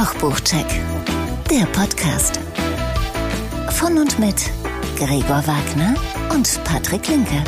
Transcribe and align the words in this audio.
Kochbuchcheck, 0.00 0.64
der 1.50 1.66
Podcast. 1.78 2.40
Von 3.72 3.98
und 3.98 4.18
mit 4.18 4.34
Gregor 4.96 5.46
Wagner 5.46 5.94
und 6.32 6.58
Patrick 6.64 7.06
Linke. 7.06 7.44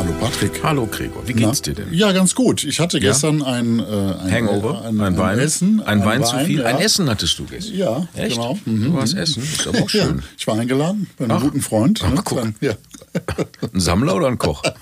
Hallo 0.00 0.12
Patrick. 0.20 0.60
Hallo 0.64 0.88
Gregor, 0.90 1.22
wie 1.28 1.34
geht's 1.34 1.62
dir 1.62 1.74
denn? 1.74 1.92
Ja, 1.94 2.10
ganz 2.10 2.34
gut. 2.34 2.64
Ich 2.64 2.80
hatte 2.80 2.98
gestern 2.98 3.42
ein, 3.44 3.78
äh, 3.78 3.82
ein 3.84 4.32
Hangover? 4.32 4.84
ein, 4.84 5.00
Ein 5.00 5.16
Wein? 5.16 5.38
Essen. 5.38 5.80
Ein 5.82 6.04
Wein 6.04 6.24
zu 6.24 6.36
viel? 6.40 6.58
ja. 6.62 6.66
Ein 6.66 6.78
Essen 6.78 7.08
hattest 7.08 7.38
du 7.38 7.44
gestern? 7.44 7.76
Ja, 7.76 8.08
Echt? 8.16 8.34
genau. 8.34 8.58
Mhm. 8.64 8.92
Du 8.92 9.00
hast 9.00 9.14
Essen, 9.14 9.44
ist 9.44 9.68
aber 9.68 9.82
auch 9.82 9.90
Ja, 9.90 10.04
schön. 10.06 10.22
ich 10.36 10.44
war 10.48 10.58
eingeladen 10.58 11.08
bei 11.16 11.26
einem 11.26 11.36
Ach. 11.36 11.42
guten 11.42 11.60
Freund. 11.60 12.02
Ach, 12.04 12.10
ne, 12.12 12.22
guck. 12.24 12.42
Ja. 12.60 12.72
Ein 13.72 13.78
Sammler 13.80 14.16
oder 14.16 14.26
ein 14.26 14.38
Koch? 14.38 14.64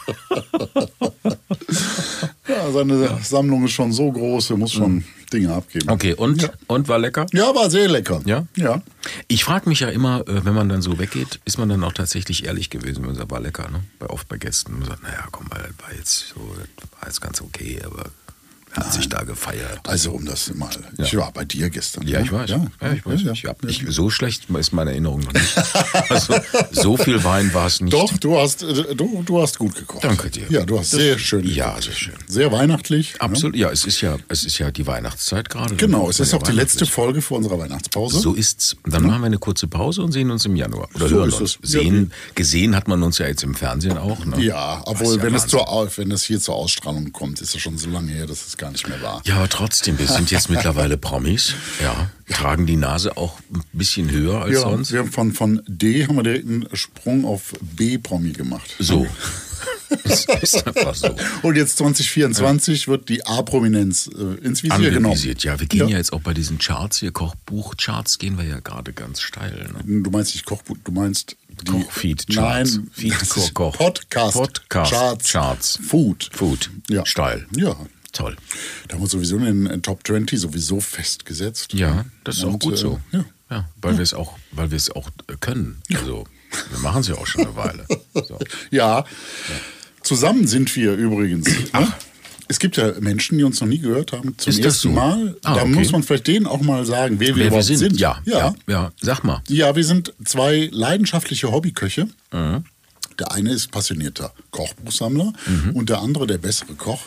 ja, 2.74 3.09
seine 3.09 3.19
Sammlung 3.23 3.64
ist 3.64 3.73
schon 3.73 3.92
so 3.92 4.10
groß, 4.10 4.51
er 4.51 4.56
muss 4.56 4.73
schon 4.73 5.05
Dinge 5.33 5.52
abgeben. 5.55 5.87
Mhm. 5.87 5.92
Okay, 5.92 6.14
und, 6.14 6.42
Ja. 6.42 6.51
und 6.66 6.88
war 6.88 6.98
lecker? 6.98 7.27
Ja, 7.33 7.55
war 7.55 7.70
sehr 7.70 7.88
lecker. 7.88 8.20
Ja? 8.24 8.47
Ja. 8.56 8.83
Ich 9.28 9.45
frage 9.45 9.69
mich 9.69 9.80
ja 9.80 9.88
immer, 9.88 10.20
äh, 10.28 10.45
wenn 10.45 10.55
man 10.55 10.69
dann 10.69 10.83
so 10.83 10.98
weggeht, 10.98 11.41
ist 11.45 11.59
man 11.59 11.69
dann 11.69 11.83
auch 11.84 11.92
tatsächlich 11.92 12.45
ehrlich 12.47 12.70
gewesen, 12.70 12.98
wenn 13.02 13.06
man 13.10 13.16
sagt, 13.16 13.30
war 13.30 13.41
lecker, 13.41 13.69
ne? 13.70 13.83
Bei, 13.98 14.06
oft 14.09 14.28
bei 14.28 14.37
Gästen. 14.38 14.78
Man 14.78 14.88
sagt, 14.88 15.02
naja, 15.02 15.27
komm 15.33 15.47
mal, 15.48 15.60
war 15.80 15.95
jetzt 15.97 16.28
so, 16.34 16.41
war 17.00 17.09
jetzt 17.09 17.20
ganz 17.20 17.41
okay, 17.41 17.80
aber 17.84 18.06
hat 18.77 18.92
sich 18.92 19.09
da 19.09 19.23
gefeiert. 19.23 19.80
Also 19.84 20.10
um 20.12 20.24
das 20.27 20.52
mal. 20.55 20.70
Ja. 20.98 21.05
Ich 21.05 21.16
war 21.16 21.30
bei 21.33 21.45
dir 21.45 21.70
gestern. 21.70 22.06
Ja, 22.06 22.19
ne? 22.20 22.24
ich 22.27 22.33
weiß. 22.33 22.51
Ja, 22.51 22.66
ich 22.92 23.06
weiß. 23.06 23.23
Ja, 23.23 23.33
Ich 23.33 23.45
hab, 23.47 23.62
ja. 23.62 23.69
ich, 23.69 23.84
so 23.88 24.10
schlecht 24.10 24.50
ist 24.50 24.73
meine 24.73 24.91
Erinnerung 24.91 25.20
noch 25.20 25.33
nicht. 25.33 25.55
Also, 26.10 26.34
so 26.73 26.97
viel 26.97 27.23
Wein 27.24 27.52
war 27.55 27.66
es 27.66 27.80
nicht. 27.80 27.92
Doch, 27.92 28.16
du 28.19 28.38
hast, 28.38 28.62
äh, 28.62 28.95
du, 28.95 29.23
du 29.24 29.41
hast 29.42 29.59
gut 29.59 29.74
gekocht. 29.74 30.05
Danke 30.05 30.30
dir. 30.30 30.47
Ja, 30.50 30.64
du 30.64 30.78
hast 30.78 30.92
Das- 30.92 31.00
sehr 31.00 31.19
schön 31.19 31.47
Ja, 31.48 31.69
gekocht. 31.69 31.84
sehr 31.84 31.92
schön. 31.94 32.14
Sehr 32.27 32.53
weihnachtlich. 32.53 33.14
ne? 33.14 33.20
Absolut, 33.20 33.56
ja, 33.56 33.70
es 33.70 33.84
ist 33.84 34.00
ja, 34.00 34.16
es 34.28 34.44
ist 34.44 34.58
ja 34.58 34.70
die 34.70 34.86
Weihnachtszeit 34.86 35.48
gerade. 35.50 35.75
Genau, 35.77 36.09
es 36.11 36.20
ist 36.20 36.34
auch 36.34 36.42
ja 36.42 36.50
die 36.50 36.56
letzte. 36.56 36.86
Folge 36.86 37.22
vor 37.22 37.38
unserer 37.38 37.59
Weihnachtspause. 37.59 38.19
So 38.20 38.34
ist's. 38.34 38.77
Dann 38.84 39.05
machen 39.06 39.20
wir 39.20 39.27
eine 39.27 39.38
kurze 39.38 39.66
Pause 39.69 40.03
und 40.03 40.12
sehen 40.12 40.31
uns 40.31 40.44
im 40.44 40.55
Januar. 40.56 40.88
Oder 40.94 41.09
So 41.09 41.16
hören 41.16 41.33
uns. 41.33 41.59
es. 41.62 41.72
Ja, 41.72 41.81
Sehen, 41.81 42.12
gesehen 42.34 42.77
hat 42.77 42.88
man 42.88 43.03
uns 43.03 43.19
ja 43.19 43.27
jetzt 43.27 43.42
im 43.42 43.55
Fernsehen 43.55 43.97
auch. 43.98 44.25
Ne? 44.25 44.42
Ja, 44.44 44.83
obwohl, 44.84 45.16
ja 45.16 45.22
wenn, 45.22 45.34
es 45.34 45.42
Wahnsinn. 45.44 45.48
zur, 45.50 45.69
Au- 45.72 45.88
wenn 45.97 46.11
es 46.11 46.25
hier 46.25 46.41
zur 46.41 46.55
Ausstrahlung 46.56 47.11
kommt, 47.12 47.41
ist 47.41 47.55
es 47.55 47.61
schon 47.62 47.78
so 47.78 47.88
lange 47.91 48.12
her, 48.12 48.27
dass 48.27 48.47
es 48.47 48.56
gar 48.56 48.63
nicht 48.70 48.88
mehr 48.88 49.00
war. 49.02 49.22
Ja, 49.24 49.36
aber 49.36 49.48
trotzdem, 49.48 49.98
wir 49.98 50.06
sind 50.06 50.30
jetzt 50.30 50.50
mittlerweile 50.50 50.96
Promis. 50.96 51.54
Ja, 51.82 52.10
tragen 52.28 52.66
die 52.66 52.76
Nase 52.76 53.16
auch 53.16 53.38
ein 53.52 53.62
bisschen 53.72 54.10
höher 54.10 54.42
als 54.42 54.54
Ja, 54.54 54.60
sonst. 54.60 54.92
wir 54.92 55.00
haben 55.00 55.12
von, 55.12 55.32
von 55.32 55.62
D 55.66 56.06
haben 56.06 56.16
wir 56.16 56.22
direkt 56.22 56.46
einen 56.46 56.68
Sprung 56.72 57.24
auf 57.24 57.52
B-Promi 57.60 58.32
gemacht. 58.32 58.74
So. 58.78 59.06
es 60.04 60.26
ist 60.42 60.66
einfach 60.66 60.94
so. 60.94 61.14
Und 61.42 61.56
jetzt 61.56 61.78
2024 61.78 62.88
wird 62.88 63.08
die 63.08 63.24
A-Prominenz 63.26 64.08
äh, 64.08 64.44
ins 64.44 64.62
Visier 64.62 64.90
genommen. 64.90 65.18
Ja, 65.38 65.60
wir 65.60 65.66
gehen 65.66 65.80
ja. 65.80 65.88
Ja. 65.88 65.96
jetzt 65.98 66.12
auch 66.12 66.20
bei 66.20 66.34
diesen 66.34 66.58
Charts 66.58 66.98
hier, 66.98 67.12
Kochbuch-Charts, 67.12 68.18
gehen 68.18 68.38
wir 68.38 68.44
ja 68.44 68.60
gerade 68.60 68.92
ganz 68.92 69.20
steil. 69.20 69.70
Ne? 69.84 70.02
Du 70.02 70.10
meinst 70.10 70.34
nicht 70.34 70.46
Kochbuch, 70.46 70.76
du 70.84 70.92
meinst 70.92 71.36
die 71.48 71.70
Kochfeed-Charts. 71.70 72.76
Nein, 72.76 72.90
Feed, 72.92 73.14
das 73.20 73.54
Koch. 73.54 73.76
Podcast, 73.76 74.34
Podcast, 74.34 74.92
Charts, 74.92 75.32
Charts. 75.32 75.78
Food. 75.86 76.30
Food. 76.32 76.70
Ja. 76.88 77.06
Steil. 77.06 77.46
Ja, 77.56 77.76
Toll. 78.14 78.36
da 78.88 78.94
haben 78.94 79.02
wir 79.02 79.08
sowieso 79.08 79.36
in 79.36 79.64
den 79.66 79.82
Top 79.82 80.06
20 80.06 80.40
sowieso 80.40 80.80
festgesetzt. 80.80 81.74
Ja, 81.74 82.04
das 82.24 82.38
ist 82.38 82.44
auch 82.44 82.54
Und, 82.54 82.62
gut 82.62 82.74
äh, 82.74 82.76
so. 82.78 83.00
Ja. 83.12 83.24
Ja, 83.50 83.68
weil 83.82 83.98
wir 83.98 84.02
es 84.02 84.14
auch, 84.14 84.38
weil 84.52 84.70
wir 84.70 84.76
es 84.76 84.90
auch 84.90 85.08
äh, 85.28 85.34
können. 85.38 85.82
Also 85.94 86.24
wir 86.70 86.78
machen 86.78 87.02
es 87.02 87.08
ja 87.08 87.14
auch 87.16 87.26
schon 87.26 87.42
eine 87.42 87.54
Weile. 87.56 87.86
So. 88.14 88.38
Ja, 88.70 89.04
zusammen 90.02 90.46
sind 90.46 90.74
wir 90.76 90.94
übrigens. 90.94 91.46
Ne? 91.72 91.92
Es 92.46 92.58
gibt 92.58 92.76
ja 92.76 92.92
Menschen, 93.00 93.38
die 93.38 93.44
uns 93.44 93.60
noch 93.60 93.68
nie 93.68 93.78
gehört 93.78 94.12
haben 94.12 94.36
zum 94.38 94.50
Ist 94.50 94.58
das 94.60 94.66
ersten 94.66 94.88
so? 94.88 94.94
Mal. 94.94 95.36
Ah, 95.42 95.54
da 95.56 95.62
okay. 95.62 95.70
muss 95.72 95.91
man 95.92 96.03
vielleicht 96.03 96.26
denen 96.26 96.47
auch 96.47 96.60
mal 96.62 96.84
sagen, 96.86 97.19
wer 97.19 97.28
wir 97.28 97.36
Wer 97.36 97.36
wir 97.36 97.47
überhaupt 97.48 97.64
sind. 97.66 97.78
sind. 97.78 98.00
Ja, 98.00 98.20
ja, 98.24 98.38
ja. 98.38 98.54
ja, 98.69 98.92
Sag 99.00 99.24
mal. 99.24 99.42
Ja, 99.48 99.74
wir 99.76 99.84
sind 99.84 100.12
zwei 100.24 100.69
leidenschaftliche 100.72 101.50
Hobbyköche. 101.50 102.06
Mhm. 102.32 102.64
Der 103.19 103.32
eine 103.32 103.53
ist 103.53 103.70
passionierter 103.70 104.32
Kochbuchsammler 104.50 105.32
Mhm. 105.47 105.70
und 105.74 105.88
der 105.88 106.00
andere 106.00 106.26
der 106.26 106.38
bessere 106.38 106.74
Koch. 106.74 107.00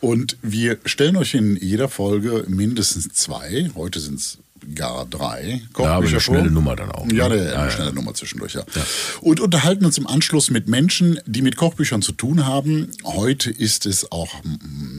Und 0.00 0.36
wir 0.42 0.78
stellen 0.84 1.16
euch 1.16 1.34
in 1.34 1.56
jeder 1.56 1.88
Folge 1.88 2.44
mindestens 2.48 3.08
zwei, 3.12 3.70
heute 3.74 3.98
sind 4.00 4.18
es 4.18 4.38
gar 4.74 5.06
drei 5.06 5.62
Kochbücher 5.72 5.90
aber 5.94 6.06
eine 6.08 6.20
schnelle 6.20 6.50
Nummer 6.50 6.74
dann 6.76 6.90
auch, 6.90 7.06
ne? 7.06 7.14
Ja, 7.14 7.26
eine, 7.26 7.36
Ja, 7.36 7.52
eine 7.54 7.64
ja. 7.66 7.70
schnelle 7.70 7.92
Nummer 7.92 8.14
zwischendurch, 8.14 8.54
ja. 8.54 8.64
Und 9.20 9.38
unterhalten 9.40 9.84
uns 9.84 9.96
im 9.96 10.06
Anschluss 10.06 10.50
mit 10.50 10.66
Menschen, 10.66 11.20
die 11.26 11.42
mit 11.42 11.56
Kochbüchern 11.56 12.02
zu 12.02 12.12
tun 12.12 12.46
haben. 12.46 12.88
Heute 13.04 13.50
ist 13.50 13.86
es 13.86 14.10
auch 14.10 14.30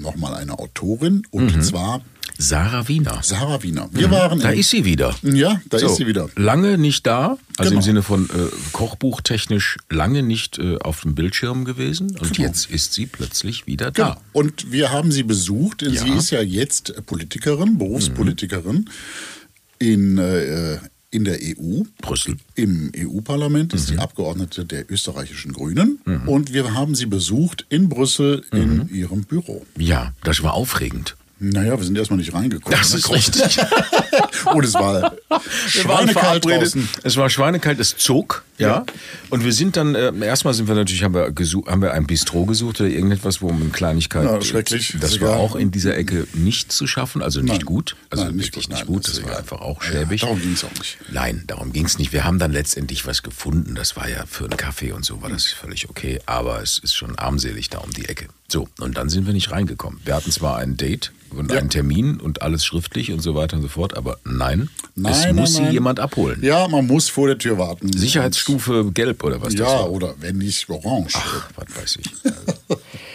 nochmal 0.02 0.36
eine 0.36 0.58
Autorin 0.58 1.24
und 1.32 1.56
Mhm. 1.58 1.62
zwar 1.62 2.02
Sarah 2.38 2.88
Wiener. 2.88 3.20
Sarah 3.24 3.62
Wiener. 3.64 3.90
Wir 3.92 4.12
waren 4.12 4.38
Mhm. 4.38 4.44
Da 4.44 4.52
in- 4.52 4.60
ist 4.60 4.70
sie 4.70 4.86
wieder. 4.86 5.16
Ja, 5.24 5.60
da 5.70 5.80
So, 5.80 5.88
ist 5.88 5.96
sie 5.96 6.08
wieder. 6.08 6.30
Lange 6.36 6.78
nicht 6.78 7.06
da, 7.08 7.38
also 7.58 7.70
Genau. 7.70 7.76
im 7.78 7.82
Sinne 7.82 8.04
von 8.04 8.26
äh, 8.30 8.34
Kochbuchtechnisch 8.74 9.78
lange 9.90 10.24
nicht 10.24 10.60
äh, 10.60 10.78
auf 10.78 11.02
dem 11.02 11.16
Bildschirm 11.16 11.66
gewesen. 11.66 12.12
Und 12.18 12.34
Genau. 12.36 12.48
jetzt 12.48 12.70
ist 12.70 12.94
sie 12.94 13.06
plötzlich 13.06 13.66
wieder 13.68 13.92
Genau. 13.92 14.10
da. 14.10 14.22
Und 14.34 14.72
wir 14.72 14.92
haben 14.92 15.12
sie 15.12 15.24
besucht. 15.24 15.82
Sie 15.88 15.96
Ja. 15.96 16.06
Mhm. 16.06 16.18
ist 16.18 16.30
ja 16.32 16.42
jetzt 16.42 16.94
Politikerin, 17.06 17.78
Berufspolitikerin 17.78 18.90
in, 19.80 20.18
äh, 20.18 20.80
in 21.10 21.24
der 21.24 21.40
EU. 21.42 21.84
Brüssel. 22.02 22.36
Im 22.56 22.92
EU-Parlament 22.96 23.74
ist 23.74 23.90
Mhm. 23.90 23.94
sie 23.96 24.00
Abgeordnete 24.00 24.66
der 24.66 24.92
österreichischen 24.92 25.54
Grünen. 25.54 26.00
Und 26.26 26.54
wir 26.54 26.74
haben 26.74 26.96
sie 26.96 27.06
besucht 27.06 27.66
in 27.70 27.90
Brüssel 27.90 28.44
Mhm. 28.52 28.60
in 28.90 28.90
ihrem 28.94 29.24
Büro. 29.24 29.66
Ja, 29.78 30.14
das 30.24 30.44
war 30.44 30.54
aufregend. 30.54 31.16
Naja, 31.40 31.78
wir 31.78 31.86
sind 31.86 31.98
erstmal 31.98 32.18
nicht 32.18 32.34
reingekommen. 32.34 32.78
Das 32.78 32.92
ne? 32.94 33.00
ist 33.00 33.12
richtig. 33.12 33.60
Und 34.54 34.64
es 34.66 34.74
war 34.74 35.14
Wir 35.30 35.86
waren 35.86 36.08
schweinekalt 36.10 36.46
draußen. 36.46 36.90
Es 37.04 37.16
war 37.18 37.30
schweinekalt, 37.30 37.80
es 37.80 37.96
zog, 37.98 38.44
ja. 38.58 38.68
Ja. 38.68 38.86
Und 39.30 39.44
wir 39.44 39.54
sind 39.54 39.78
dann, 39.78 39.94
äh, 39.94 40.12
erstmal 40.26 40.54
sind 40.56 40.68
wir 40.68 40.74
natürlich, 40.76 41.04
haben 41.04 41.14
wir, 41.14 41.32
gesucht, 41.32 41.70
haben 41.70 41.82
wir 41.82 41.94
ein 41.94 42.08
Bistro 42.08 42.46
gesucht 42.46 42.82
oder 42.82 42.90
irgendetwas, 42.90 43.42
wo 43.42 43.52
man 43.52 43.72
Kleinigkeit. 43.72 44.24
Ja, 44.26 44.42
schrecklich. 44.42 44.96
Das 45.00 45.12
Ist 45.12 45.22
war 45.22 45.30
egal. 45.34 45.40
auch 45.42 45.56
in 45.56 45.70
dieser 45.70 45.96
Ecke 45.96 46.28
nicht 46.34 46.72
zu 46.72 46.88
schaffen, 46.88 47.22
also 47.22 47.40
nicht 47.42 47.52
Nein. 47.58 47.66
gut. 47.66 47.96
Also 48.10 48.26
Nein, 48.26 48.36
nicht 48.36 48.48
wirklich 48.48 48.66
gut. 48.68 48.74
nicht 48.74 48.88
gut. 48.88 49.08
das 49.08 49.16
Das 49.18 49.24
war 49.26 49.38
einfach 49.38 49.62
auch 49.62 49.84
Ja, 49.84 49.92
schäbig. 49.92 50.22
darum 50.22 50.42
ging's 50.42 50.64
auch 50.64 50.74
nicht. 50.80 50.98
Nein, 51.12 51.44
darum 51.46 51.72
ging 51.72 51.86
es 51.86 52.00
nicht. 52.00 52.14
Wir 52.14 52.24
haben 52.24 52.40
dann 52.40 52.52
letztendlich 52.52 53.06
was 53.06 53.22
gefunden. 53.22 53.76
Das 53.76 53.96
war 53.96 54.10
ja 54.10 54.24
für 54.28 54.46
einen 54.46 54.58
Kaffee 54.58 54.92
und 54.92 55.06
so 55.06 55.22
war 55.22 55.30
das 55.30 55.46
völlig 55.46 55.90
okay. 55.90 56.20
Aber 56.26 56.62
es 56.64 56.80
ist 56.80 56.96
schon 56.96 57.16
armselig 57.18 57.70
da 57.70 57.78
um 57.80 57.92
die 57.92 58.06
Ecke. 58.10 58.28
So, 58.50 58.68
und 58.80 58.96
dann 58.98 59.10
sind 59.10 59.26
wir 59.28 59.34
nicht 59.34 59.52
reingekommen. 59.52 60.00
Wir 60.06 60.16
hatten 60.16 60.32
zwar 60.32 60.58
ein 60.58 60.78
Date 60.78 61.12
und 61.32 61.52
Ja. 61.52 61.58
einen 61.60 61.70
Termin 61.70 62.18
und 62.22 62.42
alles 62.42 62.64
schriftlich 62.66 63.12
und 63.12 63.20
so 63.20 63.36
weiter 63.36 63.58
und 63.58 63.64
so 63.64 63.68
fort, 63.68 63.98
aber 63.98 64.20
nein, 64.24 64.70
Nein, 64.96 65.12
es 65.12 65.24
nein, 65.26 65.36
muss 65.36 65.54
sie 65.56 65.64
nein. 65.64 65.74
jemand 65.74 66.00
abholen. 66.00 66.42
Ja, 66.42 66.66
man 66.70 66.88
muss 66.88 67.10
vor 67.10 67.28
der 67.28 67.38
Tür 67.38 67.58
warten. 67.58 67.92
Sicherheitsstufe 67.92 68.90
gelb 68.94 69.26
oder 69.26 69.42
was 69.42 69.54
Ja, 69.54 69.82
oder 69.84 70.16
wenn 70.22 70.38
nicht 70.38 70.70
orange. 70.70 71.16
Ach, 71.18 71.50
was 71.58 71.76
weiß 71.76 71.98
ich. 71.98 72.10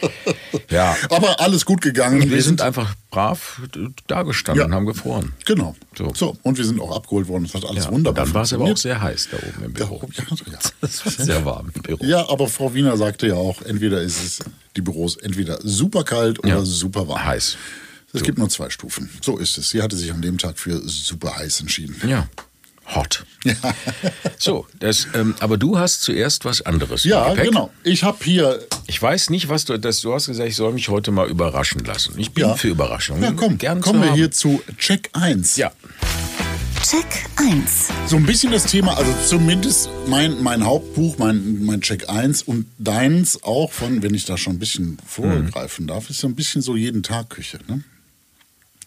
ja, 0.70 0.94
Aber 1.08 1.40
alles 1.40 1.64
gut 1.64 1.80
gegangen. 1.80 2.28
wir 2.30 2.42
sind 2.42 2.60
einfach 2.60 2.94
brav 3.10 3.60
dagestanden 4.08 4.60
Ja. 4.60 4.66
und 4.66 4.74
haben 4.74 4.86
gefroren. 4.86 5.32
Genau. 5.46 5.74
So. 5.96 6.12
So. 6.14 6.36
und 6.42 6.58
wir 6.58 6.64
sind 6.66 6.78
auch 6.80 6.94
abgeholt 6.94 7.28
worden. 7.28 7.44
Das 7.44 7.54
hat 7.54 7.64
alles 7.68 7.84
Ja, 7.86 7.90
wunderbar 7.90 8.24
und 8.24 8.28
dann 8.28 8.34
war 8.34 8.42
es 8.42 8.52
aber 8.52 8.64
auch 8.64 8.76
sehr 8.76 9.00
heiß 9.00 9.28
da 9.30 9.38
oben 9.38 9.64
im 9.64 9.72
Büro. 9.72 10.02
Ja, 10.14 10.24
ja. 10.52 10.58
Das 10.82 11.06
war 11.06 11.24
sehr 11.24 11.44
warm 11.46 11.70
im 11.74 11.82
Büro. 11.82 12.04
ja, 12.04 12.28
aber 12.28 12.48
Frau 12.48 12.74
Wiener 12.74 12.96
sagte 12.98 13.28
ja 13.28 13.34
auch, 13.34 13.62
entweder 13.62 14.02
ist 14.02 14.22
es 14.22 14.38
die 14.76 14.80
Büros 14.82 15.16
entweder 15.16 15.58
super 15.62 16.04
kalt 16.04 16.38
oder 16.40 16.48
Ja. 16.48 16.64
super 16.64 17.06
warm. 17.08 17.24
Heiß. 17.24 17.56
Es 18.14 18.22
gibt 18.22 18.36
nur 18.38 18.48
zwei 18.50 18.68
Stufen. 18.68 19.08
So 19.22 19.38
ist 19.38 19.56
es. 19.56 19.70
Sie 19.70 19.80
hatte 19.82 19.96
sich 19.96 20.12
an 20.12 20.20
dem 20.20 20.36
Tag 20.36 20.58
für 20.58 20.80
super 20.86 21.34
heiß 21.36 21.60
entschieden. 21.60 21.96
Ja. 22.08 22.28
Hot. 22.94 23.24
So, 24.38 24.66
das, 24.80 25.06
ähm, 25.14 25.34
aber 25.38 25.56
du 25.56 25.78
hast 25.78 26.02
zuerst 26.02 26.44
was 26.44 26.62
anderes. 26.62 27.04
Ja, 27.04 27.32
genau. 27.34 27.70
Ich 27.84 28.02
habe 28.02 28.18
hier. 28.24 28.58
Ich 28.88 29.00
weiß 29.00 29.30
nicht, 29.30 29.48
was 29.48 29.64
du, 29.64 29.78
das, 29.78 30.00
du 30.00 30.12
hast 30.12 30.26
gesagt, 30.26 30.48
ich 30.48 30.56
soll 30.56 30.72
mich 30.72 30.88
heute 30.88 31.12
mal 31.12 31.28
überraschen 31.28 31.84
lassen. 31.84 32.14
Ich 32.18 32.32
bin 32.32 32.42
Ja. 32.44 32.54
für 32.56 32.68
Überraschungen. 32.68 33.22
Ja, 33.22 33.32
komm, 33.32 33.56
Gern 33.56 33.80
kommen 33.80 34.00
wir 34.02 34.08
haben. 34.10 34.16
hier 34.16 34.30
zu 34.32 34.60
Check 34.78 35.10
1. 35.12 35.56
Ja, 35.56 35.70
Check 36.82 37.06
1. 37.36 37.88
So 38.06 38.16
ein 38.16 38.24
bisschen 38.26 38.52
das 38.52 38.64
Thema, 38.64 38.96
also 38.96 39.12
zumindest 39.26 39.88
mein, 40.08 40.42
mein 40.42 40.64
Hauptbuch, 40.64 41.16
mein, 41.18 41.64
mein 41.64 41.80
Check 41.80 42.08
1 42.08 42.42
und 42.42 42.66
deins 42.78 43.42
auch 43.44 43.72
von, 43.72 44.02
wenn 44.02 44.14
ich 44.14 44.24
da 44.24 44.36
schon 44.36 44.54
ein 44.54 44.58
bisschen 44.58 44.98
vorgreifen 45.06 45.86
darf, 45.86 46.10
ist 46.10 46.18
so 46.18 46.26
ein 46.26 46.34
bisschen 46.34 46.60
so 46.60 46.76
jeden 46.76 47.02
Tag 47.02 47.30
Küche, 47.30 47.58
ne? 47.68 47.82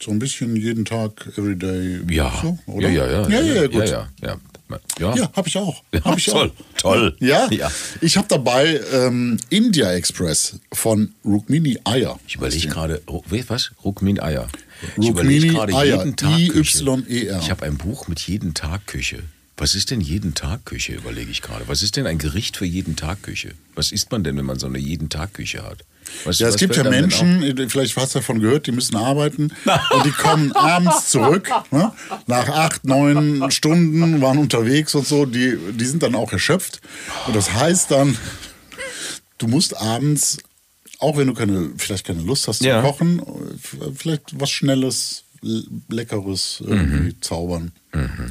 So 0.02 0.12
ein 0.12 0.20
bisschen 0.20 0.56
jeden 0.58 0.84
Tag, 0.84 1.26
everyday. 1.38 2.02
ja. 2.10 2.32
So, 2.42 2.60
oder? 2.68 2.90
ja, 2.90 3.08
ja, 3.08 3.28
ja, 3.30 3.42
Ja, 3.42 3.54
ja, 3.54 3.68
gut. 3.68 3.74
Ja, 3.76 3.86
ja, 3.86 4.08
ja. 4.22 4.38
ja. 5.00 5.16
Ja, 5.16 5.30
habe 5.36 5.48
ich 5.48 5.58
auch. 5.58 5.84
Ja, 5.94 6.04
Hab 6.04 6.18
ich 6.18 6.26
toll, 6.26 6.52
auch. 6.52 6.78
toll. 6.82 7.16
Ja, 7.20 7.48
Ja. 7.52 7.72
ich 8.02 8.18
habe 8.18 8.28
dabei 8.28 8.82
ähm, 8.92 9.38
India 9.50 9.92
Express 9.94 10.60
von 10.74 11.14
Rukmini 11.24 11.80
Ayer. 11.84 12.20
Ich 12.28 12.36
überlege 12.36 12.68
gerade, 12.68 13.02
was? 13.48 13.72
Rukmin 13.84 14.20
Eier. 14.20 14.48
Ich 14.98 15.10
überlege 15.10 15.48
gerade 15.48 15.74
Eier, 15.74 15.98
jeden 15.98 16.16
Tag 16.16 16.38
Küche. 16.50 16.84
I-Y-E-R. 16.84 17.40
Ich 17.40 17.50
habe 17.50 17.66
ein 17.66 17.78
Buch 17.78 18.08
mit 18.08 18.20
jeden 18.22 18.54
Tag 18.54 18.88
Küche. 18.88 19.24
Was 19.58 19.74
ist 19.74 19.90
denn 19.90 20.02
jeden 20.02 20.34
Tag 20.34 20.66
Küche, 20.66 20.94
überlege 20.94 21.32
ich 21.32 21.42
gerade. 21.42 21.68
Was 21.68 21.82
ist 21.82 21.96
denn 21.96 22.06
ein 22.08 22.18
Gericht 22.18 22.58
für 22.58 22.66
jeden 22.66 22.98
Tag 22.98 23.24
Küche? 23.24 23.54
Was 23.74 23.94
isst 23.94 24.12
man 24.12 24.24
denn, 24.24 24.36
wenn 24.36 24.46
man 24.46 24.60
so 24.60 24.68
eine 24.68 24.80
jeden 24.80 25.10
Tag 25.10 25.34
Küche 25.34 25.64
hat? 25.64 25.86
Was, 26.26 26.40
Ja, 26.40 26.50
es 26.50 26.58
gibt 26.58 26.76
ja 26.76 26.84
Menschen, 26.84 27.70
vielleicht 27.70 27.96
hast 27.96 28.16
du 28.16 28.20
davon 28.20 28.40
gehört, 28.40 28.68
die 28.68 28.72
müssen 28.72 28.96
arbeiten 28.96 29.54
und 29.92 30.06
die 30.06 30.12
kommen 30.12 30.52
abends 30.52 31.10
zurück, 31.10 31.50
ne? 31.72 31.92
nach 32.28 32.50
acht, 32.50 32.86
neun 32.86 33.50
Stunden, 33.50 34.22
waren 34.22 34.38
unterwegs 34.38 34.94
und 34.94 35.08
so, 35.08 35.26
die, 35.26 35.58
die 35.72 35.86
sind 35.86 36.04
dann 36.04 36.16
auch 36.16 36.32
erschöpft. 36.32 36.82
Und 37.26 37.36
das 37.36 37.54
heißt 37.54 37.92
dann, 37.92 38.18
du 39.38 39.48
musst 39.48 39.76
abends, 39.78 40.38
auch 41.00 41.18
wenn 41.18 41.28
du 41.28 41.34
keine, 41.34 41.72
vielleicht 41.78 42.06
keine 42.06 42.22
Lust 42.22 42.48
hast 42.48 42.60
zu 42.60 42.68
Ja. 42.68 42.82
kochen, 42.82 43.22
vielleicht 43.96 44.40
was 44.40 44.50
Schnelles, 44.50 45.22
Leckeres 45.90 46.64
irgendwie 46.66 47.16
zaubern, 47.22 47.72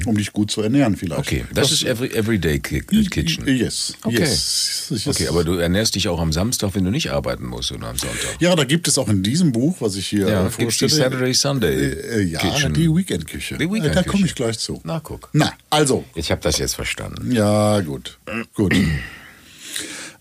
um 0.05 0.17
dich 0.17 0.33
gut 0.33 0.51
zu 0.51 0.61
ernähren 0.61 0.97
vielleicht. 0.97 1.31
Mhm. 1.31 1.37
Okay, 1.39 1.45
das, 1.53 1.71
ist 1.71 1.83
every, 1.85 2.09
Everyday 2.13 2.59
Ki- 2.59 2.81
Kitchen. 2.81 3.47
Yes, 3.47 3.93
Okay. 4.03 4.17
yes. 4.19 4.87
yes. 4.89 5.07
Okay, 5.07 5.27
aber 5.29 5.45
du 5.45 5.53
ernährst 5.53 5.95
dich 5.95 6.09
auch 6.09 6.19
am 6.19 6.33
Samstag, 6.33 6.71
wenn 6.75 6.83
du 6.83 6.91
nicht 6.91 7.11
arbeiten 7.11 7.45
musst 7.45 7.71
oder 7.71 7.87
am 7.87 7.97
Sonntag. 7.97 8.35
Ja, 8.41 8.53
da 8.55 8.65
gibt 8.65 8.89
es 8.89 8.97
auch 8.97 9.07
in 9.07 9.23
diesem 9.23 9.53
Buch, 9.53 9.77
was 9.79 9.95
ich 9.95 10.07
hier 10.07 10.27
Ja, 10.27 10.41
äh, 10.41 10.49
gibt's 10.57 10.57
die 10.57 10.63
vorstelle. 10.89 10.91
Saturday 10.91 11.33
Sunday 11.33 11.73
Äh, 11.73 12.17
äh, 12.17 12.21
ja, 12.23 12.39
Kitchen. 12.39 12.73
die 12.73 12.89
Weekend-Küche. 12.93 13.57
Die 13.59 13.63
Äh, 13.63 13.91
da 13.93 14.03
komme 14.03 14.25
ich 14.25 14.35
gleich 14.35 14.59
zu. 14.59 14.81
Na, 14.83 14.99
guck. 14.99 15.29
Na, 15.31 15.53
also. 15.69 16.03
Ich 16.15 16.31
habe 16.31 16.41
das 16.41 16.57
jetzt 16.57 16.75
verstanden. 16.75 17.31
Ja, 17.31 17.79
gut. 17.79 18.17
gut. 18.55 18.75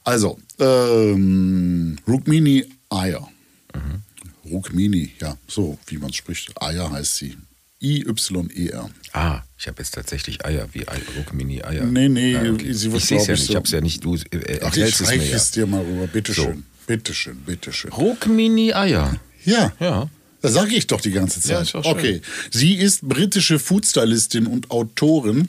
Also, 0.04 0.38
ähm, 0.60 1.96
Rukmini 2.06 2.64
Eier. 2.90 3.26
Mhm. 3.74 4.50
Rukmini, 4.50 5.10
ja, 5.20 5.36
so 5.48 5.78
wie 5.86 5.96
man 5.98 6.10
es 6.10 6.16
spricht. 6.16 6.52
Eier 6.62 6.90
heißt 6.90 7.16
sie. 7.16 7.36
I-Y-E-R. 7.80 8.90
Ah, 9.12 9.42
ich 9.58 9.66
habe 9.66 9.78
jetzt 9.82 9.92
tatsächlich 9.94 10.44
Eier, 10.44 10.68
wie 10.72 10.86
Ei, 10.88 10.98
Ruckmini-Eier. 11.18 11.84
Nee, 11.84 12.08
nee, 12.08 12.36
Ah, 12.36 12.50
okay. 12.52 12.72
sie 12.72 12.92
wird, 12.92 13.02
ich 13.02 13.08
sehe 13.08 13.18
es 13.18 13.26
ja 13.26 13.34
ich, 13.34 13.40
nicht, 13.40 13.46
so- 13.46 13.52
ich 13.52 13.56
habe 13.56 13.66
es 13.66 13.72
ja 13.72 13.80
nicht, 13.80 14.04
du 14.04 14.14
äh, 14.16 14.60
Ach, 14.62 14.76
ich 14.76 14.82
es 14.82 15.00
mir 15.00 15.16
ja. 15.16 15.36
es 15.36 15.50
dir 15.50 15.66
mal 15.66 15.82
rüber. 15.82 16.06
Bitteschön. 16.06 16.56
So. 16.56 16.62
Bitteschön, 16.86 17.36
bitteschön. 17.46 17.90
Ruckmini-Eier. 17.92 19.18
Ja. 19.44 19.72
Ja. 19.80 20.08
Das 20.42 20.52
sage 20.52 20.74
ich 20.74 20.86
doch 20.86 21.00
die 21.00 21.10
ganze 21.10 21.40
Ja, 21.48 21.58
Zeit. 21.64 21.68
schön. 21.70 21.84
okay. 21.84 22.20
Sie 22.50 22.74
ist 22.74 23.02
britische 23.08 23.58
Foodstylistin 23.58 24.46
und 24.46 24.70
Autorin 24.70 25.48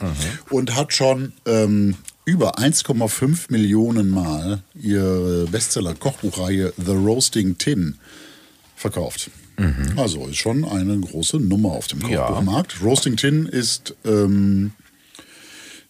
und 0.49 0.73
hat 0.75 0.93
schon 0.93 1.33
ähm, 1.45 1.95
über 2.25 2.57
1,5 2.57 3.51
Millionen 3.51 4.09
Mal 4.09 4.61
ihre 4.73 5.45
Bestseller-Kochbuchreihe 5.45 6.73
The 6.77 6.91
Roasting 6.91 7.57
Tin 7.57 7.95
verkauft. 8.75 9.29
Also 9.95 10.27
ist 10.27 10.35
schon 10.37 10.65
eine 10.65 10.99
große 10.99 11.37
Nummer 11.37 11.71
auf 11.71 11.87
dem 11.87 12.01
Ja. 12.09 12.25
Kochbuchmarkt. 12.27 12.81
Roasting 12.83 13.15
Tin 13.15 13.45
ist 13.45 13.95
ähm, 14.03 14.71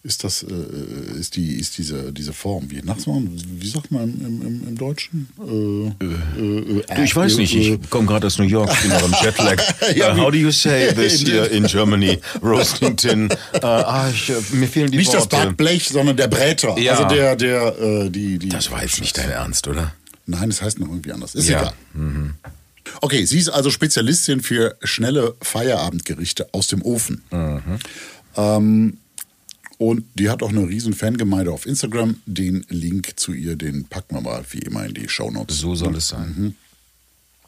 ist 0.06 0.24
das 0.24 0.42
äh, 0.44 1.18
ist 1.20 1.36
die 1.36 1.54
ist 1.56 1.76
diese 1.78 2.12
diese 2.12 2.32
Form 2.32 2.70
wie 2.70 2.82
wie 2.82 3.68
sagt 3.68 3.90
man 3.90 4.04
im, 4.04 4.42
im, 4.46 4.68
im 4.68 4.78
Deutschen 4.78 5.28
äh, 5.40 6.04
äh, 6.04 6.82
äh, 6.88 7.04
ich 7.04 7.14
weiß 7.14 7.36
nicht, 7.38 7.54
äh, 7.54 7.74
ich 7.74 7.90
komme 7.90 8.06
gerade 8.06 8.26
aus 8.26 8.38
New 8.38 8.44
York, 8.44 8.70
ich 8.72 8.80
bin 8.82 8.90
noch 8.90 9.04
im 9.04 9.14
Jetlag. 9.22 9.62
Ja, 9.96 10.14
uh, 10.14 10.16
how 10.18 10.30
do 10.30 10.36
you 10.38 10.50
say 10.50 10.92
this 10.94 11.22
In- 11.22 11.26
here 11.30 11.46
in 11.46 11.64
Germany? 11.66 12.18
Roasting 12.42 12.96
tin. 12.96 13.30
Uh, 13.30 13.58
ah, 13.62 14.08
ich, 14.10 14.30
äh, 14.30 14.34
mir 14.52 14.68
fehlen 14.68 14.90
die 14.90 14.98
Nicht 14.98 15.12
das 15.12 15.22
Worte. 15.30 15.36
Backblech, 15.48 15.88
sondern 15.88 16.16
der 16.16 16.28
Bräter. 16.28 16.78
Ja. 16.78 16.94
Also 16.94 17.08
der, 17.14 17.36
der, 17.36 17.78
äh, 17.78 18.10
die, 18.10 18.38
die. 18.38 18.48
Das 18.48 18.70
war 18.70 18.82
jetzt 18.82 19.00
nicht 19.00 19.16
dein 19.18 19.30
Ernst, 19.30 19.66
oder? 19.68 19.92
Nein, 20.26 20.50
das 20.50 20.62
heißt 20.62 20.78
noch 20.80 20.88
irgendwie 20.88 21.12
anders. 21.12 21.34
Ist 21.34 21.48
Ja. 21.48 21.72
egal. 21.94 22.34
Okay, 23.00 23.24
sie 23.24 23.38
ist 23.38 23.48
also 23.48 23.70
Spezialistin 23.70 24.40
für 24.40 24.76
schnelle 24.82 25.34
Feierabendgerichte 25.40 26.48
aus 26.52 26.66
dem 26.68 26.82
Ofen. 26.82 27.22
Ähm, 28.36 28.98
und 29.78 30.04
die 30.14 30.30
hat 30.30 30.42
auch 30.42 30.50
eine 30.50 30.66
riesen 30.68 30.94
Fangemeinde 30.94 31.52
auf 31.52 31.66
Instagram. 31.66 32.16
Den 32.26 32.64
Link 32.68 33.12
zu 33.16 33.32
ihr, 33.32 33.56
den 33.56 33.84
packen 33.84 34.14
wir 34.14 34.22
mal 34.22 34.44
wie 34.50 34.58
immer 34.58 34.86
in 34.86 34.94
die 34.94 35.08
Shownotes. 35.08 35.58
So 35.58 35.74
soll 35.74 35.96
es 35.96 36.08
sein. 36.08 36.54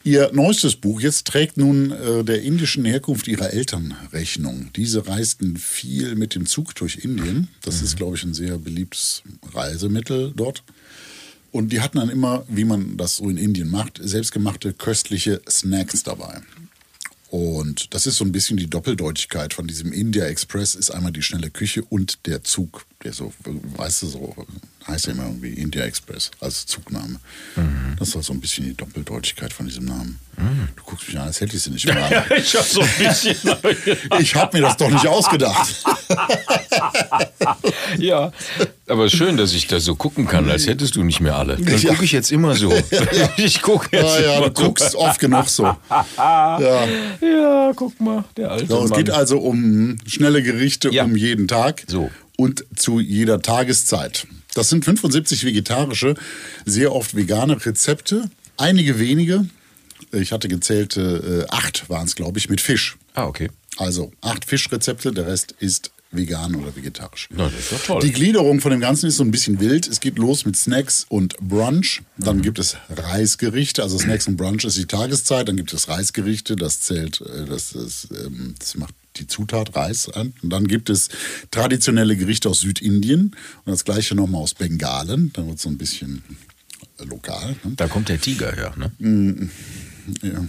Ihr 0.03 0.31
neuestes 0.31 0.75
Buch 0.75 1.01
jetzt 1.01 1.27
trägt 1.27 1.57
nun 1.57 1.91
äh, 1.91 2.23
der 2.23 2.41
indischen 2.41 2.85
Herkunft 2.85 3.27
ihrer 3.27 3.51
Eltern 3.51 3.93
Rechnung. 4.13 4.69
Diese 4.75 5.07
reisten 5.07 5.57
viel 5.57 6.15
mit 6.15 6.35
dem 6.35 6.45
Zug 6.45 6.73
durch 6.75 7.03
Indien. 7.03 7.49
Das 7.63 7.81
ist, 7.81 7.97
glaube 7.97 8.15
ich, 8.15 8.23
ein 8.23 8.33
sehr 8.33 8.57
beliebtes 8.57 9.23
Reisemittel 9.53 10.31
dort. 10.35 10.63
Und 11.51 11.73
die 11.73 11.81
hatten 11.81 11.97
dann 11.97 12.09
immer, 12.09 12.45
wie 12.47 12.63
man 12.63 12.95
das 12.95 13.17
so 13.17 13.29
in 13.29 13.37
Indien 13.37 13.69
macht, 13.69 13.99
selbstgemachte 14.01 14.73
köstliche 14.73 15.41
Snacks 15.49 16.03
dabei. 16.03 16.41
Und 17.29 17.93
das 17.93 18.07
ist 18.07 18.17
so 18.17 18.25
ein 18.25 18.31
bisschen 18.31 18.57
die 18.57 18.69
Doppeldeutigkeit 18.69 19.53
von 19.53 19.67
diesem 19.67 19.93
India 19.93 20.25
Express, 20.25 20.73
ist 20.73 20.89
einmal 20.89 21.11
die 21.11 21.21
schnelle 21.21 21.51
Küche 21.51 21.83
und 21.83 22.25
der 22.25 22.43
Zug, 22.43 22.85
der 23.03 23.13
so, 23.13 23.31
weißt 23.77 24.01
du, 24.01 24.07
so 24.07 24.35
heißt 24.85 25.07
ja 25.07 25.13
immer 25.13 25.23
irgendwie 25.23 25.53
India 25.53 25.83
Express 25.85 26.31
als 26.41 26.65
Zugname. 26.65 27.15
Das 27.97 28.13
ist 28.13 28.25
so 28.25 28.33
ein 28.33 28.41
bisschen 28.41 28.65
die 28.65 28.73
Doppeldeutigkeit 28.75 29.53
von 29.53 29.67
diesem 29.67 29.85
Namen. 29.85 30.19
Du 30.75 30.83
guckst 30.83 31.07
mich 31.07 31.17
an, 31.17 31.27
als 31.27 31.39
hätte 31.39 31.55
ich 31.55 31.63
sie 31.63 31.69
nicht 31.71 31.85
mal. 31.87 32.25
Ich 32.37 32.55
habe 32.55 32.65
so 32.67 32.81
ein 32.81 32.89
bisschen. 32.97 33.35
Ich 34.19 34.35
habe 34.35 34.57
mir 34.57 34.63
das 34.63 34.75
doch 34.77 34.89
nicht 34.89 35.07
ausgedacht. 35.07 35.83
ja. 37.97 38.31
Aber 38.87 39.09
schön, 39.09 39.37
dass 39.37 39.53
ich 39.53 39.67
da 39.67 39.79
so 39.79 39.95
gucken 39.95 40.27
kann, 40.27 40.49
als 40.49 40.67
hättest 40.67 40.95
du 40.95 41.03
nicht 41.03 41.21
mehr 41.21 41.35
alle. 41.35 41.55
Dann 41.57 41.77
Ja. 41.81 41.91
gucke 41.91 42.03
ich 42.05 42.11
jetzt 42.11 42.31
immer 42.31 42.55
so. 42.55 42.69
Ich 43.37 43.61
gucke 43.61 43.95
jetzt 43.95 44.15
Ja, 44.15 44.21
ja, 44.21 44.37
immer 44.37 44.49
du 44.49 44.61
guckst 44.63 44.95
oft 44.95 45.19
genug 45.19 45.47
so. 45.49 45.63
Ja. 46.17 46.57
so. 46.59 47.25
Ja, 47.25 47.71
guck 47.75 47.99
mal, 48.01 48.23
der 48.35 48.51
alte 48.51 48.67
So, 48.67 48.83
es 48.83 48.89
Mann. 48.89 48.99
geht 49.05 49.09
also 49.13 49.39
um 49.39 49.97
schnelle 50.05 50.41
Gerichte 50.43 50.89
Ja. 50.89 51.03
um 51.05 51.15
jeden 51.15 51.47
Tag 51.47 51.83
So. 51.87 52.09
Und 52.39 52.63
zu 52.75 52.99
jeder 53.01 53.41
Tageszeit. 53.41 54.25
Das 54.53 54.69
sind 54.69 54.85
75 54.85 55.43
vegetarische, 55.43 56.15
sehr 56.65 56.95
oft 56.95 57.15
vegane 57.15 57.63
Rezepte. 57.65 58.29
Einige 58.55 58.97
wenige, 58.97 59.45
ich 60.13 60.31
hatte 60.31 60.47
gezählt, 60.47 60.95
äh, 60.97 61.45
acht 61.49 61.89
waren 61.89 62.05
es, 62.07 62.15
glaube 62.15 62.39
ich, 62.39 62.49
mit 62.49 62.61
Fisch. 62.61 62.97
Ah, 63.13 63.25
okay. 63.25 63.49
Also 63.77 64.11
acht 64.21 64.45
Fischrezepte, 64.45 65.11
der 65.11 65.27
Rest 65.27 65.53
ist 65.59 65.91
vegan 66.11 66.55
oder 66.55 66.75
vegetarisch. 66.75 67.27
Na, 67.31 67.43
das 67.49 67.59
ist 67.59 67.71
doch 67.71 67.83
toll. 67.83 68.01
Die 68.01 68.11
Gliederung 68.11 68.61
von 68.61 68.71
dem 68.71 68.79
Ganzen 68.79 69.05
ist 69.07 69.17
so 69.17 69.23
ein 69.23 69.31
bisschen 69.31 69.59
wild. 69.59 69.87
Es 69.87 69.99
geht 69.99 70.17
los 70.17 70.45
mit 70.45 70.55
Snacks 70.57 71.05
und 71.09 71.37
Brunch. 71.39 72.01
Dann 72.17 72.37
Mhm. 72.37 72.41
gibt 72.41 72.57
es 72.59 72.77
Reisgerichte. 72.89 73.83
Also 73.83 73.99
Snacks 73.99 74.27
und 74.27 74.35
Brunch 74.37 74.63
ist 74.65 74.77
die 74.77 74.85
Tageszeit. 74.87 75.47
Dann 75.47 75.55
gibt 75.57 75.71
es 75.73 75.87
Reisgerichte. 75.87 76.55
Das 76.55 76.81
zählt, 76.81 77.21
äh, 77.21 77.45
das, 77.45 77.71
das, 77.73 78.07
ähm, 78.11 78.55
das 78.57 78.75
macht 78.75 78.95
die 79.19 79.27
Zutat 79.27 79.75
Reis 79.75 80.09
an. 80.09 80.33
Und 80.41 80.49
dann 80.49 80.67
gibt 80.67 80.89
es 80.89 81.09
traditionelle 81.51 82.15
Gerichte 82.15 82.49
aus 82.49 82.61
Südindien. 82.61 83.35
Und 83.65 83.71
das 83.71 83.85
gleiche 83.85 84.15
nochmal 84.15 84.41
aus 84.41 84.53
Bengalen. 84.53 85.31
Dann 85.33 85.47
wird 85.47 85.57
es 85.57 85.63
so 85.63 85.69
ein 85.69 85.77
bisschen 85.77 86.23
äh, 86.99 87.03
lokal. 87.03 87.55
Ne? 87.63 87.73
Da 87.75 87.87
kommt 87.87 88.09
der 88.09 88.19
Tiger 88.19 88.51
her, 88.53 88.73
ne? 88.77 89.49
Ja. 90.21 90.45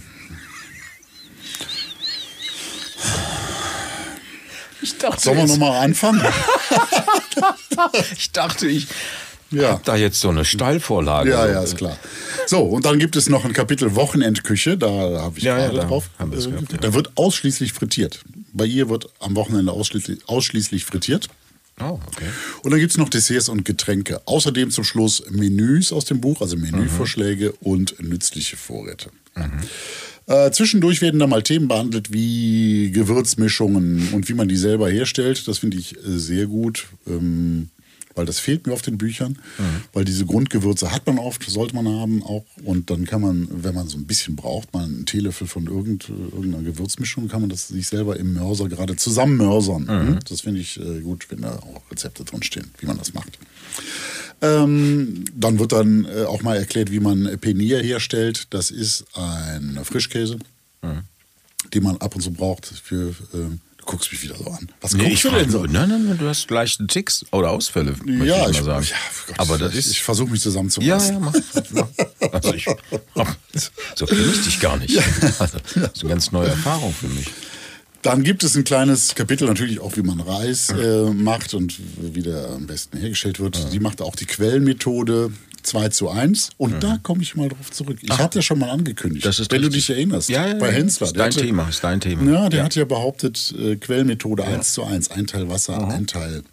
Ich 4.81 4.97
dachte, 4.97 5.21
Sollen 5.21 5.37
wir 5.37 5.47
nochmal 5.47 5.83
anfangen? 5.83 6.23
ich, 8.17 8.31
dachte, 8.31 8.67
ich 8.67 8.87
Ja. 9.51 9.71
hab 9.73 9.83
da 9.83 9.95
jetzt 9.95 10.19
so 10.21 10.29
eine 10.29 10.45
Steilvorlage. 10.45 11.29
Ja, 11.31 11.47
ja, 11.49 11.61
ist 11.61 11.77
klar. 11.77 11.97
So, 12.47 12.61
und 12.61 12.85
dann 12.85 12.99
gibt 12.99 13.15
es 13.15 13.29
noch 13.29 13.45
ein 13.45 13.53
Kapitel 13.53 13.95
Wochenendküche, 13.95 14.77
da 14.77 14.89
habe 14.89 15.37
ich 15.37 15.43
Ja, 15.43 15.57
ja, 15.57 15.65
gerade 15.67 15.77
da 15.79 15.85
drauf. 15.87 16.09
haben 16.17 16.31
Äh, 16.33 16.37
gehabt, 16.37 16.71
ja. 16.71 16.77
Da 16.79 16.93
wird 16.93 17.11
ausschließlich 17.15 17.73
frittiert. 17.73 18.21
Bei 18.53 18.65
ihr 18.65 18.89
wird 18.89 19.09
am 19.19 19.35
Wochenende 19.35 19.71
ausschließlich, 19.71 20.27
ausschließlich 20.27 20.85
frittiert. 20.85 21.27
Oh, 21.79 21.99
okay. 22.07 22.25
Und 22.63 22.71
dann 22.71 22.79
gibt 22.79 22.91
es 22.91 22.97
noch 22.97 23.09
Desserts 23.09 23.49
und 23.49 23.65
Getränke. 23.65 24.21
Außerdem 24.25 24.71
zum 24.71 24.83
Schluss 24.83 25.23
Menüs 25.29 25.91
aus 25.91 26.05
dem 26.05 26.21
Buch, 26.21 26.41
also 26.41 26.55
Menüvorschläge 26.57 27.53
und 27.61 27.95
nützliche 28.01 28.55
Vorräte. 28.57 29.09
Äh, 30.27 30.51
zwischendurch 30.51 31.01
werden 31.01 31.19
da 31.19 31.27
mal 31.27 31.41
Themen 31.41 31.67
behandelt 31.67 32.13
wie 32.13 32.91
Gewürzmischungen 32.91 34.09
und 34.13 34.29
wie 34.29 34.33
man 34.33 34.47
die 34.47 34.57
selber 34.57 34.89
herstellt. 34.89 35.47
Das 35.47 35.59
finde 35.59 35.77
ich 35.77 35.95
äh, 35.97 35.99
sehr 36.19 36.45
gut, 36.45 36.87
ähm, 37.07 37.69
weil 38.15 38.25
das 38.25 38.39
fehlt 38.39 38.67
mir 38.67 38.73
auf 38.73 38.81
den 38.81 38.97
Büchern. 38.97 39.37
Weil 39.93 40.05
diese 40.05 40.25
Grundgewürze 40.25 40.91
hat 40.91 41.05
man 41.07 41.19
oft, 41.19 41.43
sollte 41.49 41.75
man 41.75 41.87
haben 41.87 42.23
auch. 42.23 42.45
Und 42.63 42.89
dann 42.89 43.05
kann 43.05 43.21
man, 43.21 43.47
wenn 43.51 43.75
man 43.75 43.87
so 43.87 43.97
ein 43.97 44.05
bisschen 44.05 44.35
braucht, 44.35 44.73
mal 44.73 44.83
einen 44.83 45.05
Teelöffel 45.05 45.47
von 45.47 45.67
irgend, 45.67 46.09
irgendeiner 46.09 46.63
Gewürzmischung, 46.63 47.27
kann 47.27 47.41
man 47.41 47.49
das 47.49 47.67
sich 47.67 47.87
selber 47.87 48.17
im 48.17 48.33
Mörser 48.33 48.69
gerade 48.69 48.95
zusammenmörsern. 48.95 49.87
Hm? 49.87 50.19
Das 50.27 50.41
finde 50.41 50.61
ich 50.61 50.79
äh, 50.79 51.01
gut, 51.01 51.27
wenn 51.29 51.41
da 51.41 51.55
auch 51.57 51.81
Rezepte 51.91 52.23
drin 52.23 52.43
stehen, 52.43 52.71
wie 52.79 52.85
man 52.85 52.97
das 52.97 53.13
macht. 53.13 53.37
Ähm, 54.41 55.25
dann 55.35 55.59
wird 55.59 55.71
dann 55.71 56.05
äh, 56.05 56.23
auch 56.23 56.41
mal 56.41 56.57
erklärt, 56.57 56.91
wie 56.91 56.99
man 56.99 57.37
Penier 57.39 57.81
herstellt. 57.81 58.47
Das 58.49 58.71
ist 58.71 59.05
ein 59.13 59.79
Frischkäse, 59.83 60.39
den 61.73 61.83
man 61.83 61.97
ab 61.97 62.15
und 62.15 62.21
zu 62.21 62.31
braucht 62.31 62.65
für. 62.65 63.09
Äh, 63.33 63.57
du 63.81 63.85
guckst 63.85 64.11
mich 64.11 64.23
wieder 64.23 64.35
so 64.37 64.45
an. 64.45 64.69
Was 64.79 64.93
Nee, 64.93 65.09
guckst 65.09 65.23
du 65.25 65.29
denn 65.31 65.49
so? 65.49 65.63
nein, 65.63 65.89
nein, 65.89 66.05
nein, 66.07 66.17
du 66.17 66.27
hast 66.27 66.49
leichte 66.49 66.87
Ticks 66.87 67.25
oder 67.31 67.49
Ausfälle, 67.51 67.95
möchte 68.05 68.25
Ja, 68.25 68.43
ich 68.49 68.51
ich, 68.57 68.63
mal 68.63 68.81
sagen. 68.81 68.87
ja, 68.89 68.95
Gott, 69.27 69.39
Aber 69.39 69.57
das 69.57 69.75
ich, 69.75 69.89
ich 69.91 70.01
versuche 70.03 70.29
mich 70.31 70.39
ja, 70.39 70.43
zusammenzufassen. 70.43 71.13
ja, 71.13 71.19
mach. 71.19 71.33
mach. 71.71 72.31
Also 72.31 72.53
ich, 72.53 72.65
so 73.95 74.05
kenne 74.05 74.21
ich 74.33 74.41
dich 74.43 74.59
gar 74.59 74.77
nicht. 74.77 74.97
Also, 75.39 75.57
das 75.75 75.91
ist 75.93 76.01
eine 76.01 76.09
ganz 76.09 76.31
neue 76.31 76.47
Erfahrung 76.49 76.93
für 76.93 77.07
mich. 77.07 77.27
Dann 78.03 78.23
gibt 78.23 78.43
es 78.43 78.55
ein 78.55 78.63
kleines 78.63 79.13
Kapitel 79.13 79.47
natürlich 79.47 79.79
auch, 79.79 79.95
wie 79.95 80.01
man 80.01 80.19
Reis 80.21 80.69
äh, 80.69 81.03
macht 81.11 81.53
und 81.53 81.75
wie 81.99 82.23
der 82.23 82.49
am 82.49 82.65
besten 82.65 82.97
hergestellt 82.97 83.39
wird. 83.39 83.71
Die 83.73 83.79
macht 83.79 84.01
auch 84.01 84.15
die 84.15 84.25
Quellenmethode. 84.25 85.31
2 85.63 85.89
zu 85.89 86.09
1. 86.09 86.49
Und 86.57 86.81
da 86.83 86.97
komme 87.03 87.21
ich 87.23 87.35
mal 87.35 87.49
drauf 87.49 87.71
zurück. 87.71 87.97
Ich 88.01 88.09
hatte 88.17 88.39
ja 88.39 88.41
schon 88.43 88.59
mal 88.59 88.69
angekündigt, 88.69 89.25
Mhm. 89.25 89.29
Das 89.29 89.39
ist 89.39 89.51
wenn 89.51 89.61
du 89.61 89.67
richtig. 89.67 89.87
dich 89.87 89.95
erinnerst. 89.95 90.29
Ja, 90.29 90.47
ja, 90.47 90.53
bei 90.55 90.67
ja. 90.67 90.73
Hensler. 90.73 91.07
Ist 91.07 91.15
dein 91.17 91.25
hatte- 91.27 91.41
Thema, 91.41 91.69
ist 91.69 91.83
dein 91.83 91.99
Thema. 92.01 92.31
Ja, 92.31 92.49
der 92.49 92.59
Ja. 92.59 92.65
hat 92.65 92.75
ja 92.75 92.85
behauptet, 92.85 93.53
äh, 93.57 93.75
Quellmethode 93.75 94.43
1 94.45 94.73
zu 94.73 94.83
1. 94.83 95.09
Ein 95.11 95.27
Teil 95.27 95.49
Wasser, 95.49 95.87
ein 95.89 96.07
Teil 96.07 96.43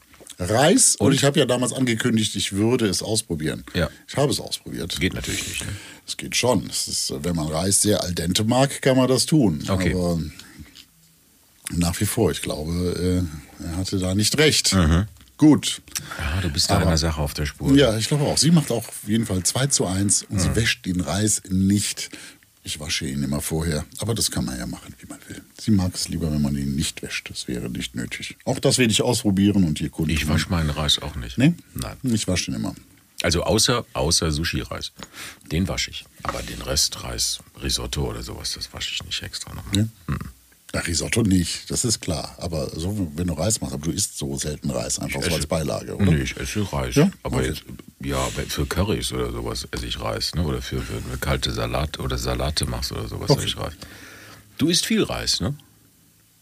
Reis. 0.40 0.94
Und, 0.96 1.08
Und? 1.08 1.12
ich 1.14 1.24
habe 1.24 1.38
ja 1.40 1.46
damals 1.46 1.72
angekündigt, 1.72 2.36
ich 2.36 2.52
würde 2.52 2.86
es 2.86 3.02
ausprobieren. 3.02 3.64
Ja. 3.74 3.90
Ich 4.06 4.16
habe 4.16 4.30
es 4.30 4.38
ausprobiert. 4.38 4.98
Geht 5.00 5.14
natürlich 5.14 5.46
nicht. 5.48 5.60
Ne? 5.66 5.72
Es 6.06 6.16
geht 6.16 6.36
schon. 6.36 6.66
Es 6.70 6.86
ist, 6.86 7.10
äh, 7.10 7.24
wenn 7.24 7.34
man 7.34 7.48
Reis 7.48 7.82
sehr 7.82 8.02
al 8.04 8.12
dente 8.14 8.44
mag, 8.44 8.80
kann 8.82 8.96
man 8.96 9.08
das 9.08 9.26
tun. 9.26 9.64
Okay. 9.68 9.92
Aber 9.94 10.20
nach 11.70 11.98
wie 12.00 12.06
vor, 12.06 12.30
ich 12.30 12.40
glaube, 12.42 13.26
äh, 13.60 13.64
er 13.64 13.76
hatte 13.76 13.98
da 13.98 14.14
nicht 14.14 14.38
recht. 14.38 14.74
Mhm. 14.74 15.06
Gut. 15.38 15.80
Ja, 16.18 16.40
du 16.42 16.50
bist 16.50 16.68
da 16.68 16.78
einer 16.78 16.98
Sache 16.98 17.20
auf 17.20 17.32
der 17.32 17.46
Spur. 17.46 17.74
Ja, 17.74 17.96
ich 17.96 18.08
glaube 18.08 18.24
auch. 18.24 18.36
Sie 18.36 18.50
macht 18.50 18.70
auch 18.70 18.86
auf 18.88 19.00
jeden 19.06 19.24
Fall 19.24 19.42
2 19.42 19.68
zu 19.68 19.86
1 19.86 20.24
und 20.24 20.36
Mhm. 20.36 20.40
sie 20.40 20.56
wäscht 20.56 20.84
den 20.84 21.00
Reis 21.00 21.42
nicht. 21.48 22.10
Ich 22.64 22.80
wasche 22.80 23.06
ihn 23.06 23.22
immer 23.22 23.40
vorher. 23.40 23.86
Aber 23.98 24.14
das 24.14 24.30
kann 24.30 24.44
man 24.44 24.58
ja 24.58 24.66
machen, 24.66 24.92
wie 25.00 25.06
man 25.06 25.18
will. 25.28 25.40
Sie 25.58 25.70
mag 25.70 25.94
es 25.94 26.08
lieber, 26.08 26.30
wenn 26.30 26.42
man 26.42 26.54
ihn 26.56 26.74
nicht 26.74 27.00
wäscht. 27.02 27.30
Das 27.30 27.48
wäre 27.48 27.70
nicht 27.70 27.94
nötig. 27.94 28.36
Auch 28.44 28.58
das 28.58 28.76
werde 28.78 28.90
ich 28.92 29.00
ausprobieren 29.00 29.64
und 29.64 29.80
ihr 29.80 29.88
Kunden. 29.88 30.10
Ich 30.10 30.28
wasche 30.28 30.50
meinen 30.50 30.68
Reis 30.70 30.98
auch 30.98 31.14
nicht. 31.14 31.38
Nee? 31.38 31.54
Nein. 31.74 31.96
Ich 32.02 32.28
wasche 32.28 32.50
ihn 32.50 32.56
immer. 32.56 32.74
Also 33.22 33.42
außer, 33.42 33.84
außer 33.94 34.30
Sushi-Reis. 34.32 34.92
Den 35.50 35.66
wasche 35.66 35.90
ich. 35.92 36.04
Aber 36.24 36.42
den 36.42 36.60
Rest, 36.62 37.02
Reis, 37.04 37.38
Risotto 37.62 38.08
oder 38.10 38.22
sowas, 38.22 38.52
das 38.54 38.72
wasche 38.74 38.92
ich 38.92 39.02
nicht 39.04 39.22
extra 39.22 39.54
noch. 39.54 39.64
Ja? 39.74 39.84
Ja, 40.74 40.80
Risotto 40.80 41.22
nicht, 41.22 41.70
das 41.70 41.84
ist 41.86 42.00
klar. 42.00 42.34
Aber 42.38 42.68
so, 42.78 43.10
wenn 43.16 43.26
du 43.28 43.32
Reis 43.32 43.60
machst, 43.62 43.72
aber 43.74 43.84
du 43.86 43.90
isst 43.90 44.18
so 44.18 44.36
selten 44.36 44.70
Reis, 44.70 44.98
einfach 44.98 45.22
so 45.22 45.34
als 45.34 45.46
Beilage, 45.46 45.94
oder? 45.96 46.04
Nee, 46.04 46.22
ich 46.22 46.36
esse 46.36 46.70
Reis. 46.70 46.94
Ja? 46.94 47.10
Aber 47.22 47.38
Okay. 47.38 47.46
jetzt, 47.48 47.62
ja, 48.04 48.18
aber 48.18 48.42
für 48.42 48.66
Currys 48.66 49.10
oder 49.12 49.32
sowas 49.32 49.66
esse 49.70 49.86
ich 49.86 49.98
Reis. 49.98 50.34
Ne? 50.34 50.44
Oder 50.44 50.60
für, 50.60 50.80
für 50.82 50.98
eine 51.08 51.16
kalte 51.18 51.52
Salat 51.52 51.98
oder 51.98 52.18
Salate 52.18 52.66
machst 52.66 52.92
oder 52.92 53.08
sowas 53.08 53.30
Okay. 53.30 53.38
esse 53.40 53.48
ich 53.48 53.56
Reis. 53.56 53.72
Du 54.58 54.68
isst 54.68 54.84
viel 54.84 55.04
Reis, 55.04 55.40
ne? 55.40 55.54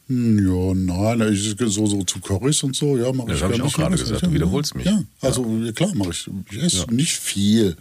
Hm, 0.08 0.38
Ja, 0.48 0.74
nein, 1.16 1.32
ich, 1.32 1.54
so, 1.58 1.86
so 1.86 2.02
zu 2.02 2.18
Currys 2.20 2.62
und 2.64 2.74
so, 2.74 2.96
ja, 2.96 3.12
mache 3.12 3.28
Das 3.28 3.36
ich 3.38 3.42
hab 3.44 3.50
gar 3.50 3.58
ich 3.58 3.62
auch 3.64 3.72
gerade 3.74 3.96
gesagt, 3.96 4.22
Ja, 4.22 4.28
du 4.28 4.34
wiederholst 4.34 4.74
mich. 4.74 4.86
Ja, 4.86 5.02
also 5.20 5.46
ja. 5.62 5.70
klar 5.72 5.94
mache 5.94 6.10
ich. 6.10 6.28
Ich 6.50 6.62
esse 6.62 6.76
Ja. 6.78 6.86
nicht 6.90 7.16
viel. 7.16 7.76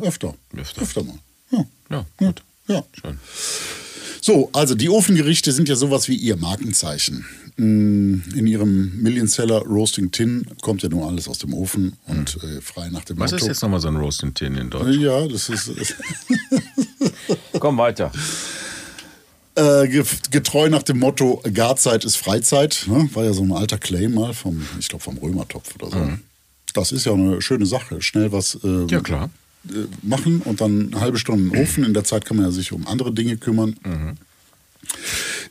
Öfter. 0.00 0.34
Öfter. 0.56 0.82
Öfter 0.82 1.02
mal. 1.02 1.18
Ja. 1.50 1.64
Ja, 1.90 2.06
Ja. 2.20 2.26
gut. 2.28 2.42
ja. 2.68 2.84
Schön. 3.00 3.18
So, 4.20 4.50
also 4.52 4.74
die 4.74 4.88
Ofengerichte 4.90 5.52
sind 5.52 5.68
ja 5.68 5.76
sowas 5.76 6.08
wie 6.08 6.14
ihr 6.16 6.36
Markenzeichen. 6.36 7.24
Mm, 7.56 8.22
In 8.34 8.46
ihrem 8.46 9.00
Million 9.02 9.26
Seller 9.26 9.58
Roasting 9.60 10.10
Tin 10.10 10.46
kommt 10.60 10.82
ja 10.82 10.88
nur 10.88 11.06
alles 11.08 11.26
aus 11.28 11.38
dem 11.38 11.54
Ofen 11.54 11.94
und 12.06 12.38
äh, 12.42 12.60
frei 12.60 12.88
nach 12.90 13.04
dem 13.04 13.16
Hm. 13.16 13.22
Was 13.24 13.32
Motto. 13.32 13.44
ist 13.44 13.48
jetzt 13.48 13.62
nochmal 13.62 13.80
so 13.80 13.88
ein 13.88 13.96
Roast 13.96 14.22
in 14.22 14.34
Tin 14.34 14.54
in 14.56 14.70
Deutsch? 14.70 14.96
Ja, 14.98 15.26
das 15.26 15.48
ist 15.48 15.70
Komm 17.58 17.78
weiter. 17.78 18.12
äh, 19.56 19.88
ge- 19.88 20.04
getreu 20.30 20.68
nach 20.68 20.82
dem 20.82 20.98
Motto 20.98 21.42
Garzeit 21.52 22.04
ist 22.04 22.16
Freizeit. 22.16 22.84
Ne? 22.86 23.08
War 23.14 23.24
ja 23.24 23.32
so 23.32 23.42
ein 23.42 23.52
alter 23.52 23.78
Claim 23.78 24.14
mal 24.14 24.32
vom, 24.34 24.64
ich 24.78 24.88
glaube 24.88 25.02
vom 25.04 25.18
Römertopf 25.18 25.74
oder 25.76 25.90
so. 25.90 26.10
Das 26.74 26.92
ist 26.92 27.04
ja 27.06 27.12
eine 27.12 27.42
schöne 27.42 27.66
Sache. 27.66 28.00
Schnell 28.00 28.32
was 28.32 28.56
äh, 28.62 28.66
Mhm. 28.66 28.88
Ja, 28.88 29.00
klar. 29.00 29.30
Äh, 29.68 29.86
machen 30.02 30.42
und 30.42 30.60
dann 30.60 30.92
eine 30.92 31.00
halbe 31.00 31.18
Stunde 31.18 31.50
den 31.50 31.62
Ofen. 31.62 31.84
In 31.84 31.94
der 31.94 32.04
Zeit 32.04 32.24
kann 32.24 32.36
man 32.36 32.46
ja 32.46 32.52
sich 32.52 32.72
um 32.72 32.86
andere 32.86 33.12
Dinge 33.12 33.36
kümmern. 33.36 33.76
Mhm. 33.84 34.16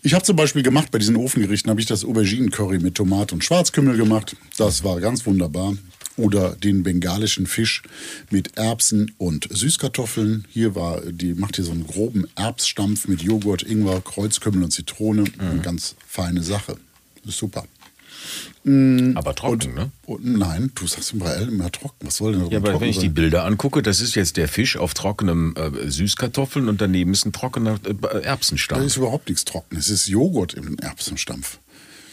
Ich 0.02 0.14
habe 0.14 0.24
zum 0.24 0.36
Beispiel 0.36 0.64
gemacht, 0.64 0.92
bei 0.92 0.98
diesen 0.98 1.16
Ofengerichten 1.16 1.70
habe 1.70 1.80
ich 1.80 1.86
das 1.86 2.04
Auberginen-Curry 2.06 2.80
mit 2.80 2.96
Tomat 2.96 3.34
und 3.34 3.44
Schwarzkümmel 3.44 3.98
gemacht. 3.98 4.36
Das 4.58 4.84
war 4.84 5.00
ganz 5.00 5.26
wunderbar. 5.26 5.76
Oder 6.18 6.56
den 6.56 6.84
bengalischen 6.84 7.48
Fisch 7.48 7.84
mit 8.30 8.58
Erbsen 8.58 9.14
und 9.18 9.48
Süßkartoffeln. 9.52 10.46
Hier 10.50 10.76
war, 10.76 11.02
die 11.02 11.34
macht 11.34 11.56
hier 11.56 11.66
so 11.66 11.72
einen 11.72 11.88
groben 11.88 12.26
Erbsstampf 12.36 13.08
mit 13.08 13.22
Joghurt, 13.22 13.64
Ingwer, 13.64 14.02
Kreuzkümmel 14.02 14.64
und 14.64 14.72
Zitrone. 14.72 15.22
Mhm. 15.22 15.30
Eine 15.40 15.62
ganz 15.62 15.96
feine 16.06 16.44
Sache. 16.44 16.76
Super. 17.26 17.66
Aber 19.16 19.34
trocken, 19.36 19.74
ne? 19.74 19.90
Und 20.06 20.26
nein, 20.26 20.72
du 20.76 20.86
sagst 20.86 21.14
im 21.14 21.22
Real 21.22 21.48
immer 21.48 21.72
trocken. 21.72 22.06
Was 22.06 22.18
soll 22.18 22.34
denn 22.34 22.42
da 22.46 22.48
Ja, 22.52 22.58
aber 22.60 22.80
wenn 22.80 22.90
ich 22.90 22.98
die 23.00 23.08
sein? 23.08 23.14
Bilder 23.16 23.46
angucke, 23.46 23.82
das 23.82 24.02
ist 24.02 24.16
jetzt 24.16 24.38
der 24.38 24.48
Fisch 24.48 24.78
auf 24.78 24.94
trockenem 24.94 25.56
äh, 25.56 25.90
Süßkartoffeln 25.90 26.68
und 26.70 26.80
daneben 26.82 27.12
ist 27.14 27.26
ein 27.26 27.32
trockener 27.34 27.80
äh, 27.86 27.94
Da 28.00 28.10
Erbsenstampf. 28.20 28.86
ist 28.86 28.98
überhaupt 28.98 29.30
nichts 29.30 29.46
trocken. 29.46 29.76
Es 29.78 29.90
ist 29.90 30.08
Joghurt 30.08 30.54
im 30.54 30.78
Erbsenstampf. 30.80 31.60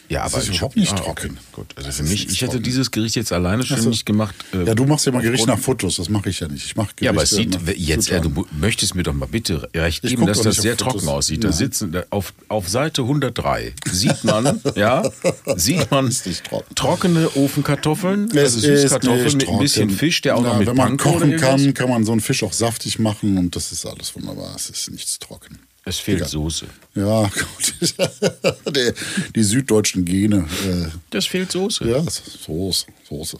Ja, 0.09 0.23
aber 0.23 0.37
ist 0.37 0.47
ich 0.49 0.57
überhaupt 0.57 0.77
nicht 0.77 0.93
ah, 0.93 0.95
trocken. 0.95 1.31
Okay, 1.31 1.37
gut, 1.51 1.65
also 1.75 1.91
für 1.91 2.03
ist 2.03 2.09
mich, 2.09 2.29
ich 2.29 2.41
hätte 2.41 2.51
trocken. 2.51 2.63
dieses 2.63 2.91
Gericht 2.91 3.15
jetzt 3.15 3.33
alleine 3.33 3.63
schon 3.65 3.77
Ach 3.77 3.83
so. 3.83 3.89
nicht 3.89 4.05
gemacht. 4.05 4.35
äh, 4.53 4.63
Ja, 4.63 4.73
du 4.73 4.85
machst 4.85 5.05
ja 5.05 5.11
mal 5.11 5.21
Gericht 5.21 5.45
nach 5.47 5.59
Fotos. 5.59 5.97
Das 5.97 6.07
mache 6.09 6.29
ich 6.29 6.39
ja 6.39 6.47
nicht. 6.47 6.65
Ich 6.65 6.75
mache 6.77 6.87
Gerichte 6.95 7.05
Ja, 7.05 7.11
aber 7.11 7.23
es 7.23 7.31
sieht 7.31 7.57
jetzt, 7.77 8.09
äh, 8.09 8.21
du 8.21 8.45
möchtest 8.57 8.95
mir 8.95 9.03
doch 9.03 9.13
mal 9.13 9.25
bitte 9.27 9.69
recht 9.75 10.03
Ich 10.05 10.11
geben, 10.11 10.25
dass 10.25 10.41
das 10.41 10.57
sehr 10.57 10.77
Fotos. 10.77 10.93
trocken 11.03 11.09
aussieht. 11.09 11.43
Da 11.43 11.51
sitzen 11.51 11.91
da 11.91 12.03
auf, 12.09 12.33
auf 12.47 12.69
Seite 12.69 13.01
103 13.01 13.73
sieht 13.91 14.23
man, 14.23 14.61
ja, 14.75 15.03
sieht 15.57 15.91
man 15.91 16.07
Ist 16.07 16.25
trocken. 16.45 16.75
trockene 16.75 17.29
Ofenkartoffeln, 17.35 18.29
Es 18.31 18.37
also 18.55 18.57
ist 18.67 18.81
Süßkartoffeln 18.81 19.37
mit 19.37 19.49
ein 19.49 19.59
bisschen 19.59 19.87
trocken. 19.89 19.97
Fisch, 19.99 20.21
der 20.21 20.37
auch 20.37 20.41
Na, 20.41 20.49
noch 20.49 20.59
mit 20.59 20.67
Wenn 20.67 20.75
man 20.77 20.87
Panko 20.97 21.11
kochen 21.13 21.35
kann, 21.37 21.73
kann 21.73 21.89
man 21.89 22.05
so 22.05 22.13
einen 22.13 22.21
Fisch 22.21 22.43
auch 22.43 22.53
saftig 22.53 22.99
machen 22.99 23.37
und 23.37 23.55
das 23.55 23.71
ist 23.71 23.85
alles 23.85 24.15
wunderbar. 24.15 24.53
Es 24.55 24.69
ist 24.69 24.89
nichts 24.89 25.19
trocken. 25.19 25.59
Es 25.87 25.99
fehlt 25.99 26.17
Egal. 26.17 26.29
Soße. 26.29 26.67
Ja, 26.95 27.23
gut. 27.29 27.95
Der, 28.75 28.93
die 29.35 29.43
süddeutschen 29.43 30.03
Gene. 30.03 30.45
Äh, 30.65 30.89
Das 31.11 31.25
fehlt 31.27 31.51
Soße. 31.51 31.87
ja, 31.87 32.03
Soße, 32.03 32.87
Soße. 33.07 33.37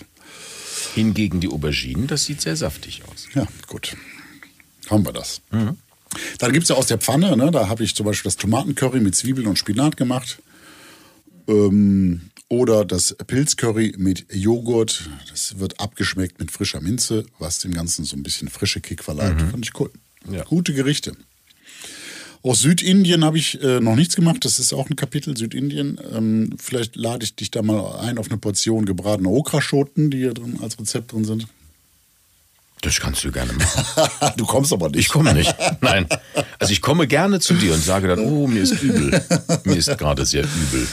Hingegen 0.96 1.42
die 1.42 1.50
Auberginen, 1.50 2.08
das 2.08 2.24
sieht 2.26 2.40
sehr 2.42 2.56
saftig 2.56 3.02
aus. 3.12 3.28
Ja, 3.36 3.48
gut. 3.68 3.98
Haben 4.90 5.06
wir 5.06 5.12
das. 5.12 5.42
Mhm. 5.52 5.78
Dann 6.40 6.54
gibt 6.54 6.64
es 6.64 6.70
ja 6.70 6.76
aus 6.76 6.88
der 6.88 6.98
Pfanne, 7.00 7.36
ne, 7.36 7.52
da 7.52 7.68
habe 7.68 7.84
ich 7.84 7.94
zum 7.96 8.06
Beispiel 8.06 8.30
das 8.30 8.38
Tomatencurry 8.38 9.02
mit 9.02 9.14
Zwiebeln 9.16 9.48
und 9.48 9.60
Spinat 9.60 9.98
gemacht. 9.98 10.40
Ähm, 11.48 12.30
oder 12.50 12.86
das 12.86 13.14
Pilzcurry 13.28 13.94
mit 13.98 14.26
Joghurt. 14.34 15.10
Das 15.30 15.60
wird 15.60 15.82
abgeschmeckt 15.82 16.40
mit 16.40 16.50
frischer 16.52 16.80
Minze, 16.80 17.26
was 17.40 17.60
dem 17.60 17.74
Ganzen 17.74 18.06
so 18.06 18.16
ein 18.16 18.24
bisschen 18.24 18.48
frische 18.48 18.80
Kick 18.80 19.04
verleiht. 19.04 19.42
Fand 19.42 19.66
ich 19.66 19.78
cool. 19.80 19.92
Mhm. 20.26 20.34
Ja. 20.34 20.44
Gute 20.46 20.74
Gerichte. 20.74 21.12
Aus 22.44 22.62
Südindien 22.62 23.26
habe 23.26 23.38
ich 23.38 23.62
äh, 23.62 23.80
noch 23.80 23.96
nichts 23.96 24.16
gemacht. 24.16 24.46
Das 24.46 24.60
ist 24.60 24.74
auch 24.74 24.90
ein 24.90 24.96
Kapitel 24.96 25.36
Südindien. 25.36 26.00
Ähm, 26.14 26.56
vielleicht 26.58 26.96
lade 26.96 27.24
ich 27.24 27.36
dich 27.36 27.52
da 27.52 27.62
mal 27.62 28.00
ein 28.00 28.18
auf 28.18 28.30
eine 28.30 28.38
Portion 28.38 28.86
gebratene 28.86 29.30
Okraschoten, 29.30 30.12
die 30.12 30.20
hier 30.20 30.34
drin 30.34 30.60
als 30.62 30.80
Rezept 30.80 31.12
drin 31.12 31.26
sind. 31.26 31.48
Das 32.82 33.00
kannst 33.00 33.24
du 33.24 33.32
gerne 33.32 33.54
machen. 33.54 34.10
du 34.38 34.46
kommst 34.46 34.72
aber 34.72 34.90
nicht. 34.90 35.00
Ich 35.00 35.10
komme 35.10 35.34
nicht. 35.34 35.54
Nein. 35.82 36.08
Also 36.60 36.72
ich 36.72 36.82
komme 36.82 37.08
gerne 37.08 37.40
zu 37.40 37.56
dir 37.56 37.74
und 37.74 37.84
sage 37.84 38.08
dann, 38.08 38.20
oh, 38.20 38.48
mir 38.48 38.62
ist 38.62 38.82
übel. 38.82 39.20
Mir 39.64 39.76
ist 39.76 39.98
gerade 39.98 40.26
sehr 40.26 40.44
übel. 40.44 40.88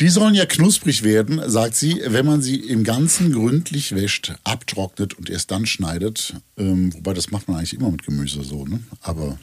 Die 0.00 0.08
sollen 0.08 0.34
ja 0.34 0.44
knusprig 0.44 1.04
werden, 1.04 1.40
sagt 1.48 1.76
sie, 1.76 2.00
wenn 2.04 2.26
man 2.26 2.42
sie 2.42 2.56
im 2.56 2.82
Ganzen 2.82 3.32
gründlich 3.32 3.94
wäscht, 3.94 4.34
abtrocknet 4.42 5.14
und 5.14 5.30
erst 5.30 5.50
dann 5.50 5.66
schneidet. 5.66 6.34
Ähm, 6.56 6.92
wobei 6.94 7.14
das 7.14 7.30
macht 7.30 7.48
man 7.48 7.58
eigentlich 7.58 7.74
immer 7.74 7.90
mit 7.90 8.04
Gemüse 8.04 8.42
so, 8.42 8.64
ne? 8.64 8.80
Aber 9.02 9.38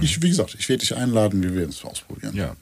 ich, 0.00 0.22
wie 0.22 0.28
gesagt, 0.28 0.56
ich 0.58 0.68
werde 0.68 0.80
dich 0.80 0.96
einladen, 0.96 1.42
wir 1.42 1.54
werden 1.54 1.70
es 1.70 1.84
ausprobieren. 1.84 2.34
Ja. 2.34 2.56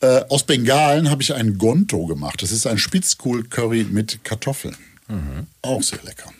Äh, 0.00 0.24
aus 0.28 0.44
Bengalen 0.44 1.08
habe 1.10 1.22
ich 1.22 1.32
ein 1.34 1.56
Gonto 1.56 2.06
gemacht. 2.06 2.42
Das 2.42 2.52
ist 2.52 2.66
ein 2.66 2.78
Spitzkohl-Curry 2.78 3.84
mit 3.84 4.22
Kartoffeln. 4.22 4.76
Auch 5.62 5.82
sehr 5.82 6.02
lecker. 6.02 6.30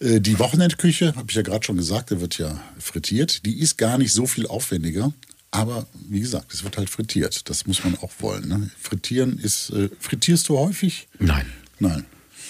Äh, 0.00 0.20
Die 0.20 0.38
Wochenendküche, 0.38 1.14
habe 1.14 1.26
ich 1.28 1.36
ja 1.36 1.42
gerade 1.42 1.64
schon 1.64 1.76
gesagt, 1.76 2.10
der 2.10 2.20
wird 2.20 2.38
ja 2.38 2.60
frittiert. 2.78 3.44
Die 3.46 3.58
ist 3.60 3.76
gar 3.78 3.98
nicht 3.98 4.12
so 4.12 4.26
viel 4.26 4.46
aufwendiger. 4.46 5.12
Aber 5.50 5.86
wie 6.08 6.20
gesagt, 6.20 6.54
es 6.54 6.64
wird 6.64 6.78
halt 6.78 6.88
frittiert. 6.88 7.50
Das 7.50 7.66
muss 7.66 7.84
man 7.84 7.96
auch 7.98 8.12
wollen. 8.20 8.48
Ne? 8.48 8.70
Frittieren 8.80 9.38
ist. 9.38 9.70
Äh, 9.70 9.90
frittierst 10.00 10.48
du 10.48 10.58
häufig? 10.58 11.08
Nein. 11.18 11.46
Nein. 11.78 12.06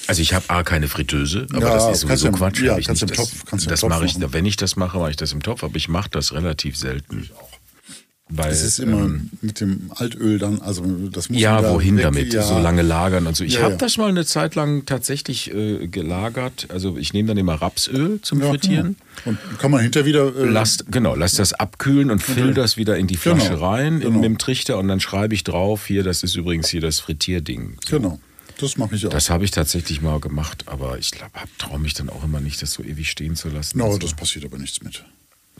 Also 0.08 0.20
ich 0.22 0.34
habe 0.34 0.44
A, 0.48 0.62
keine 0.62 0.88
Fritteuse, 0.88 1.46
aber 1.52 1.60
Ja, 1.68 1.74
das 1.74 1.94
ist 1.96 2.00
sowieso 2.00 2.28
im- 2.28 2.34
Quatsch. 2.34 2.60
ja, 2.60 2.76
ich 2.78 2.86
kannst 2.86 3.02
nicht. 3.02 3.10
im 3.12 3.16
das 3.16 3.30
Topf- 3.30 3.44
kannst 3.46 3.66
im 3.66 3.70
das 3.70 3.80
Topf 3.80 3.90
mache 3.90 4.04
ich, 4.04 4.16
wenn 4.32 4.46
ich 4.46 4.56
das 4.56 4.76
mache, 4.76 4.98
mache 4.98 5.10
ich 5.10 5.16
das 5.16 5.32
im 5.32 5.42
Topf, 5.42 5.62
aber 5.64 5.76
ich 5.76 5.88
mache 5.88 6.10
das 6.10 6.32
relativ 6.32 6.76
selten. 6.76 7.28
Weil, 8.34 8.50
Es 8.50 8.62
ist 8.62 8.78
immer 8.78 9.00
ähm, 9.02 9.28
mit 9.42 9.60
dem 9.60 9.90
Altöl 9.94 10.38
dann, 10.38 10.62
also 10.62 10.82
das 11.10 11.28
muss 11.28 11.38
ja, 11.38 11.58
wieder 11.58 11.74
wohin 11.74 11.96
weg, 11.98 12.04
damit? 12.04 12.32
ja. 12.32 12.42
So 12.42 12.58
lange 12.58 12.80
lagern 12.80 13.26
und 13.26 13.36
so. 13.36 13.44
Ich 13.44 13.54
Ja, 13.54 13.62
habe 13.62 13.72
ja. 13.72 13.78
das 13.78 13.98
mal 13.98 14.08
eine 14.08 14.24
Zeit 14.24 14.54
lang 14.54 14.86
tatsächlich 14.86 15.52
äh, 15.52 15.86
gelagert. 15.86 16.66
Also 16.70 16.96
ich 16.96 17.12
nehme 17.12 17.28
dann 17.28 17.36
immer 17.36 17.56
Rapsöl 17.60 18.20
zum 18.22 18.40
Frittieren. 18.40 18.96
genau. 19.24 19.36
Und 19.52 19.58
kann 19.58 19.70
man 19.70 19.82
hinter 19.82 20.06
wieder. 20.06 20.34
Äh, 20.34 20.46
Lass, 20.46 20.78
genau, 20.90 21.14
lass 21.14 21.34
das 21.34 21.52
abkühlen 21.52 22.10
und 22.10 22.22
füll 22.22 22.54
das 22.54 22.78
wieder 22.78 22.96
in 22.96 23.06
die 23.06 23.16
Flasche 23.16 23.50
Genau, 23.50 23.66
rein, 23.70 23.94
in, 23.96 24.00
genau. 24.00 24.10
mit 24.14 24.24
dem 24.24 24.38
Trichter 24.38 24.78
und 24.78 24.88
dann 24.88 25.00
schreibe 25.00 25.34
ich 25.34 25.44
drauf, 25.44 25.84
hier, 25.86 26.02
das 26.02 26.22
ist 26.22 26.34
übrigens 26.34 26.70
hier 26.70 26.80
das 26.80 27.00
Frittierding. 27.00 27.76
So. 27.86 27.98
Genau. 27.98 28.18
Das 28.58 28.76
mache 28.76 28.94
ich 28.94 29.06
auch. 29.06 29.10
Das 29.10 29.30
habe 29.30 29.44
ich 29.44 29.50
tatsächlich 29.50 30.00
mal 30.02 30.20
gemacht, 30.20 30.64
aber 30.66 30.98
ich 30.98 31.10
glaube, 31.10 31.32
traue 31.58 31.78
mich 31.78 31.94
dann 31.94 32.08
auch 32.10 32.22
immer 32.24 32.40
nicht, 32.40 32.60
das 32.62 32.72
so 32.72 32.82
ewig 32.82 33.10
stehen 33.10 33.36
zu 33.36 33.48
lassen. 33.48 33.78
no, 33.78 33.86
Also, 33.86 33.98
das 33.98 34.14
passiert 34.14 34.44
aber 34.44 34.58
nichts 34.58 34.82
mit. 34.82 35.04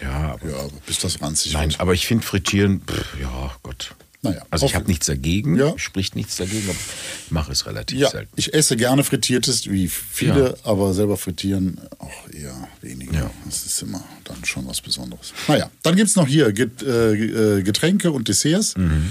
ja, 0.01 0.33
aber, 0.35 0.51
Ja, 0.51 0.57
aber 0.59 0.73
bis 0.87 0.99
das 0.99 1.21
ranzig 1.21 1.53
nein, 1.53 1.71
wird. 1.71 1.81
aber 1.81 1.95
ich 1.95 2.07
finde 2.07 2.25
Frittieren, 2.25 2.81
pff, 2.83 3.21
ja, 3.21 3.55
Gott. 3.63 3.95
Naja, 4.25 4.43
Also 4.51 4.67
ich 4.67 4.77
habe 4.77 4.87
nichts 4.87 5.07
dagegen, 5.07 5.57
Ja. 5.59 5.77
spricht 5.77 6.15
nichts 6.15 6.37
dagegen, 6.37 6.69
aber 6.69 6.79
ich 7.27 7.31
mache 7.33 7.51
es 7.51 7.67
relativ 7.67 7.99
Ja, 7.99 8.09
selten. 8.09 8.31
ich 8.37 8.55
esse 8.55 8.77
gerne 8.77 9.03
frittiertes, 9.03 9.69
wie 9.69 9.89
viele, 9.89 10.57
aber 10.63 10.95
selber 10.95 11.17
frittieren 11.17 11.81
auch 11.99 12.29
eher 12.31 12.69
weniger. 12.83 13.13
Ja. 13.15 13.31
Das 13.45 13.67
ist 13.67 13.83
immer 13.83 14.05
dann 14.23 14.45
schon 14.45 14.69
was 14.69 14.81
Besonderes. 14.81 15.33
Naja, 15.49 15.71
dann 15.83 15.97
gibt 15.97 16.09
es 16.09 16.15
noch 16.15 16.29
hier 16.29 16.47
äh, 16.47 16.53
äh, 16.63 17.63
Getränke 17.63 18.13
und 18.13 18.29
Desserts. 18.29 18.77
Mhm. 18.77 19.11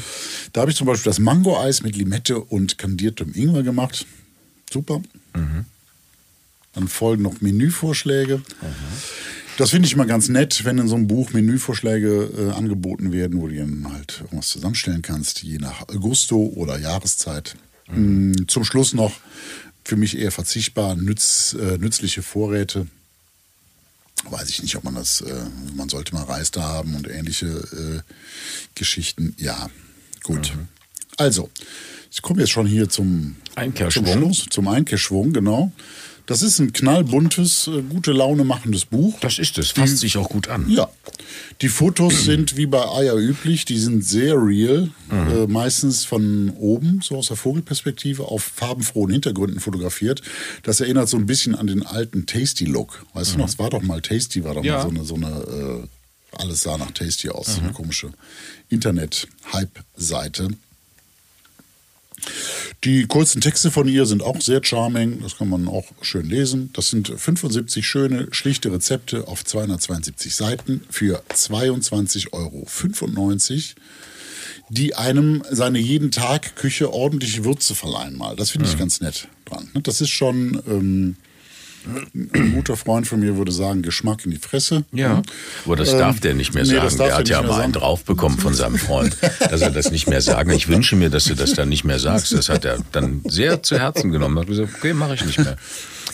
Da 0.53 0.61
habe 0.61 0.71
ich 0.71 0.77
zum 0.77 0.87
Beispiel 0.87 1.09
das 1.09 1.19
Mango-Eis 1.19 1.83
mit 1.83 1.97
Limette 1.97 2.39
und 2.39 2.77
kandiertem 2.77 3.33
Ingwer 3.33 3.63
gemacht. 3.63 4.05
Super. 4.71 5.01
Mhm. 5.35 5.65
Dann 6.71 6.87
folgen 6.87 7.23
noch 7.23 7.41
Menüvorschläge. 7.41 8.41
Das 9.61 9.69
finde 9.69 9.85
ich 9.85 9.93
immer 9.93 10.07
ganz 10.07 10.27
nett, 10.27 10.65
wenn 10.65 10.79
in 10.79 10.87
so 10.87 10.95
einem 10.95 11.05
Buch 11.05 11.33
Menüvorschläge 11.33 12.31
äh, 12.35 12.51
angeboten 12.57 13.11
werden, 13.11 13.39
wo 13.39 13.47
du 13.47 13.55
dann 13.55 13.93
halt 13.93 14.21
irgendwas 14.21 14.47
zusammenstellen 14.47 15.03
kannst, 15.03 15.43
je 15.43 15.59
nach 15.59 15.85
Gusto 15.85 16.51
oder 16.55 16.79
Jahreszeit. 16.79 17.55
Mm, 17.85 18.47
Zum 18.47 18.63
Schluss 18.63 18.95
noch 18.95 19.11
für 19.83 19.97
mich 19.97 20.17
eher 20.17 20.31
verzichtbar 20.31 20.95
nütz, 20.95 21.53
äh, 21.53 21.77
nützliche 21.77 22.23
Vorräte. 22.23 22.87
Weiß 24.31 24.49
ich 24.49 24.63
nicht, 24.63 24.75
ob 24.77 24.83
man 24.83 24.95
das, 24.95 25.21
äh, 25.21 25.43
man 25.75 25.89
sollte 25.89 26.15
mal 26.15 26.23
Reis 26.23 26.49
da 26.49 26.63
haben 26.63 26.95
und 26.95 27.07
ähnliche 27.07 27.45
äh, 27.45 28.13
Geschichten. 28.73 29.35
Ja, 29.37 29.69
gut. 30.23 30.53
Also, 31.17 31.51
ich 32.09 32.23
komme 32.23 32.39
jetzt 32.39 32.49
schon 32.49 32.65
hier 32.65 32.89
zum 32.89 33.35
Einkehrschwung. 33.53 34.05
Zum, 34.05 34.13
Schluss, 34.17 34.45
zum 34.49 34.67
Einkehrschwung, 34.67 35.33
genau. 35.33 35.71
Das 36.25 36.41
ist 36.41 36.59
ein 36.59 36.71
knallbuntes, 36.73 37.67
äh, 37.67 37.81
gute 37.81 38.11
Laune 38.11 38.43
machendes 38.43 38.85
Buch. 38.85 39.17
Das 39.21 39.39
ist 39.39 39.57
es, 39.57 39.71
fasst 39.71 39.97
sich 39.97 40.17
auch 40.17 40.29
gut 40.29 40.47
an. 40.47 40.69
Ja. 40.69 40.89
Die 41.61 41.67
Fotos 41.69 42.23
sind 42.25 42.55
wie 42.57 42.65
bei 42.67 42.87
Eier 42.87 43.15
üblich, 43.15 43.65
die 43.65 43.77
sind 43.77 44.03
sehr 44.05 44.35
real, 44.35 44.89
äh, 45.11 45.47
meistens 45.47 46.05
von 46.05 46.51
oben, 46.51 47.01
so 47.01 47.17
aus 47.17 47.27
der 47.27 47.37
Vogelperspektive, 47.37 48.23
auf 48.25 48.43
farbenfrohen 48.43 49.11
Hintergründen 49.11 49.59
fotografiert. 49.59 50.21
Das 50.63 50.79
erinnert 50.79 51.09
so 51.09 51.17
ein 51.17 51.25
bisschen 51.25 51.55
an 51.55 51.67
den 51.67 51.85
alten 51.85 52.25
Tasty-Look. 52.25 53.05
Weißt 53.13 53.33
du 53.33 53.37
noch, 53.39 53.47
es 53.47 53.59
war 53.59 53.69
doch 53.69 53.81
mal 53.81 54.01
Tasty, 54.01 54.43
war 54.43 54.53
doch 54.55 54.63
Ja. 54.63 54.85
mal 54.89 55.03
so 55.05 55.15
eine, 55.15 55.27
so 55.37 55.45
eine 55.45 55.83
äh, 55.83 55.87
alles 56.41 56.61
sah 56.61 56.77
nach 56.77 56.91
Tasty 56.91 57.29
aus, 57.29 57.55
so 57.55 57.61
eine 57.61 57.73
komische 57.73 58.11
Internet-Hype-Seite. 58.69 60.49
Die 62.83 63.05
kurzen 63.05 63.41
Texte 63.41 63.69
von 63.71 63.87
ihr 63.87 64.05
sind 64.05 64.23
auch 64.23 64.41
sehr 64.41 64.63
charming, 64.63 65.21
das 65.21 65.37
kann 65.37 65.49
man 65.49 65.67
auch 65.67 65.85
schön 66.01 66.27
lesen. 66.27 66.71
Das 66.73 66.89
sind 66.89 67.07
75 67.15 67.85
schöne, 67.87 68.27
schlichte 68.31 68.71
Rezepte 68.71 69.27
auf 69.27 69.45
272 69.45 70.35
Seiten 70.35 70.81
für 70.89 71.23
22,95 71.29 72.33
Euro, 72.33 72.65
die 74.69 74.95
einem 74.95 75.43
seine 75.49 75.79
jeden 75.79 76.11
Tag 76.11 76.55
Küche 76.55 76.91
ordentliche 76.93 77.45
Würze 77.45 77.75
verleihen 77.75 78.17
mal. 78.17 78.35
Das 78.35 78.51
finde 78.51 78.67
ich 78.67 78.77
ganz 78.77 79.01
nett 79.01 79.27
dran. 79.45 79.69
Das 79.83 80.01
ist 80.01 80.09
schon, 80.09 80.61
ähm, 80.67 81.17
ein 81.85 82.53
guter 82.53 82.77
Freund 82.77 83.07
von 83.07 83.19
mir 83.19 83.37
würde 83.37 83.51
sagen, 83.51 83.81
Geschmack 83.81 84.25
in 84.25 84.31
die 84.31 84.37
Fresse. 84.37 84.85
Ja, 84.91 85.21
aber 85.65 85.75
das 85.75 85.93
Ähm, 85.93 85.99
darf 85.99 86.19
der 86.19 86.33
nicht 86.33 86.53
mehr 86.53 86.63
nee, 86.63 86.69
sagen. 86.75 86.97
Der 86.97 87.07
er 87.07 87.17
hat 87.17 87.29
ja 87.29 87.41
mal 87.41 87.61
einen 87.61 87.73
draufbekommen 87.73 88.37
von 88.37 88.53
seinem 88.53 88.77
Freund, 88.77 89.17
dass 89.39 89.61
er 89.61 89.71
das 89.71 89.91
nicht 89.91 90.07
mehr 90.07 90.21
sagen. 90.21 90.51
Ich 90.51 90.67
wünsche 90.67 90.95
mir, 90.95 91.09
dass 91.09 91.25
du 91.25 91.35
das 91.35 91.53
dann 91.53 91.69
nicht 91.69 91.83
mehr 91.83 91.99
sagst. 91.99 92.33
Das 92.33 92.49
hat 92.49 92.65
er 92.65 92.77
dann 92.91 93.21
sehr 93.27 93.63
zu 93.63 93.79
Herzen 93.79 94.11
genommen. 94.11 94.37
Er 94.37 94.41
hat 94.41 94.47
gesagt, 94.47 94.73
okay, 94.77 94.93
mache 94.93 95.15
ich 95.15 95.25
nicht 95.25 95.39
mehr. 95.39 95.57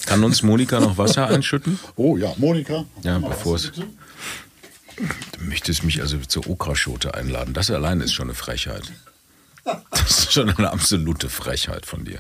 Kann 0.05 0.23
uns 0.23 0.41
Monika 0.41 0.79
noch 0.79 0.97
Wasser 0.97 1.27
einschütten? 1.27 1.79
Oh 1.95 2.15
ja, 2.17 2.33
Monika. 2.37 2.85
Ja, 3.03 3.19
bevor 3.19 3.55
es-? 3.55 3.71
Du 3.73 5.43
möchtest 5.43 5.83
mich 5.83 6.01
also 6.01 6.17
zur 6.19 6.47
Okraschote 6.49 7.13
einladen. 7.13 7.53
Das 7.53 7.69
allein 7.69 8.01
ist 8.01 8.13
schon 8.13 8.27
eine 8.27 8.33
Frechheit. 8.35 8.83
Das 9.91 10.09
ist 10.19 10.33
schon 10.33 10.49
eine 10.49 10.71
absolute 10.71 11.29
Frechheit 11.29 11.85
von 11.85 12.05
dir. 12.05 12.19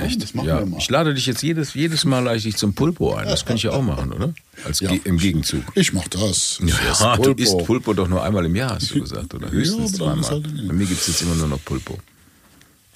Echt? 0.00 0.22
das 0.22 0.34
machen 0.34 0.48
ja. 0.48 0.58
wir 0.60 0.66
mal. 0.66 0.78
Ich 0.78 0.88
lade 0.90 1.14
dich 1.14 1.26
jetzt 1.26 1.42
jedes, 1.42 1.74
jedes 1.74 2.04
Mal 2.04 2.20
lade 2.20 2.36
ich 2.38 2.42
dich 2.44 2.56
zum 2.56 2.74
Pulpo 2.74 3.14
ein. 3.14 3.26
Das 3.26 3.44
könnte 3.44 3.58
ich 3.58 3.62
ja 3.64 3.70
auch 3.72 3.82
machen, 3.82 4.12
oder? 4.12 4.34
Als 4.64 4.80
Ja. 4.80 4.90
Ge 4.90 5.00
Im 5.04 5.18
Gegenzug. 5.18 5.62
Ich 5.74 5.92
mach 5.92 6.08
das. 6.08 6.58
Ich 6.64 6.70
Ja, 7.00 7.16
du 7.16 7.22
Pulpo. 7.22 7.42
isst 7.42 7.58
Pulpo 7.66 7.92
doch 7.94 8.08
nur 8.08 8.22
einmal 8.22 8.44
im 8.46 8.56
Jahr, 8.56 8.74
hast 8.76 8.94
du 8.94 9.00
gesagt, 9.00 9.34
oder? 9.34 9.46
Ja, 9.52 9.52
Höchstens 9.52 9.90
ist 9.92 9.96
zweimal. 9.96 10.22
halt- 10.30 10.68
Bei 10.68 10.72
mir 10.74 10.86
gibt 10.86 11.00
es 11.00 11.06
jetzt 11.08 11.22
immer 11.22 11.34
nur 11.34 11.48
noch 11.48 11.64
Pulpo. 11.64 11.98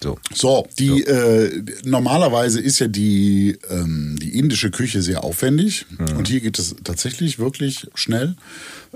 So. 0.02 0.18
So, 0.32 0.66
die 0.78 1.02
Äh, 1.04 1.62
normalerweise 1.84 2.58
ist 2.58 2.78
ja 2.78 2.88
die, 2.88 3.58
ähm, 3.68 4.16
die 4.18 4.38
indische 4.38 4.70
Küche 4.70 5.02
sehr 5.02 5.22
aufwendig 5.24 5.84
Mhm. 5.98 6.16
und 6.16 6.28
hier 6.28 6.40
geht 6.40 6.58
es 6.58 6.74
tatsächlich 6.84 7.38
wirklich 7.38 7.86
schnell. 7.94 8.34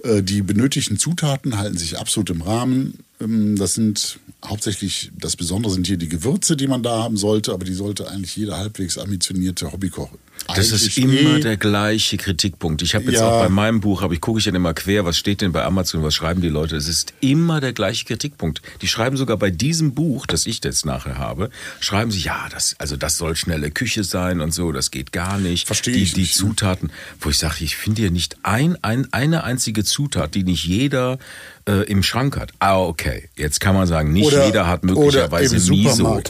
Äh, 0.03 0.23
die 0.23 0.41
benötigten 0.41 0.99
Zutaten 0.99 1.59
halten 1.59 1.77
sich 1.77 1.99
absolut 1.99 2.31
im 2.31 2.41
Rahmen. 2.41 2.95
Ähm, 3.21 3.55
das 3.57 3.75
sind 3.75 4.19
hauptsächlich, 4.47 5.11
das 5.19 5.37
Besondere 5.37 5.73
sind 5.73 5.87
hier 5.87 5.97
die 5.97 6.09
Gewürze, 6.09 6.57
die 6.57 6.67
man 6.67 6.83
da 6.83 7.03
haben 7.03 7.17
sollte, 7.17 7.53
aber 7.53 7.65
die 7.65 7.75
sollte 7.75 8.09
eigentlich 8.09 8.37
jeder 8.37 8.59
halbwegs 8.59 8.99
ambitionierte 8.99 9.73
Hobbykoch. 9.73 10.11
Das 10.55 10.71
ist 10.73 10.99
immer 10.99 11.39
eh- 11.39 11.41
der 11.41 11.57
gleiche 11.57 12.17
Kritikpunkt. 12.17 12.83
Ich 12.83 12.95
habe 12.95 13.05
jetzt 13.07 13.21
Ja. 13.21 13.29
auch 13.29 13.41
bei 13.41 13.49
meinem 13.49 13.81
Buch, 13.81 14.03
habe 14.03 14.15
ich 14.15 14.21
gucke 14.21 14.39
ich 14.39 14.45
dann 14.45 14.55
immer 14.55 14.75
quer, 14.75 15.05
was 15.05 15.17
steht 15.17 15.41
denn 15.41 15.53
bei 15.53 15.65
Amazon, 15.65 16.03
was 16.03 16.15
schreiben 16.15 16.41
die 16.43 16.49
Leute? 16.49 16.77
Es 16.77 16.87
ist 16.87 17.15
immer 17.21 17.61
der 17.61 17.73
gleiche 17.73 18.05
Kritikpunkt. 18.05 18.61
Die 18.83 18.89
schreiben 18.89 19.17
sogar 19.17 19.37
bei 19.39 19.51
diesem 19.51 19.95
Buch, 19.95 20.27
das 20.27 20.47
ich 20.47 20.63
jetzt 20.63 20.85
nachher 20.85 21.19
habe, 21.19 21.51
schreiben 21.81 22.11
sie, 22.11 22.21
ja, 22.21 22.47
das, 22.53 22.77
also 22.79 22.97
das 22.97 23.17
soll 23.17 23.37
schnelle 23.37 23.71
Küche 23.71 24.05
sein 24.05 24.41
und 24.41 24.53
so, 24.53 24.71
das 24.73 24.91
geht 24.91 25.13
gar 25.13 25.39
nicht. 25.39 25.67
Verstehe 25.67 25.95
die, 25.95 26.03
ich 26.03 26.13
Die 26.13 26.21
nicht, 26.21 26.35
ne? 26.41 26.49
Zutaten, 26.49 26.91
wo 27.21 27.31
ich 27.31 27.39
sage, 27.39 27.57
ich 27.65 27.77
finde 27.77 28.03
hier 28.03 28.11
nicht 28.11 28.37
ein, 28.43 28.77
ein, 28.83 29.09
eine 29.13 29.45
einzige 29.45 29.83
Zutat, 29.85 30.35
die 30.35 30.45
nicht 30.45 30.65
jeder 30.67 31.19
äh, 31.67 31.85
im 31.91 32.03
Schrank 32.03 32.37
hat. 32.39 32.53
Ah, 32.59 32.79
okay. 32.79 33.29
Jetzt 33.37 33.61
kann 33.61 33.75
man 33.75 33.87
sagen, 33.87 34.13
nicht 34.13 34.27
Oder- 34.27 34.45
jeder 34.47 34.67
hat 34.67 34.85
möglicherweise 34.85 35.57
Miso. 35.71 36.23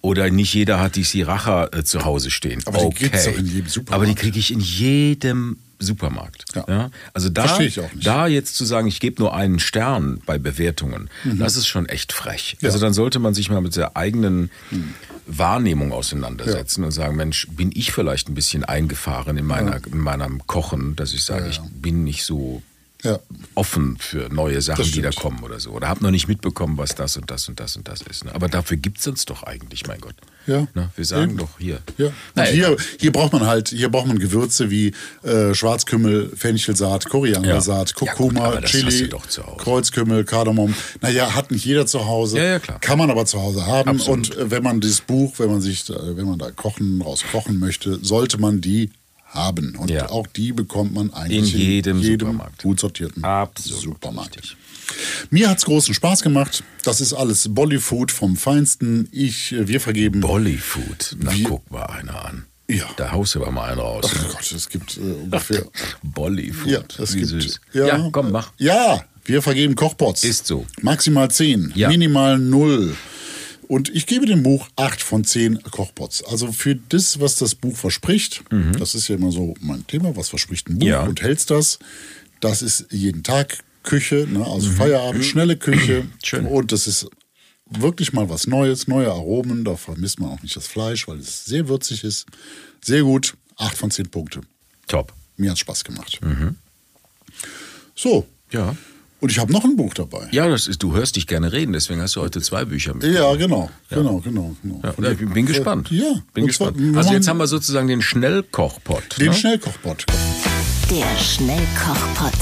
Oder 0.00 0.30
nicht 0.30 0.54
jeder 0.54 0.80
hat 0.80 0.96
die 0.96 1.04
Sriracha 1.04 1.68
äh, 1.72 1.84
zu 1.84 2.04
Hause 2.04 2.30
stehen. 2.30 2.62
Aber 2.66 2.78
die 2.78 2.84
okay. 2.84 3.04
gibt's 3.04 3.24
doch 3.24 3.36
in 3.36 3.46
jedem 3.46 3.68
Supermarkt. 3.68 3.94
Aber 3.94 4.06
die 4.06 4.14
kriege 4.14 4.38
ich 4.38 4.52
in 4.52 4.60
jedem 4.60 5.58
Supermarkt. 5.80 6.44
Ja. 6.54 6.90
Also 7.14 7.28
da, 7.28 7.58
da 7.94 8.26
jetzt 8.26 8.56
zu 8.56 8.64
sagen, 8.64 8.88
ich 8.88 9.00
gebe 9.00 9.22
nur 9.22 9.34
einen 9.34 9.58
Stern 9.60 10.20
bei 10.26 10.38
Bewertungen, 10.38 11.08
das 11.24 11.56
ist 11.56 11.68
schon 11.68 11.86
echt 11.86 12.12
frech. 12.12 12.54
Mhm. 12.54 12.58
Ja. 12.60 12.68
Mhm. 12.68 12.74
Also 12.74 12.84
dann 12.84 12.94
sollte 12.94 13.18
man 13.18 13.34
sich 13.34 13.50
mal 13.50 13.60
mit 13.60 13.76
der 13.76 13.96
eigenen 13.96 14.50
Wahrnehmung 15.26 15.92
auseinandersetzen 15.92 16.84
und 16.84 16.90
sagen, 16.90 17.16
Mensch, 17.16 17.46
bin 17.50 17.70
ich 17.74 17.92
vielleicht 17.92 18.28
ein 18.28 18.34
bisschen 18.34 18.64
eingefahren 18.64 19.36
in, 19.36 19.46
meiner, 19.46 19.80
in 19.86 19.98
meinem 19.98 20.46
Kochen, 20.46 20.96
dass 20.96 21.12
ich 21.12 21.24
sage, 21.24 21.46
Ja, 21.46 21.46
ja. 21.46 21.52
ich 21.52 21.60
bin 21.80 22.02
nicht 22.02 22.24
so 22.24 22.62
Ja. 23.04 23.20
offen 23.54 23.96
für 24.00 24.28
neue 24.28 24.60
Sachen, 24.60 24.82
Das 24.82 24.90
die 24.90 25.00
da 25.02 25.10
kommen 25.10 25.42
oder 25.44 25.60
so. 25.60 25.70
Oder 25.70 25.86
habe 25.88 26.02
noch 26.02 26.10
nicht 26.10 26.26
mitbekommen, 26.26 26.76
was 26.78 26.96
das 26.96 27.16
und 27.16 27.30
das 27.30 27.48
und 27.48 27.60
das 27.60 27.76
und 27.76 27.86
das 27.86 28.02
ist. 28.02 28.24
Ne? 28.24 28.34
Aber 28.34 28.48
dafür 28.48 28.76
gibt 28.76 28.98
es 28.98 29.06
uns 29.06 29.24
doch 29.24 29.44
eigentlich, 29.44 29.86
mein 29.86 30.00
Gott. 30.00 30.14
Ja. 30.48 30.66
Ne? 30.74 30.90
Wir 30.96 31.04
sagen 31.04 31.30
Eben. 31.32 31.36
doch 31.38 31.58
hier. 31.60 31.80
Ja. 31.96 32.10
Naja, 32.34 32.50
hier, 32.50 32.76
hier 32.98 33.12
braucht 33.12 33.32
man 33.34 33.46
halt, 33.46 33.68
hier 33.68 33.88
braucht 33.88 34.08
man 34.08 34.18
Gewürze 34.18 34.70
wie 34.70 34.94
äh, 35.22 35.54
Schwarzkümmel, 35.54 36.32
Fenchelsaat, 36.34 37.08
Koriandersaat, 37.08 37.90
Ja. 38.00 38.06
Ja, 38.06 38.12
gut, 38.14 38.32
Kurkuma, 38.34 38.56
das 38.56 38.64
hast 38.64 38.70
Chili. 38.72 39.10
Kreuzkümmel, 39.58 40.24
Kardamom. 40.24 40.74
Naja, 41.00 41.34
hat 41.34 41.50
nicht 41.50 41.64
jeder 41.64 41.86
zu 41.86 42.04
Hause. 42.06 42.38
Ja, 42.38 42.44
ja, 42.44 42.58
klar. 42.58 42.80
Kann 42.80 42.98
man 42.98 43.10
aber 43.10 43.26
zu 43.26 43.40
Hause 43.40 43.66
haben. 43.66 43.90
Absolut. 43.90 44.30
Und 44.30 44.36
äh, 44.38 44.50
wenn 44.50 44.62
man 44.62 44.80
dieses 44.80 45.02
Buch, 45.02 45.34
wenn 45.38 45.50
man 45.50 45.60
sich, 45.60 45.84
da- 45.84 46.16
wenn 46.16 46.26
man 46.26 46.38
da 46.38 46.50
kochen, 46.50 47.00
raus 47.02 47.22
kochen 47.30 47.58
möchte, 47.58 47.98
sollte 48.04 48.38
man 48.38 48.60
die 48.60 48.90
haben. 49.28 49.76
Und 49.76 49.90
Ja. 49.90 50.08
auch 50.10 50.26
die 50.26 50.52
bekommt 50.52 50.94
man 50.94 51.12
eigentlich 51.12 51.54
In 51.54 51.60
jedem 51.60 52.02
Supermarkt. 52.02 52.62
gut 52.62 52.80
sortierten 52.80 53.24
Absolut 53.24 53.80
Supermarkt. 53.82 54.36
richtig. 54.36 54.56
Mir 55.30 55.50
hat's 55.50 55.64
großen 55.66 55.92
Spaß 55.94 56.22
gemacht. 56.22 56.64
Das 56.82 57.00
ist 57.02 57.12
alles 57.12 57.48
Bollyfood 57.54 58.10
vom 58.10 58.36
Feinsten. 58.36 59.06
Ich, 59.12 59.52
äh, 59.52 59.68
wir 59.68 59.80
vergeben. 59.80 60.20
Bollyfood. 60.20 61.16
Na, 61.20 61.34
Wir- 61.36 61.44
guck 61.44 61.70
mal 61.70 61.82
einer 61.84 62.24
an. 62.24 62.44
Ja. 62.70 62.84
Da 62.96 63.12
haust 63.12 63.34
du 63.34 63.42
aber 63.42 63.50
mal 63.50 63.70
einen 63.70 63.80
raus. 63.80 64.06
Ach 64.10 64.28
Gott, 64.32 64.52
es 64.52 64.68
gibt 64.68 64.96
äh, 64.96 65.00
ungefähr. 65.00 65.64
Bollyfood. 66.02 66.70
Ja, 66.70 66.80
es 67.02 67.14
Wie 67.14 67.18
gibt. 67.20 67.28
süß. 67.30 67.60
Ja, 67.74 67.86
ja, 67.86 68.08
komm, 68.12 68.30
mach. 68.30 68.52
Ja, 68.58 69.04
wir 69.24 69.42
vergeben 69.42 69.74
Kochpots. 69.74 70.24
Ist 70.24 70.46
so. 70.46 70.66
Maximal 70.80 71.30
10, 71.30 71.72
Ja. 71.74 71.88
minimal 71.88 72.38
0. 72.38 72.94
Und 73.68 73.90
ich 73.94 74.06
gebe 74.06 74.24
dem 74.26 74.42
Buch 74.42 74.68
8 74.76 75.00
von 75.02 75.24
10 75.24 75.62
Kochpots. 75.62 76.24
Also 76.24 76.50
für 76.52 76.74
das, 76.74 77.20
was 77.20 77.36
das 77.36 77.54
Buch 77.54 77.76
verspricht, 77.76 78.42
das 78.78 78.94
ist 78.94 79.08
ja 79.08 79.16
immer 79.16 79.30
so 79.30 79.54
mein 79.60 79.86
Thema, 79.86 80.16
was 80.16 80.30
verspricht 80.30 80.68
ein 80.68 80.78
Buch 80.78 80.86
Mhm. 80.86 80.90
Ja. 80.92 81.02
und 81.04 81.20
hältst 81.22 81.50
das, 81.50 81.78
das 82.40 82.62
ist 82.62 82.86
jeden 82.90 83.22
Tag 83.22 83.58
Küche, 83.82 84.26
ne? 84.30 84.44
also 84.46 84.70
Feierabend, 84.70 85.24
schnelle 85.24 85.56
Küche. 85.56 86.04
Mhm. 86.04 86.12
Schön. 86.24 86.46
Und 86.46 86.72
das 86.72 86.86
ist 86.86 87.08
wirklich 87.70 88.12
mal 88.14 88.28
was 88.30 88.46
Neues, 88.46 88.88
neue 88.88 89.10
Aromen. 89.10 89.64
Da 89.64 89.76
vermisst 89.76 90.18
man 90.20 90.30
auch 90.30 90.42
nicht 90.42 90.56
das 90.56 90.66
Fleisch, 90.66 91.06
weil 91.06 91.18
es 91.18 91.44
sehr 91.44 91.68
würzig 91.68 92.04
ist. 92.04 92.24
Sehr 92.82 93.02
gut, 93.02 93.36
8 93.56 93.76
von 93.76 93.90
10 93.90 94.08
Punkte. 94.08 94.40
Top. 94.86 95.12
Mir 95.36 95.50
hat 95.50 95.58
Spaß 95.58 95.84
gemacht. 95.84 96.18
So, 97.94 98.26
Ja. 98.50 98.76
Und 99.20 99.30
ich 99.30 99.38
habe 99.38 99.52
noch 99.52 99.64
ein 99.64 99.76
Buch 99.76 99.94
dabei. 99.94 100.28
Ja, 100.30 100.48
das 100.48 100.68
ist, 100.68 100.82
du 100.82 100.94
hörst 100.94 101.16
dich 101.16 101.26
gerne 101.26 101.52
reden, 101.52 101.72
deswegen 101.72 102.00
hast 102.00 102.14
du 102.16 102.20
heute 102.20 102.40
zwei 102.40 102.64
Bücher 102.64 102.94
mit. 102.94 103.04
Ja, 103.04 103.34
genau, 103.34 103.70
genau, 103.90 104.20
genau. 104.20 104.54
genau. 104.62 104.80
Ja, 104.84 104.94
ja, 105.02 105.10
ich 105.12 105.18
bin 105.18 105.46
gespannt. 105.46 105.90
Ja, 105.90 106.22
bin 106.34 106.46
gespannt. 106.46 106.78
Also 106.96 107.12
jetzt 107.12 107.26
haben 107.26 107.38
wir 107.38 107.48
sozusagen 107.48 107.88
den 107.88 108.00
Schnellkochpot. 108.02 109.18
den 109.18 109.28
ne? 109.28 109.34
Schnellkochpot. 109.34 110.06
Der 110.90 111.18
Schnellkochpot. 111.18 112.32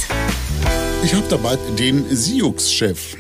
Ich 1.03 1.15
habe 1.15 1.27
dabei 1.29 1.57
den 1.79 2.05
Siux-Chef. 2.15 3.17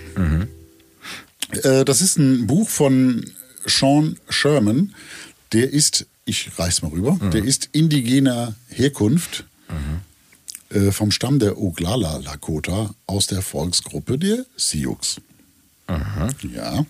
Äh, 1.62 1.84
das 1.84 2.00
ist 2.02 2.18
ein 2.18 2.46
Buch 2.46 2.68
von 2.68 3.24
Sean 3.64 4.18
Sherman. 4.28 4.94
Der 5.52 5.72
ist, 5.72 6.06
ich 6.24 6.50
reich's 6.58 6.82
mal 6.82 6.90
rüber, 6.90 7.18
der 7.32 7.44
ist 7.44 7.70
indigener 7.72 8.54
Herkunft 8.68 9.44
äh, 10.70 10.90
vom 10.90 11.10
Stamm 11.10 11.38
der 11.38 11.58
Oglala 11.58 12.18
Lakota 12.18 12.94
aus 13.06 13.26
der 13.26 13.42
Volksgruppe 13.42 14.18
der 14.18 14.44
Sioux. 14.56 15.20
Ja. 16.54 16.84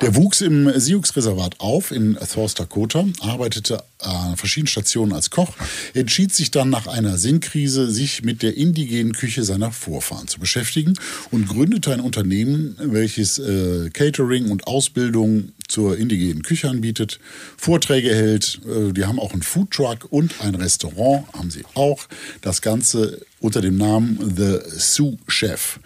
Der 0.00 0.14
wuchs 0.16 0.40
im 0.40 0.70
Sioux-Reservat 0.78 1.60
auf 1.60 1.90
in 1.90 2.18
South 2.24 2.54
Dakota, 2.54 3.06
arbeitete 3.20 3.82
an 4.00 4.36
verschiedenen 4.36 4.66
Stationen 4.66 5.12
als 5.12 5.30
Koch, 5.30 5.54
entschied 5.94 6.32
sich 6.32 6.50
dann 6.50 6.70
nach 6.70 6.86
einer 6.86 7.16
Sinnkrise, 7.16 7.90
sich 7.90 8.22
mit 8.22 8.42
der 8.42 8.56
indigenen 8.56 9.12
Küche 9.12 9.44
seiner 9.44 9.72
Vorfahren 9.72 10.28
zu 10.28 10.40
beschäftigen 10.40 10.94
und 11.30 11.48
gründete 11.48 11.92
ein 11.92 12.00
Unternehmen, 12.00 12.76
welches 12.78 13.38
äh, 13.38 13.90
Catering 13.90 14.50
und 14.50 14.66
Ausbildung 14.66 15.52
zur 15.68 15.96
indigenen 15.96 16.42
Küche 16.42 16.68
anbietet, 16.68 17.18
Vorträge 17.56 18.14
hält. 18.14 18.60
Äh, 18.66 18.92
die 18.92 19.04
haben 19.04 19.18
auch 19.18 19.32
einen 19.32 19.42
Foodtruck 19.42 20.06
und 20.10 20.40
ein 20.40 20.54
Restaurant, 20.54 21.24
haben 21.32 21.50
sie 21.50 21.64
auch. 21.74 22.06
Das 22.42 22.60
Ganze 22.60 23.20
unter 23.44 23.60
dem 23.60 23.76
Namen 23.76 24.18
The 24.36 24.58
Sous 24.78 25.16
Chef. 25.28 25.78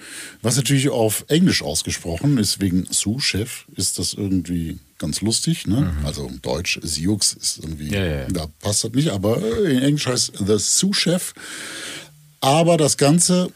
Was 0.43 0.57
natürlich 0.57 0.89
auf 0.91 1.25
Englisch 1.29 1.63
ausgesprochen 1.63 2.39
ist, 2.39 2.61
wegen 2.61 2.87
Sous 2.91 3.25
Chef, 3.25 3.65
ist 3.77 3.99
das 3.99 4.15
irgendwie 4.15 4.79
ganz 4.99 5.21
lustig. 5.21 5.67
Ne? 5.67 5.93
Also 6.05 6.31
Deutsch, 6.43 6.79
Sioux 6.83 7.19
ist 7.19 7.59
irgendwie, 7.61 7.89
Ja, 7.91 8.05
ja, 8.05 8.17
ja. 8.21 8.29
da 8.29 8.47
passt 8.61 8.85
das 8.85 8.93
nicht, 8.93 9.09
aber 9.11 9.43
äh, 9.43 9.73
in 9.77 9.83
Englisch 9.83 10.07
heißt 10.07 10.33
The 10.39 10.57
Sous 10.59 10.97
Chef. 10.97 11.35
Aber 12.41 12.77
das 12.77 12.97
Ganze 12.97 13.51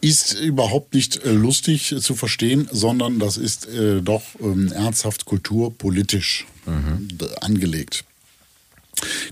ist 0.00 0.32
überhaupt 0.34 0.94
nicht 0.94 1.24
äh, 1.24 1.30
lustig 1.30 1.92
äh, 1.92 2.00
zu 2.00 2.14
verstehen, 2.16 2.68
sondern 2.72 3.18
das 3.20 3.36
ist 3.36 3.68
äh, 3.68 4.00
doch 4.02 4.22
ähm, 4.40 4.72
ernsthaft 4.72 5.24
kulturpolitisch 5.24 6.46
d- 6.66 7.26
angelegt. 7.40 8.04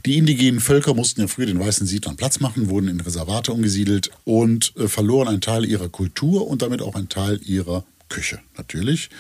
Die 0.07 0.17
indigenen 0.17 0.61
Völker 0.61 0.95
mussten 0.95 1.23
ja 1.23 1.27
früher 1.27 1.47
den 1.47 1.61
weißen 1.61 1.87
Siedlern 1.87 2.17
Platz 2.17 2.41
machen, 2.41 2.69
wurden 2.69 2.89
in 2.89 3.01
Reservate 3.01 3.53
umgesiedelt 3.53 4.11
und 4.25 4.73
äh, 4.77 4.89
verloren 4.89 5.29
einen 5.29 5.41
Teil 5.41 5.65
ihrer 5.65 5.89
Kultur 5.89 6.47
und 6.47 6.63
damit 6.63 6.83
auch 6.83 6.95
einen 6.95 7.09
Teil 7.09 7.41
ihrer 7.45 7.85
Küche, 8.09 8.41
natürlich. 8.57 9.11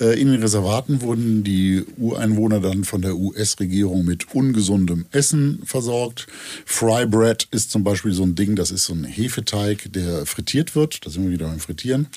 Äh, 0.00 0.20
in 0.20 0.30
den 0.30 0.42
Reservaten 0.42 1.00
wurden 1.00 1.44
die 1.44 1.84
Ureinwohner 1.96 2.60
dann 2.60 2.84
von 2.84 3.02
der 3.02 3.16
US-Regierung 3.16 4.04
mit 4.04 4.34
ungesundem 4.34 5.06
Essen 5.12 5.62
versorgt. 5.64 6.26
Fry 6.66 7.06
Bread 7.06 7.48
ist 7.50 7.70
zum 7.70 7.84
Beispiel 7.84 8.12
so 8.12 8.22
ein 8.22 8.34
Ding, 8.34 8.56
das 8.56 8.70
ist 8.70 8.84
so 8.84 8.94
ein 8.94 9.04
Hefeteig, 9.04 9.92
der 9.92 10.26
frittiert 10.26 10.74
wird. 10.74 11.04
Da 11.06 11.10
sind 11.10 11.24
wir 11.24 11.30
wieder 11.30 11.48
beim 11.48 11.60
Frittieren. 11.60 12.08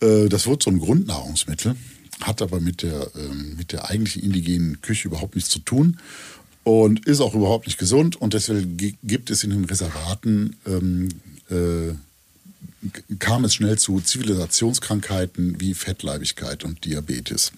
Äh, 0.00 0.28
das 0.28 0.46
wird 0.46 0.62
so 0.62 0.70
ein 0.70 0.80
Grundnahrungsmittel, 0.80 1.76
hat 2.20 2.42
aber 2.42 2.60
mit 2.60 2.82
der, 2.82 3.10
ähm, 3.16 3.56
mit 3.56 3.72
der 3.72 3.88
eigentlichen 3.88 4.22
indigenen 4.22 4.80
Küche 4.80 5.08
überhaupt 5.08 5.34
nichts 5.34 5.50
zu 5.50 5.60
tun 5.60 5.98
und 6.64 7.06
ist 7.06 7.20
auch 7.20 7.34
überhaupt 7.34 7.66
nicht 7.66 7.78
gesund. 7.78 8.16
Und 8.16 8.34
deswegen 8.34 8.76
gi- 8.76 8.96
gibt 9.02 9.30
es 9.30 9.44
in 9.44 9.50
den 9.50 9.64
Reservaten, 9.64 10.56
ähm, 10.66 11.08
äh, 11.50 11.94
kam 13.18 13.44
es 13.44 13.54
schnell 13.54 13.78
zu 13.78 14.00
Zivilisationskrankheiten 14.00 15.60
wie 15.60 15.74
Fettleibigkeit 15.74 16.62
und 16.64 16.84
Diabetes. 16.84 17.52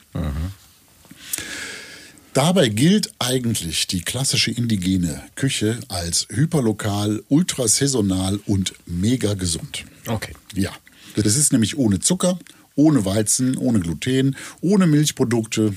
Dabei 2.32 2.68
gilt 2.68 3.10
eigentlich 3.18 3.88
die 3.88 4.02
klassische 4.02 4.52
indigene 4.52 5.20
Küche 5.34 5.80
als 5.88 6.26
hyperlokal, 6.30 7.22
ultrasaisonal 7.28 8.38
und 8.46 8.72
mega 8.86 9.34
gesund. 9.34 9.84
Okay. 10.06 10.32
Ja, 10.54 10.70
das 11.16 11.36
ist 11.36 11.50
nämlich 11.52 11.76
ohne 11.76 11.98
Zucker, 11.98 12.38
ohne 12.76 13.04
Weizen, 13.04 13.56
ohne 13.58 13.80
Gluten, 13.80 14.36
ohne 14.60 14.86
Milchprodukte. 14.86 15.74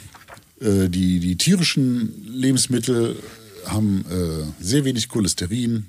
Äh, 0.64 0.90
die, 0.90 1.20
die 1.20 1.36
tierischen 1.36 2.26
Lebensmittel 2.28 3.18
haben 3.66 4.06
äh, 4.10 4.64
sehr 4.64 4.86
wenig 4.86 5.10
Cholesterin. 5.10 5.86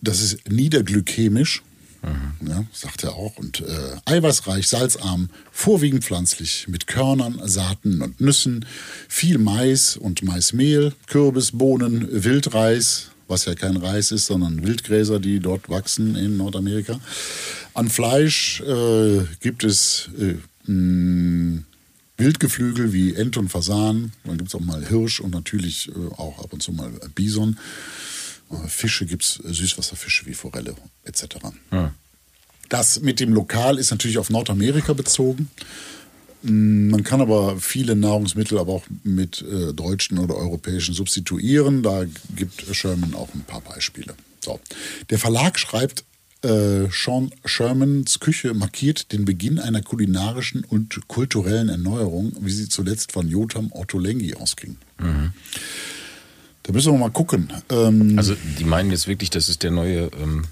Das 0.00 0.20
ist 0.20 0.48
niederglykämisch, 0.48 1.62
ja, 2.46 2.64
sagt 2.72 3.02
er 3.02 3.14
auch. 3.14 3.36
Und 3.38 3.60
äh, 3.60 3.96
eiweißreich, 4.04 4.68
salzarm, 4.68 5.30
vorwiegend 5.50 6.04
pflanzlich, 6.04 6.68
mit 6.68 6.86
Körnern, 6.86 7.40
Saaten 7.44 8.02
und 8.02 8.20
Nüssen, 8.20 8.66
viel 9.08 9.38
Mais 9.38 9.96
und 9.96 10.22
Maismehl, 10.22 10.92
Kürbis, 11.08 11.52
Bohnen, 11.52 12.06
Wildreis, 12.10 13.10
was 13.26 13.46
ja 13.46 13.54
kein 13.54 13.76
Reis 13.76 14.12
ist, 14.12 14.26
sondern 14.26 14.64
Wildgräser, 14.64 15.18
die 15.18 15.40
dort 15.40 15.68
wachsen 15.68 16.14
in 16.14 16.36
Nordamerika. 16.36 17.00
An 17.74 17.88
Fleisch 17.88 18.60
äh, 18.60 19.24
gibt 19.40 19.64
es 19.64 20.10
äh, 20.18 20.36
mh, 20.70 21.62
Wildgeflügel 22.16 22.92
wie 22.92 23.14
Ente 23.14 23.40
und 23.40 23.48
Fasan. 23.48 24.12
Dann 24.24 24.38
gibt 24.38 24.48
es 24.48 24.54
auch 24.54 24.60
mal 24.60 24.86
Hirsch 24.86 25.20
und 25.20 25.32
natürlich 25.32 25.88
äh, 25.88 25.92
auch 26.16 26.42
ab 26.42 26.52
und 26.52 26.62
zu 26.62 26.72
mal 26.72 26.90
Bison. 27.14 27.58
Äh, 28.50 28.68
Fische 28.68 29.06
gibt 29.06 29.24
es, 29.24 29.34
Süßwasserfische 29.34 30.26
wie 30.26 30.34
Forelle 30.34 30.74
etc. 31.04 31.36
Das 32.68 33.00
mit 33.00 33.20
dem 33.20 33.32
Lokal 33.32 33.78
ist 33.78 33.90
natürlich 33.90 34.18
auf 34.18 34.30
Nordamerika 34.30 34.92
bezogen. 34.92 35.50
Mm, 36.42 36.88
Man 36.88 37.02
kann 37.02 37.20
aber 37.20 37.58
viele 37.60 37.94
Nahrungsmittel 37.94 38.58
aber 38.58 38.72
auch 38.72 38.84
mit 39.04 39.42
äh, 39.42 39.72
deutschen 39.72 40.18
oder 40.18 40.36
europäischen 40.36 40.94
substituieren. 40.94 41.82
Da 41.82 42.04
gibt 42.34 42.64
Sherman 42.72 43.14
auch 43.14 43.32
ein 43.34 43.44
paar 43.44 43.60
Beispiele. 43.60 44.14
So. 44.40 44.60
Der 45.10 45.18
Verlag 45.18 45.58
schreibt, 45.58 46.04
äh, 46.42 46.88
Sean 46.90 47.30
Shermans 47.44 48.20
Küche 48.20 48.54
markiert 48.54 49.12
den 49.12 49.24
Beginn 49.24 49.58
einer 49.58 49.82
kulinarischen 49.82 50.64
und 50.64 51.08
kulturellen 51.08 51.68
Erneuerung, 51.68 52.32
wie 52.40 52.50
sie 52.52 52.68
zuletzt 52.68 53.12
von 53.12 53.28
Jotam 53.28 53.70
Ottolenghi 53.72 54.34
ausging. 54.34 54.76
Da 56.62 56.72
müssen 56.72 56.92
wir 56.92 56.98
mal 56.98 57.10
gucken. 57.10 57.48
Ähm, 57.70 58.18
Also 58.18 58.34
die 58.58 58.64
meinen 58.64 58.90
jetzt 58.90 59.06
wirklich, 59.06 59.30
das 59.30 59.48
ist 59.48 59.62
der 59.62 59.70
neue. 59.70 60.10
Ähm, 60.20 60.44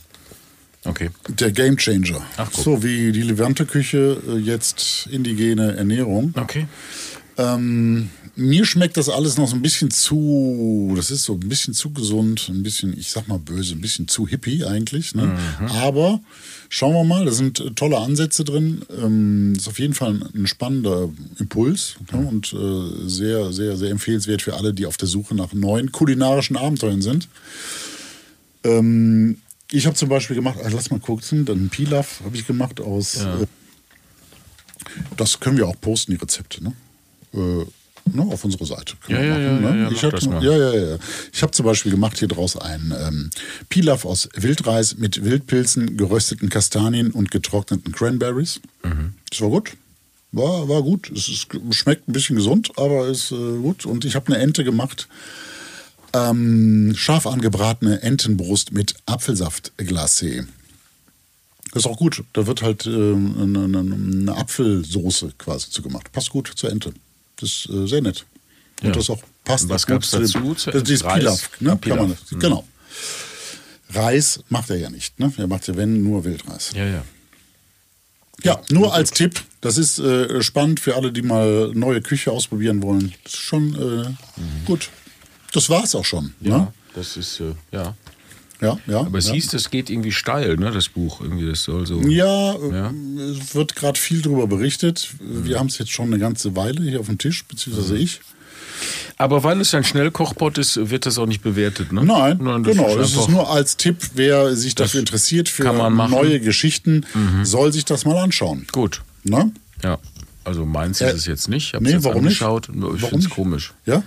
okay. 0.85 1.11
der 1.29 1.51
Game 1.51 1.77
Changer. 1.77 2.23
Ach, 2.37 2.51
guck. 2.53 2.65
so 2.65 2.83
wie 2.83 3.11
die 3.13 3.23
Levante-Küche 3.23 4.23
äh, 4.29 4.37
jetzt 4.37 5.09
indigene 5.11 5.77
Ernährung. 5.77 6.33
Okay. 6.37 6.67
Ähm, 7.37 8.11
mir 8.37 8.65
schmeckt 8.65 8.97
das 8.97 9.09
alles 9.09 9.39
noch 9.39 9.49
so 9.49 9.57
ein 9.57 9.63
bisschen 9.63 9.91
zu, 9.91 10.93
das 10.97 11.11
ist 11.11 11.25
so 11.25 11.35
ein 11.35 11.49
bisschen 11.49 11.75
zu 11.75 11.91
gesund, 11.91 12.49
ein 12.49 12.63
bisschen, 12.63 12.97
ich 12.99 13.11
sag 13.11 13.29
mal 13.29 13.39
böse, 13.39 13.75
ein 13.75 13.81
bisschen 13.81 14.09
zu 14.09 14.27
hippie 14.27 14.65
eigentlich. 14.65 15.15
Ne? 15.15 15.37
Aber 15.71 16.21
schauen 16.69 16.95
wir 16.95 17.05
mal, 17.05 17.25
da 17.25 17.33
sind 17.33 17.61
äh, 17.61 17.71
tolle 17.71 17.99
Ansätze 17.99 18.45
drin. 18.45 18.83
Ähm, 19.01 19.55
ist 19.57 19.69
auf 19.69 19.79
jeden 19.79 19.95
Fall 19.95 20.21
ein, 20.35 20.47
spannender 20.47 21.11
Impuls 21.39 21.97
ne? 22.13 22.27
und 22.27 22.53
äh, 22.53 23.09
sehr, 23.09 23.53
sehr, 23.53 23.77
sehr 23.77 23.91
empfehlenswert 23.91 24.43
für 24.43 24.55
alle, 24.55 24.75
die 24.75 24.87
auf 24.87 24.97
der 24.97 25.09
Suche 25.09 25.35
nach 25.35 25.53
neuen 25.53 25.93
kulinarischen 25.93 26.57
Abenteuern 26.57 27.03
sind. 27.03 27.29
Ähm, 28.65 29.39
ich 29.71 29.87
habe 29.87 29.97
zum 29.97 30.09
Beispiel 30.09 30.37
gemacht, 30.37 30.59
also 30.63 30.77
lass 30.77 30.91
mal 30.91 31.01
gucken, 31.01 31.45
dann 31.45 31.69
Pilaf 31.69 32.21
habe 32.25 32.37
ich 32.37 32.47
gemacht 32.47 32.81
aus. 32.81 33.17
Äh, 33.17 33.47
das 35.17 35.41
können 35.41 35.57
wir 35.57 35.67
auch 35.67 35.81
posten, 35.81 36.13
die 36.13 36.19
Rezepte, 36.19 36.63
ne? 36.63 36.73
Äh, 37.35 37.65
ne, 38.13 38.23
auf 38.23 38.45
unsere 38.45 38.67
Seite. 38.67 38.95
Können 39.01 39.19
Ja, 39.19 39.23
wir 39.23 39.29
ja, 39.29 39.53
machen, 39.53 39.65
ja, 39.65 39.71
ne? 39.71 39.79
ja, 39.79 39.85
ja, 39.85 39.91
ich 39.91 40.05
hab, 40.05 40.43
ja, 40.43 40.57
ja, 40.57 40.91
ja. 40.91 40.99
Ich 41.33 41.43
habe 41.43 41.53
zum 41.53 41.67
Beispiel 41.67 41.93
gemacht 41.93 42.19
hier 42.19 42.29
draus 42.29 42.57
ein 42.57 42.95
ähm, 42.99 43.31
Pilaf 43.69 44.05
aus 44.05 44.29
Wildreis 44.35 44.97
mit 44.97 45.25
Wildpilzen, 45.25 45.97
gerösteten 45.97 46.49
Kastanien 46.49 47.11
und 47.11 47.31
getrockneten 47.31 47.93
Cranberries. 47.93 48.61
Mhm. 48.83 49.15
Das 49.31 49.41
war 49.41 49.49
gut. 49.49 49.73
War, 50.33 50.69
war 50.69 50.83
gut. 50.83 51.11
Es 51.15 51.29
ist, 51.29 51.47
schmeckt 51.71 52.09
ein 52.09 52.13
bisschen 52.13 52.37
gesund, 52.37 52.73
aber 52.77 53.07
ist 53.07 53.31
äh, 53.31 53.35
gut. 53.35 53.87
Und 53.87 54.05
ich 54.05 54.17
habe 54.17 54.27
eine 54.33 54.43
Ente 54.43 54.65
gemacht. 54.65 55.09
Ähm, 56.13 56.93
scharf 56.97 57.27
angebratene 57.27 58.03
Entenbrust 58.03 58.73
mit 58.73 58.95
Apfelsaftglacé. 59.07 60.47
Das 61.73 61.85
ist 61.85 61.87
auch 61.91 61.97
gut. 61.97 62.23
Da 62.33 62.47
wird 62.47 62.63
halt 62.63 62.87
ähm, 62.87 63.35
eine, 63.37 63.65
eine, 63.65 63.79
eine 63.81 64.37
Apfelsoße 64.37 65.33
quasi 65.39 65.71
zu 65.71 65.83
gemacht. 65.83 66.13
Passt 66.13 66.31
gut 66.31 66.51
zur 66.55 66.71
Ente. 66.71 66.93
Ist 67.45 67.69
äh, 67.69 67.87
sehr 67.87 68.01
nett. 68.03 68.25
Und 68.83 68.89
Ja. 68.89 68.93
das 68.95 69.09
auch 69.11 69.23
passt 69.45 69.69
Was 69.69 69.83
zu 69.83 69.89
dem- 69.89 70.01
dazu? 70.01 70.55
Zu- 70.55 70.71
Das 70.71 70.89
ist 70.91 71.05
Reis? 71.05 71.19
Pilaf. 71.21 71.51
Ne? 71.61 71.73
Ah, 71.73 71.77
Kann 71.77 71.97
man, 71.99 72.07
Pilaf. 72.15 72.31
Mhm. 72.33 72.39
Genau. 72.41 72.65
Reis 73.93 74.41
macht 74.49 74.71
er 74.71 74.77
ja 74.77 74.91
nicht. 74.91 75.19
Ne? 75.21 75.33
Er 75.37 75.47
macht 75.47 75.69
ja, 75.69 75.77
wenn, 75.77 76.03
nur 76.03 76.25
Wildreis. 76.25 76.73
Ja, 76.75 76.85
ja. 76.87 77.05
Ja, 78.43 78.61
nur 78.71 78.93
als 78.93 79.11
Tipp. 79.13 79.41
Das 79.61 79.79
ist 79.79 79.99
äh, 80.01 80.43
spannend 80.43 80.81
für 80.81 80.97
alle, 80.97 81.13
die 81.13 81.23
mal 81.23 81.71
neue 81.75 82.03
Küche 82.03 82.31
ausprobieren 82.33 82.83
wollen. 82.83 83.15
Das 83.23 83.35
ist 83.35 83.41
schon 83.41 83.75
äh, 84.05 84.15
gut. 84.67 84.91
Das 85.53 85.71
war's 85.71 85.95
auch 85.95 86.05
schon. 86.05 86.35
Ja, 86.41 86.59
Ne? 86.59 86.73
das 86.95 87.17
ist, 87.17 87.41
äh, 87.41 87.55
ja. 87.73 87.95
Ja, 88.65 88.79
ja. 88.87 89.01
Aber 89.01 89.19
es 89.19 89.29
ja. 89.29 89.35
hieß, 89.35 89.49
das 89.49 89.71
geht 89.71 89.91
irgendwie 89.91 90.13
steil, 90.13 90.57
ne, 90.57 90.71
das 90.71 90.89
Buch. 90.89 91.21
Irgendwie, 91.21 91.47
das 91.49 91.63
soll 91.65 91.87
so. 91.87 92.01
Ja, 92.03 92.55
Ja. 92.55 92.93
es 93.31 93.55
wird 93.55 93.77
gerade 93.77 93.99
viel 93.99 94.23
darüber 94.23 94.47
berichtet. 94.47 95.11
Wir 95.21 95.59
haben 95.59 95.67
es 95.67 95.79
jetzt 95.79 95.91
schon 95.93 96.07
eine 96.07 96.19
ganze 96.19 96.57
Weile 96.57 96.83
hier 96.83 97.01
auf 97.01 97.07
dem 97.07 97.19
Tisch, 97.19 97.45
beziehungsweise 97.45 97.97
ich. 97.97 98.21
Aber 99.17 99.45
weil 99.45 99.61
es 99.61 99.75
ein 99.75 99.85
Schnellkochpot 99.85 100.59
ist, 100.59 100.91
wird 100.91 101.07
das 101.07 101.19
auch 101.19 101.27
nicht 101.27 101.43
bewertet, 101.43 101.93
ne? 101.93 102.05
Nein, 102.05 102.39
Nein, 102.41 102.65
das 102.65 102.77
genau. 102.77 102.89
ist 102.89 102.97
Das 102.99 103.23
ist 103.23 103.29
nur 103.29 103.49
als 103.51 103.77
Tipp, 103.77 103.97
wer 104.15 104.57
sich 104.57 104.75
dafür 104.75 105.01
interessiert, 105.01 105.49
für 105.49 105.65
neue 105.91 106.41
Geschichten, 106.41 107.07
soll 107.43 107.73
sich 107.73 107.85
das 107.85 108.05
mal 108.05 108.17
anschauen. 108.19 108.67
Gut. 108.73 109.03
Ne? 109.23 109.53
Ja, 109.83 109.99
also 110.45 110.65
meins 110.67 111.01
ist 111.01 111.15
es 111.15 111.27
jetzt 111.27 111.49
nicht. 111.49 111.69
Ich 111.69 111.75
habe 111.75 111.85
nee, 111.85 111.91
es 111.91 111.95
jetzt 111.97 112.05
warum 112.05 112.25
nicht? 112.25 112.41
angeschaut. 112.43 112.69
Ich 112.69 112.81
Warum 112.81 112.99
finde 112.99 113.17
es 113.17 113.25
nicht? 113.25 113.31
komisch. 113.31 113.73
Ja? 113.87 114.03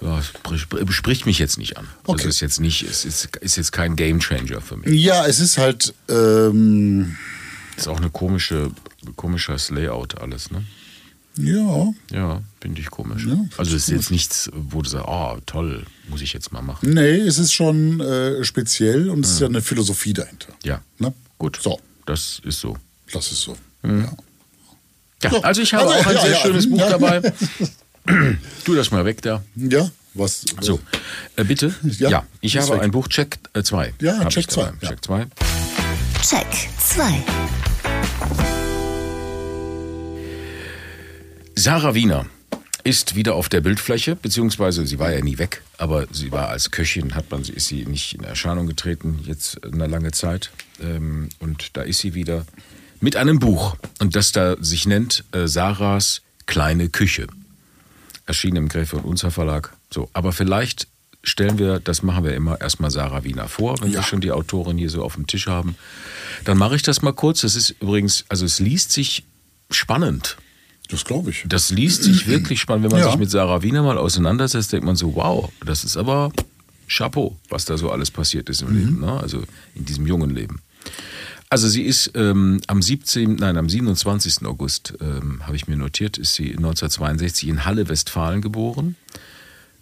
Ja, 0.00 0.18
es 0.18 0.26
sp- 0.56 0.90
spricht 0.92 1.26
mich 1.26 1.38
jetzt 1.38 1.58
nicht 1.58 1.76
an. 1.76 1.86
Okay. 2.04 2.12
Also 2.18 2.28
ist 2.28 2.40
jetzt 2.40 2.60
nicht, 2.60 2.82
es 2.82 3.04
ist, 3.04 3.36
ist 3.36 3.56
jetzt 3.56 3.72
kein 3.72 3.96
Gamechanger 3.96 4.60
für 4.60 4.76
mich. 4.76 4.88
Ja, 5.02 5.26
es 5.26 5.40
ist 5.40 5.58
halt, 5.58 5.94
ähm, 6.08 7.16
Ist 7.76 7.88
auch 7.88 7.98
eine 7.98 8.10
komische, 8.10 8.70
komisches 9.16 9.70
Layout 9.70 10.20
alles, 10.20 10.50
ne? 10.50 10.64
ja, 11.40 11.92
Ja, 12.10 12.42
finde 12.60 12.80
ich 12.80 12.90
komisch. 12.90 13.24
Ja, 13.26 13.36
also 13.58 13.76
es 13.76 13.82
ist 13.84 13.90
jetzt 13.94 14.10
nichts, 14.10 14.50
wo 14.52 14.82
du 14.82 14.88
sagst, 14.90 15.06
oh 15.08 15.38
toll, 15.46 15.84
muss 16.08 16.20
ich 16.20 16.32
jetzt 16.32 16.52
mal 16.52 16.62
machen. 16.62 16.90
nee, 16.92 17.16
es 17.18 17.38
ist 17.38 17.52
schon 17.52 18.00
äh, 18.00 18.42
speziell 18.44 19.08
und 19.08 19.24
es 19.24 19.32
ist 19.34 19.40
ja 19.40 19.46
eine 19.46 19.62
Philosophie 19.62 20.12
dahinter. 20.12 20.48
Ja, 20.64 20.80
Ne? 20.98 21.14
gut. 21.38 21.58
So, 21.62 21.78
Das 22.06 22.40
ist 22.44 22.58
so. 22.60 22.76
das 23.12 23.30
ist 23.30 23.42
so. 23.42 23.56
Mhm. 23.82 24.00
Ja. 24.02 24.12
Ja, 25.22 25.30
So, 25.30 25.42
also 25.42 25.62
ich 25.62 25.74
habe 25.74 25.84
also, 25.90 25.94
auch 25.98 26.06
ein 26.06 26.14
ja, 26.14 26.22
sehr 26.22 26.30
ja, 26.32 26.36
schönes 26.38 26.70
Buch 26.70 26.78
dabei. 26.88 27.20
tu 28.64 28.74
das 28.74 28.90
mal 28.90 29.04
weg 29.04 29.20
da. 29.22 29.42
ja, 29.56 29.90
was? 30.14 30.44
So, 30.60 30.80
äh, 31.36 31.44
bitte. 31.44 31.74
Ja, 31.98 32.08
Ja, 32.10 32.26
ich 32.40 32.56
habe 32.56 32.70
weg. 32.74 32.82
ein 32.82 32.90
Buch 32.90 33.08
Check 33.08 33.38
2. 33.60 33.94
Ja, 34.00 34.24
Check 34.26 34.50
zwei, 34.50 34.72
ja. 34.80 34.88
Check 34.88 35.04
2. 35.04 35.26
Check 36.22 36.46
2. 36.78 37.24
Sarah 41.54 41.94
Wiener 41.94 42.26
ist 42.84 43.14
wieder 43.16 43.34
auf 43.34 43.48
der 43.48 43.60
Bildfläche, 43.60 44.16
beziehungsweise 44.16 44.86
sie 44.86 44.98
war 44.98 45.12
ja 45.12 45.20
nie 45.20 45.38
weg, 45.38 45.62
aber 45.76 46.06
sie 46.10 46.32
war 46.32 46.48
als 46.48 46.70
Köchin, 46.70 47.14
hat 47.14 47.30
man, 47.30 47.42
ist 47.42 47.66
sie 47.66 47.84
nicht 47.84 48.14
in 48.14 48.24
Erscheinung 48.24 48.66
getreten, 48.66 49.20
jetzt 49.26 49.62
eine 49.64 49.86
lange 49.88 50.12
Zeit. 50.12 50.50
Ähm, 50.80 51.28
Und 51.40 51.76
da 51.76 51.82
ist 51.82 51.98
sie 51.98 52.14
wieder 52.14 52.46
mit 53.00 53.16
einem 53.16 53.38
Buch. 53.38 53.76
Und 54.00 54.16
das 54.16 54.32
da 54.32 54.56
sich 54.60 54.86
nennt 54.86 55.24
äh, 55.32 55.46
Sarahs 55.46 56.22
kleine 56.46 56.88
Küche. 56.88 57.26
Erschienen 58.26 58.56
im 58.56 58.68
Gräfe 58.68 58.96
und 58.96 59.04
Unzer 59.04 59.30
Verlag. 59.30 59.72
So, 59.92 60.10
aber 60.12 60.32
vielleicht 60.32 60.86
stellen 61.22 61.58
wir, 61.58 61.80
das 61.80 62.02
machen 62.02 62.24
wir 62.24 62.34
immer, 62.34 62.60
erstmal 62.60 62.90
Sarah 62.90 63.24
Wiener 63.24 63.48
vor, 63.48 63.80
wenn 63.80 63.90
Ja. 63.90 64.00
wir 64.00 64.02
schon 64.04 64.20
die 64.20 64.30
Autorin 64.32 64.78
hier 64.78 64.90
so 64.90 65.02
auf 65.02 65.14
dem 65.14 65.26
Tisch 65.26 65.46
haben. 65.46 65.76
Dann 66.44 66.58
mache 66.58 66.76
ich 66.76 66.82
das 66.82 67.02
mal 67.02 67.12
kurz. 67.12 67.40
Das 67.40 67.54
ist 67.56 67.70
übrigens, 67.80 68.24
also 68.28 68.44
es 68.44 68.60
liest 68.60 68.92
sich 68.92 69.24
spannend. 69.70 70.36
Das 70.90 71.04
glaube 71.04 71.30
ich. 71.30 71.44
Das 71.46 71.70
liest 71.70 72.04
sich 72.04 72.26
wirklich 72.28 72.60
spannend. 72.60 72.84
Wenn 72.84 72.92
man 72.92 73.00
Ja. 73.00 73.10
sich 73.10 73.18
mit 73.18 73.30
Sarah 73.30 73.62
Wiener 73.62 73.82
mal 73.82 73.98
auseinandersetzt, 73.98 74.72
denkt 74.72 74.86
man 74.86 74.96
so, 74.96 75.14
wow, 75.16 75.50
das 75.64 75.84
ist 75.84 75.96
aber 75.96 76.32
Chapeau, 76.88 77.36
was 77.50 77.66
da 77.66 77.76
so 77.76 77.90
alles 77.90 78.10
passiert 78.10 78.48
ist 78.48 78.62
im 78.62 78.74
Leben, 78.74 79.00
ne? 79.00 79.20
also 79.20 79.42
in 79.74 79.84
diesem 79.84 80.06
jungen 80.06 80.30
Leben. 80.30 80.60
Also 81.50 81.68
sie 81.68 81.82
ist 81.82 82.12
ähm, 82.14 82.60
am 82.66 82.82
17., 82.82 83.36
nein, 83.36 83.56
am 83.56 83.68
27. 83.68 84.44
August, 84.44 84.94
ähm, 85.00 85.46
habe 85.46 85.56
ich 85.56 85.66
mir 85.66 85.76
notiert, 85.76 86.18
ist 86.18 86.34
sie 86.34 86.50
1962 86.50 87.48
in 87.48 87.64
Halle, 87.64 87.88
Westfalen 87.88 88.42
geboren. 88.42 88.96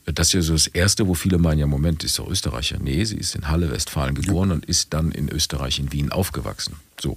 Das 0.05 0.29
ist 0.29 0.33
ja 0.35 0.43
so 0.43 0.53
das 0.53 0.69
Erste, 0.69 1.09
wo 1.09 1.15
viele 1.15 1.39
meinen, 1.39 1.59
ja 1.59 1.67
Moment, 1.67 2.05
ist 2.05 2.21
doch 2.21 2.31
Österreicher. 2.31 2.79
Nee, 2.79 3.05
sie 3.05 3.17
ist 3.17 3.35
in 3.35 3.49
Halle, 3.49 3.73
Westfalen 3.73 4.15
geboren 4.15 4.53
und 4.53 4.65
ist 4.65 4.95
dann 4.95 5.11
in 5.11 5.29
Österreich, 5.29 5.81
in 5.81 5.91
Wien 5.91 6.13
aufgewachsen. 6.13 6.77
So. 7.01 7.17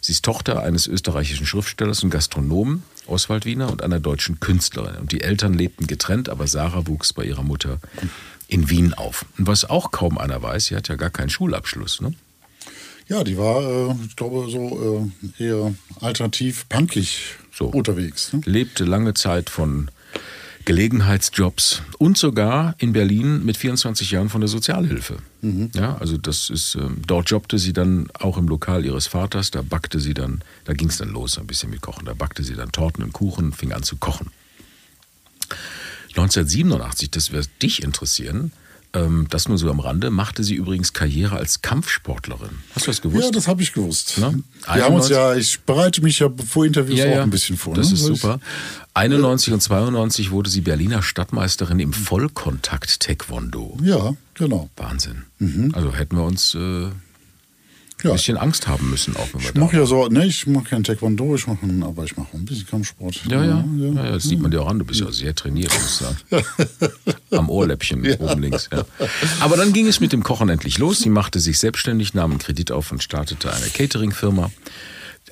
Sie 0.00 0.12
ist 0.12 0.24
Tochter 0.24 0.62
eines 0.62 0.86
österreichischen 0.86 1.44
Schriftstellers 1.44 2.02
und 2.02 2.08
Gastronomen, 2.08 2.82
Oswald 3.06 3.44
Wiener, 3.44 3.70
und 3.70 3.82
einer 3.82 4.00
deutschen 4.00 4.40
Künstlerin. 4.40 4.96
Und 4.96 5.12
die 5.12 5.20
Eltern 5.20 5.52
lebten 5.52 5.86
getrennt, 5.86 6.30
aber 6.30 6.46
Sarah 6.46 6.86
wuchs 6.86 7.12
bei 7.12 7.24
ihrer 7.24 7.42
Mutter 7.42 7.78
in 8.48 8.70
Wien 8.70 8.94
auf. 8.94 9.26
Und 9.36 9.46
was 9.46 9.66
auch 9.66 9.90
kaum 9.90 10.16
einer 10.16 10.40
weiß, 10.40 10.66
sie 10.66 10.76
hat 10.76 10.88
ja 10.88 10.96
gar 10.96 11.10
keinen 11.10 11.28
Schulabschluss. 11.28 12.00
Ne? 12.00 12.14
Ja, 13.08 13.22
die 13.24 13.36
war, 13.36 13.62
äh, 13.90 13.94
ich 14.06 14.16
glaube, 14.16 14.48
so 14.50 15.10
äh, 15.38 15.44
eher 15.44 15.74
alternativ 16.00 16.68
punkig 16.68 17.34
So. 17.52 17.66
unterwegs. 17.66 18.32
Ne? 18.32 18.40
lebte 18.46 18.84
lange 18.84 19.14
Zeit 19.14 19.50
von 19.50 19.90
Gelegenheitsjobs 20.64 21.82
und 21.98 22.16
sogar 22.16 22.74
in 22.78 22.94
Berlin 22.94 23.44
mit 23.44 23.58
24 23.58 24.10
Jahren 24.12 24.30
von 24.30 24.40
der 24.40 24.48
Sozialhilfe. 24.48 25.18
Ja, 25.74 25.96
also 25.98 26.16
das 26.16 26.48
ist, 26.48 26.74
ähm, 26.76 27.02
dort 27.06 27.28
jobbte 27.28 27.58
sie 27.58 27.74
dann 27.74 28.08
auch 28.14 28.38
im 28.38 28.48
Lokal 28.48 28.86
ihres 28.86 29.06
Vaters, 29.06 29.50
da 29.50 29.60
backte 29.60 30.00
sie 30.00 30.14
dann, 30.14 30.40
da 30.64 30.72
ging 30.72 30.88
es 30.88 30.96
dann 30.96 31.10
los 31.10 31.36
ein 31.38 31.46
bisschen 31.46 31.68
mit 31.68 31.82
Kochen, 31.82 32.06
da 32.06 32.14
backte 32.14 32.42
sie 32.42 32.54
dann 32.54 32.72
Torten 32.72 33.04
und 33.04 33.12
Kuchen, 33.12 33.52
fing 33.52 33.72
an 33.72 33.82
zu 33.82 33.96
kochen. 33.96 34.30
1987, 36.16 37.10
das 37.10 37.32
wird 37.32 37.48
dich 37.60 37.82
interessieren, 37.82 38.52
ähm, 38.94 39.26
das 39.28 39.48
nur 39.48 39.58
so 39.58 39.68
am 39.68 39.80
Rande, 39.80 40.10
machte 40.10 40.44
sie 40.44 40.54
übrigens 40.54 40.92
Karriere 40.92 41.36
als 41.36 41.62
Kampfsportlerin. 41.62 42.60
Hast 42.74 42.86
du 42.86 42.90
das 42.90 43.02
gewusst? 43.02 43.24
Ja, 43.24 43.30
das 43.30 43.48
habe 43.48 43.62
ich 43.62 43.72
gewusst. 43.72 44.18
Ne? 44.18 44.42
Wir 44.72 44.84
haben 44.84 44.94
uns 44.94 45.10
91 45.10 45.10
ja, 45.10 45.34
ich 45.34 45.60
bereite 45.60 46.02
mich 46.02 46.20
ja 46.20 46.30
vor 46.46 46.64
Interviews 46.64 47.00
auch 47.00 47.22
ein 47.22 47.30
bisschen 47.30 47.56
vor. 47.56 47.74
Das 47.74 47.88
ne? 47.88 47.94
ist 47.94 48.04
super. 48.04 48.40
91 48.94 49.52
und 49.52 49.60
92 49.60 50.30
wurde 50.30 50.48
sie 50.48 50.60
Berliner 50.60 51.02
Stadtmeisterin 51.02 51.80
im 51.80 51.92
Vollkontakt-Taekwondo. 51.92 53.78
Ja, 53.82 54.14
genau. 54.34 54.70
Wahnsinn. 54.76 55.24
Mhm. 55.38 55.72
Also 55.74 55.92
hätten 55.92 56.16
wir 56.16 56.24
uns 56.24 56.54
äh, 56.54 56.90
ein 58.04 58.08
Ja. 58.10 58.16
bisschen 58.16 58.36
Angst 58.36 58.66
haben 58.68 58.90
müssen, 58.90 59.16
auch 59.16 59.26
wenn 59.32 59.42
wir 59.42 59.48
Ich 59.50 59.54
mache 59.56 59.76
ja 59.76 59.86
so, 59.86 60.08
ne, 60.08 60.26
ich 60.26 60.46
mache 60.46 60.64
kein 60.64 60.84
Taekwondo, 60.84 61.34
ich 61.34 61.46
mache, 61.46 61.58
aber 61.82 62.04
ich 62.04 62.16
mache 62.16 62.28
ein 62.34 62.44
bisschen 62.44 62.66
Kampfsport. 62.66 63.20
Ja, 63.28 63.44
ja, 63.44 63.64
ja, 63.76 63.92
ja, 63.92 64.10
das 64.12 64.24
sieht 64.24 64.40
man 64.40 64.50
dir 64.50 64.62
auch 64.62 64.68
an. 64.68 64.78
Du 64.78 64.84
bist 64.84 65.00
ja 65.00 65.10
sehr 65.12 65.34
trainiert, 65.34 65.72
muss 65.72 65.84
ich 65.84 66.06
sagen. 66.06 66.44
Am 67.30 67.50
Ohrläppchen 67.50 68.06
oben 68.18 68.42
links. 68.42 68.68
Ja. 68.72 68.84
Aber 69.40 69.56
dann 69.56 69.72
ging 69.72 69.86
es 69.86 70.00
mit 70.00 70.12
dem 70.12 70.22
Kochen 70.22 70.48
endlich 70.48 70.78
los. 70.78 71.00
Sie 71.00 71.10
machte 71.10 71.40
sich 71.40 71.58
selbstständig, 71.58 72.14
nahm 72.14 72.30
einen 72.32 72.40
Kredit 72.40 72.70
auf 72.72 72.92
und 72.92 73.02
startete 73.02 73.52
eine 73.52 73.66
Catering-Firma. 73.66 74.50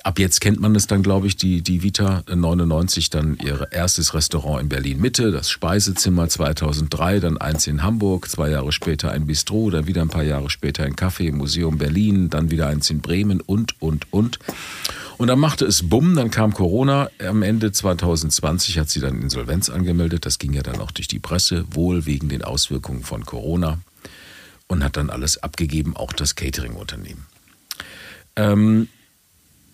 Ab 0.03 0.19
jetzt 0.19 0.41
kennt 0.41 0.59
man 0.59 0.75
es 0.75 0.85
dann, 0.85 1.01
glaube 1.01 1.27
ich, 1.27 1.37
die, 1.37 1.61
die 1.61 1.81
Vita 1.81 2.23
99, 2.27 3.09
dann 3.09 3.37
ihr 3.41 3.69
erstes 3.71 4.13
Restaurant 4.13 4.61
in 4.61 4.67
Berlin 4.67 4.99
Mitte, 4.99 5.31
das 5.31 5.49
Speisezimmer 5.49 6.27
2003, 6.27 7.21
dann 7.21 7.37
eins 7.37 7.67
in 7.67 7.83
Hamburg, 7.83 8.29
zwei 8.29 8.49
Jahre 8.49 8.73
später 8.73 9.11
ein 9.11 9.27
Bistro, 9.27 9.69
dann 9.69 9.87
wieder 9.87 10.01
ein 10.01 10.09
paar 10.09 10.23
Jahre 10.23 10.49
später 10.49 10.83
ein 10.83 10.97
Café 10.97 11.27
im 11.27 11.37
Museum 11.37 11.77
Berlin, 11.77 12.29
dann 12.29 12.51
wieder 12.51 12.67
eins 12.67 12.89
in 12.89 12.99
Bremen 12.99 13.39
und, 13.39 13.81
und, 13.81 14.11
und. 14.11 14.39
Und 15.17 15.27
dann 15.27 15.39
machte 15.39 15.65
es 15.65 15.87
Bumm, 15.87 16.17
dann 16.17 16.31
kam 16.31 16.53
Corona. 16.53 17.09
Am 17.25 17.41
Ende 17.41 17.71
2020 17.71 18.79
hat 18.79 18.89
sie 18.89 18.99
dann 18.99 19.21
Insolvenz 19.21 19.69
angemeldet. 19.69 20.25
Das 20.25 20.37
ging 20.37 20.51
ja 20.51 20.63
dann 20.63 20.81
auch 20.81 20.91
durch 20.91 21.07
die 21.07 21.19
Presse, 21.19 21.63
wohl 21.71 22.05
wegen 22.05 22.27
den 22.27 22.41
Auswirkungen 22.41 23.03
von 23.03 23.25
Corona. 23.25 23.79
Und 24.67 24.83
hat 24.83 24.97
dann 24.97 25.09
alles 25.09 25.41
abgegeben, 25.41 25.95
auch 25.95 26.11
das 26.11 26.35
Catering-Unternehmen. 26.35 27.25
Ähm, 28.35 28.89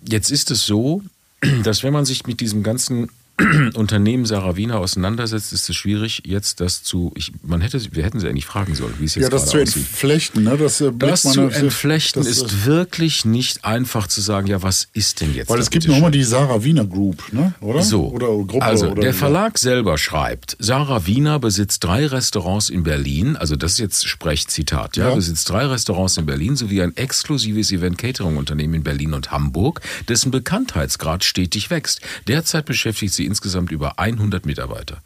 jetzt 0.07 0.31
ist 0.31 0.51
es 0.51 0.65
so, 0.65 1.03
dass 1.63 1.83
wenn 1.83 1.93
man 1.93 2.05
sich 2.05 2.25
mit 2.25 2.39
diesem 2.39 2.63
ganzen 2.63 3.09
Unternehmen 3.73 4.25
Sarah 4.25 4.55
Wiener 4.55 4.79
auseinandersetzt, 4.79 5.53
ist 5.53 5.69
es 5.69 5.75
schwierig, 5.75 6.23
jetzt 6.25 6.59
das 6.59 6.83
zu. 6.83 7.11
Ich, 7.15 7.31
man 7.43 7.61
hätte, 7.61 7.79
wir 7.93 8.03
hätten 8.03 8.19
sie 8.19 8.27
eigentlich 8.27 8.45
fragen 8.45 8.75
sollen, 8.75 8.93
wie 8.99 9.05
es 9.05 9.15
jetzt 9.15 9.23
Ja, 9.23 9.29
das 9.29 9.45
zu 9.47 9.57
entflechten. 9.57 10.43
ne? 10.43 10.57
Das, 10.57 10.81
äh, 10.81 10.91
Das 10.95 11.21
zu 11.23 11.41
entflechten 11.49 12.23
das, 12.23 12.31
ist 12.31 12.65
wirklich 12.65 13.25
nicht 13.25 13.65
einfach 13.65 14.07
zu 14.07 14.21
sagen, 14.21 14.47
ja, 14.47 14.61
was 14.61 14.87
ist 14.93 15.21
denn 15.21 15.33
jetzt? 15.33 15.49
Weil 15.49 15.59
es 15.59 15.69
gibt 15.69 15.87
nochmal 15.87 16.11
die 16.11 16.23
Sarah 16.23 16.63
Wiener 16.63 16.85
Group, 16.85 17.31
ne? 17.31 17.53
Oder? 17.61 17.81
So, 17.81 18.07
Oder 18.09 18.27
Gruppe. 18.27 18.61
also 18.63 18.89
oder 18.89 19.01
der 19.01 19.13
Verlag 19.13 19.57
selber 19.57 19.97
schreibt, 19.97 20.55
Sarah 20.59 21.05
Wiener 21.05 21.39
besitzt 21.39 21.83
drei 21.83 22.05
Restaurants 22.07 22.69
in 22.69 22.83
Berlin, 22.83 23.35
also 23.37 23.55
das 23.55 23.73
ist 23.73 23.79
jetzt 23.79 24.07
Sprechzitat, 24.07 24.97
ja, 24.97 25.09
Ja. 25.09 25.15
besitzt 25.15 25.49
drei 25.49 25.65
Restaurants 25.65 26.17
in 26.17 26.25
Berlin 26.25 26.55
sowie 26.55 26.81
ein 26.81 26.95
exklusives 26.97 27.71
Event-Catering-Unternehmen 27.71 28.75
in 28.75 28.83
Berlin 28.83 29.13
und 29.13 29.31
Hamburg, 29.31 29.81
dessen 30.07 30.31
Bekanntheitsgrad 30.31 31.23
stetig 31.23 31.69
wächst. 31.69 32.01
Derzeit 32.27 32.65
beschäftigt 32.65 33.13
sie 33.13 33.25
insgesamt 33.29 33.71
über 33.71 33.97
100 33.99 34.45
Mitarbeiter. 34.45 35.01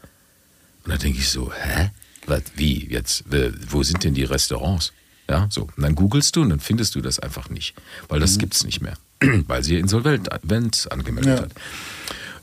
Und 0.84 0.92
da 0.92 0.98
denke 0.98 1.20
ich 1.20 1.30
so, 1.30 1.52
hä? 1.54 1.92
Was, 2.26 2.42
wie 2.56 2.88
jetzt? 2.90 3.26
Wo 3.70 3.84
sind 3.84 4.04
denn 4.04 4.14
die 4.14 4.24
Restaurants? 4.24 4.94
Ja, 5.30 5.48
so. 5.50 5.64
Und 5.76 5.84
dann 5.84 5.96
googelst 5.96 6.36
du 6.36 6.42
und 6.42 6.50
dann 6.50 6.60
findest 6.60 6.96
du 6.96 7.02
das 7.02 7.20
einfach 7.20 7.50
nicht, 7.50 7.76
weil 8.10 8.20
das 8.20 8.38
gibt's 8.38 8.64
nicht 8.66 8.82
mehr, 8.82 8.96
weil 9.48 9.64
sie 9.64 9.78
Insolvenz 9.78 10.88
angemeldet 10.88 11.38
Ja. 11.38 11.44
hat. 11.44 11.52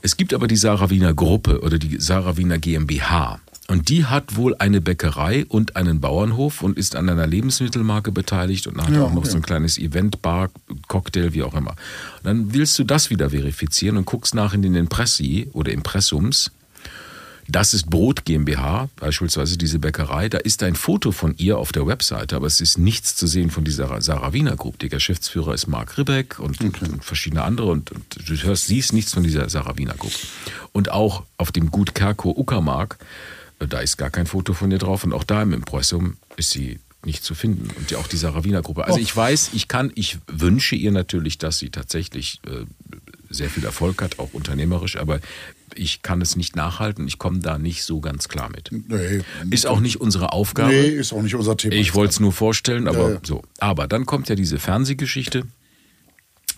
Es 0.03 0.17
gibt 0.17 0.33
aber 0.33 0.47
die 0.47 0.55
Sarah 0.55 0.89
Wiener 0.89 1.13
Gruppe 1.13 1.61
oder 1.61 1.77
die 1.77 1.99
Sarah 1.99 2.37
Wiener 2.37 2.57
GmbH. 2.57 3.39
Und 3.71 3.87
die 3.87 4.03
hat 4.03 4.35
wohl 4.35 4.53
eine 4.59 4.81
Bäckerei 4.81 5.45
und 5.47 5.77
einen 5.77 6.01
Bauernhof 6.01 6.61
und 6.61 6.77
ist 6.77 6.97
an 6.97 7.07
einer 7.07 7.25
Lebensmittelmarke 7.25 8.11
beteiligt 8.11 8.67
und 8.67 8.81
hat 8.81 8.89
Ja, 8.89 9.03
auch 9.03 9.13
noch 9.13 9.23
so 9.23 9.37
ein 9.37 9.43
ja. 9.43 9.45
kleines 9.45 9.77
Event, 9.77 10.21
Bar, 10.21 10.49
Cocktail, 10.89 11.31
wie 11.31 11.41
auch 11.41 11.53
immer. 11.53 11.71
Und 12.17 12.25
dann 12.25 12.53
willst 12.53 12.77
du 12.79 12.83
das 12.83 13.09
wieder 13.09 13.29
verifizieren 13.29 13.95
und 13.95 14.05
guckst 14.05 14.35
nach 14.35 14.53
in 14.53 14.61
den 14.61 14.75
Impressi 14.75 15.47
oder 15.53 15.71
Impressums. 15.71 16.51
Das 17.47 17.73
ist 17.73 17.89
Brot 17.89 18.25
GmbH, 18.25 18.89
beispielsweise 18.97 19.57
diese 19.57 19.79
Bäckerei. 19.79 20.27
Da 20.27 20.39
ist 20.39 20.63
ein 20.63 20.75
Foto 20.75 21.13
von 21.13 21.33
ihr 21.37 21.57
auf 21.57 21.71
der 21.71 21.87
Webseite, 21.87 22.35
aber 22.35 22.47
es 22.47 22.59
ist 22.59 22.77
nichts 22.77 23.15
zu 23.15 23.25
sehen 23.25 23.51
von 23.51 23.63
dieser 23.63 24.01
Sarah 24.01 24.33
Wiener 24.33 24.57
Group. 24.57 24.79
Der 24.79 24.89
Geschäftsführer 24.89 25.53
ist 25.53 25.67
Marc 25.67 25.97
Ribbeck 25.97 26.39
und, 26.39 26.59
und 26.59 27.05
verschiedene 27.05 27.43
andere 27.43 27.67
und, 27.67 27.89
und 27.91 28.29
du 28.29 28.35
hörst, 28.35 28.67
siehst 28.67 28.91
nichts 28.91 29.13
von 29.13 29.23
dieser 29.23 29.49
Sarah 29.49 29.77
Wiener 29.77 29.95
Group. 29.95 30.11
Und 30.73 30.91
auch 30.91 31.23
auf 31.37 31.53
dem 31.53 31.71
Gut 31.71 31.95
Kerko 31.95 32.31
Uckermark, 32.31 32.97
da 33.67 33.79
ist 33.79 33.97
gar 33.97 34.09
kein 34.09 34.25
Foto 34.27 34.53
von 34.53 34.71
ihr 34.71 34.77
drauf 34.79 35.03
und 35.03 35.13
auch 35.13 35.23
da 35.23 35.41
im 35.41 35.53
Impressum 35.53 36.17
ist 36.37 36.51
sie 36.51 36.79
nicht 37.05 37.23
zu 37.23 37.33
finden. 37.33 37.69
Und 37.77 37.89
ja 37.91 37.97
auch 37.97 38.07
die 38.07 38.17
Sarah 38.17 38.43
Wiener 38.43 38.61
Gruppe. 38.61 38.85
Also 38.85 38.99
Oh. 38.99 39.01
ich 39.01 39.15
weiß, 39.15 39.51
ich 39.53 39.67
kann, 39.67 39.91
ich 39.95 40.17
wünsche 40.27 40.75
ihr 40.75 40.91
natürlich, 40.91 41.37
dass 41.39 41.57
sie 41.57 41.69
tatsächlich 41.69 42.39
äh, 42.45 42.65
sehr 43.29 43.49
viel 43.49 43.65
Erfolg 43.65 44.01
hat, 44.03 44.19
auch 44.19 44.33
unternehmerisch, 44.33 44.97
aber 44.97 45.19
ich 45.73 46.01
kann 46.01 46.21
es 46.21 46.35
nicht 46.35 46.55
nachhalten. 46.57 47.07
Ich 47.07 47.17
komme 47.17 47.39
da 47.39 47.57
nicht 47.57 47.83
so 47.85 48.01
ganz 48.01 48.27
klar 48.27 48.49
mit. 48.49 48.69
Nee, 48.71 49.21
Ist 49.49 49.65
auch 49.65 49.79
nicht 49.79 50.01
unsere 50.01 50.33
Aufgabe. 50.33 50.69
nee, 50.73 50.87
ist 50.89 51.13
auch 51.13 51.21
nicht 51.21 51.33
unser 51.35 51.55
Thema. 51.57 51.73
Ich 51.73 51.95
wollte 51.95 52.11
es 52.11 52.19
nur 52.19 52.33
vorstellen, 52.33 52.87
aber 52.89 53.07
Ja, 53.07 53.13
ja. 53.15 53.19
so. 53.23 53.41
Aber 53.59 53.87
dann 53.87 54.05
kommt 54.05 54.27
ja 54.29 54.35
diese 54.35 54.59
Fernsehgeschichte. 54.59 55.43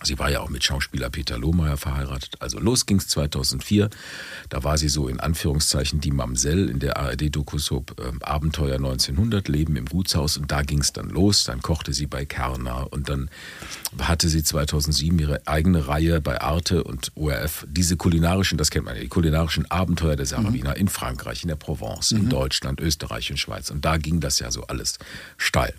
Sie 0.02 0.18
war 0.18 0.30
ja 0.30 0.40
auch 0.40 0.50
mit 0.50 0.64
Schauspieler 0.64 1.08
Peter 1.08 1.38
Lohmeier 1.38 1.76
verheiratet. 1.76 2.36
Also 2.40 2.58
los 2.58 2.86
ging's 2.86 3.08
2004. 3.08 3.90
Da 4.48 4.64
war 4.64 4.76
sie 4.76 4.88
so 4.88 5.08
in 5.08 5.20
Anführungszeichen 5.20 6.00
die 6.00 6.10
Mamsell 6.10 6.68
in 6.68 6.78
der 6.78 6.96
ARD-Dokusop 6.98 7.96
ähm, 8.00 8.22
Abenteuer 8.22 8.76
1900, 8.76 9.48
Leben 9.48 9.76
im 9.76 9.86
Gutshaus. 9.86 10.36
Und 10.36 10.50
da 10.50 10.62
ging's 10.62 10.92
dann 10.92 11.08
los. 11.08 11.44
Dann 11.44 11.62
kochte 11.62 11.92
sie 11.92 12.06
bei 12.06 12.24
Kerner 12.24 12.92
und 12.92 13.08
dann 13.08 13.30
hatte 13.98 14.28
sie 14.28 14.42
2007 14.42 15.18
ihre 15.18 15.46
eigene 15.46 15.86
Reihe 15.86 16.20
bei 16.20 16.40
Arte 16.40 16.84
und 16.84 17.12
ORF. 17.14 17.66
Diese 17.68 17.96
kulinarischen, 17.96 18.58
das 18.58 18.70
kennt 18.70 18.84
man 18.84 18.96
ja, 18.96 19.02
die 19.02 19.08
kulinarischen 19.08 19.70
Abenteuer 19.70 20.16
der 20.16 20.26
Sarah 20.26 20.52
Wiener 20.52 20.76
in 20.76 20.88
Frankreich, 20.88 21.42
in 21.42 21.48
der 21.48 21.56
Provence, 21.56 22.10
in 22.12 22.28
Deutschland, 22.28 22.80
Österreich 22.80 23.30
und 23.30 23.38
Schweiz. 23.38 23.70
Und 23.70 23.84
da 23.84 23.96
ging 23.96 24.20
das 24.20 24.38
ja 24.38 24.50
so 24.50 24.66
alles 24.66 24.98
steil. 25.36 25.74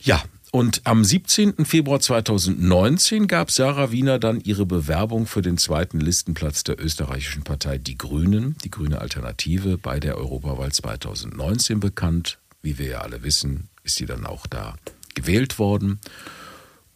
Ja, 0.00 0.22
und 0.50 0.82
am 0.84 1.04
17. 1.04 1.66
Februar 1.66 2.00
2019 2.00 3.28
gab 3.28 3.50
Sarah 3.50 3.92
Wiener 3.92 4.18
dann 4.18 4.40
ihre 4.40 4.64
Bewerbung 4.64 5.26
für 5.26 5.42
den 5.42 5.58
zweiten 5.58 6.00
Listenplatz 6.00 6.64
der 6.64 6.82
österreichischen 6.82 7.42
Partei 7.42 7.76
Die 7.76 7.98
Grünen, 7.98 8.56
die 8.64 8.70
Grüne 8.70 9.00
Alternative, 9.00 9.76
bei 9.76 10.00
der 10.00 10.16
Europawahl 10.16 10.72
2019 10.72 11.80
bekannt. 11.80 12.38
Wie 12.62 12.78
wir 12.78 12.86
ja 12.88 13.00
alle 13.00 13.22
wissen, 13.22 13.68
ist 13.84 13.96
sie 13.96 14.06
dann 14.06 14.26
auch 14.26 14.46
da 14.46 14.76
gewählt 15.14 15.58
worden 15.58 16.00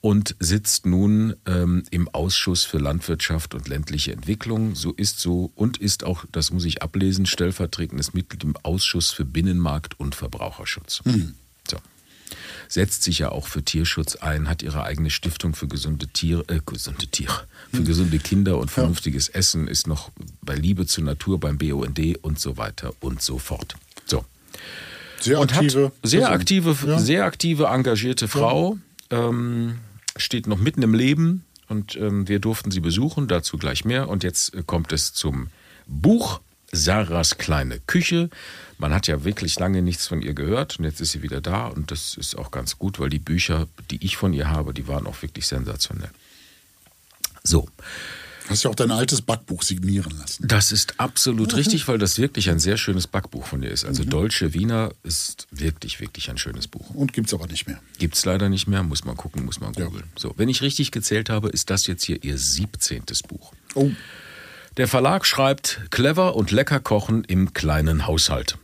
und 0.00 0.34
sitzt 0.40 0.86
nun 0.86 1.36
ähm, 1.46 1.84
im 1.90 2.08
Ausschuss 2.08 2.64
für 2.64 2.78
Landwirtschaft 2.78 3.54
und 3.54 3.68
ländliche 3.68 4.12
Entwicklung. 4.12 4.74
So 4.74 4.92
ist 4.92 5.20
so 5.20 5.52
und 5.54 5.76
ist 5.76 6.04
auch, 6.04 6.24
das 6.32 6.52
muss 6.52 6.64
ich 6.64 6.82
ablesen, 6.82 7.26
stellvertretendes 7.26 8.14
Mitglied 8.14 8.44
im 8.44 8.56
Ausschuss 8.62 9.10
für 9.10 9.24
Binnenmarkt 9.24 9.98
und 10.00 10.14
Verbraucherschutz. 10.14 11.02
So. 11.70 11.76
Setzt 12.72 13.02
sich 13.02 13.18
ja 13.18 13.28
auch 13.30 13.48
für 13.48 13.62
Tierschutz 13.62 14.16
ein, 14.16 14.48
hat 14.48 14.62
ihre 14.62 14.82
eigene 14.84 15.10
Stiftung 15.10 15.54
für 15.54 15.68
gesunde 15.68 16.06
Tiere, 16.08 16.42
äh, 16.48 16.60
gesunde 16.64 17.06
Tiere, 17.06 17.44
für 17.70 17.82
gesunde 17.82 18.18
Kinder 18.18 18.56
und 18.56 18.70
vernünftiges 18.70 19.28
Essen, 19.28 19.68
ist 19.68 19.86
noch 19.86 20.10
bei 20.40 20.54
Liebe 20.54 20.86
zur 20.86 21.04
Natur 21.04 21.38
beim 21.38 21.58
BUND 21.58 22.00
und 22.22 22.40
so 22.40 22.56
weiter 22.56 22.94
und 23.00 23.20
so 23.20 23.38
fort. 23.38 23.74
So 24.06 24.24
Sehr 25.20 25.38
und 25.38 25.52
aktive. 25.52 25.92
sehr 26.02 26.20
Person. 26.20 26.34
aktive, 26.40 26.76
Ja. 26.86 26.98
sehr 26.98 27.24
aktive, 27.26 27.64
engagierte 27.66 28.26
Frau. 28.26 28.78
Ähm, 29.10 29.76
steht 30.16 30.46
noch 30.46 30.56
mitten 30.58 30.80
im 30.80 30.94
Leben 30.94 31.44
und 31.68 31.96
ähm, 31.96 32.26
wir 32.26 32.38
durften 32.38 32.70
sie 32.70 32.80
besuchen, 32.80 33.28
dazu 33.28 33.58
gleich 33.58 33.84
mehr. 33.84 34.08
Und 34.08 34.24
jetzt 34.24 34.54
äh, 34.54 34.62
kommt 34.64 34.92
es 34.92 35.12
zum 35.12 35.48
Buch 35.86 36.40
Sarahs 36.72 37.36
kleine 37.36 37.80
Küche. 37.80 38.30
Man 38.82 38.92
hat 38.92 39.06
ja 39.06 39.22
wirklich 39.24 39.58
lange 39.60 39.80
nichts 39.80 40.08
von 40.08 40.22
ihr 40.22 40.34
gehört 40.34 40.78
und 40.80 40.84
jetzt 40.84 41.00
ist 41.00 41.12
sie 41.12 41.22
wieder 41.22 41.40
da 41.40 41.68
und 41.68 41.92
das 41.92 42.16
ist 42.16 42.36
auch 42.36 42.50
ganz 42.50 42.78
gut, 42.78 42.98
weil 42.98 43.10
die 43.10 43.20
Bücher, 43.20 43.68
die 43.92 44.04
ich 44.04 44.16
von 44.16 44.32
ihr 44.34 44.50
habe, 44.50 44.74
die 44.74 44.88
waren 44.88 45.06
auch 45.06 45.22
wirklich 45.22 45.46
sensationell. 45.46 46.10
So, 47.44 47.68
Hast 48.48 48.64
ja 48.64 48.70
auch 48.70 48.74
dein 48.74 48.90
altes 48.90 49.22
Backbuch 49.22 49.62
signieren 49.62 50.12
lassen. 50.18 50.48
das 50.48 50.72
ist 50.72 50.98
absolut 50.98 51.54
richtig, 51.54 51.86
weil 51.86 51.98
das 51.98 52.18
wirklich 52.18 52.50
ein 52.50 52.58
sehr 52.58 52.76
schönes 52.76 53.06
Backbuch 53.06 53.46
von 53.46 53.62
ihr 53.62 53.70
ist. 53.70 53.84
Also 53.84 54.02
Dolce 54.04 54.52
Wiener 54.52 54.90
ist 55.04 55.46
wirklich, 55.52 56.00
wirklich 56.00 56.28
ein 56.28 56.38
schönes 56.38 56.66
Buch. 56.66 56.90
Und 56.90 57.12
gibt's 57.12 57.32
aber 57.32 57.46
nicht 57.46 57.68
mehr. 57.68 57.78
Gibt 57.98 58.16
es 58.16 58.24
leider 58.24 58.48
nicht 58.48 58.66
mehr, 58.66 58.82
muss 58.82 59.04
man 59.04 59.16
gucken, 59.16 59.44
muss 59.44 59.60
man 59.60 59.72
Ja. 59.74 59.84
googeln. 59.84 60.04
So, 60.16 60.34
wenn 60.38 60.48
ich 60.48 60.60
richtig 60.60 60.90
gezählt 60.90 61.30
habe, 61.30 61.50
ist 61.50 61.70
das 61.70 61.86
jetzt 61.86 62.02
hier 62.02 62.22
ihr 62.24 62.36
17. 62.36 63.04
Buch. 63.28 63.52
Oh, 63.76 63.92
Der 64.76 64.88
Verlag 64.88 65.24
schreibt 65.24 65.80
clever 65.90 66.34
und 66.34 66.50
lecker 66.50 66.80
kochen 66.80 67.22
im 67.22 67.54
kleinen 67.54 68.08
Haushalt. 68.08 68.58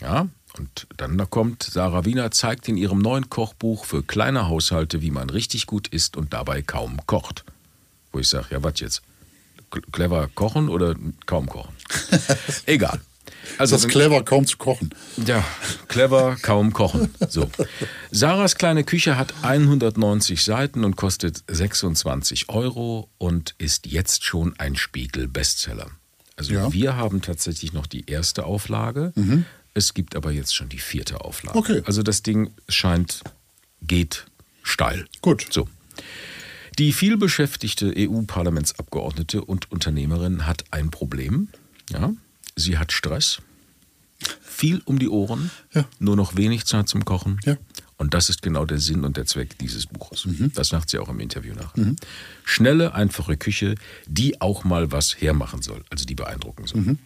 Ja, 0.00 0.28
und 0.58 0.86
dann 0.96 1.16
da 1.18 1.24
kommt 1.24 1.62
Sarah 1.62 2.04
Wiener 2.04 2.30
zeigt 2.30 2.68
in 2.68 2.76
ihrem 2.76 2.98
neuen 2.98 3.28
Kochbuch 3.30 3.84
für 3.84 4.02
kleine 4.02 4.48
Haushalte, 4.48 5.02
wie 5.02 5.10
man 5.10 5.30
richtig 5.30 5.66
gut 5.66 5.88
isst 5.88 6.16
und 6.16 6.32
dabei 6.32 6.62
kaum 6.62 7.00
kocht. 7.06 7.44
Wo 8.12 8.18
ich 8.18 8.28
sage, 8.28 8.46
ja, 8.50 8.62
was 8.62 8.80
jetzt? 8.80 9.02
Clever 9.92 10.28
kochen 10.34 10.68
oder 10.68 10.94
kaum 11.26 11.46
kochen? 11.48 11.74
Egal. 12.66 13.00
ist 13.58 13.72
das 13.72 13.82
wenn- 13.82 13.90
clever, 13.90 14.22
kaum 14.22 14.46
zu 14.46 14.56
kochen. 14.56 14.90
ja, 15.26 15.44
clever, 15.88 16.36
kaum 16.40 16.72
kochen. 16.72 17.12
So. 17.28 17.50
Sarahs 18.10 18.54
kleine 18.56 18.84
Küche 18.84 19.16
hat 19.18 19.34
190 19.42 20.42
Seiten 20.44 20.84
und 20.84 20.96
kostet 20.96 21.42
26 21.48 22.48
Euro 22.48 23.10
und 23.18 23.54
ist 23.58 23.86
jetzt 23.86 24.24
schon 24.24 24.54
ein 24.58 24.76
Spiegel-Bestseller. 24.76 25.90
Also 26.36 26.52
Ja. 26.52 26.72
wir 26.72 26.96
haben 26.96 27.22
tatsächlich 27.22 27.72
noch 27.72 27.86
die 27.86 28.04
erste 28.10 28.44
Auflage. 28.44 29.12
Es 29.74 29.94
gibt 29.94 30.16
aber 30.16 30.30
jetzt 30.30 30.54
schon 30.54 30.68
die 30.68 30.78
vierte 30.78 31.20
Auflage. 31.22 31.58
Okay. 31.58 31.82
Also 31.86 32.02
das 32.02 32.22
Ding 32.22 32.50
scheint, 32.68 33.22
geht 33.82 34.26
steil. 34.62 35.06
Gut. 35.22 35.46
So. 35.50 35.68
Die 36.78 36.92
vielbeschäftigte 36.92 37.92
EU-Parlamentsabgeordnete 37.96 39.42
und 39.42 39.70
Unternehmerin 39.72 40.46
hat 40.46 40.64
ein 40.70 40.90
Problem. 40.90 41.48
Ja, 41.90 42.12
sie 42.54 42.76
hat 42.78 42.92
Stress, 42.92 43.40
viel 44.42 44.82
um 44.84 44.98
die 44.98 45.08
Ohren, 45.08 45.50
Ja. 45.74 45.86
nur 45.98 46.16
noch 46.16 46.36
wenig 46.36 46.64
Zeit 46.66 46.88
zum 46.88 47.04
Kochen. 47.04 47.40
Ja. 47.44 47.56
Und 47.98 48.12
das 48.12 48.28
ist 48.28 48.42
genau 48.42 48.66
der 48.66 48.78
Sinn 48.78 49.04
und 49.04 49.16
der 49.16 49.24
Zweck 49.26 49.56
dieses 49.58 49.86
Buches. 49.86 50.28
Das 50.54 50.68
sagt 50.68 50.90
sie 50.90 50.98
auch 50.98 51.08
im 51.08 51.18
Interview 51.20 51.54
nach. 51.54 51.74
Schnelle, 52.44 52.94
einfache 52.94 53.36
Küche, 53.38 53.74
die 54.06 54.40
auch 54.40 54.64
mal 54.64 54.92
was 54.92 55.20
hermachen 55.20 55.62
soll, 55.62 55.82
also 55.90 56.04
die 56.04 56.14
beeindrucken 56.14 56.66
soll. 56.66 56.98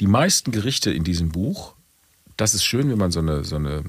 Die 0.00 0.06
meisten 0.06 0.50
Gerichte 0.52 0.90
in 0.90 1.04
diesem 1.04 1.30
Buch, 1.30 1.74
das 2.36 2.54
ist 2.54 2.64
schön, 2.64 2.90
wenn 2.90 2.98
man 2.98 3.12
so 3.12 3.20
eine, 3.20 3.44
so 3.44 3.56
eine 3.56 3.82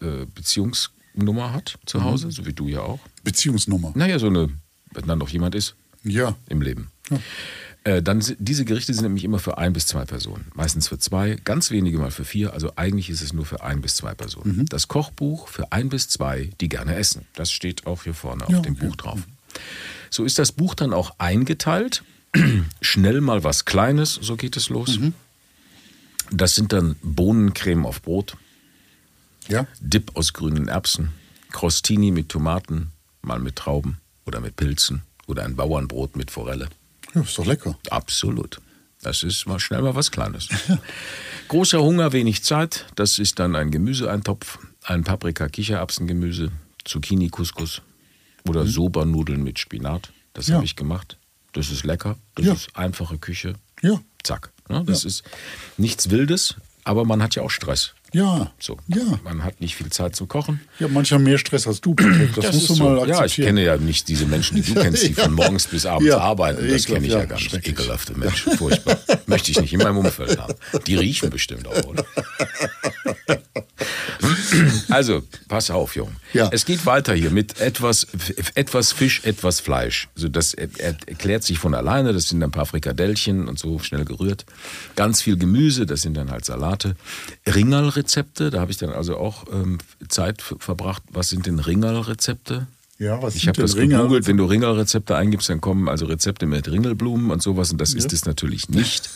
äh, 0.00 0.26
Beziehungsnummer 0.34 1.52
hat 1.52 1.78
zu 1.86 2.02
Hause, 2.02 2.30
so 2.30 2.44
wie 2.44 2.52
du 2.52 2.68
ja 2.68 2.80
auch. 2.80 3.00
Beziehungsnummer. 3.24 3.92
Naja, 3.94 4.18
so 4.18 4.26
eine, 4.26 4.50
wenn 4.92 5.06
dann 5.06 5.18
noch 5.18 5.28
jemand 5.30 5.54
ist 5.54 5.74
Ja. 6.02 6.36
im 6.48 6.60
Leben. 6.60 6.90
Äh, 7.84 8.02
dann 8.02 8.22
diese 8.38 8.64
Gerichte 8.64 8.94
sind 8.94 9.02
nämlich 9.02 9.24
immer 9.24 9.40
für 9.40 9.58
ein 9.58 9.72
bis 9.72 9.86
zwei 9.86 10.04
Personen. 10.04 10.46
Meistens 10.54 10.88
für 10.88 10.98
zwei, 10.98 11.36
ganz 11.44 11.70
wenige 11.70 11.98
mal 11.98 12.10
für 12.12 12.24
vier. 12.24 12.52
Also 12.52 12.72
eigentlich 12.76 13.10
ist 13.10 13.22
es 13.22 13.32
nur 13.32 13.44
für 13.44 13.62
ein 13.62 13.80
bis 13.80 13.96
zwei 13.96 14.14
Personen. 14.14 14.66
Das 14.66 14.86
Kochbuch 14.86 15.48
für 15.48 15.72
ein 15.72 15.88
bis 15.88 16.08
zwei, 16.08 16.50
die 16.60 16.68
gerne 16.68 16.94
essen. 16.94 17.26
Das 17.34 17.50
steht 17.50 17.86
auch 17.86 18.04
hier 18.04 18.14
vorne 18.14 18.44
Ja, 18.48 18.58
auf 18.58 18.62
dem 18.64 18.74
okay. 18.74 18.86
Buch 18.86 18.96
drauf. 18.96 19.20
So 20.10 20.24
ist 20.24 20.38
das 20.38 20.52
Buch 20.52 20.74
dann 20.74 20.92
auch 20.92 21.14
eingeteilt. 21.18 22.04
Schnell 22.80 23.20
mal 23.20 23.42
was 23.42 23.64
Kleines, 23.64 24.14
so 24.14 24.36
geht 24.36 24.56
es 24.56 24.68
los. 24.68 24.98
Das 26.30 26.54
sind 26.54 26.72
dann 26.72 26.96
Bohnencreme 27.02 27.84
auf 27.84 28.00
Brot, 28.00 28.36
Ja. 29.48 29.66
Dip 29.80 30.16
aus 30.16 30.32
grünen 30.32 30.68
Erbsen, 30.68 31.10
Crostini 31.50 32.10
mit 32.10 32.28
Tomaten, 32.28 32.92
mal 33.22 33.38
mit 33.38 33.56
Trauben 33.56 33.98
oder 34.24 34.40
mit 34.40 34.56
Pilzen 34.56 35.02
oder 35.26 35.44
ein 35.44 35.56
Bauernbrot 35.56 36.16
mit 36.16 36.30
Forelle. 36.30 36.68
Ja, 37.14 37.20
ist 37.22 37.36
doch 37.38 37.46
lecker. 37.46 37.78
Absolut. 37.90 38.60
Das 39.02 39.22
ist 39.22 39.46
mal 39.46 39.58
schnell 39.58 39.82
mal 39.82 39.94
was 39.94 40.10
Kleines. 40.10 40.48
Großer 41.48 41.82
Hunger, 41.82 42.12
wenig 42.12 42.44
Zeit. 42.44 42.86
Das 42.94 43.18
ist 43.18 43.38
dann 43.38 43.56
ein 43.56 43.70
Gemüseeintopf, 43.70 44.58
ein 44.84 45.02
Paprika-Kichererbsengemüse, 45.04 46.50
Zucchini-Couscous 46.84 47.82
oder 48.48 48.66
Soba-Nudeln 48.66 49.42
mit 49.42 49.58
Spinat. 49.58 50.12
Das 50.34 50.46
Ja. 50.46 50.56
habe 50.56 50.64
ich 50.64 50.76
gemacht. 50.76 51.18
Das 51.52 51.70
ist 51.70 51.84
lecker. 51.84 52.16
Das 52.36 52.46
Ja. 52.46 52.52
ist 52.54 52.76
einfache 52.76 53.18
Küche. 53.18 53.54
Ja. 53.82 54.00
Zack. 54.22 54.50
Das 54.86 55.04
ist 55.04 55.24
nichts 55.76 56.08
Wildes, 56.10 56.54
aber 56.84 57.04
man 57.04 57.22
hat 57.22 57.34
ja 57.34 57.42
auch 57.42 57.50
Stress. 57.50 57.94
Ja. 58.12 58.50
So. 58.58 58.76
Ja. 58.88 59.18
Man 59.24 59.42
hat 59.44 59.60
nicht 59.60 59.76
viel 59.76 59.88
Zeit 59.90 60.14
zum 60.14 60.28
Kochen. 60.28 60.60
Ja, 60.78 60.88
mancher 60.88 61.18
mehr 61.18 61.38
Stress 61.38 61.66
als 61.66 61.80
du, 61.80 61.94
Patrick. 61.94 62.34
Das, 62.34 62.54
musst 62.54 62.68
du 62.70 62.74
so. 62.74 62.84
mal 62.84 62.98
akzeptieren. 63.00 63.18
Ja, 63.18 63.24
ich 63.24 63.36
kenne 63.36 63.64
ja 63.64 63.76
nicht 63.78 64.08
diese 64.08 64.26
Menschen, 64.26 64.56
die 64.56 64.62
du 64.62 64.74
kennst, 64.80 65.02
die 65.02 65.12
Ja. 65.12 65.24
von 65.24 65.32
morgens 65.32 65.66
bis 65.66 65.86
abends 65.86 66.08
Ja, 66.08 66.18
arbeiten. 66.18 66.68
Das 66.68 66.84
kenne 66.84 67.06
ich 67.06 67.12
ja, 67.12 67.24
gar 67.24 67.36
nicht. 67.36 67.54
Ekelhafte 67.66 68.18
Menschen, 68.18 68.56
furchtbar. 68.58 68.98
Möchte 69.26 69.50
ich 69.50 69.60
nicht 69.60 69.72
in 69.72 69.78
meinem 69.80 69.98
Umfeld 69.98 70.38
haben. 70.38 70.54
Die 70.86 70.96
riechen 70.96 71.30
bestimmt 71.30 71.66
auch, 71.66 71.84
oder? 71.84 72.04
Also, 74.88 75.22
pass 75.48 75.70
auf, 75.70 75.96
Jung. 75.96 76.10
Ja. 76.32 76.48
Es 76.52 76.64
geht 76.66 76.84
weiter 76.86 77.14
hier 77.14 77.30
mit 77.30 77.58
etwas, 77.60 78.06
etwas 78.54 78.92
Fisch, 78.92 79.22
etwas 79.24 79.60
Fleisch. 79.60 80.08
Also 80.14 80.28
das 80.28 80.54
er, 80.54 80.68
er 80.78 80.96
erklärt 81.06 81.42
sich 81.42 81.58
von 81.58 81.74
alleine. 81.74 82.12
Das 82.12 82.28
sind 82.28 82.42
ein 82.42 82.50
paar 82.50 82.66
Frikadellchen 82.66 83.48
und 83.48 83.58
so 83.58 83.78
schnell 83.78 84.04
gerührt. 84.04 84.44
Ganz 84.94 85.22
viel 85.22 85.36
Gemüse, 85.36 85.86
das 85.86 86.02
sind 86.02 86.14
dann 86.16 86.30
halt 86.30 86.44
Salate. 86.44 86.94
Ringerl-Rezepte, 87.46 88.50
da 88.50 88.60
habe 88.60 88.70
ich 88.70 88.76
dann 88.78 88.90
also 88.90 89.16
auch 89.16 89.44
ähm, 89.52 89.78
Zeit 90.08 90.42
verbracht. 90.42 91.02
Was 91.10 91.28
sind 91.28 91.46
denn 91.46 91.58
Ringerl-Rezepte? 91.58 92.66
Ja, 92.98 93.20
was 93.20 93.34
Ich 93.34 93.48
habe 93.48 93.60
das 93.60 93.74
Ringer? 93.74 93.96
gegoogelt, 93.98 94.28
wenn 94.28 94.36
du 94.36 94.44
Ringerl-Rezepte 94.44 95.16
eingibst, 95.16 95.48
dann 95.48 95.60
kommen 95.60 95.88
also 95.88 96.06
Rezepte 96.06 96.46
mit 96.46 96.70
Ringelblumen 96.70 97.32
und 97.32 97.42
sowas 97.42 97.72
und 97.72 97.80
das 97.80 97.94
ist 97.94 98.12
es 98.12 98.26
natürlich 98.26 98.68
nicht. 98.68 99.10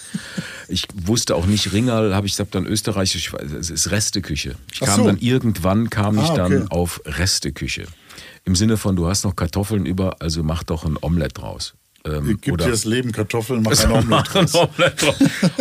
Ich 0.66 0.88
wusste 0.94 1.36
auch 1.36 1.46
nicht, 1.46 1.72
Ringerl 1.72 2.12
habe 2.12 2.26
ich 2.26 2.36
hab 2.40 2.50
dann 2.50 2.66
österreichisch, 2.66 3.32
es 3.34 3.70
ist 3.70 3.90
Resteküche. 3.92 4.56
Ich 4.72 4.82
Ach 4.82 4.86
kam 4.86 4.96
so. 4.96 5.06
dann 5.06 5.18
irgendwann 5.18 5.88
kam 5.88 6.18
ich 6.18 6.24
Ah, 6.30 6.34
dann 6.34 6.62
okay. 6.62 6.66
auf 6.70 7.00
Resteküche. 7.04 7.86
Im 8.44 8.56
Sinne 8.56 8.76
von, 8.76 8.96
du 8.96 9.06
hast 9.06 9.22
noch 9.24 9.36
Kartoffeln 9.36 9.86
über, 9.86 10.16
also 10.20 10.42
mach 10.42 10.64
doch 10.64 10.84
ein 10.84 10.96
Omelett 11.00 11.38
draus. 11.38 11.74
Ähm, 12.06 12.38
Gib 12.40 12.54
oder- 12.54 12.66
dir 12.66 12.70
das 12.70 12.84
Leben 12.84 13.10
Kartoffeln, 13.12 13.62
mach 13.62 13.72
ein 13.84 14.08
Mach 14.08 14.34
ein 14.34 14.46
draus. 14.46 14.54
Omelett 14.54 15.02
draus. 15.02 15.16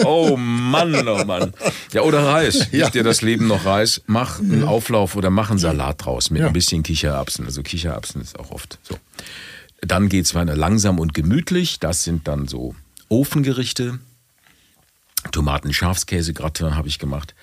Oh 0.06 0.38
Mann, 0.38 1.08
oh 1.08 1.26
Mann. 1.26 1.54
Ja, 1.92 2.02
oder 2.02 2.24
Reis. 2.26 2.68
Ja. 2.72 2.86
Gib 2.86 2.94
dir 2.94 3.04
das 3.04 3.22
Leben 3.22 3.48
noch 3.48 3.66
Reis, 3.66 4.02
mach 4.06 4.40
einen 4.40 4.64
Auflauf 4.64 5.16
oder 5.16 5.30
mach 5.30 5.50
einen 5.50 5.60
Salat 5.60 6.06
draus 6.06 6.30
mit 6.30 6.42
Ja. 6.42 6.48
ein 6.48 6.54
bisschen 6.54 6.84
Kichererbsen. 6.84 7.46
Also 7.46 7.64
Kichererbsen 7.64 8.22
ist 8.22 8.38
auch 8.38 8.52
oft 8.52 8.78
so. 8.84 8.98
Dann 9.82 10.08
geht's 10.10 10.36
weiter 10.36 10.56
langsam 10.56 11.00
und 11.00 11.14
gemütlich. 11.14 11.80
Das 11.80 12.04
sind 12.04 12.28
dann 12.28 12.48
so 12.48 12.76
Ofengerichte. 13.10 14.00
Tomaten, 15.32 15.74
Schafskäse, 15.74 16.34
Gratin 16.34 16.76
habe 16.76 16.88
ich 16.88 17.00
gemacht. 17.00 17.34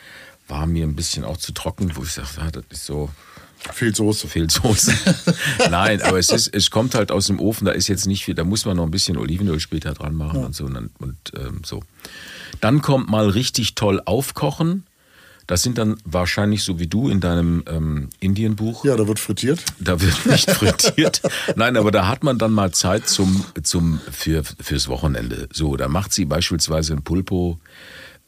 War 0.48 0.66
mir 0.66 0.84
ein 0.86 0.94
bisschen 0.96 1.24
auch 1.24 1.36
zu 1.36 1.52
trocken, 1.52 1.90
wo 1.96 2.02
ich 2.02 2.12
sagte, 2.12 2.40
ah, 2.40 2.50
das 2.50 2.64
ist 2.70 2.84
so, 2.86 3.10
Viel 3.72 3.94
Soße. 3.94 4.26
viel 4.28 4.50
Soße. 4.50 4.92
Nein, 5.70 6.02
aber 6.02 6.18
es 6.18 6.30
ist, 6.30 6.48
es 6.54 6.70
kommt 6.70 6.94
halt 6.94 7.12
aus 7.12 7.26
dem 7.26 7.38
Ofen, 7.40 7.64
da 7.64 7.70
ist 7.72 7.88
jetzt 7.88 8.06
nicht 8.06 8.24
viel, 8.24 8.34
da 8.34 8.44
muss 8.44 8.64
man 8.64 8.76
noch 8.76 8.84
ein 8.84 8.90
bisschen 8.90 9.16
Olivenöl 9.16 9.60
später 9.60 9.92
dran 9.94 10.14
machen 10.14 10.44
und 10.44 10.54
so 10.54 10.64
und, 10.64 10.74
dann- 10.74 10.90
und 10.98 11.16
ähm, 11.38 11.60
so. 11.64 11.82
Dann 12.60 12.82
kommt 12.82 13.08
mal 13.08 13.28
richtig 13.28 13.74
toll 13.74 14.00
aufkochen. 14.04 14.84
Das 15.48 15.62
sind 15.62 15.76
dann 15.76 15.96
wahrscheinlich 16.04 16.62
so 16.62 16.78
wie 16.78 16.86
du 16.86 17.08
in 17.08 17.18
deinem 17.20 17.64
ähm, 17.68 18.10
Indienbuch. 18.20 18.84
Ja, 18.84 18.96
da 18.96 19.08
wird 19.08 19.18
frittiert. 19.18 19.62
Da 19.80 20.00
wird 20.00 20.24
nicht 20.26 20.48
frittiert. 20.52 21.20
Nein, 21.56 21.76
aber 21.76 21.90
da 21.90 22.06
hat 22.06 22.22
man 22.22 22.38
dann 22.38 22.52
mal 22.52 22.70
Zeit 22.72 23.08
zum, 23.08 23.44
zum, 23.62 24.00
für, 24.10 24.44
fürs 24.44 24.86
Wochenende. 24.88 25.48
So, 25.52 25.76
da 25.76 25.88
macht 25.88 26.12
sie 26.14 26.26
beispielsweise 26.26 26.92
ein 26.94 27.02
Pulpo, 27.02 27.58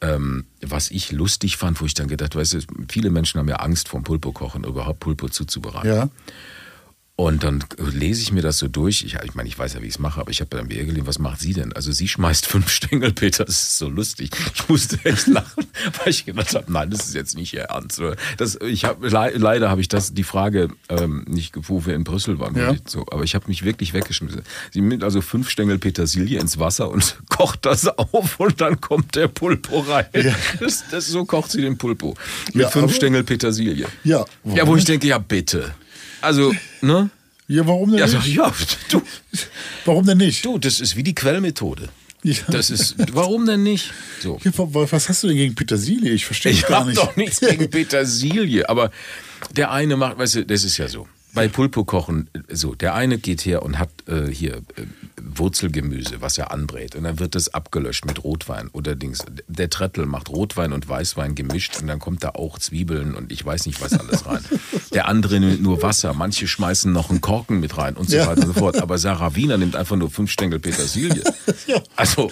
ähm, 0.05 0.45
was 0.61 0.91
ich 0.91 1.13
lustig 1.13 1.57
fand, 1.57 1.81
wo 1.81 1.87
ich 1.87 1.95
dann 1.95 2.09
gedacht, 2.09 2.37
weißt 2.37 2.55
du, 2.55 2.59
viele 2.89 3.11
Menschen 3.11 3.39
haben 3.39 3.49
ja 3.49 3.57
Angst 3.57 3.89
vom 3.89 4.03
Pulpo 4.03 4.33
kochen, 4.33 4.65
überhaupt 4.65 5.01
Pulpo 5.01 5.29
zuzubereiten. 5.29 5.89
Ja. 5.89 6.09
Und 7.17 7.45
dann 7.45 7.63
lese 7.79 8.23
ich 8.23 8.33
mir 8.33 8.43
das 8.43 8.59
so 8.59 8.67
durch. 8.67 9.05
Ich, 9.05 9.15
ich 9.15 9.35
meine, 9.37 9.49
ich 9.49 9.57
weiß 9.57 9.75
ja, 9.75 9.83
wie 9.83 9.87
ich 9.87 9.95
es 9.95 9.99
mache, 10.01 10.21
aber 10.21 10.33
ich 10.33 10.41
habe 10.41 10.51
dann 10.51 10.67
mir 10.67 10.85
gelesen, 10.85 11.07
was 11.07 11.21
macht 11.21 11.39
sie 11.39 11.53
denn? 11.53 11.73
Also 11.73 11.93
sie 11.93 12.09
schmeißt 12.09 12.45
fünf 12.49 12.69
Stängel, 12.71 13.13
Peter, 13.13 13.45
das 13.45 13.63
ist 13.63 13.79
so 13.79 13.89
lustig. 13.89 14.31
Ich 14.53 14.69
musste 14.69 14.99
echt 15.05 15.29
lachen, 15.29 15.65
weil 15.99 16.09
ich 16.09 16.25
gedacht 16.25 16.53
habe, 16.57 16.73
nein, 16.73 16.91
das 16.91 17.07
ist 17.07 17.15
jetzt 17.15 17.37
nicht 17.37 17.53
ihr 17.55 17.63
Ernst. 17.63 18.03
Das, 18.37 18.59
ich 18.61 18.85
hab, 18.85 19.01
le 19.01 19.33
leider 19.37 19.71
habe 19.71 19.81
ich 19.81 19.87
das 19.87 20.13
die 20.13 20.25
Frage 20.25 20.71
ähm, 20.89 21.25
nicht, 21.29 21.55
wo 21.69 21.87
wir 21.87 21.95
in 21.95 22.03
Brüssel 22.03 22.41
waren. 22.41 22.57
Ja. 22.57 22.75
So, 22.85 23.07
aber 23.13 23.23
ich 23.23 23.37
habe 23.37 23.47
mich 23.47 23.65
wirklich 23.65 23.95
weggeschmissen. 23.95 24.43
Sie 24.73 24.81
nimmt 24.81 25.05
also 25.05 25.21
fünf 25.21 25.49
Stängel 25.49 25.79
Petersilie 25.79 26.41
ins 26.41 26.59
Wasser 26.59 26.91
und 26.91 27.17
kocht 27.29 27.65
das 27.65 27.87
auf 27.87 28.41
und 28.41 28.61
dann 28.61 28.81
kommt 28.81 29.15
der 29.15 29.29
Pulpo 29.29 29.81
rein. 29.81 30.07
Das, 30.59 30.83
das, 30.91 31.07
so 31.07 31.25
kocht 31.25 31.53
sie 31.53 31.63
den 31.63 31.79
Pulpo. 31.79 32.17
Mit 32.47 32.57
Ja, 32.57 32.71
fünf 32.71 32.93
Stängel 32.93 33.23
Petersilie. 33.23 33.87
Ja, 34.03 34.25
Ja, 34.43 34.67
wo 34.67 34.75
ich 34.75 34.85
denke, 34.85 35.07
ja 35.07 35.19
bitte. 35.19 35.75
Also, 36.25 36.53
ne? 36.81 37.11
Ja, 37.47 37.67
warum 37.67 37.91
denn 37.91 37.99
Ja, 38.01 38.07
nicht? 38.07 38.27
ich, 38.27 38.35
ja, 38.35 38.53
du, 38.91 39.03
Warum 39.85 40.07
denn 40.07 40.19
nicht? 40.19 40.45
du, 40.45 40.59
das 40.59 40.81
ist 40.81 40.97
wie 40.97 41.03
die 41.03 41.15
Quellmethode. 41.15 41.89
Ja. 42.23 42.35
Das 42.49 42.71
ist, 42.71 42.95
warum 43.13 43.45
denn 43.45 43.63
nicht? 43.63 43.93
So. 44.23 44.41
Ja, 44.43 44.51
wa- 44.57 44.87
was 44.91 45.09
hast 45.11 45.23
du 45.23 45.29
denn 45.29 45.37
gegen 45.37 45.55
Petersilie? 45.55 46.11
Ich 46.13 46.25
verstehe 46.25 46.53
Ich 46.53 46.63
gar 46.67 46.81
habe 46.81 46.89
nicht. 46.91 46.99
doch 47.03 47.15
nichts 47.17 47.41
gegen 47.41 47.69
Petersilie, 47.71 48.67
aber 48.69 48.91
der 49.55 49.71
eine 49.73 49.97
macht, 49.99 50.17
weißt 50.17 50.37
du, 50.37 50.47
das 50.47 50.65
ist 50.65 50.79
ja 50.79 50.89
so. 50.89 51.07
Bei 51.35 51.49
Pulpo 51.49 51.85
kochen, 51.85 52.31
so, 52.49 52.75
der 52.77 52.95
eine 52.95 53.19
geht 53.19 53.45
her 53.45 53.63
und 53.63 53.79
hat 53.79 53.91
äh, 54.07 54.27
hier 54.31 54.57
äh, 54.77 54.87
Wurzelgemüse, 55.21 56.21
was 56.21 56.39
er 56.39 56.53
anbrät. 56.53 56.95
Und 56.95 57.05
dann 57.05 57.19
wird 57.19 57.35
das 57.35 57.53
abgelöscht 57.53 58.05
mit 58.05 58.23
Rotwein 58.23 58.69
oder 58.69 58.95
Dings. 58.95 59.25
Der 59.49 59.69
Trettel 59.69 60.07
macht 60.07 60.29
Rotwein 60.29 60.73
und 60.73 60.89
Weißwein 60.89 61.35
gemischt 61.35 61.81
und 61.81 61.89
dann 61.89 61.99
kommt 61.99 62.23
da 62.23 62.31
auch 62.31 62.59
Zwiebeln 62.59 63.15
und 63.15 63.33
ich 63.33 63.45
weiß 63.45 63.67
nicht 63.67 63.81
was 63.81 63.95
alles 63.95 64.27
rein. 64.27 64.45
Der 64.93 65.09
andere 65.09 65.41
nimmt 65.41 65.61
nur 65.61 65.83
Wasser, 65.83 66.15
manche 66.15 66.47
schmeißen 66.47 66.93
noch 66.93 67.11
einen 67.11 67.21
Korken 67.21 67.59
mit 67.59 67.77
rein 67.77 67.95
und 67.97 68.09
so 68.09 68.17
Ja. 68.17 68.27
weiter 68.29 68.43
und 68.47 68.55
so 68.55 68.61
fort. 68.61 68.77
Aber 68.79 68.99
Sarah 68.99 69.35
Wiener 69.35 69.59
nimmt 69.59 69.75
einfach 69.77 69.97
nur 69.97 70.11
fünf 70.11 70.31
Stängel 70.31 70.61
Petersilie. 70.61 71.23
Also, 71.97 72.31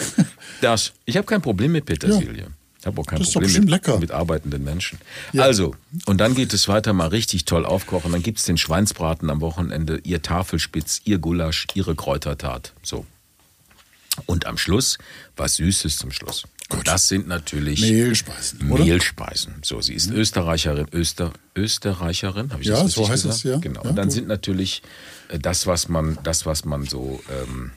das, 0.61 0.92
ich 1.05 1.16
habe 1.16 1.26
kein 1.26 1.40
Problem 1.42 1.72
mit 1.72 1.86
Petersilie. 1.86 2.46
Ich 2.83 2.87
habe 2.87 3.01
auch 3.01 3.07
kein 3.07 3.20
Das 3.20 3.28
ist 3.28 3.37
doch 3.37 3.41
Problem 3.43 3.61
mit, 3.62 3.70
lecker. 3.70 3.99
mit 4.01 4.11
arbeitenden 4.11 4.64
Menschen. 4.64 4.99
Ja. 5.33 5.45
Also, 5.45 5.76
und 6.07 6.18
dann 6.18 6.35
geht 6.35 6.53
es 6.53 6.66
weiter 6.66 6.93
mal 6.93 7.07
richtig 7.07 7.45
toll 7.45 7.64
aufkochen. 7.64 8.11
Dann 8.11 8.24
gibt's 8.24 8.43
den 8.43 8.59
Schweinsbraten 8.59 9.30
am 9.30 9.41
Wochenende, 9.41 10.01
ihr 10.03 10.20
Tafelspitz, 10.20 11.01
ihr 11.05 11.18
Gulasch, 11.18 11.68
ihre 11.74 11.95
Kräutertat. 11.95 12.72
So. 12.83 13.07
Und 14.26 14.47
am 14.47 14.59
Schluss 14.59 14.99
was 15.37 15.55
Süßes 15.57 15.97
zum 15.97 16.11
Schluss. 16.11 16.43
Und 16.70 16.89
das 16.89 17.07
sind 17.07 17.28
natürlich 17.28 17.83
Mehlspeisen, 17.83 18.68
oder? 18.70 18.83
Mehlspeisen. 18.85 19.55
So, 19.62 19.80
sie 19.80 19.95
ist 19.95 20.11
Österreicherin, 20.11 20.87
Öster, 20.93 21.33
Österreicherin, 21.55 22.51
habe 22.53 22.62
ich 22.62 22.68
Ja, 22.68 22.83
das 22.83 22.93
so 22.95 23.03
richtig 23.03 23.12
heißt 23.12 23.22
gesagt? 23.24 23.37
es, 23.39 23.43
ja. 23.45 23.59
Genau. 23.59 23.83
Ja, 23.85 23.91
und 23.91 23.97
dann 23.97 24.07
gut. 24.09 24.14
sind 24.14 24.26
natürlich 24.26 24.83
äh, 25.28 25.39
das, 25.39 25.66
was 25.68 25.89
man, 25.89 26.18
das, 26.24 26.47
was 26.47 26.64
man 26.64 26.85
so 26.85 27.22
ähm, 27.30 27.70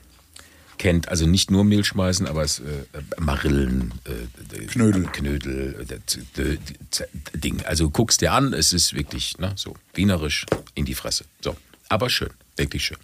kennt, 0.78 1.08
also 1.08 1.26
nicht 1.26 1.50
nur 1.50 1.64
Mehlspeisen, 1.64 2.26
aber 2.26 2.42
es 2.42 2.60
äh, 2.60 2.84
Marillen, 3.18 3.92
äh, 4.04 4.66
Knödel. 4.66 5.04
Knödel, 5.06 5.86
äh, 5.88 5.98
d- 6.36 6.58
d- 6.58 7.38
Ding. 7.38 7.62
Also 7.64 7.90
guckst 7.90 8.20
dir 8.20 8.32
an, 8.32 8.52
es 8.52 8.72
ist 8.72 8.94
wirklich 8.94 9.38
ne, 9.38 9.52
so 9.56 9.74
wienerisch 9.94 10.46
in 10.74 10.84
die 10.84 10.94
Fresse. 10.94 11.24
So, 11.40 11.56
aber 11.88 12.10
schön, 12.10 12.30
wirklich 12.56 12.84
schön. 12.84 12.98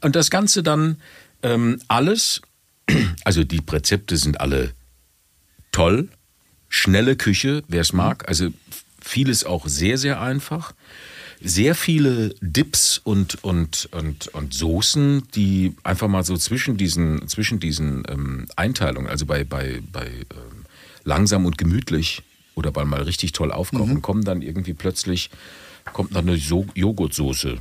Und 0.00 0.16
das 0.16 0.30
Ganze 0.30 0.62
dann 0.62 1.00
ähm, 1.42 1.80
alles, 1.88 2.40
also 3.24 3.44
die 3.44 3.60
Rezepte 3.70 4.16
sind 4.16 4.40
alle 4.40 4.72
toll, 5.72 6.08
schnelle 6.68 7.16
Küche, 7.16 7.62
wer 7.68 7.80
es 7.82 7.92
mag. 7.92 8.28
Also 8.28 8.48
vieles 9.00 9.44
auch 9.44 9.66
sehr, 9.68 9.98
sehr 9.98 10.20
einfach. 10.20 10.74
Sehr 11.46 11.74
viele 11.74 12.34
Dips 12.40 12.98
und, 13.04 13.44
und, 13.44 13.90
und, 13.92 14.28
und 14.28 14.54
Soßen, 14.54 15.28
die 15.34 15.74
einfach 15.82 16.08
mal 16.08 16.24
so 16.24 16.38
zwischen 16.38 16.78
diesen, 16.78 17.28
zwischen 17.28 17.60
diesen 17.60 18.02
ähm, 18.08 18.46
Einteilungen, 18.56 19.08
also 19.08 19.26
bei, 19.26 19.44
bei, 19.44 19.82
bei 19.92 20.06
ähm, 20.06 20.64
langsam 21.04 21.44
und 21.44 21.58
gemütlich 21.58 22.22
oder 22.54 22.72
bei 22.72 22.86
mal 22.86 23.02
richtig 23.02 23.32
toll 23.32 23.52
aufkochen, 23.52 24.00
kommen 24.00 24.24
dann 24.24 24.40
irgendwie 24.40 24.72
plötzlich, 24.72 25.28
kommt 25.92 26.16
dann 26.16 26.26
eine 26.28 26.38
so 26.38 26.66
Joghurtsoße. 26.74 27.58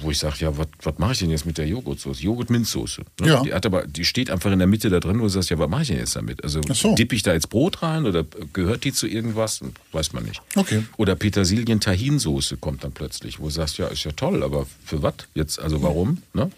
Wo 0.00 0.10
ich 0.10 0.18
sage, 0.18 0.36
ja, 0.40 0.52
was 0.56 0.98
mache 0.98 1.12
ich 1.12 1.18
denn 1.18 1.30
jetzt 1.30 1.46
mit 1.46 1.58
der 1.58 1.66
Joghurtsoße? 1.66 2.22
Joghurt-Minzsoße. 2.22 3.02
Ne? 3.20 3.26
Ja. 3.26 3.42
Die, 3.42 3.52
hat 3.52 3.66
aber, 3.66 3.86
die 3.86 4.04
steht 4.04 4.30
einfach 4.30 4.50
in 4.52 4.58
der 4.58 4.68
Mitte 4.68 4.90
da 4.90 5.00
drin, 5.00 5.18
wo 5.18 5.24
du 5.24 5.28
sagst, 5.28 5.50
ja, 5.50 5.58
was 5.58 5.68
mache 5.68 5.82
ich 5.82 5.88
denn 5.88 5.98
jetzt 5.98 6.16
damit? 6.16 6.42
Also 6.44 6.60
so. 6.72 6.94
dippe 6.94 7.14
ich 7.14 7.22
da 7.22 7.32
jetzt 7.32 7.50
Brot 7.50 7.82
rein 7.82 8.06
oder 8.06 8.24
gehört 8.52 8.84
die 8.84 8.92
zu 8.92 9.06
irgendwas? 9.06 9.60
Weiß 9.92 10.12
man 10.12 10.24
nicht. 10.24 10.42
Okay. 10.56 10.84
Oder 10.96 11.16
Petersilien-Tahinsoße 11.16 12.56
kommt 12.56 12.84
dann 12.84 12.92
plötzlich, 12.92 13.40
wo 13.40 13.44
du 13.44 13.50
sagst, 13.50 13.78
ja, 13.78 13.86
ist 13.88 14.04
ja 14.04 14.12
toll, 14.12 14.42
aber 14.42 14.66
für 14.84 15.02
was 15.02 15.14
jetzt? 15.34 15.60
Also 15.60 15.82
warum? 15.82 16.22
Ne? 16.34 16.50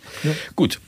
Gut. 0.57 0.81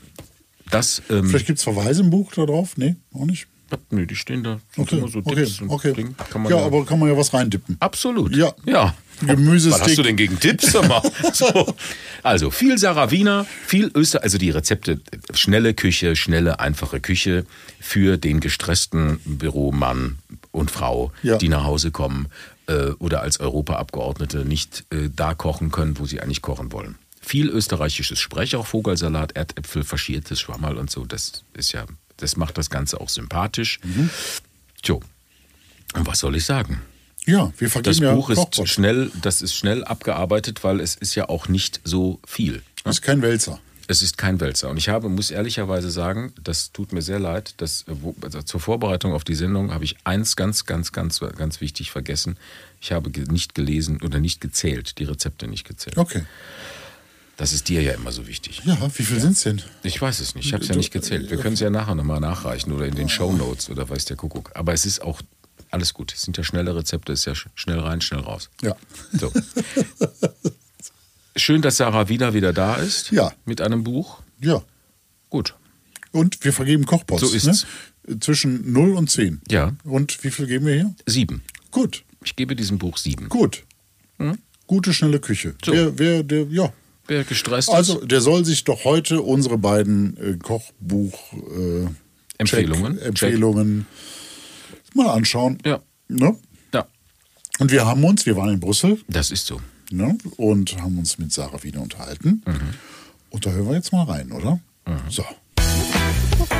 Das, 0.71 1.01
ähm, 1.09 1.25
Vielleicht 1.25 1.47
gibt 1.47 1.59
es 1.59 1.63
Verweise 1.63 2.01
im 2.01 2.09
Buch 2.09 2.31
da 2.33 2.45
drauf? 2.45 2.77
Nee, 2.77 2.95
auch 3.13 3.25
nicht. 3.25 3.47
nö, 3.91 4.05
die 4.05 4.15
stehen 4.15 4.43
da. 4.43 4.59
Okay, 4.77 5.03
so 5.07 5.19
okay, 5.19 5.47
okay. 5.67 5.93
Ding. 5.93 6.15
Kann 6.31 6.43
man 6.43 6.51
ja, 6.51 6.59
aber 6.59 6.85
kann 6.85 6.99
man 6.99 7.09
ja 7.09 7.17
was 7.17 7.33
reindippen. 7.33 7.77
Absolut. 7.79 8.35
Ja. 8.35 8.53
Ja. 8.65 8.95
Gemüsestick. 9.27 9.81
Was 9.81 9.87
hast 9.87 9.97
du 9.97 10.03
denn 10.03 10.15
gegen 10.15 10.39
Tipps? 10.39 10.71
So. 11.33 11.75
Also 12.23 12.49
viel 12.51 12.77
Saravina, 12.77 13.45
viel 13.65 13.91
Öster, 13.95 14.23
also 14.23 14.37
die 14.37 14.49
Rezepte, 14.49 14.99
schnelle 15.33 15.73
Küche, 15.73 16.15
schnelle, 16.15 16.59
einfache 16.59 16.99
Küche 16.99 17.45
für 17.79 18.17
den 18.17 18.39
gestressten 18.39 19.19
Büromann 19.25 20.17
und 20.51 20.71
Frau, 20.71 21.11
Ja. 21.23 21.37
die 21.37 21.49
nach 21.49 21.63
Hause 21.65 21.91
kommen 21.91 22.27
äh, 22.67 22.89
oder 22.99 23.21
als 23.21 23.39
Europaabgeordnete 23.39 24.45
nicht 24.45 24.85
äh, 24.91 25.09
da 25.15 25.33
kochen 25.35 25.71
können, 25.71 25.99
wo 25.99 26.05
sie 26.05 26.21
eigentlich 26.21 26.41
kochen 26.41 26.71
wollen. 26.71 26.95
Viel 27.21 27.49
österreichisches 27.49 28.19
Sprech, 28.19 28.55
auch 28.55 28.67
Vogelsalat, 28.67 29.33
Erdäpfel, 29.35 29.83
faschiertes 29.83 30.39
Schwammerl 30.39 30.77
und 30.77 30.89
so. 30.91 31.05
Das 31.05 31.43
ist 31.53 31.71
ja, 31.73 31.85
das 32.17 32.37
macht 32.37 32.57
das 32.57 32.69
Ganze 32.69 32.99
auch 33.01 33.09
sympathisch. 33.09 33.79
Mhm. 33.83 34.09
Tjo. 34.81 35.01
Und 35.95 36.07
was 36.07 36.19
soll 36.19 36.35
ich 36.35 36.45
sagen? 36.45 36.81
Ja, 37.25 37.51
wir 37.57 37.69
vergeben 37.69 37.91
Das 37.91 37.99
ja 37.99 38.13
Buch 38.13 38.29
ist 38.29 38.67
schnell, 38.69 39.11
das 39.21 39.41
ist 39.41 39.55
schnell 39.55 39.83
abgearbeitet, 39.83 40.63
weil 40.63 40.79
es 40.79 40.95
ist 40.95 41.15
ja 41.15 41.29
auch 41.29 41.47
nicht 41.47 41.81
so 41.83 42.19
viel. 42.25 42.61
Das 42.83 42.97
ist 42.97 43.01
kein 43.01 43.21
Wälzer. 43.21 43.59
Es 43.87 44.01
ist 44.01 44.17
kein 44.17 44.39
Wälzer. 44.39 44.69
Und 44.69 44.77
ich 44.77 44.89
habe, 44.89 45.09
muss 45.09 45.29
ehrlicherweise 45.29 45.91
sagen, 45.91 46.33
das 46.43 46.71
tut 46.71 46.91
mir 46.91 47.01
sehr 47.01 47.19
leid, 47.19 47.53
dass 47.57 47.85
also 48.21 48.41
zur 48.41 48.59
Vorbereitung 48.59 49.13
auf 49.13 49.23
die 49.23 49.35
Sendung 49.35 49.73
habe 49.73 49.83
ich 49.83 49.97
eins 50.03 50.35
ganz, 50.35 50.65
ganz, 50.65 50.91
ganz, 50.91 51.19
ganz 51.19 51.61
wichtig 51.61 51.91
vergessen. 51.91 52.37
Ich 52.81 52.91
habe 52.91 53.11
nicht 53.31 53.53
gelesen 53.53 54.01
oder 54.03 54.19
nicht 54.19 54.41
gezählt, 54.41 54.97
die 54.97 55.03
Rezepte 55.03 55.47
nicht 55.47 55.67
gezählt. 55.67 55.97
Okay. 55.97 56.23
Das 57.37 57.51
ist 57.51 57.67
dir 57.67 57.81
ja 57.81 57.93
immer 57.93 58.13
so 58.13 58.27
wichtig. 58.27 58.61
Ja, 58.63 58.77
wie 58.95 59.03
viel 59.03 59.19
sind's 59.19 59.43
denn? 59.43 59.61
Ich 59.83 60.01
weiß 60.01 60.21
es 60.21 60.35
nicht, 60.35 60.45
ich 60.45 60.53
habe 60.53 60.63
es 60.63 60.69
ja 60.69 60.75
nicht 60.75 60.93
gezählt. 60.93 61.29
Wir 61.29 61.37
können 61.37 61.55
es 61.55 61.59
ja 61.59 61.69
nachher 61.69 61.93
nochmal 61.93 62.21
nachreichen 62.21 62.71
oder 62.71 62.85
in 62.85 62.95
den 62.95 63.09
Shownotes 63.09 63.69
oder 63.69 63.89
weiß 63.89 64.05
der 64.05 64.15
Kuckuck. 64.15 64.51
Aber 64.55 64.73
es 64.73 64.85
ist 64.85 65.01
auch 65.01 65.21
alles 65.75 65.93
gut. 65.93 66.13
Es 66.13 66.21
sind 66.23 66.37
ja 66.37 66.43
schnelle 66.43 66.75
Rezepte, 66.75 67.11
ist 67.11 67.25
ja 67.25 67.33
sch- 67.33 67.47
schnell 67.53 67.79
rein, 67.79 68.01
schnell 68.01 68.21
raus. 68.21 68.49
Ja. 68.61 68.75
So. 69.13 69.31
Schön, 71.35 71.61
dass 71.61 71.77
Sarah 71.77 72.07
wieder 72.09 72.33
wieder 72.33 72.53
da 72.53 72.75
ist. 72.75 73.11
Ja. 73.11 73.33
Mit 73.45 73.61
einem 73.61 73.83
Buch. 73.83 74.19
Ja. 74.41 74.63
Gut. 75.29 75.53
Und 76.11 76.43
wir 76.45 76.53
vergeben 76.53 76.85
Kochpots. 76.85 77.21
So 77.21 77.33
ist's. 77.35 77.65
Ne? 78.07 78.19
Zwischen 78.21 78.71
0 78.71 78.95
und 78.95 79.09
10. 79.09 79.41
Ja. 79.49 79.73
Und 79.83 80.23
wie 80.23 80.31
viel 80.31 80.47
geben 80.47 80.65
wir 80.65 80.75
hier? 80.75 80.95
Sieben. 81.05 81.43
Gut. 81.71 82.03
Ich 82.23 82.35
gebe 82.35 82.55
diesem 82.55 82.77
Buch 82.77 82.97
sieben. 82.97 83.27
Gut. 83.29 83.63
Gute, 84.67 84.93
schnelle 84.93 85.19
Küche. 85.19 85.55
So. 85.63 85.73
Wer, 85.73 85.99
wer, 85.99 86.23
der, 86.23 86.43
ja. 86.45 86.71
wer 87.07 87.23
gestresst 87.25 87.69
Also, 87.69 88.03
der 88.05 88.21
soll 88.21 88.45
sich 88.45 88.63
doch 88.63 88.85
heute 88.85 89.21
unsere 89.21 89.57
beiden 89.57 90.15
äh, 90.17 90.37
Kochbuch 90.37 91.33
äh, 91.33 91.87
Empfehlungen. 92.37 92.97
Check- 92.97 93.01
Empfehlungen 93.01 93.85
mal 94.95 95.09
anschauen. 95.09 95.57
Ja. 95.65 95.79
Ne? 96.07 96.35
Ja, 96.73 96.85
Und 97.59 97.71
wir 97.71 97.85
haben 97.85 98.03
uns, 98.03 98.25
wir 98.25 98.35
waren 98.35 98.49
in 98.49 98.59
Brüssel 98.59 98.99
das 99.07 99.31
ist 99.31 99.45
so. 99.47 99.59
ne? 99.91 100.17
und 100.37 100.75
haben 100.81 100.97
uns 100.99 101.17
mit 101.17 101.31
Sarah 101.33 101.61
wieder 101.63 101.81
unterhalten. 101.81 102.43
Und 103.29 103.45
da 103.45 103.49
hören 103.51 103.67
wir 103.69 103.75
jetzt 103.75 103.91
mal 103.91 104.03
rein, 104.05 104.31
oder? 104.31 104.59
So. 105.09 105.23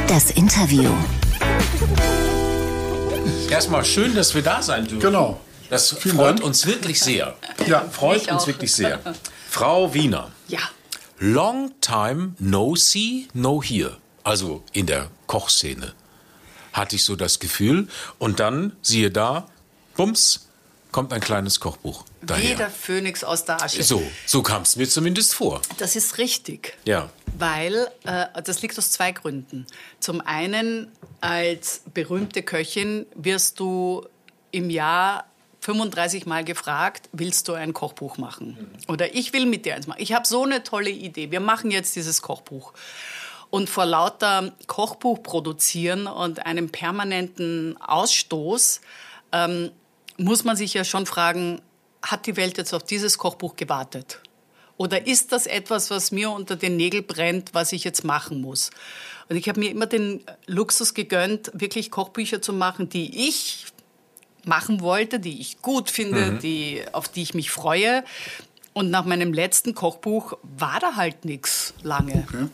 Das 0.07 0.31
Interview. 0.31 0.91
Erstmal 3.49 3.85
schön, 3.85 4.15
dass 4.15 4.33
wir 4.35 4.41
da 4.41 4.61
sein 4.61 4.83
dürfen. 4.85 4.99
Genau. 4.99 5.39
Das 5.69 5.95
Vielen 5.97 6.15
freut 6.15 6.35
Dank. 6.37 6.43
uns 6.43 6.65
wirklich 6.65 6.99
sehr. 6.99 7.35
Ja. 7.67 7.81
Freut 7.89 8.21
Mich 8.23 8.31
uns 8.31 8.43
auch. 8.43 8.47
wirklich 8.47 8.71
sehr. 8.71 8.99
Frau 9.49 9.93
Wiener, 9.93 10.31
Ja. 10.47 10.59
long 11.19 11.71
time 11.81 12.35
no 12.39 12.75
see, 12.75 13.27
no 13.33 13.61
hear. 13.63 13.97
Also 14.23 14.63
in 14.73 14.85
der 14.85 15.09
Kochszene 15.27 15.93
hatte 16.75 16.95
ich 16.97 17.03
so 17.03 17.15
das 17.15 17.39
Gefühl. 17.39 17.87
Und 18.19 18.39
dann, 18.39 18.75
siehe 18.81 19.09
da, 19.09 19.47
bums, 19.95 20.47
kommt 20.91 21.11
ein 21.13 21.21
kleines 21.21 21.59
Kochbuch 21.59 22.05
Wie 22.21 22.25
daher. 22.27 22.55
der 22.55 22.69
Phönix 22.69 23.23
aus 23.23 23.45
der 23.45 23.61
Asche. 23.61 23.83
So, 23.83 24.01
so 24.25 24.41
kam 24.41 24.61
es 24.61 24.75
mir 24.75 24.87
zumindest 24.87 25.33
vor. 25.33 25.61
Das 25.77 25.95
ist 25.95 26.17
richtig. 26.17 26.77
Ja. 26.85 27.09
Weil 27.37 27.89
äh, 28.03 28.27
das 28.43 28.61
liegt 28.61 28.77
aus 28.77 28.91
zwei 28.91 29.11
Gründen. 29.11 29.67
Zum 29.99 30.21
einen, 30.21 30.91
als 31.21 31.81
berühmte 31.93 32.43
Köchin 32.43 33.05
wirst 33.15 33.59
du 33.59 34.05
im 34.51 34.69
Jahr 34.69 35.25
35 35.65 36.27
Mal 36.27 36.45
gefragt, 36.45 37.09
willst 37.11 37.47
du 37.47 37.53
ein 37.53 37.73
Kochbuch 37.73 38.17
machen? 38.17 38.69
Oder 38.87 39.15
ich 39.15 39.33
will 39.33 39.47
mit 39.47 39.65
dir 39.65 39.75
eins 39.75 39.87
machen. 39.87 39.99
Ich 39.99 40.13
habe 40.13 40.27
so 40.27 40.43
eine 40.43 40.63
tolle 40.63 40.91
Idee. 40.91 41.31
Wir 41.31 41.39
machen 41.39 41.71
jetzt 41.71 41.95
dieses 41.95 42.21
Kochbuch. 42.21 42.73
Und 43.49 43.69
vor 43.69 43.85
lauter 43.85 44.53
Kochbuch 44.67 45.23
produzieren 45.23 46.07
und 46.07 46.45
einem 46.45 46.69
permanenten 46.69 47.77
Ausstoß 47.81 48.81
ähm, 49.31 49.71
muss 50.17 50.43
man 50.43 50.55
sich 50.55 50.73
ja 50.73 50.83
schon 50.83 51.05
fragen, 51.05 51.61
hat 52.01 52.25
die 52.25 52.37
Welt 52.37 52.57
jetzt 52.57 52.73
auf 52.73 52.83
dieses 52.83 53.17
Kochbuch 53.17 53.55
gewartet? 53.55 54.21
Oder 54.77 55.07
ist 55.07 55.31
das 55.31 55.47
etwas, 55.47 55.89
was 55.89 56.11
mir 56.11 56.29
unter 56.31 56.55
den 56.55 56.75
Nägeln 56.75 57.05
brennt, 57.05 57.53
was 57.53 57.71
ich 57.71 57.83
jetzt 57.83 58.03
machen 58.03 58.41
muss? 58.41 58.71
Und 59.29 59.37
ich 59.37 59.47
habe 59.47 59.59
mir 59.59 59.71
immer 59.71 59.85
den 59.85 60.23
Luxus 60.45 60.93
gegönnt, 60.93 61.49
wirklich 61.53 61.91
Kochbücher 61.91 62.41
zu 62.41 62.53
machen, 62.53 62.89
die 62.89 63.27
ich 63.27 63.65
machen 64.43 64.81
wollte, 64.81 65.19
die 65.19 65.39
ich 65.39 65.61
gut 65.61 65.89
finde, 65.89 66.37
die, 66.41 66.83
auf 66.91 67.07
die 67.07 67.23
ich 67.23 67.33
mich 67.33 67.51
freue. 67.51 68.03
Und 68.73 68.91
nach 68.91 69.05
meinem 69.05 69.33
letzten 69.33 69.73
Kochbuch 69.73 70.37
war 70.43 70.79
da 70.79 70.95
halt 70.95 71.25
nichts 71.25 71.73
lange. 71.81 72.25
Okay. 72.27 72.47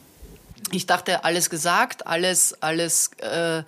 Ich 0.71 0.85
dachte, 0.85 1.23
alles 1.23 1.49
gesagt, 1.49 2.07
alles, 2.07 2.55
alles 2.61 3.11
äh, 3.19 3.63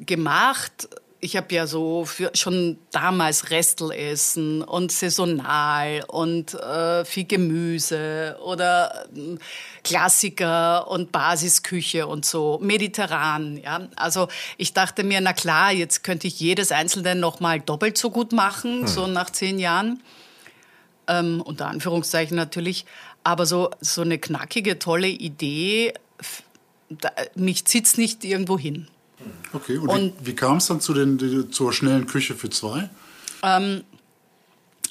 gemacht. 0.00 0.88
Ich 1.20 1.36
habe 1.38 1.54
ja 1.54 1.66
so 1.66 2.04
für, 2.04 2.30
schon 2.34 2.78
damals 2.90 3.50
Restelessen 3.50 4.62
und 4.62 4.92
saisonal 4.92 6.04
und 6.06 6.52
äh, 6.52 7.04
viel 7.06 7.24
Gemüse 7.24 8.36
oder 8.44 9.06
äh, 9.16 9.36
Klassiker 9.82 10.90
und 10.90 11.12
Basisküche 11.12 12.06
und 12.06 12.26
so, 12.26 12.58
mediterran. 12.62 13.56
Ja? 13.56 13.88
Also 13.96 14.28
ich 14.58 14.74
dachte 14.74 15.02
mir, 15.02 15.20
na 15.22 15.32
klar, 15.32 15.72
jetzt 15.72 16.04
könnte 16.04 16.26
ich 16.26 16.40
jedes 16.40 16.72
Einzelne 16.72 17.14
noch 17.14 17.40
mal 17.40 17.58
doppelt 17.58 17.96
so 17.96 18.10
gut 18.10 18.32
machen, 18.32 18.86
so 18.86 19.06
nach 19.06 19.30
zehn 19.30 19.58
Jahren 19.58 20.02
ähm, 21.08 21.40
unter 21.40 21.68
Anführungszeichen 21.68 22.36
natürlich, 22.36 22.84
aber 23.24 23.46
so, 23.46 23.70
so 23.80 24.02
eine 24.02 24.18
knackige, 24.18 24.78
tolle 24.78 25.08
Idee, 25.08 25.94
da, 26.90 27.10
mich 27.34 27.64
zieht's 27.64 27.96
nicht 27.96 28.24
irgendwo 28.24 28.58
hin. 28.58 28.86
Okay, 29.52 29.78
und, 29.78 29.88
Und- 29.88 30.12
wie, 30.20 30.26
wie 30.28 30.34
kam 30.34 30.58
es 30.58 30.66
dann 30.66 30.80
zu 30.80 30.92
den, 30.94 31.50
zur 31.50 31.72
schnellen 31.72 32.06
Küche 32.06 32.34
für 32.34 32.50
zwei? 32.50 32.90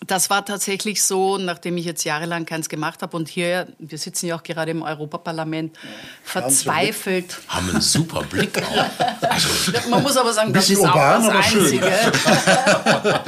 Das 0.08 0.30
war 0.30 0.46
tatsächlich 0.46 1.04
so, 1.04 1.38
nachdem 1.38 1.78
ich 1.78 1.86
jetzt 1.86 2.04
jahrelang 2.04 2.46
keins 2.46 2.70
gemacht 2.70 3.02
habe 3.02 3.16
und 3.16 3.30
hier, 3.30 3.68
wir 3.80 3.98
sitzen 3.98 4.28
ja 4.28 4.36
auch 4.36 4.44
gerade 4.44 4.72
im 4.72 4.82
Europaparlament, 4.82 5.78
verzweifelt. 6.24 7.40
Haben 7.48 7.70
einen 7.70 7.82
super 7.82 8.24
Blick 8.24 8.62
auch. 8.62 9.30
Also, 9.30 9.90
Man 9.90 10.04
muss 10.04 10.18
aber 10.18 10.34
sagen, 10.34 10.54
das 10.54 10.68
Bisschen 10.68 10.84
ist 10.84 10.90
auch 10.90 10.96
urban, 10.96 11.24
das 11.24 11.32
aber 11.32 11.44
schön. 11.44 11.62
Einzige. 11.64 11.92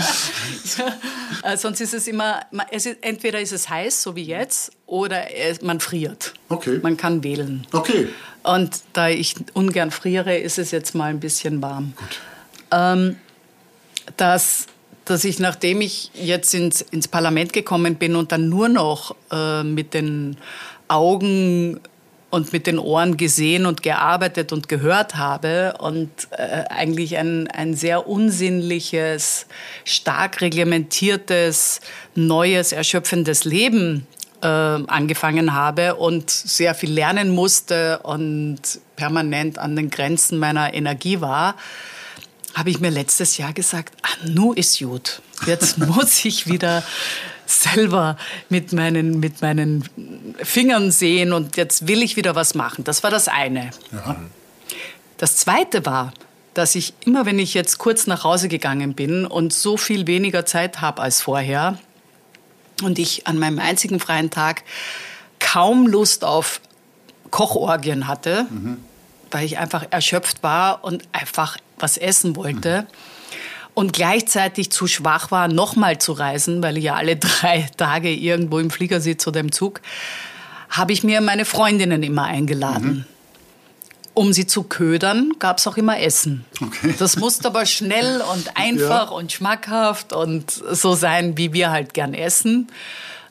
Äh, 1.44 1.58
Sonst 1.58 1.80
ist 1.80 1.94
es 1.94 2.08
immer, 2.08 2.42
es 2.72 2.86
ist, 2.86 2.98
entweder 3.02 3.40
ist 3.40 3.52
es 3.52 3.70
heiß, 3.70 4.02
so 4.02 4.16
wie 4.16 4.24
jetzt, 4.24 4.72
oder 4.88 5.34
es, 5.36 5.62
man 5.62 5.80
friert. 5.80 6.34
Okay. 6.50 6.80
Man 6.82 6.98
kann 6.98 7.24
wählen. 7.24 7.68
Okay. 7.72 8.08
Und 8.44 8.82
da 8.94 9.10
ich 9.10 9.36
ungern 9.54 9.92
friere, 9.92 10.38
ist 10.38 10.58
es 10.58 10.72
jetzt 10.72 10.96
mal 10.96 11.10
ein 11.10 11.20
bisschen 11.20 11.62
warm. 11.62 11.94
Ähm, 12.72 13.18
dass, 14.18 14.68
dass 15.06 15.24
ich, 15.24 15.40
nachdem 15.40 15.82
ich 15.82 16.12
jetzt 16.14 16.54
ins, 16.54 16.82
ins 16.82 17.08
Parlament 17.08 17.54
gekommen 17.54 17.96
bin 17.96 18.16
und 18.16 18.32
dann 18.32 18.50
nur 18.50 18.70
noch 18.70 19.16
äh, 19.32 19.64
mit 19.64 19.94
den 19.94 20.38
Augen 20.88 21.80
und 22.32 22.52
mit 22.52 22.68
den 22.68 22.80
Ohren 22.80 23.16
gesehen 23.16 23.66
und 23.66 23.82
gearbeitet 23.82 24.52
und 24.52 24.68
gehört 24.68 25.16
habe 25.16 25.76
und 25.80 26.10
äh, 26.32 26.64
eigentlich 26.70 27.18
ein, 27.18 27.48
ein 27.48 27.76
sehr 27.76 28.08
unsinnliches, 28.08 29.46
stark 29.86 30.42
reglementiertes, 30.42 31.80
neues, 32.16 32.74
erschöpfendes 32.74 33.46
Leben 33.46 34.06
äh, 34.42 34.48
angefangen 34.48 35.54
habe 35.54 35.96
und 35.96 36.30
sehr 36.30 36.76
viel 36.76 36.92
lernen 36.92 37.30
musste 37.30 38.00
und 38.00 38.60
permanent 38.96 39.58
an 39.58 39.76
den 39.76 39.90
Grenzen 39.90 40.38
meiner 40.38 40.74
Energie 40.74 41.22
war, 41.22 41.56
habe 42.56 42.70
ich 42.70 42.80
mir 42.80 42.90
letztes 42.90 43.38
Jahr 43.38 43.54
gesagt, 43.54 43.96
ah, 44.02 44.28
nu 44.28 44.54
ist 44.54 44.80
gut. 44.80 45.22
Jetzt 45.46 45.78
muss 45.78 46.24
ich 46.26 46.48
wieder 46.48 46.84
selber 47.46 48.18
mit 48.50 48.74
meinen, 48.74 49.20
mit 49.20 49.42
meinen 49.42 49.88
Fingern 50.42 50.90
sehen 50.90 51.34
und 51.34 51.58
jetzt 51.58 51.88
will 51.88 52.02
ich 52.02 52.16
wieder 52.16 52.34
was 52.34 52.56
machen. 52.56 52.84
Das 52.84 53.04
war 53.04 53.12
das 53.12 53.28
eine. 53.28 53.70
Ja. 53.92 54.16
Das 55.18 55.38
zweite 55.38 55.86
war, 55.86 56.14
dass 56.54 56.76
ich 56.76 56.94
immer, 57.06 57.26
wenn 57.26 57.38
ich 57.38 57.54
jetzt 57.54 57.78
kurz 57.78 58.08
nach 58.08 58.24
Hause 58.24 58.48
gegangen 58.48 58.96
bin 58.96 59.26
und 59.26 59.54
so 59.54 59.78
viel 59.78 60.08
weniger 60.08 60.46
Zeit 60.46 60.82
habe 60.82 61.02
als 61.02 61.22
vorher 61.22 61.78
und 62.82 62.98
ich 62.98 63.28
an 63.28 63.38
meinem 63.38 63.60
einzigen 63.60 64.00
freien 64.00 64.30
Tag 64.32 64.64
kaum 65.40 65.88
Lust 65.88 66.24
auf 66.24 66.62
Kochorgien 67.30 68.08
hatte, 68.08 68.48
weil 69.32 69.46
ich 69.46 69.58
einfach 69.58 69.86
erschöpft 69.92 70.42
war 70.42 70.84
und 70.84 71.04
einfach 71.12 71.58
was 71.80 71.98
essen 71.98 72.36
wollte. 72.36 72.88
Und 73.74 73.92
gleichzeitig 73.92 74.72
zu 74.72 74.88
schwach 74.88 75.32
war, 75.32 75.50
nochmal 75.50 76.00
zu 76.00 76.14
reisen, 76.14 76.64
weil 76.64 76.78
ich 76.78 76.86
ja 76.86 76.96
alle 76.96 77.16
drei 77.18 77.68
Tage 77.78 78.10
irgendwo 78.12 78.60
im 78.60 78.70
Flieger 78.70 79.02
sitze 79.02 79.30
oder 79.30 79.42
im 79.42 79.52
Zug, 79.52 79.82
habe 80.70 80.94
ich 80.94 81.04
mir 81.04 81.22
meine 81.22 81.46
Freundinnen 81.46 82.02
immer 82.04 82.24
eingeladen. 82.24 83.06
Um 84.14 84.32
sie 84.32 84.48
zu 84.48 84.64
ködern, 84.64 85.34
gab 85.40 85.58
es 85.58 85.68
auch 85.68 85.76
immer 85.76 86.00
Essen. 86.00 86.46
Okay. 86.62 86.96
Das 86.98 87.18
musste 87.18 87.50
aber 87.50 87.66
schnell 87.66 88.22
und 88.34 88.52
einfach 88.56 89.12
und 89.12 89.34
schmackhaft 89.34 90.14
und 90.14 90.52
so 90.52 90.96
sein, 90.96 91.38
wie 91.38 91.52
wir 91.52 91.70
halt 91.70 91.94
gern 91.94 92.14
essen. 92.14 92.70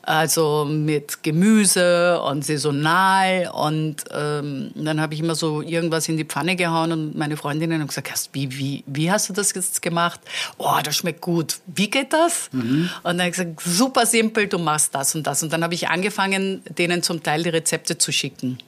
Also 0.07 0.67
mit 0.69 1.23
Gemüse 1.23 2.21
und 2.21 2.45
saisonal. 2.45 3.51
Und 3.55 4.05
ähm, 4.11 4.71
dann 4.75 5.01
habe 5.01 5.15
ich 5.15 5.21
immer 5.21 5.35
so 5.35 5.63
irgendwas 5.63 6.09
in 6.09 6.17
die 6.17 6.25
Pfanne 6.25 6.57
gehauen 6.57 6.93
und 6.93 7.17
meine 7.17 7.37
Freundinnen 7.37 7.81
haben 7.81 7.89
gesagt, 7.89 8.11
"Hast- 8.11 8.31
wie, 8.33 8.57
wie, 8.59 8.85
wie 8.87 9.11
hast 9.11 9.29
du 9.29 9.33
das 9.33 9.55
jetzt 9.55 9.81
gemacht? 9.81 10.21
Oh, 10.59 10.77
das 10.85 10.97
schmeckt 10.97 11.21
gut. 11.23 11.57
Wie 11.67 11.89
geht 11.89 12.13
das? 12.13 12.51
Und 12.53 12.91
dann 13.03 13.19
habe 13.21 13.31
ich 13.31 13.37
gesagt, 13.37 13.61
super 13.65 14.05
simpel, 14.05 14.47
du 14.47 14.59
machst 14.59 14.95
das 14.95 15.15
und 15.15 15.27
das. 15.27 15.43
Und 15.43 15.53
dann 15.53 15.63
habe 15.65 15.73
ich 15.75 15.89
angefangen, 15.89 16.63
denen 16.69 17.03
zum 17.03 17.23
Teil 17.23 17.43
die 17.43 17.49
Rezepte 17.51 17.97
zu 17.99 18.13
schicken 18.13 18.59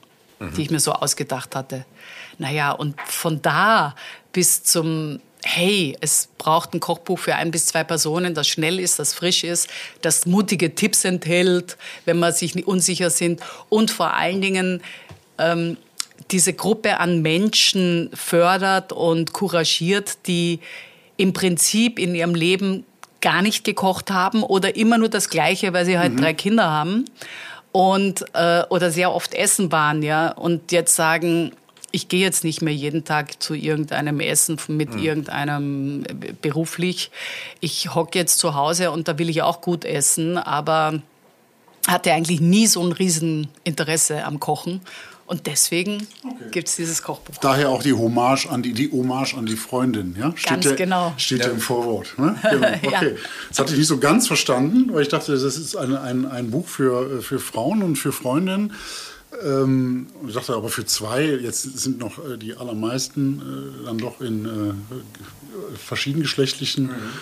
die 0.54 0.60
ich 0.60 0.70
mir 0.70 0.80
so 0.80 0.92
ausgedacht 0.92 1.56
hatte. 1.56 1.86
Naja, 2.36 2.72
und 2.72 3.00
von 3.06 3.40
da 3.40 3.94
bis 4.34 4.62
zum, 4.64 5.18
hey, 5.46 5.96
es 6.00 6.28
braucht 6.38 6.74
ein 6.74 6.80
Kochbuch 6.80 7.18
für 7.18 7.36
ein 7.36 7.50
bis 7.50 7.66
zwei 7.66 7.84
Personen, 7.84 8.34
das 8.34 8.48
schnell 8.48 8.80
ist, 8.80 8.98
das 8.98 9.14
frisch 9.14 9.44
ist, 9.44 9.68
das 10.02 10.26
mutige 10.26 10.74
Tipps 10.74 11.04
enthält, 11.04 11.76
wenn 12.04 12.18
man 12.18 12.32
sich 12.32 12.54
nicht 12.54 12.66
unsicher 12.66 13.10
sind. 13.10 13.40
Und 13.68 13.90
vor 13.90 14.14
allen 14.14 14.40
Dingen 14.40 14.82
ähm, 15.38 15.76
diese 16.30 16.52
Gruppe 16.52 16.98
an 16.98 17.22
Menschen 17.22 18.10
fördert 18.12 18.92
und 18.92 19.32
couragiert, 19.32 20.26
die 20.26 20.60
im 21.16 21.32
Prinzip 21.32 21.98
in 21.98 22.14
ihrem 22.14 22.34
Leben 22.34 22.84
gar 23.20 23.40
nicht 23.40 23.64
gekocht 23.64 24.10
haben 24.10 24.42
oder 24.42 24.76
immer 24.76 24.98
nur 24.98 25.08
das 25.08 25.30
Gleiche, 25.30 25.72
weil 25.72 25.86
sie 25.86 25.98
halt 25.98 26.20
drei 26.20 26.34
Kinder 26.34 26.70
haben 26.70 27.04
und 27.72 28.24
äh, 28.34 28.62
oder 28.68 28.90
sehr 28.90 29.12
oft 29.12 29.34
essen 29.34 29.70
waren, 29.70 30.02
ja, 30.02 30.32
und 30.32 30.72
jetzt 30.72 30.96
sagen, 30.96 31.52
ich 31.92 32.08
gehe 32.08 32.20
jetzt 32.20 32.44
nicht 32.44 32.62
mehr 32.62 32.74
jeden 32.74 33.04
Tag 33.04 33.42
zu 33.42 33.54
irgendeinem 33.54 34.20
Essen 34.20 34.58
mit 34.68 34.94
irgendeinem 34.94 36.04
äh, 36.04 36.32
beruflich. 36.40 37.10
Ich 37.60 37.94
hocke 37.94 38.18
jetzt 38.18 38.38
zu 38.38 38.54
Hause 38.54 38.90
und 38.90 39.08
da 39.08 39.18
will 39.18 39.30
ich 39.30 39.42
auch 39.42 39.60
gut 39.60 39.84
essen, 39.84 40.38
aber 40.38 41.00
hatte 41.86 42.12
eigentlich 42.12 42.40
nie 42.40 42.66
so 42.66 42.82
ein 42.82 42.92
Rieseninteresse 42.92 44.24
am 44.24 44.40
Kochen. 44.40 44.80
Und 45.26 45.48
deswegen 45.48 46.06
okay. 46.24 46.50
gibt 46.52 46.68
es 46.68 46.76
dieses 46.76 47.02
Kochbuch. 47.02 47.34
Daher 47.40 47.70
auch 47.70 47.82
die 47.82 47.92
Hommage 47.92 48.46
an 48.46 48.62
die, 48.62 48.72
die 48.72 48.92
Hommage 48.92 49.34
an 49.34 49.44
die 49.44 49.56
Freundin, 49.56 50.14
ja? 50.16 50.32
Steht 50.36 50.50
ganz 50.50 50.64
ja, 50.66 50.74
genau. 50.76 51.14
Steht 51.16 51.40
ja, 51.40 51.50
im 51.50 51.58
Vorwort. 51.58 52.14
Ne? 52.16 52.36
Genau. 52.42 52.66
Okay. 52.76 52.90
ja. 52.92 53.18
Das 53.48 53.58
hatte 53.58 53.72
ich 53.72 53.78
nicht 53.78 53.88
so 53.88 53.98
ganz 53.98 54.28
verstanden, 54.28 54.92
weil 54.92 55.02
ich 55.02 55.08
dachte, 55.08 55.32
das 55.32 55.42
ist 55.42 55.74
ein, 55.74 55.96
ein, 55.96 56.26
ein 56.26 56.50
Buch 56.50 56.68
für, 56.68 57.22
für 57.22 57.40
Frauen 57.40 57.82
und 57.82 57.96
für 57.96 58.12
Freundinnen. 58.12 58.72
Ähm, 59.44 60.06
ich 60.26 60.34
dachte 60.34 60.54
aber 60.54 60.68
für 60.68 60.86
zwei, 60.86 61.24
jetzt 61.24 61.62
sind 61.78 61.98
noch 61.98 62.18
äh, 62.18 62.36
die 62.36 62.56
allermeisten 62.56 63.40
äh, 63.82 63.86
dann 63.86 63.98
doch 63.98 64.20
in 64.20 64.46
äh, 64.46 65.78
verschiedengeschlechtlichen 65.78 66.86
mhm. 66.86 67.12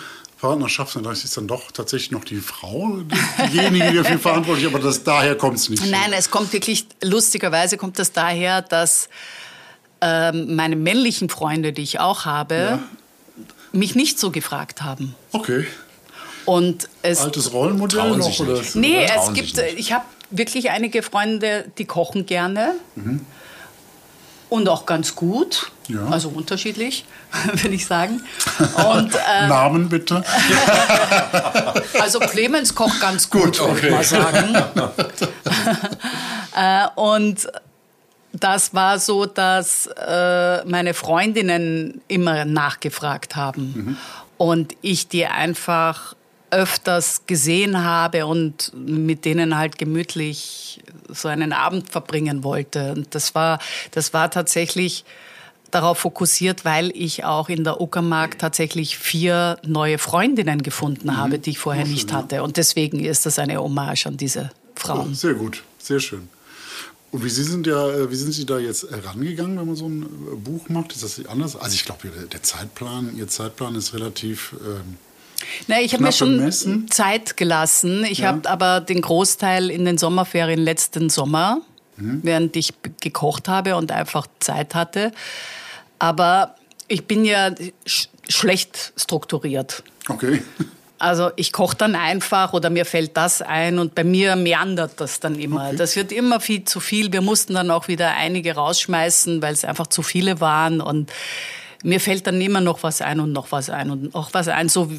Partnerschaften. 0.40 1.02
Da 1.02 1.12
ist 1.12 1.36
dann 1.36 1.46
doch 1.46 1.72
tatsächlich 1.72 2.10
noch 2.10 2.24
die 2.24 2.40
Frau 2.40 2.98
diejenige, 3.52 3.90
die 3.90 3.96
dafür 3.96 4.18
verantwortlich 4.18 4.66
ist, 4.66 4.74
aber 4.74 4.84
das, 4.84 5.02
daher 5.02 5.36
kommt 5.36 5.58
es 5.58 5.68
nicht. 5.68 5.84
Nein, 5.86 6.12
es 6.12 6.30
kommt 6.30 6.52
wirklich, 6.52 6.86
lustigerweise 7.02 7.76
kommt 7.76 7.98
das 7.98 8.12
daher, 8.12 8.62
dass 8.62 9.08
ähm, 10.00 10.54
meine 10.54 10.76
männlichen 10.76 11.28
Freunde, 11.30 11.72
die 11.72 11.82
ich 11.82 11.98
auch 12.00 12.26
habe, 12.26 12.54
ja. 12.54 12.78
mich 13.72 13.94
nicht 13.94 14.18
so 14.18 14.30
gefragt 14.30 14.82
haben. 14.82 15.14
Okay. 15.32 15.66
Und 16.44 16.90
es 17.02 17.20
Altes 17.20 17.52
Rollenmodell 17.52 18.16
noch? 18.16 18.40
Oder? 18.40 18.60
Nee, 18.74 19.06
es 19.06 19.32
gibt, 19.32 19.56
ich 19.58 19.92
habe 19.92 20.04
wirklich 20.37 20.70
einige 20.70 21.03
Freunde, 21.03 21.64
die 21.78 21.85
kochen 21.85 22.26
gerne. 22.26 22.72
Mhm. 22.95 23.24
Und 24.51 24.68
auch 24.68 24.87
ganz 24.87 25.16
gut. 25.16 25.72
Ja. 25.89 26.07
Also 26.07 26.28
unterschiedlich, 26.28 27.05
würde 27.53 27.74
ich 27.74 27.87
sagen. 27.87 28.22
Und, 28.59 29.14
ähm, 29.41 29.49
Namen 29.49 29.89
bitte. 29.89 30.22
also 32.01 32.20
Clemens 32.20 32.74
kocht 32.74 33.01
ganz 33.01 33.28
gut, 33.28 33.59
gut 33.59 33.61
okay. 33.61 33.74
würde 33.74 33.87
ich 33.87 33.93
mal 33.93 34.05
sagen. 34.05 34.55
äh, 36.57 36.87
und 36.95 37.49
das 38.32 38.74
war 38.74 38.99
so, 38.99 39.26
dass 39.26 39.87
äh, 39.87 40.64
meine 40.64 40.95
Freundinnen 40.95 42.01
immer 42.09 42.45
nachgefragt 42.45 43.37
haben. 43.37 43.62
Mhm. 43.62 43.97
Und 44.37 44.74
ich 44.82 45.09
die 45.09 45.26
einfach 45.26 46.14
öfters 46.55 47.22
gesehen 47.26 47.84
habe 47.84 48.26
und 48.26 48.72
mit 48.74 49.24
denen 49.24 49.57
halt 49.57 49.78
gemütlich 49.78 50.80
so 51.09 51.28
einen 51.28 51.52
Abend 51.52 51.90
verbringen 51.90 52.44
wollte. 52.44 52.92
Und 52.92 53.14
das 53.14 53.34
war, 53.34 53.59
das 53.90 54.12
war 54.12 54.30
tatsächlich 54.30 55.05
darauf 55.70 55.98
fokussiert, 55.98 56.64
weil 56.64 56.92
ich 56.94 57.24
auch 57.24 57.48
in 57.48 57.64
der 57.64 57.80
Uckermark 57.80 58.38
tatsächlich 58.38 58.96
vier 58.96 59.59
neue 59.66 59.98
Freundinnen 59.98 60.62
gefunden 60.62 61.09
mhm. 61.09 61.16
habe, 61.16 61.38
die 61.38 61.50
ich 61.50 61.59
vorher 61.59 61.86
nicht 61.86 62.12
hatte. 62.12 62.42
Und 62.42 62.57
deswegen 62.57 63.00
ist 63.00 63.26
das 63.26 63.38
eine 63.38 63.59
Hommage 63.59 64.07
an 64.07 64.16
diese 64.16 64.50
Frauen. 64.76 65.11
Oh, 65.11 65.14
sehr 65.14 65.34
gut, 65.34 65.62
sehr 65.78 66.00
schön. 66.00 66.28
Und 67.11 67.24
wie, 67.24 67.30
Sie 67.30 67.44
sind 67.44 67.66
ja, 67.66 67.90
äh, 67.90 68.11
wie 68.11 68.16
sind 68.16 68.32
Sie 68.32 68.44
da 68.44 68.59
jetzt 68.59 68.90
herangegangen, 68.90 69.59
wenn 69.59 69.66
man 69.66 69.76
so 69.76 69.88
ein 69.88 70.02
äh, 70.02 70.36
Buch 70.36 70.68
macht? 70.68 70.92
Ist 70.92 71.05
das 71.05 71.24
anders? 71.26 71.55
Also 71.55 71.74
ich 71.74 71.84
glaube, 71.84 72.09
der 72.09 72.42
Zeitplan, 72.42 73.16
Ihr 73.16 73.28
Zeitplan 73.28 73.76
ist 73.76 73.94
relativ 73.94 74.57
ähm, 74.64 74.96
na, 75.66 75.80
ich 75.80 75.92
habe 75.92 76.05
mir 76.05 76.12
schon 76.12 76.36
Messen. 76.38 76.90
Zeit 76.90 77.36
gelassen. 77.36 78.05
Ich 78.05 78.18
ja. 78.18 78.28
habe 78.28 78.49
aber 78.49 78.80
den 78.80 79.01
Großteil 79.01 79.70
in 79.70 79.84
den 79.84 79.99
Sommerferien 79.99 80.61
letzten 80.61 81.11
Sommer, 81.11 81.61
mhm. 81.97 82.20
während 82.22 82.57
ich 82.57 82.72
gekocht 83.01 83.49
habe 83.49 83.76
und 83.76 83.92
einfach 83.92 84.26
Zeit 84.40 84.74
hatte. 84.74 85.12
Aber 85.99 86.55
ich 86.88 87.07
bin 87.07 87.24
ja 87.24 87.51
sch 87.86 88.09
schlecht 88.28 88.95
strukturiert. 88.97 89.82
Okay. 90.09 90.42
Also 90.99 91.30
ich 91.36 91.53
koche 91.53 91.76
dann 91.76 91.97
einfach 91.97 92.55
oder 92.55 92.70
mir 92.70 92.86
fällt 92.86 93.16
das 93.16 93.42
ein 93.42 93.78
und 93.78 93.95
bei 93.95 94.05
mir 94.05 94.36
meandert 94.36 95.01
das 95.01 95.20
dann 95.20 95.38
immer. 95.38 95.66
Okay. 95.68 95.76
Das 95.76 95.97
wird 95.97 96.12
immer 96.12 96.40
viel 96.40 96.64
zu 96.64 96.80
viel. 96.80 97.12
Wir 97.12 97.20
mussten 97.20 97.53
dann 97.53 97.70
auch 97.70 97.88
wieder 97.88 98.14
einige 98.14 98.55
rausschmeißen, 98.55 99.42
weil 99.42 99.53
es 99.53 99.64
einfach 99.64 99.88
zu 99.88 100.03
viele 100.03 100.40
waren 100.40 100.80
und 100.80 101.12
mir 101.85 102.01
fällt 102.01 102.26
dann 102.26 102.41
immer 102.41 102.62
noch 102.62 102.82
was 102.82 103.03
ein 103.03 103.20
und 103.20 103.32
noch 103.32 103.53
was 103.53 103.68
ein 103.68 103.91
und 103.91 104.14
noch 104.14 104.32
was 104.32 104.49
ein, 104.49 104.70
so 104.70 104.91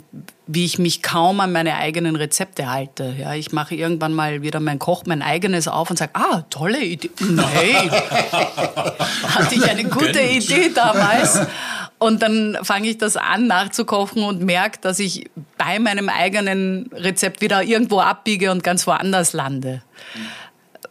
wie 0.45 0.65
ich 0.65 0.77
mich 0.77 1.01
kaum 1.01 1.39
an 1.39 1.51
meine 1.51 1.77
eigenen 1.77 2.15
Rezepte 2.15 2.71
halte. 2.71 3.15
Ja, 3.17 3.33
ich 3.33 3.51
mache 3.51 3.73
irgendwann 3.73 4.13
mal 4.13 4.43
wieder 4.43 4.59
mein 4.59 4.77
Koch, 4.77 5.03
mein 5.07 5.23
eigenes 5.23 5.67
auf 5.67 5.89
und 5.89 5.97
sage, 5.97 6.11
ah, 6.13 6.43
tolle 6.51 6.83
Idee. 6.83 7.09
Hey, 7.53 7.89
hatte 7.89 9.55
ich 9.55 9.67
eine 9.67 9.85
gute 9.85 10.21
Idee 10.21 10.69
damals. 10.73 11.39
Und 11.97 12.21
dann 12.21 12.55
fange 12.61 12.89
ich 12.89 12.99
das 12.99 13.17
an 13.17 13.47
nachzukochen 13.47 14.21
und 14.21 14.43
merke, 14.43 14.77
dass 14.79 14.99
ich 14.99 15.27
bei 15.57 15.79
meinem 15.79 16.07
eigenen 16.07 16.91
Rezept 16.93 17.41
wieder 17.41 17.63
irgendwo 17.63 17.99
abbiege 17.99 18.51
und 18.51 18.63
ganz 18.63 18.85
woanders 18.85 19.33
lande. 19.33 19.81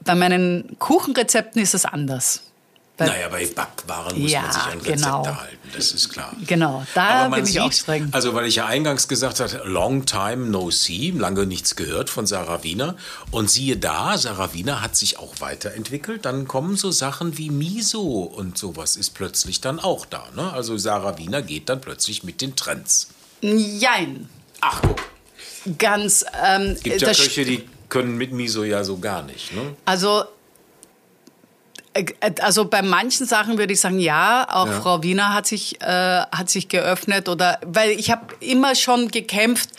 Bei 0.05 0.17
meinen 0.17 0.77
Kuchenrezepten 0.81 1.63
ist 1.63 1.75
es 1.75 1.85
anders. 1.85 2.43
Weil, 2.97 3.09
naja, 3.09 3.29
bei 3.29 3.45
Backwaren 3.47 4.21
muss 4.21 4.31
ja, 4.31 4.43
man 4.43 4.53
sich 4.53 4.63
an 4.63 4.79
Rezepte 4.79 4.93
genau. 4.93 5.27
halten, 5.27 5.71
das 5.75 5.91
ist 5.91 6.11
klar. 6.11 6.33
Genau, 6.47 6.87
da 6.95 7.29
bin 7.29 7.45
ich 7.45 7.59
auch 7.61 7.73
streng. 7.73 8.09
Also, 8.13 8.35
weil 8.35 8.47
ich 8.47 8.57
ja 8.57 8.67
eingangs 8.67 9.09
gesagt 9.09 9.41
habe, 9.41 9.63
long 9.65 10.07
time 10.07 10.47
no 10.49 10.71
see, 10.71 11.11
lange 11.11 11.45
nichts 11.45 11.75
gehört 11.75 12.09
von 12.09 12.25
Sarah 12.27 12.63
Wiener. 12.63 12.95
Und 13.33 13.51
siehe 13.51 13.77
da, 13.77 14.17
Sarah 14.17 14.55
Wiener 14.55 14.81
hat 14.81 14.95
sich 14.95 15.19
auch 15.19 15.41
weiterentwickelt. 15.41 16.25
Dann 16.25 16.47
kommen 16.47 16.77
so 16.77 16.93
Sachen 16.93 17.37
wie 17.37 17.51
Miso 17.51 18.01
und 18.01 18.57
sowas 18.57 18.95
ist 18.95 19.11
plötzlich 19.11 19.61
dann 19.61 19.81
auch 19.81 20.07
da. 20.07 20.29
Ne? 20.37 20.53
Also, 20.53 20.77
Sarah 20.79 21.19
Wiener 21.19 21.43
geht 21.43 21.69
dann 21.69 21.81
plötzlich 21.81 22.23
mit 22.23 22.41
den 22.41 22.55
Trends. 22.55 23.09
Jein. 23.41 24.29
Ach, 24.61 24.81
guck. 24.83 25.01
Ganz. 25.79 26.25
Ähm, 26.47 26.77
gibt 26.81 27.01
ja 27.01 27.09
Köche, 27.09 27.45
die 27.45 27.69
können 27.89 28.17
mit 28.17 28.33
Miso 28.33 28.63
ja 28.63 28.85
so 28.85 28.99
gar 28.99 29.23
nicht. 29.23 29.53
Ne? 29.53 29.75
Also 29.85 30.25
also 32.41 32.65
bei 32.65 32.83
manchen 32.83 33.27
Sachen 33.27 33.59
würde 33.59 33.73
ich 33.73 33.81
sagen, 33.81 33.99
ja, 33.99 34.47
auch 34.51 34.67
ja. 34.67 34.81
Frau 34.81 35.03
Wiener 35.03 35.33
hat 35.33 35.47
sich, 35.47 35.81
äh, 35.81 35.87
hat 35.87 36.51
sich 36.51 36.69
geöffnet 36.69 37.29
oder, 37.29 37.61
weil 37.65 37.91
ich 37.91 38.11
habe 38.11 38.35
immer 38.41 38.75
schon 38.75 39.11
gekämpft, 39.11 39.71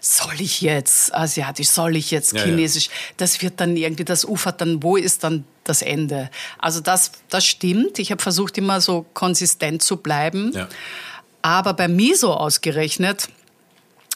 soll 0.00 0.40
ich 0.40 0.60
jetzt 0.60 1.14
asiatisch, 1.14 1.68
soll 1.68 1.96
ich 1.96 2.10
jetzt 2.10 2.36
chinesisch? 2.36 2.86
Ja, 2.86 2.92
ja. 2.92 3.14
Das 3.18 3.40
wird 3.40 3.60
dann 3.60 3.76
irgendwie, 3.76 4.04
das 4.04 4.24
ufert 4.24 4.60
dann, 4.60 4.82
wo 4.82 4.96
ist 4.96 5.22
dann 5.22 5.44
das 5.62 5.80
Ende? 5.80 6.28
Also 6.58 6.80
das, 6.80 7.12
das 7.28 7.46
stimmt. 7.46 8.00
Ich 8.00 8.10
habe 8.10 8.20
versucht, 8.20 8.58
immer 8.58 8.80
so 8.80 9.06
konsistent 9.14 9.80
zu 9.80 9.98
bleiben. 9.98 10.52
Aber 11.40 11.74
bei 11.74 11.86
Miso 11.86 12.34
ausgerechnet, 12.34 13.28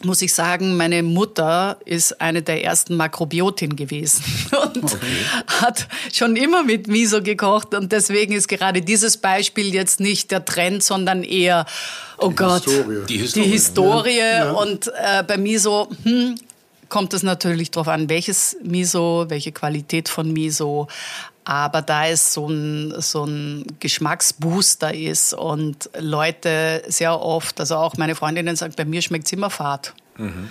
muss 0.04 0.20
ich 0.20 0.34
sagen, 0.34 0.76
meine 0.76 1.02
Mutter 1.02 1.78
ist 1.84 2.20
eine 2.20 2.42
der 2.42 2.62
ersten 2.62 2.96
Makrobiotin 2.96 3.76
gewesen 3.76 4.22
und 4.74 4.84
okay. 4.84 4.96
hat 5.46 5.88
schon 6.12 6.36
immer 6.36 6.62
mit 6.62 6.86
Miso 6.86 7.22
gekocht 7.22 7.74
und 7.74 7.92
deswegen 7.92 8.34
ist 8.34 8.48
gerade 8.48 8.82
dieses 8.82 9.16
Beispiel 9.16 9.72
jetzt 9.72 10.00
nicht 10.00 10.30
der 10.30 10.44
Trend, 10.44 10.82
sondern 10.82 11.22
eher, 11.22 11.66
oh 12.18 12.28
die 12.28 12.34
Gott, 12.34 12.64
Historie. 12.64 13.04
Die 13.08 13.16
Historie. 13.18 13.44
Die 13.44 13.50
Historie. 13.50 14.18
Ja. 14.18 14.52
Und 14.52 14.88
äh, 14.88 15.22
bei 15.26 15.38
Miso 15.38 15.88
hm, 16.02 16.36
kommt 16.88 17.14
es 17.14 17.22
natürlich 17.22 17.70
darauf 17.70 17.88
an, 17.88 18.08
welches 18.08 18.56
Miso, 18.62 19.26
welche 19.28 19.52
Qualität 19.52 20.08
von 20.08 20.32
Miso 20.32 20.88
aber 21.46 21.80
da 21.80 22.08
es 22.08 22.34
so 22.34 22.48
ein, 22.48 22.92
so 23.00 23.24
ein 23.24 23.64
Geschmacksbooster 23.78 24.92
ist 24.92 25.32
und 25.32 25.88
Leute 25.96 26.82
sehr 26.88 27.20
oft, 27.20 27.60
also 27.60 27.76
auch 27.76 27.96
meine 27.96 28.16
Freundinnen 28.16 28.56
sagen, 28.56 28.74
bei 28.76 28.84
mir 28.84 29.00
schmeckt 29.00 29.26
es 29.26 29.32
immer 29.32 29.48
fad. 29.48 29.94
Mhm. 30.18 30.50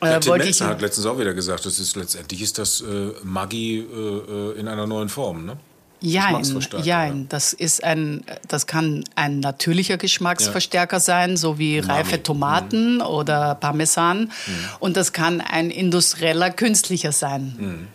Äh, 0.00 0.20
Tim 0.20 0.36
Melzer 0.36 0.68
hat 0.68 0.80
letztens 0.80 1.06
auch 1.06 1.18
wieder 1.18 1.34
gesagt, 1.34 1.66
das 1.66 1.80
ist 1.80 1.96
letztendlich 1.96 2.40
ist 2.40 2.56
das 2.56 2.82
äh, 2.82 3.12
Maggi 3.24 3.78
äh, 3.78 4.52
äh 4.52 4.60
in 4.60 4.68
einer 4.68 4.86
neuen 4.86 5.08
Form, 5.08 5.44
ne? 5.44 5.56
Jein, 6.00 6.44
jein. 6.82 7.28
Das 7.30 7.54
ist 7.54 7.82
ein, 7.82 8.22
das 8.46 8.66
kann 8.66 9.02
ein 9.14 9.40
natürlicher 9.40 9.96
Geschmacksverstärker 9.96 10.96
ja. 10.96 11.00
sein, 11.00 11.36
so 11.38 11.58
wie 11.58 11.80
Mami. 11.80 11.92
reife 11.92 12.22
Tomaten 12.22 12.96
mhm. 12.96 13.00
oder 13.00 13.54
Parmesan. 13.54 14.20
Mhm. 14.20 14.30
Und 14.78 14.96
das 14.96 15.12
kann 15.12 15.40
ein 15.40 15.70
industrieller, 15.70 16.50
künstlicher 16.50 17.12
sein. 17.12 17.56
Mhm. 17.58 17.88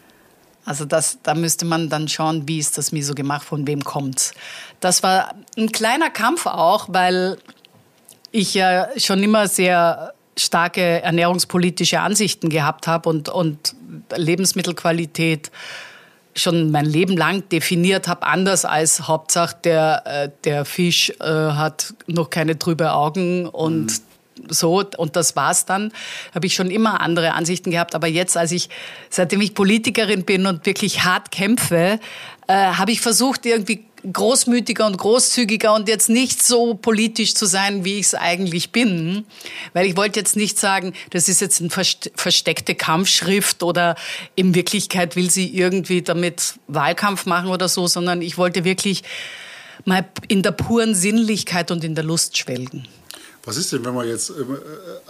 Also 0.66 0.86
das, 0.86 1.20
da 1.24 1.34
müsste 1.34 1.66
man 1.66 1.90
dann 1.90 2.08
schauen, 2.08 2.48
wie 2.48 2.60
ist 2.60 2.78
das 2.78 2.92
Miso 2.92 3.16
gemacht, 3.16 3.44
von 3.44 3.66
wem 3.68 3.84
kommt's. 3.84 4.34
Das 4.80 5.02
war 5.04 5.34
ein 5.58 5.72
kleiner 5.72 6.10
Kampf 6.10 6.46
auch, 6.46 6.88
weil 6.90 7.38
ich 8.32 8.54
ja 8.54 8.88
schon 8.98 9.22
immer 9.24 9.48
sehr 9.48 10.14
starke 10.38 11.02
ernährungspolitische 11.02 12.00
Ansichten 12.00 12.50
gehabt 12.50 12.88
habe 12.88 13.10
und, 13.10 13.30
und 13.30 13.76
Lebensmittelqualität 14.16 15.52
schon 16.34 16.72
mein 16.72 16.86
Leben 16.86 17.18
lang 17.18 17.50
definiert 17.50 18.08
habe, 18.08 18.26
anders 18.26 18.64
als 18.64 19.08
Hauptsache 19.08 19.58
der, 19.66 20.04
äh, 20.06 20.30
der 20.46 20.64
Fisch 20.64 21.12
äh, 21.20 21.26
hat 21.26 21.94
noch 22.08 22.30
keine 22.30 22.58
trübe 22.58 22.94
Augen 22.94 23.48
und 23.48 23.88
mhm 23.88 24.11
so 24.50 24.84
und 24.98 25.16
das 25.16 25.36
war's 25.36 25.66
dann. 25.66 25.92
Habe 26.34 26.48
ich 26.48 26.54
schon 26.54 26.72
immer 26.72 27.02
andere 27.02 27.34
Ansichten 27.34 27.72
gehabt, 27.72 27.96
aber 27.96 28.08
jetzt, 28.08 28.38
als 28.38 28.52
ich, 28.52 28.70
seitdem 29.10 29.42
ich 29.42 29.54
Politikerin 29.54 30.24
bin 30.24 30.46
und 30.46 30.66
wirklich 30.66 31.04
hart 31.04 31.32
kämpfe, 31.32 32.00
äh, 32.48 32.54
habe 32.54 32.92
ich 32.92 33.02
versucht, 33.02 33.46
irgendwie 33.46 33.86
großmütiger 34.12 34.86
und 34.86 34.98
großzügiger 34.98 35.74
und 35.74 35.88
jetzt 35.88 36.10
nicht 36.10 36.44
so 36.44 36.74
politisch 36.74 37.36
zu 37.36 37.46
sein, 37.46 37.86
wie 37.86 38.00
ich 38.00 38.08
es 38.08 38.16
eigentlich 38.16 38.72
bin. 38.72 39.26
Weil 39.74 39.86
ich 39.86 39.96
wollte 39.96 40.20
jetzt 40.20 40.36
nicht 40.36 40.60
sagen, 40.60 40.94
das 41.12 41.30
ist 41.30 41.42
jetzt 41.42 41.62
eine 41.62 41.70
versteckte 41.70 42.76
Kampfschrift 42.76 43.64
oder 43.64 43.96
in 44.36 44.56
Wirklichkeit 44.56 45.16
will 45.16 45.30
sie 45.30 45.56
irgendwie 45.56 46.02
damit 46.02 46.56
Wahlkampf 46.68 47.26
machen 47.26 47.50
oder 47.50 47.70
so, 47.70 47.88
sondern 47.88 48.22
ich 48.22 48.38
wollte 48.38 48.64
wirklich 48.64 49.04
mal 49.86 50.06
in 50.28 50.42
der 50.42 50.52
puren 50.52 50.96
Sinnlichkeit 50.96 51.72
und 51.72 51.84
in 51.84 51.96
der 51.96 52.04
Lust 52.04 52.38
schwelgen. 52.38 52.88
Was 53.44 53.58
ist 53.58 53.74
denn, 53.74 53.84
wenn 53.86 53.96
man 53.96 54.08
jetzt 54.08 54.30
äh, 54.30 54.34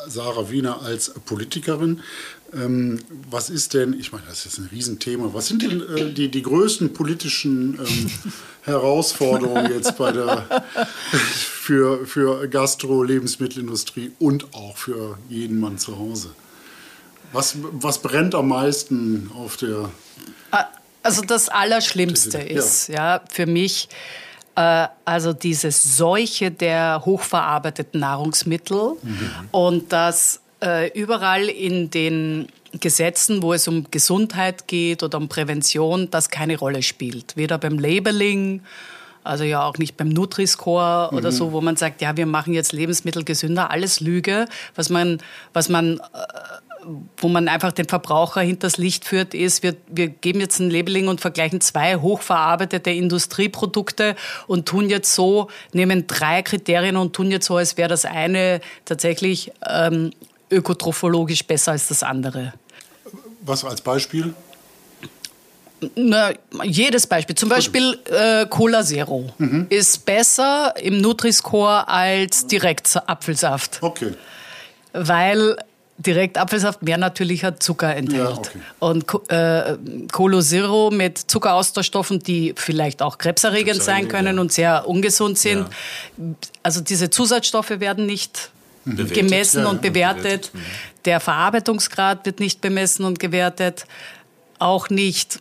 Sarah 0.07 0.49
Wiener 0.49 0.81
als 0.81 1.11
Politikerin, 1.25 2.01
ähm, 2.53 2.99
was 3.29 3.49
ist 3.49 3.73
denn, 3.73 3.97
ich 3.99 4.11
meine, 4.11 4.25
das 4.27 4.45
ist 4.45 4.57
ein 4.57 4.69
Riesenthema, 4.71 5.29
was 5.33 5.47
sind 5.47 5.61
denn 5.61 5.81
äh, 5.81 6.11
die, 6.11 6.29
die 6.29 6.41
größten 6.41 6.93
politischen 6.93 7.79
ähm, 7.79 8.11
Herausforderungen 8.63 9.71
jetzt 9.71 9.97
bei 9.97 10.11
der, 10.11 10.63
für, 11.11 12.05
für 12.05 12.47
Gastro, 12.47 13.03
Lebensmittelindustrie 13.03 14.11
und 14.19 14.53
auch 14.53 14.77
für 14.77 15.17
jeden 15.29 15.59
Mann 15.59 15.77
zu 15.77 15.97
Hause? 15.97 16.31
Was, 17.33 17.55
was 17.71 18.01
brennt 18.01 18.35
am 18.35 18.49
meisten 18.49 19.29
auf 19.33 19.57
der... 19.57 19.89
Also 21.03 21.21
das 21.21 21.49
Allerschlimmste 21.49 22.37
ist 22.37 22.87
ja 22.87 23.21
für 23.29 23.45
mich 23.45 23.89
also 25.05 25.33
diese 25.33 25.71
Seuche 25.71 26.51
der 26.51 27.03
hochverarbeiteten 27.05 27.99
Nahrungsmittel 27.99 28.93
mhm. 29.01 29.29
und 29.51 29.93
dass 29.93 30.41
äh, 30.63 30.91
überall 30.97 31.47
in 31.47 31.89
den 31.89 32.47
Gesetzen, 32.79 33.41
wo 33.41 33.53
es 33.53 33.67
um 33.67 33.87
Gesundheit 33.91 34.67
geht 34.67 35.03
oder 35.03 35.17
um 35.17 35.27
Prävention, 35.27 36.09
das 36.09 36.29
keine 36.29 36.57
Rolle 36.57 36.83
spielt. 36.83 37.35
Weder 37.35 37.57
beim 37.57 37.77
Labeling, 37.77 38.61
also 39.23 39.43
ja 39.43 39.63
auch 39.63 39.77
nicht 39.77 39.97
beim 39.97 40.09
Nutri-Score 40.09 41.09
mhm. 41.11 41.17
oder 41.17 41.31
so, 41.31 41.51
wo 41.51 41.61
man 41.61 41.75
sagt, 41.75 42.01
ja, 42.01 42.15
wir 42.15 42.25
machen 42.25 42.53
jetzt 42.53 42.71
Lebensmittel 42.71 43.23
gesünder, 43.23 43.71
alles 43.71 43.99
Lüge, 43.99 44.45
was 44.75 44.89
man, 44.89 45.19
was 45.53 45.69
man 45.69 45.99
äh, 45.99 46.01
wo 47.17 47.27
man 47.27 47.47
einfach 47.47 47.71
den 47.71 47.87
Verbraucher 47.87 48.41
hinters 48.41 48.77
Licht 48.77 49.05
führt, 49.05 49.33
ist, 49.33 49.63
wir, 49.63 49.75
wir 49.87 50.07
geben 50.07 50.39
jetzt 50.39 50.59
ein 50.59 50.69
Labeling 50.69 51.07
und 51.07 51.21
vergleichen 51.21 51.61
zwei 51.61 51.95
hochverarbeitete 51.95 52.89
Industrieprodukte 52.89 54.15
und 54.47 54.67
tun 54.67 54.89
jetzt 54.89 55.13
so, 55.13 55.49
nehmen 55.73 56.07
drei 56.07 56.41
Kriterien 56.41 56.97
und 56.97 57.13
tun 57.13 57.31
jetzt 57.31 57.45
so, 57.45 57.57
als 57.57 57.77
wäre 57.77 57.89
das 57.89 58.05
eine 58.05 58.61
tatsächlich 58.85 59.51
ähm, 59.67 60.11
ökotrophologisch 60.49 61.45
besser 61.45 61.73
als 61.73 61.87
das 61.87 62.03
andere. 62.03 62.53
Was 63.41 63.63
als 63.63 63.81
Beispiel? 63.81 64.33
Na, 65.95 66.31
jedes 66.63 67.07
Beispiel. 67.07 67.35
Zum 67.35 67.49
Beispiel 67.49 67.97
äh, 68.05 68.45
Cola 68.45 68.83
Zero 68.83 69.29
mhm. 69.39 69.65
ist 69.69 70.05
besser 70.05 70.75
im 70.79 71.01
Nutri-Score 71.01 71.87
als 71.87 72.45
Direktapfelsaft. 72.45 73.79
Okay. 73.81 74.13
Weil 74.93 75.57
direkt 76.01 76.37
Apfelsaft 76.37 76.83
mehr 76.83 76.97
natürlicher 76.97 77.59
Zucker 77.59 77.95
enthält. 77.95 78.21
Ja, 78.21 78.37
okay. 78.37 78.59
Und 78.79 79.31
äh, 79.31 79.77
Colo 80.11 80.41
Zero 80.41 80.89
mit 80.91 81.17
Zuckeraustauschstoffen, 81.17 82.19
die 82.19 82.53
vielleicht 82.57 83.01
auch 83.01 83.17
krebserregend 83.17 83.81
sein 83.81 84.07
können 84.07 84.35
ja. 84.35 84.41
und 84.41 84.51
sehr 84.51 84.87
ungesund 84.87 85.37
sind. 85.37 85.67
Ja. 86.17 86.23
Also 86.63 86.81
diese 86.81 87.09
Zusatzstoffe 87.09 87.69
werden 87.69 88.05
nicht 88.05 88.51
bewertet. 88.85 89.13
gemessen 89.13 89.65
und 89.65 89.81
bewertet. 89.81 90.23
bewertet. 90.23 90.53
Mhm. 90.53 90.59
Der 91.05 91.19
Verarbeitungsgrad 91.19 92.25
wird 92.25 92.39
nicht 92.39 92.61
bemessen 92.61 93.05
und 93.05 93.19
gewertet. 93.19 93.85
Auch 94.59 94.89
nicht 94.89 95.39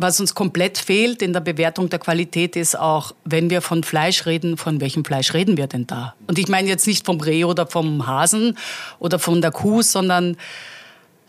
was 0.00 0.20
uns 0.20 0.34
komplett 0.34 0.78
fehlt 0.78 1.22
in 1.22 1.32
der 1.32 1.40
Bewertung 1.40 1.88
der 1.88 1.98
Qualität 1.98 2.56
ist 2.56 2.78
auch, 2.78 3.14
wenn 3.24 3.50
wir 3.50 3.60
von 3.60 3.82
Fleisch 3.84 4.26
reden, 4.26 4.56
von 4.56 4.80
welchem 4.80 5.04
Fleisch 5.04 5.34
reden 5.34 5.56
wir 5.56 5.66
denn 5.66 5.86
da? 5.86 6.14
Und 6.26 6.38
ich 6.38 6.48
meine 6.48 6.68
jetzt 6.68 6.86
nicht 6.86 7.04
vom 7.04 7.20
Reh 7.20 7.44
oder 7.44 7.66
vom 7.66 8.06
Hasen 8.06 8.56
oder 8.98 9.18
von 9.18 9.40
der 9.40 9.50
Kuh, 9.50 9.82
sondern 9.82 10.36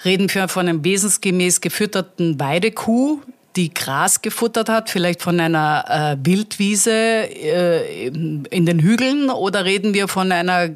reden 0.05 0.33
wir 0.33 0.47
von 0.47 0.67
einem 0.67 0.83
wesensgemäß 0.83 1.61
gefütterten 1.61 2.39
Weidekuh, 2.39 3.19
die 3.55 3.73
Gras 3.73 4.21
gefuttert 4.21 4.69
hat, 4.69 4.89
vielleicht 4.89 5.21
von 5.21 5.39
einer 5.39 5.83
äh, 6.21 6.25
Wildwiese 6.25 6.91
äh, 6.91 8.07
in 8.07 8.65
den 8.65 8.79
Hügeln, 8.79 9.29
oder 9.29 9.65
reden 9.65 9.93
wir 9.93 10.07
von 10.07 10.31
einer 10.31 10.69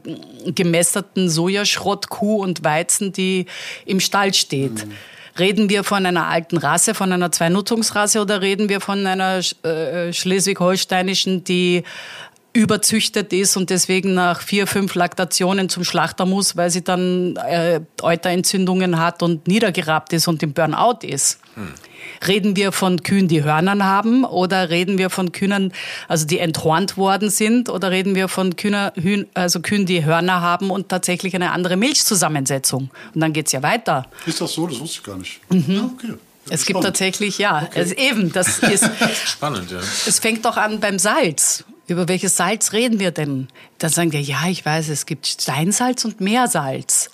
gemästerten 0.45 1.29
Sojaschrottkuh 1.29 2.41
und 2.41 2.63
Weizen, 2.65 3.13
die 3.13 3.45
im 3.85 4.01
Stall 4.01 4.33
steht? 4.33 4.85
Mhm. 4.85 4.91
Reden 5.37 5.69
wir 5.69 5.83
von 5.83 6.05
einer 6.05 6.27
alten 6.27 6.57
Rasse, 6.57 6.93
von 6.93 7.11
einer 7.11 7.31
Zweinutzungsrasse 7.31 8.21
oder 8.21 8.41
reden 8.41 8.69
wir 8.69 8.79
von 8.79 9.05
einer 9.05 9.41
äh, 9.63 10.13
schleswig-holsteinischen, 10.13 11.43
die 11.43 11.83
überzüchtet 12.53 13.33
ist 13.33 13.57
und 13.57 13.69
deswegen 13.69 14.13
nach 14.13 14.41
vier, 14.41 14.65
fünf 14.65 14.95
Laktationen 14.95 15.67
zum 15.67 15.83
Schlachter 15.83 16.25
muss, 16.25 16.55
weil 16.55 16.69
sie 16.69 16.85
dann 16.85 17.35
äh, 17.35 17.81
Euterentzündungen 18.01 18.97
hat 18.97 19.21
und 19.21 19.45
niedergerappt 19.45 20.13
ist 20.13 20.29
und 20.29 20.41
im 20.41 20.53
Burnout 20.53 20.99
ist. 21.05 21.39
Hm. 21.55 21.73
Reden 22.27 22.55
wir 22.55 22.71
von 22.71 23.03
Kühen, 23.03 23.27
die 23.27 23.43
Hörnern 23.43 23.83
haben 23.83 24.23
oder 24.23 24.69
reden 24.69 24.97
wir 24.97 25.09
von 25.09 25.31
Kühen, 25.31 25.73
also 26.07 26.25
die 26.25 26.39
enthornt 26.39 26.97
worden 26.97 27.29
sind 27.29 27.69
oder 27.69 27.91
reden 27.91 28.15
wir 28.15 28.27
von 28.27 28.55
Kühner, 28.55 28.93
Hühn, 28.95 29.27
also 29.33 29.59
Kühen, 29.59 29.85
die 29.85 30.05
Hörner 30.05 30.41
haben 30.41 30.69
und 30.71 30.89
tatsächlich 30.89 31.35
eine 31.35 31.51
andere 31.51 31.77
Milchzusammensetzung? 31.77 32.89
Und 33.13 33.21
dann 33.21 33.33
geht 33.33 33.47
es 33.47 33.51
ja 33.51 33.63
weiter. 33.63 34.07
Ist 34.25 34.41
das 34.41 34.53
so? 34.53 34.67
Das 34.67 34.79
wusste 34.79 34.99
ich 34.99 35.03
gar 35.03 35.17
nicht. 35.17 35.39
Mhm. 35.49 35.63
Ja, 35.67 35.83
okay. 35.83 36.13
Es 36.47 36.61
spannend. 36.61 36.65
gibt 36.67 36.83
tatsächlich, 36.83 37.37
ja, 37.39 37.63
okay. 37.63 37.79
also 37.79 37.95
eben, 37.95 38.31
das 38.31 38.59
ist 38.59 38.89
spannend, 39.25 39.71
ja. 39.71 39.79
Es 39.79 40.19
fängt 40.19 40.45
doch 40.45 40.57
an 40.57 40.79
beim 40.79 40.99
Salz. 40.99 41.63
Über 41.87 42.07
welches 42.07 42.35
Salz 42.35 42.73
reden 42.73 42.99
wir 42.99 43.11
denn? 43.11 43.47
Dann 43.77 43.91
sagen 43.91 44.11
wir, 44.11 44.21
ja, 44.21 44.47
ich 44.47 44.65
weiß, 44.65 44.89
es 44.89 45.05
gibt 45.05 45.27
Steinsalz 45.27 46.05
und 46.05 46.19
Meersalz. 46.19 47.11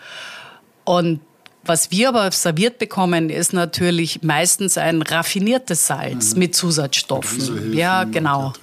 Und 0.85 1.19
was 1.63 1.91
wir 1.91 2.09
aber 2.09 2.31
serviert 2.31 2.79
bekommen, 2.79 3.29
ist 3.29 3.53
natürlich 3.53 4.23
meistens 4.23 4.77
ein 4.77 5.01
raffiniertes 5.01 5.87
Salz 5.87 6.33
mhm. 6.33 6.39
mit 6.39 6.55
Zusatzstoffen. 6.55 7.73
Ja, 7.73 8.03
genau. 8.03 8.53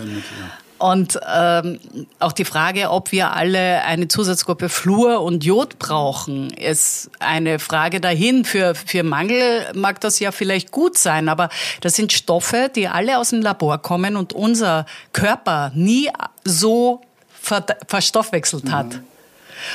Und 0.79 1.19
ähm, 1.29 1.81
auch 2.21 2.33
die 2.33 2.45
Frage, 2.45 2.91
ob 2.91 3.11
wir 3.11 3.33
alle 3.33 3.83
eine 3.83 4.07
Zusatzgruppe 4.07 4.69
Fluor 4.69 5.23
und 5.23 5.45
Jod 5.45 5.79
brauchen, 5.81 6.51
ist 6.51 7.11
eine 7.19 7.59
Frage 7.59 8.01
dahin. 8.01 8.45
Für, 8.45 8.77
für 8.77 9.03
Mangel 9.03 9.67
mag 9.75 10.01
das 10.01 10.21
ja 10.21 10.31
vielleicht 10.31 10.71
gut 10.71 10.97
sein, 10.97 11.29
aber 11.29 11.49
das 11.81 11.97
sind 11.97 12.13
Stoffe, 12.13 12.71
die 12.75 12.87
alle 12.87 13.19
aus 13.19 13.31
dem 13.31 13.43
Labor 13.43 13.79
kommen 13.79 14.17
und 14.17 14.33
unser 14.33 14.87
Körper 15.13 15.73
nie 15.75 16.11
so 16.45 17.01
ver 17.29 17.65
verstoffwechselt 17.89 18.67
mhm. 18.67 18.73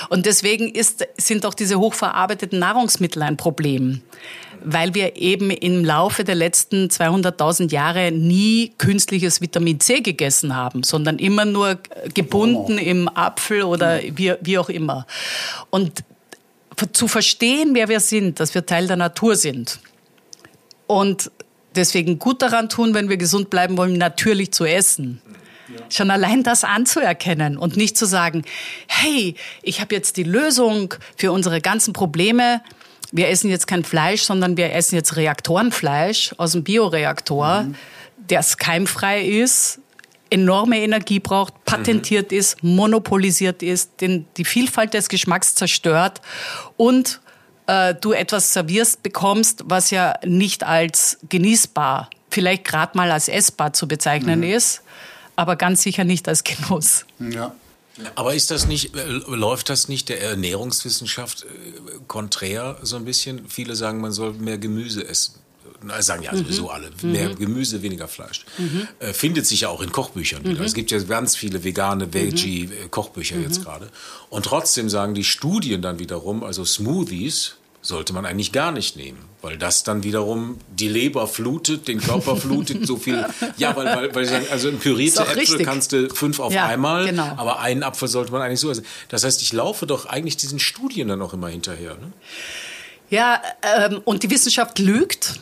Und 0.09 0.25
deswegen 0.25 0.69
ist, 0.69 1.05
sind 1.17 1.45
auch 1.45 1.53
diese 1.53 1.79
hochverarbeiteten 1.79 2.59
Nahrungsmittel 2.59 3.21
ein 3.23 3.37
Problem, 3.37 4.01
weil 4.63 4.93
wir 4.93 5.15
eben 5.15 5.49
im 5.51 5.83
Laufe 5.83 6.23
der 6.23 6.35
letzten 6.35 6.87
200.000 6.87 7.71
Jahre 7.71 8.11
nie 8.11 8.73
künstliches 8.77 9.41
Vitamin 9.41 9.79
C 9.79 10.01
gegessen 10.01 10.55
haben, 10.55 10.83
sondern 10.83 11.19
immer 11.19 11.45
nur 11.45 11.79
gebunden 12.13 12.77
im 12.77 13.09
Apfel 13.09 13.63
oder 13.63 14.01
wie, 14.01 14.33
wie 14.41 14.57
auch 14.57 14.69
immer. 14.69 15.05
Und 15.69 16.03
zu 16.91 17.07
verstehen, 17.07 17.71
wer 17.73 17.87
wir 17.87 17.99
sind, 17.99 18.39
dass 18.39 18.55
wir 18.55 18.65
Teil 18.65 18.87
der 18.87 18.97
Natur 18.97 19.35
sind 19.35 19.79
und 20.87 21.31
deswegen 21.75 22.19
gut 22.19 22.41
daran 22.41 22.69
tun, 22.69 22.93
wenn 22.93 23.09
wir 23.09 23.17
gesund 23.17 23.49
bleiben 23.49 23.77
wollen, 23.77 23.97
natürlich 23.97 24.51
zu 24.51 24.65
essen 24.65 25.21
Schon 25.89 26.11
allein 26.11 26.43
das 26.43 26.63
anzuerkennen 26.63 27.57
und 27.57 27.77
nicht 27.77 27.97
zu 27.97 28.05
sagen, 28.05 28.43
hey, 28.87 29.35
ich 29.61 29.81
habe 29.81 29.95
jetzt 29.95 30.17
die 30.17 30.23
Lösung 30.23 30.93
für 31.15 31.31
unsere 31.31 31.61
ganzen 31.61 31.93
Probleme. 31.93 32.61
Wir 33.11 33.29
essen 33.29 33.49
jetzt 33.49 33.67
kein 33.67 33.83
Fleisch, 33.83 34.23
sondern 34.23 34.57
wir 34.57 34.73
essen 34.73 34.95
jetzt 34.95 35.15
Reaktorenfleisch 35.15 36.33
aus 36.37 36.53
dem 36.53 36.63
Bioreaktor, 36.63 37.63
mhm. 37.63 37.75
das 38.27 38.57
keimfrei 38.57 39.23
ist, 39.23 39.79
enorme 40.29 40.79
Energie 40.79 41.19
braucht, 41.19 41.63
patentiert 41.63 42.31
mhm. 42.31 42.37
ist, 42.37 42.63
monopolisiert 42.63 43.61
ist, 43.61 44.01
den, 44.01 44.25
die 44.37 44.45
Vielfalt 44.45 44.93
des 44.93 45.09
Geschmacks 45.09 45.53
zerstört 45.53 46.21
und 46.75 47.21
äh, 47.67 47.93
du 47.93 48.13
etwas 48.13 48.51
servierst 48.51 49.03
bekommst, 49.03 49.63
was 49.65 49.91
ja 49.91 50.15
nicht 50.25 50.63
als 50.63 51.19
genießbar, 51.29 52.09
vielleicht 52.31 52.65
gerade 52.65 52.97
mal 52.97 53.11
als 53.11 53.27
essbar 53.27 53.73
zu 53.73 53.87
bezeichnen 53.87 54.39
mhm. 54.39 54.55
ist 54.55 54.81
aber 55.35 55.55
ganz 55.55 55.83
sicher 55.83 56.03
nicht 56.03 56.27
als 56.27 56.43
Genuss. 56.43 57.05
Ja. 57.19 57.55
Aber 58.15 58.33
ist 58.33 58.49
das 58.49 58.67
nicht, 58.67 58.95
äh, 58.95 59.05
läuft 59.27 59.69
das 59.69 59.87
nicht 59.87 60.09
der 60.09 60.21
Ernährungswissenschaft 60.21 61.43
äh, 61.43 61.45
konträr 62.07 62.77
so 62.81 62.95
ein 62.95 63.05
bisschen? 63.05 63.47
Viele 63.49 63.75
sagen, 63.75 64.01
man 64.01 64.11
soll 64.11 64.33
mehr 64.33 64.57
Gemüse 64.57 65.07
essen. 65.07 65.35
Na, 65.85 66.01
sagen 66.01 66.23
ja 66.23 66.31
mhm. 66.31 66.39
sowieso 66.39 66.69
alle. 66.69 66.89
Mehr 67.01 67.29
mhm. 67.29 67.35
Gemüse, 67.35 67.81
weniger 67.81 68.07
Fleisch. 68.07 68.45
Mhm. 68.57 68.87
Äh, 68.99 69.13
findet 69.13 69.45
sich 69.45 69.61
ja 69.61 69.69
auch 69.69 69.81
in 69.81 69.91
Kochbüchern 69.91 70.43
wieder. 70.43 70.59
Mhm. 70.59 70.65
Es 70.65 70.73
gibt 70.73 70.91
ja 70.91 70.99
ganz 70.99 71.35
viele 71.35 71.63
vegane, 71.63 72.07
mhm. 72.07 72.13
Veggie-Kochbücher 72.13 73.37
jetzt 73.39 73.63
gerade. 73.63 73.89
Und 74.29 74.45
trotzdem 74.45 74.89
sagen 74.89 75.13
die 75.13 75.23
Studien 75.23 75.81
dann 75.81 75.99
wiederum, 75.99 76.43
also 76.43 76.65
Smoothies, 76.65 77.55
sollte 77.83 78.13
man 78.13 78.25
eigentlich 78.25 78.53
gar 78.53 78.71
nicht 78.71 78.95
nehmen, 78.95 79.19
weil 79.41 79.57
das 79.57 79.83
dann 79.83 80.03
wiederum 80.03 80.57
die 80.71 80.87
Leber 80.87 81.27
flutet, 81.27 81.89
den 81.89 81.99
Körper 81.99 82.37
flutet, 82.37 82.87
so 82.87 82.97
viel. 82.97 83.23
Ja, 83.57 83.75
weil, 83.75 83.85
weil, 83.85 84.15
weil 84.15 84.23
ich 84.23 84.29
sagen, 84.29 84.47
also 84.49 84.69
in 84.69 84.79
pürierte 84.79 85.21
Äpfel 85.21 85.37
richtig. 85.37 85.65
kannst 85.65 85.91
du 85.91 86.09
fünf 86.09 86.39
auf 86.39 86.53
ja, 86.53 86.65
einmal, 86.65 87.05
genau. 87.05 87.33
aber 87.37 87.59
einen 87.59 87.83
Apfel 87.83 88.07
sollte 88.07 88.31
man 88.31 88.41
eigentlich 88.41 88.61
so 88.61 88.71
essen. 88.71 88.85
Das 89.09 89.23
heißt, 89.23 89.41
ich 89.41 89.51
laufe 89.51 89.85
doch 89.85 90.05
eigentlich 90.05 90.37
diesen 90.37 90.59
Studien 90.59 91.09
dann 91.09 91.21
auch 91.21 91.33
immer 91.33 91.49
hinterher. 91.49 91.95
Ne? 91.95 92.13
Ja, 93.09 93.41
ähm, 93.61 94.01
und 94.05 94.23
die 94.23 94.31
Wissenschaft 94.31 94.79
lügt. 94.79 95.39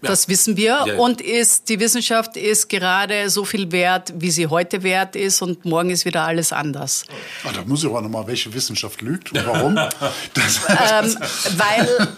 Ja. 0.00 0.10
Das 0.10 0.28
wissen 0.28 0.56
wir. 0.56 0.84
Ja. 0.86 0.94
Und 0.96 1.20
ist, 1.20 1.68
die 1.68 1.80
Wissenschaft 1.80 2.36
ist 2.36 2.68
gerade 2.68 3.30
so 3.30 3.44
viel 3.44 3.72
wert, 3.72 4.12
wie 4.16 4.30
sie 4.30 4.46
heute 4.46 4.82
wert 4.82 5.16
ist. 5.16 5.42
Und 5.42 5.64
morgen 5.64 5.90
ist 5.90 6.04
wieder 6.04 6.22
alles 6.22 6.52
anders. 6.52 7.04
Ah, 7.44 7.50
da 7.52 7.62
muss 7.64 7.82
ich 7.82 7.90
aber 7.90 8.02
nochmal, 8.02 8.26
welche 8.26 8.52
Wissenschaft 8.54 9.02
lügt 9.02 9.32
und 9.32 9.46
warum? 9.46 9.76
ähm, 9.76 11.16
weil 11.56 12.08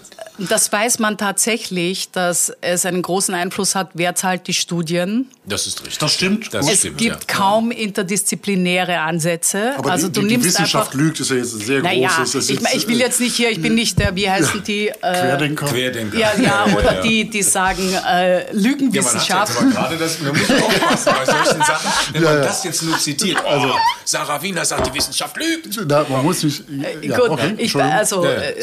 das 0.48 0.72
weiß 0.72 0.98
man 0.98 1.18
tatsächlich, 1.18 2.10
dass 2.10 2.52
es 2.60 2.86
einen 2.86 3.02
großen 3.02 3.34
Einfluss 3.34 3.74
hat, 3.74 3.90
wer 3.94 4.14
zahlt 4.14 4.46
die 4.46 4.54
Studien. 4.54 5.28
Das 5.44 5.66
ist 5.66 5.80
richtig. 5.80 5.98
Das 5.98 6.12
stimmt. 6.12 6.54
Das 6.54 6.68
es 6.70 6.80
stimmt, 6.80 6.98
gibt 6.98 7.30
ja. 7.30 7.36
kaum 7.36 7.70
interdisziplinäre 7.70 9.00
Ansätze. 9.00 9.74
Aber 9.76 9.90
also 9.90 10.08
die, 10.08 10.12
du 10.12 10.20
die, 10.20 10.26
nimmst 10.28 10.44
die 10.44 10.50
Wissenschaft 10.50 10.92
einfach, 10.92 11.00
lügt, 11.00 11.20
ist 11.20 11.30
ja 11.30 11.36
jetzt 11.36 11.54
ein 11.54 11.60
sehr 11.60 11.82
naja, 11.82 12.08
großes. 12.08 12.50
Ich, 12.50 12.60
ich, 12.60 12.88
will 12.88 12.98
jetzt 12.98 13.20
nicht 13.20 13.36
hier, 13.36 13.50
ich 13.50 13.60
bin 13.60 13.74
nicht 13.74 13.98
der, 13.98 14.14
wie 14.14 14.30
heißen 14.30 14.62
die? 14.62 14.88
Äh, 14.88 14.94
Querdenker. 15.00 15.66
Querdenker. 15.66 16.18
Ja, 16.18 16.32
ja, 16.40 16.66
oder 16.76 17.02
die, 17.02 17.28
die 17.28 17.42
sagen 17.42 17.92
äh, 18.06 18.52
Lügenwissenschaft. 18.52 19.54
Ja, 19.54 19.60
man 19.62 19.72
gerade 19.72 19.96
das, 19.96 20.20
man 20.20 20.32
muss 20.32 20.50
aufpassen 20.50 21.12
bei 21.16 21.24
solchen 21.24 21.62
Sachen, 21.62 21.90
wenn 22.12 22.22
man 22.22 22.36
das 22.42 22.64
jetzt 22.64 22.82
nur 22.82 22.98
zitiert. 22.98 23.44
Also, 23.44 23.74
Sarah 24.04 24.40
Wiener 24.42 24.64
sagt, 24.64 24.86
die 24.86 24.94
Wissenschaft 24.94 25.36
lügt. 25.36 25.90
Da, 25.90 26.06
man 26.08 26.24
muss 26.24 26.42
nicht. 26.42 26.64
Äh, 26.68 27.06
ja, 27.06 27.18
Gut, 27.18 27.30
okay, 27.30 27.54
ich, 27.58 27.74
also, 27.76 28.24
äh, 28.24 28.54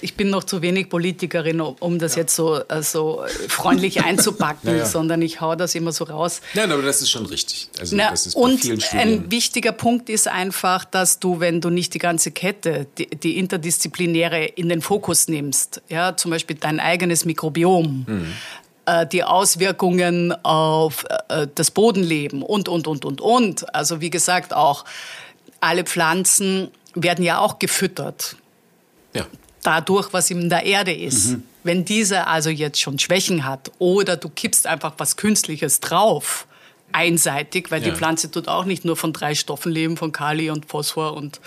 ich 0.00 0.14
bin 0.14 0.30
noch 0.30 0.44
zu 0.44 0.62
wenig 0.62 0.88
Politikerin, 0.96 1.60
um 1.60 1.98
das 1.98 2.14
jetzt 2.14 2.34
so, 2.34 2.58
äh, 2.58 2.82
so 2.82 3.22
freundlich 3.48 4.02
einzupacken, 4.04 4.70
ja, 4.70 4.76
ja. 4.76 4.86
sondern 4.86 5.20
ich 5.20 5.42
hau 5.42 5.54
das 5.54 5.74
immer 5.74 5.92
so 5.92 6.04
raus. 6.04 6.40
Nein, 6.54 6.72
aber 6.72 6.80
das 6.80 7.02
ist 7.02 7.10
schon 7.10 7.26
richtig. 7.26 7.68
Also, 7.78 7.96
Na, 7.96 8.12
das 8.12 8.28
ist 8.28 8.34
bei 8.34 8.40
und 8.40 8.94
ein 8.94 9.30
wichtiger 9.30 9.72
Punkt 9.72 10.08
ist 10.08 10.26
einfach, 10.26 10.86
dass 10.86 11.18
du, 11.18 11.38
wenn 11.38 11.60
du 11.60 11.68
nicht 11.68 11.92
die 11.92 11.98
ganze 11.98 12.30
Kette, 12.30 12.86
die, 12.96 13.10
die 13.10 13.36
interdisziplinäre 13.36 14.46
in 14.46 14.70
den 14.70 14.80
Fokus 14.80 15.28
nimmst, 15.28 15.82
ja, 15.90 16.16
zum 16.16 16.30
Beispiel 16.30 16.56
dein 16.58 16.80
eigenes 16.80 17.26
Mikrobiom, 17.26 18.06
mhm 18.08 18.32
äh, 18.86 19.06
die 19.06 19.22
Auswirkungen 19.22 20.32
auf 20.44 21.04
äh, 21.28 21.46
das 21.54 21.70
Bodenleben 21.72 22.42
und, 22.42 22.70
und, 22.70 22.86
und, 22.86 23.04
und, 23.04 23.20
und. 23.20 23.74
Also 23.74 24.00
wie 24.00 24.10
gesagt, 24.10 24.54
auch 24.54 24.86
alle 25.60 25.84
Pflanzen 25.84 26.70
werden 26.94 27.22
ja 27.22 27.40
auch 27.40 27.58
gefüttert. 27.58 28.36
Ja 29.12 29.26
dadurch, 29.66 30.12
was 30.12 30.30
in 30.30 30.48
der 30.48 30.64
Erde 30.64 30.94
ist. 30.94 31.30
Mhm. 31.30 31.42
Wenn 31.64 31.84
diese 31.84 32.26
also 32.26 32.50
jetzt 32.50 32.80
schon 32.80 32.98
Schwächen 32.98 33.44
hat 33.44 33.72
oder 33.78 34.16
du 34.16 34.28
kippst 34.28 34.66
einfach 34.66 34.94
was 34.98 35.16
Künstliches 35.16 35.80
drauf, 35.80 36.46
einseitig, 36.92 37.70
weil 37.70 37.82
ja. 37.82 37.90
die 37.90 37.96
Pflanze 37.96 38.30
tut 38.30 38.48
auch 38.48 38.64
nicht 38.64 38.84
nur 38.84 38.96
von 38.96 39.12
drei 39.12 39.34
Stoffen 39.34 39.72
leben, 39.72 39.96
von 39.96 40.12
Kali 40.12 40.50
und 40.50 40.66
Phosphor 40.66 41.14
und 41.14 41.40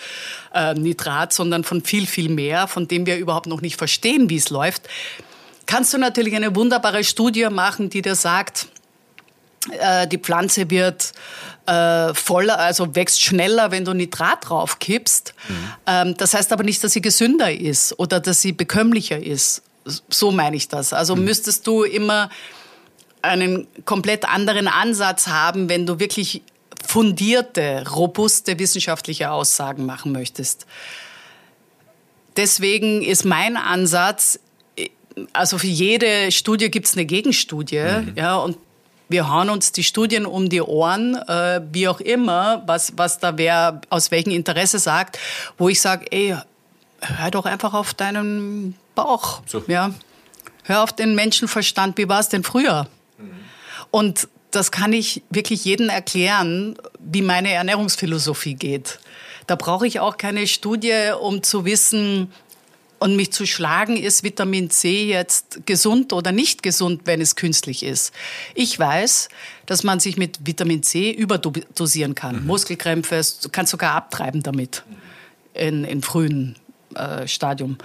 äh, 0.53 0.73
Nitrat, 0.73 1.33
sondern 1.33 1.63
von 1.63 1.81
viel, 1.81 2.05
viel 2.05 2.29
mehr, 2.29 2.67
von 2.67 2.87
dem 2.87 3.05
wir 3.05 3.17
überhaupt 3.17 3.47
noch 3.47 3.61
nicht 3.61 3.77
verstehen, 3.77 4.29
wie 4.29 4.35
es 4.35 4.49
läuft, 4.49 4.89
kannst 5.65 5.93
du 5.93 5.97
natürlich 5.97 6.35
eine 6.35 6.55
wunderbare 6.55 7.03
Studie 7.03 7.47
machen, 7.49 7.89
die 7.89 8.01
dir 8.01 8.15
sagt, 8.15 8.67
äh, 9.79 10.07
die 10.07 10.17
Pflanze 10.17 10.69
wird 10.69 11.13
äh, 11.69 12.13
voller, 12.15 12.59
also 12.59 12.95
wächst 12.95 13.21
schneller, 13.21 13.71
wenn 13.71 13.85
du 13.85 13.93
Nitrat 13.93 14.49
drauf 14.49 14.79
kippst. 14.79 15.33
Mhm. 15.47 15.53
Ähm, 15.85 16.17
das 16.17 16.33
heißt 16.33 16.51
aber 16.51 16.63
nicht, 16.63 16.83
dass 16.83 16.93
sie 16.93 17.01
gesünder 17.01 17.51
ist 17.51 17.97
oder 17.99 18.19
dass 18.19 18.41
sie 18.41 18.53
bekömmlicher 18.53 19.21
ist. 19.21 19.61
So 20.09 20.31
meine 20.31 20.55
ich 20.55 20.67
das. 20.67 20.93
Also 20.93 21.15
mhm. 21.15 21.25
müsstest 21.25 21.67
du 21.67 21.83
immer 21.83 22.29
einen 23.21 23.67
komplett 23.85 24.27
anderen 24.27 24.67
Ansatz 24.67 25.27
haben, 25.27 25.69
wenn 25.69 25.85
du 25.85 25.99
wirklich 25.99 26.41
fundierte, 26.85 27.85
robuste 27.91 28.57
wissenschaftliche 28.57 29.29
Aussagen 29.29 29.85
machen 29.85 30.11
möchtest. 30.11 30.65
Deswegen 32.37 33.03
ist 33.03 33.25
mein 33.25 33.57
Ansatz, 33.57 34.39
also 35.33 35.57
für 35.57 35.67
jede 35.67 36.31
Studie 36.31 36.71
gibt 36.71 36.87
es 36.87 36.93
eine 36.93 37.05
Gegenstudie, 37.05 37.79
mhm. 37.79 38.13
ja, 38.15 38.37
und 38.37 38.57
wir 39.09 39.27
hauen 39.29 39.49
uns 39.49 39.71
die 39.71 39.83
Studien 39.83 40.25
um 40.25 40.49
die 40.49 40.61
Ohren, 40.61 41.15
äh, 41.15 41.61
wie 41.71 41.87
auch 41.87 41.99
immer, 41.99 42.63
was, 42.67 42.93
was 42.95 43.19
da 43.19 43.37
wer 43.37 43.81
aus 43.89 44.11
welchem 44.11 44.31
Interesse 44.31 44.79
sagt, 44.79 45.17
wo 45.57 45.67
ich 45.67 45.81
sage, 45.81 46.05
ey, 46.11 46.37
hör 47.01 47.31
doch 47.31 47.45
einfach 47.45 47.73
auf 47.73 47.93
deinen 47.93 48.75
Bauch. 48.95 49.41
So. 49.47 49.63
Ja. 49.67 49.91
Hör 50.63 50.83
auf 50.83 50.93
den 50.93 51.15
Menschenverstand, 51.15 51.97
wie 51.97 52.07
war 52.07 52.19
es 52.19 52.29
denn 52.29 52.43
früher? 52.43 52.87
Mhm. 53.17 53.31
Und 53.89 54.27
das 54.51 54.71
kann 54.71 54.93
ich 54.93 55.23
wirklich 55.29 55.65
jedem 55.65 55.89
erklären, 55.89 56.75
wie 56.99 57.21
meine 57.21 57.51
Ernährungsphilosophie 57.51 58.55
geht. 58.55 58.99
Da 59.47 59.55
brauche 59.55 59.87
ich 59.87 59.99
auch 59.99 60.17
keine 60.17 60.45
Studie, 60.45 61.11
um 61.19 61.41
zu 61.41 61.65
wissen, 61.65 62.31
und 62.99 63.15
mich 63.15 63.31
zu 63.31 63.45
schlagen, 63.45 63.97
ist 63.97 64.23
Vitamin 64.23 64.69
C 64.69 65.07
jetzt 65.07 65.65
gesund 65.65 66.13
oder 66.13 66.31
nicht 66.31 66.63
gesund, 66.63 67.01
wenn 67.05 67.21
es 67.21 67.35
künstlich 67.35 67.83
ist. 67.83 68.13
Ich 68.55 68.77
weiß, 68.77 69.29
dass 69.65 69.83
man 69.83 69.99
sich 69.99 70.17
mit 70.17 70.45
Vitamin 70.45 70.83
C 70.83 71.11
überdosieren 71.11 72.15
kann. 72.15 72.41
Mhm. 72.41 72.47
Muskelkrämpfe, 72.47 73.21
du 73.41 73.49
kannst 73.49 73.71
sogar 73.71 73.95
abtreiben 73.95 74.43
damit 74.43 74.83
in, 75.53 75.83
in 75.83 76.01
frühen 76.01 76.55
äh, 76.95 77.27
Stadium. 77.27 77.77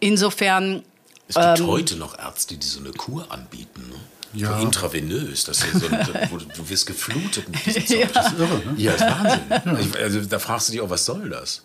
Insofern. 0.00 0.82
Es 1.26 1.36
gibt 1.36 1.60
ähm, 1.60 1.66
heute 1.66 1.96
noch 1.96 2.18
Ärzte, 2.18 2.56
die 2.56 2.66
so 2.66 2.80
eine 2.80 2.90
Kur 2.90 3.30
anbieten. 3.32 3.88
Ne? 3.88 3.96
Ja. 4.34 4.58
So 4.58 4.64
intravenös, 4.64 5.44
das 5.44 5.60
so, 5.60 5.90
wo 6.30 6.36
du, 6.36 6.44
du 6.44 6.68
wirst 6.68 6.86
geflutet 6.86 7.48
mit 7.48 7.64
diesem 7.66 7.86
Zeug. 7.86 8.00
Ja. 8.00 8.06
Das 8.12 8.32
ist 8.32 8.38
irre, 8.38 8.58
ne? 8.58 8.74
Ja, 8.76 8.92
das 8.92 9.00
ist 9.00 9.10
Wahnsinn. 9.10 9.88
Ja. 9.94 10.02
Also, 10.02 10.20
da 10.22 10.38
fragst 10.38 10.68
du 10.68 10.72
dich 10.72 10.80
auch, 10.80 10.90
was 10.90 11.04
soll 11.04 11.30
das? 11.30 11.62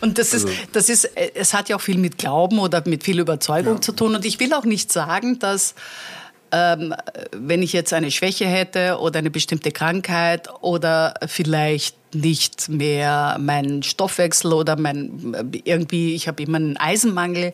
Und 0.00 0.18
das 0.18 0.32
ist, 0.32 0.46
also 0.46 0.58
das 0.72 0.88
ist, 0.88 1.04
es 1.16 1.54
hat 1.54 1.68
ja 1.68 1.76
auch 1.76 1.80
viel 1.80 1.98
mit 1.98 2.18
Glauben 2.18 2.58
oder 2.58 2.82
mit 2.86 3.04
viel 3.04 3.18
Überzeugung 3.18 3.74
ja. 3.74 3.80
zu 3.80 3.92
tun. 3.92 4.14
Und 4.14 4.24
ich 4.24 4.40
will 4.40 4.52
auch 4.54 4.64
nicht 4.64 4.92
sagen, 4.92 5.38
dass 5.38 5.74
ähm, 6.52 6.94
wenn 7.32 7.62
ich 7.62 7.72
jetzt 7.72 7.92
eine 7.92 8.10
Schwäche 8.10 8.46
hätte 8.46 8.98
oder 8.98 9.18
eine 9.18 9.30
bestimmte 9.30 9.72
Krankheit 9.72 10.48
oder 10.60 11.14
vielleicht 11.26 11.96
nicht 12.14 12.68
mehr 12.68 13.38
meinen 13.40 13.82
Stoffwechsel 13.82 14.52
oder 14.52 14.76
mein 14.76 15.52
irgendwie, 15.64 16.14
ich 16.14 16.28
habe 16.28 16.42
immer 16.42 16.58
einen 16.58 16.76
Eisenmangel. 16.76 17.52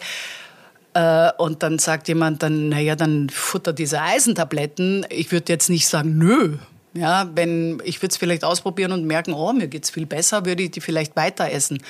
Äh, 0.95 1.31
und 1.39 1.63
dann 1.63 1.79
sagt 1.79 2.09
jemand 2.09 2.43
dann, 2.43 2.71
naja, 2.71 2.97
dann 2.97 3.31
futter 3.31 3.73
diese 3.73 4.03
Eisentabletten. 4.03 5.07
Ich 5.11 5.31
würde 5.31 5.53
jetzt 5.53 5.71
nicht 5.71 5.87
sagen, 5.87 6.19
nö, 6.19 6.59
ja, 6.95 7.31
wenn 7.35 7.81
ich 7.85 8.01
würde 8.03 8.13
es 8.13 8.17
vielleicht 8.17 8.45
ausprobieren 8.45 8.93
und 8.93 9.05
merken, 9.05 9.33
oh, 9.33 9.53
mir 9.53 9.69
geht 9.69 9.85
es 9.85 9.91
viel 9.91 10.07
besser, 10.07 10.45
würde 10.45 10.65
ich 10.65 10.71
die 10.71 10.81
vielleicht 10.81 11.17
weiter 11.17 11.51
essen. 11.51 11.83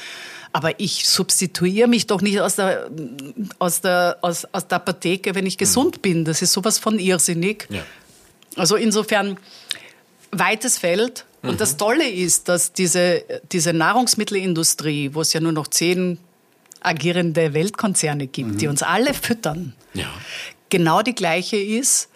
Aber 0.52 0.80
ich 0.80 1.08
substituiere 1.08 1.88
mich 1.88 2.06
doch 2.06 2.20
nicht 2.20 2.40
aus 2.40 2.56
der, 2.56 2.90
aus 3.58 3.80
der, 3.80 4.18
aus, 4.22 4.46
aus 4.52 4.66
der 4.66 4.76
Apotheke, 4.76 5.34
wenn 5.34 5.46
ich 5.46 5.56
mhm. 5.56 5.58
gesund 5.58 6.02
bin. 6.02 6.24
Das 6.24 6.42
ist 6.42 6.52
sowas 6.52 6.78
von 6.78 6.98
irrsinnig. 6.98 7.66
Ja. 7.70 7.82
Also 8.56 8.76
insofern 8.76 9.36
weites 10.30 10.78
Feld. 10.78 11.24
Und 11.42 11.52
mhm. 11.52 11.58
das 11.58 11.76
Tolle 11.76 12.08
ist, 12.08 12.48
dass 12.48 12.72
diese, 12.72 13.22
diese 13.52 13.72
Nahrungsmittelindustrie, 13.72 15.14
wo 15.14 15.20
es 15.20 15.32
ja 15.32 15.40
nur 15.40 15.52
noch 15.52 15.68
zehn 15.68 16.18
agierende 16.80 17.54
Weltkonzerne 17.54 18.26
gibt, 18.26 18.54
mhm. 18.54 18.58
die 18.58 18.68
uns 18.68 18.82
alle 18.82 19.14
füttern, 19.14 19.74
ja. 19.94 20.06
genau 20.70 21.02
die 21.02 21.14
gleiche 21.14 21.56
ist 21.56 22.08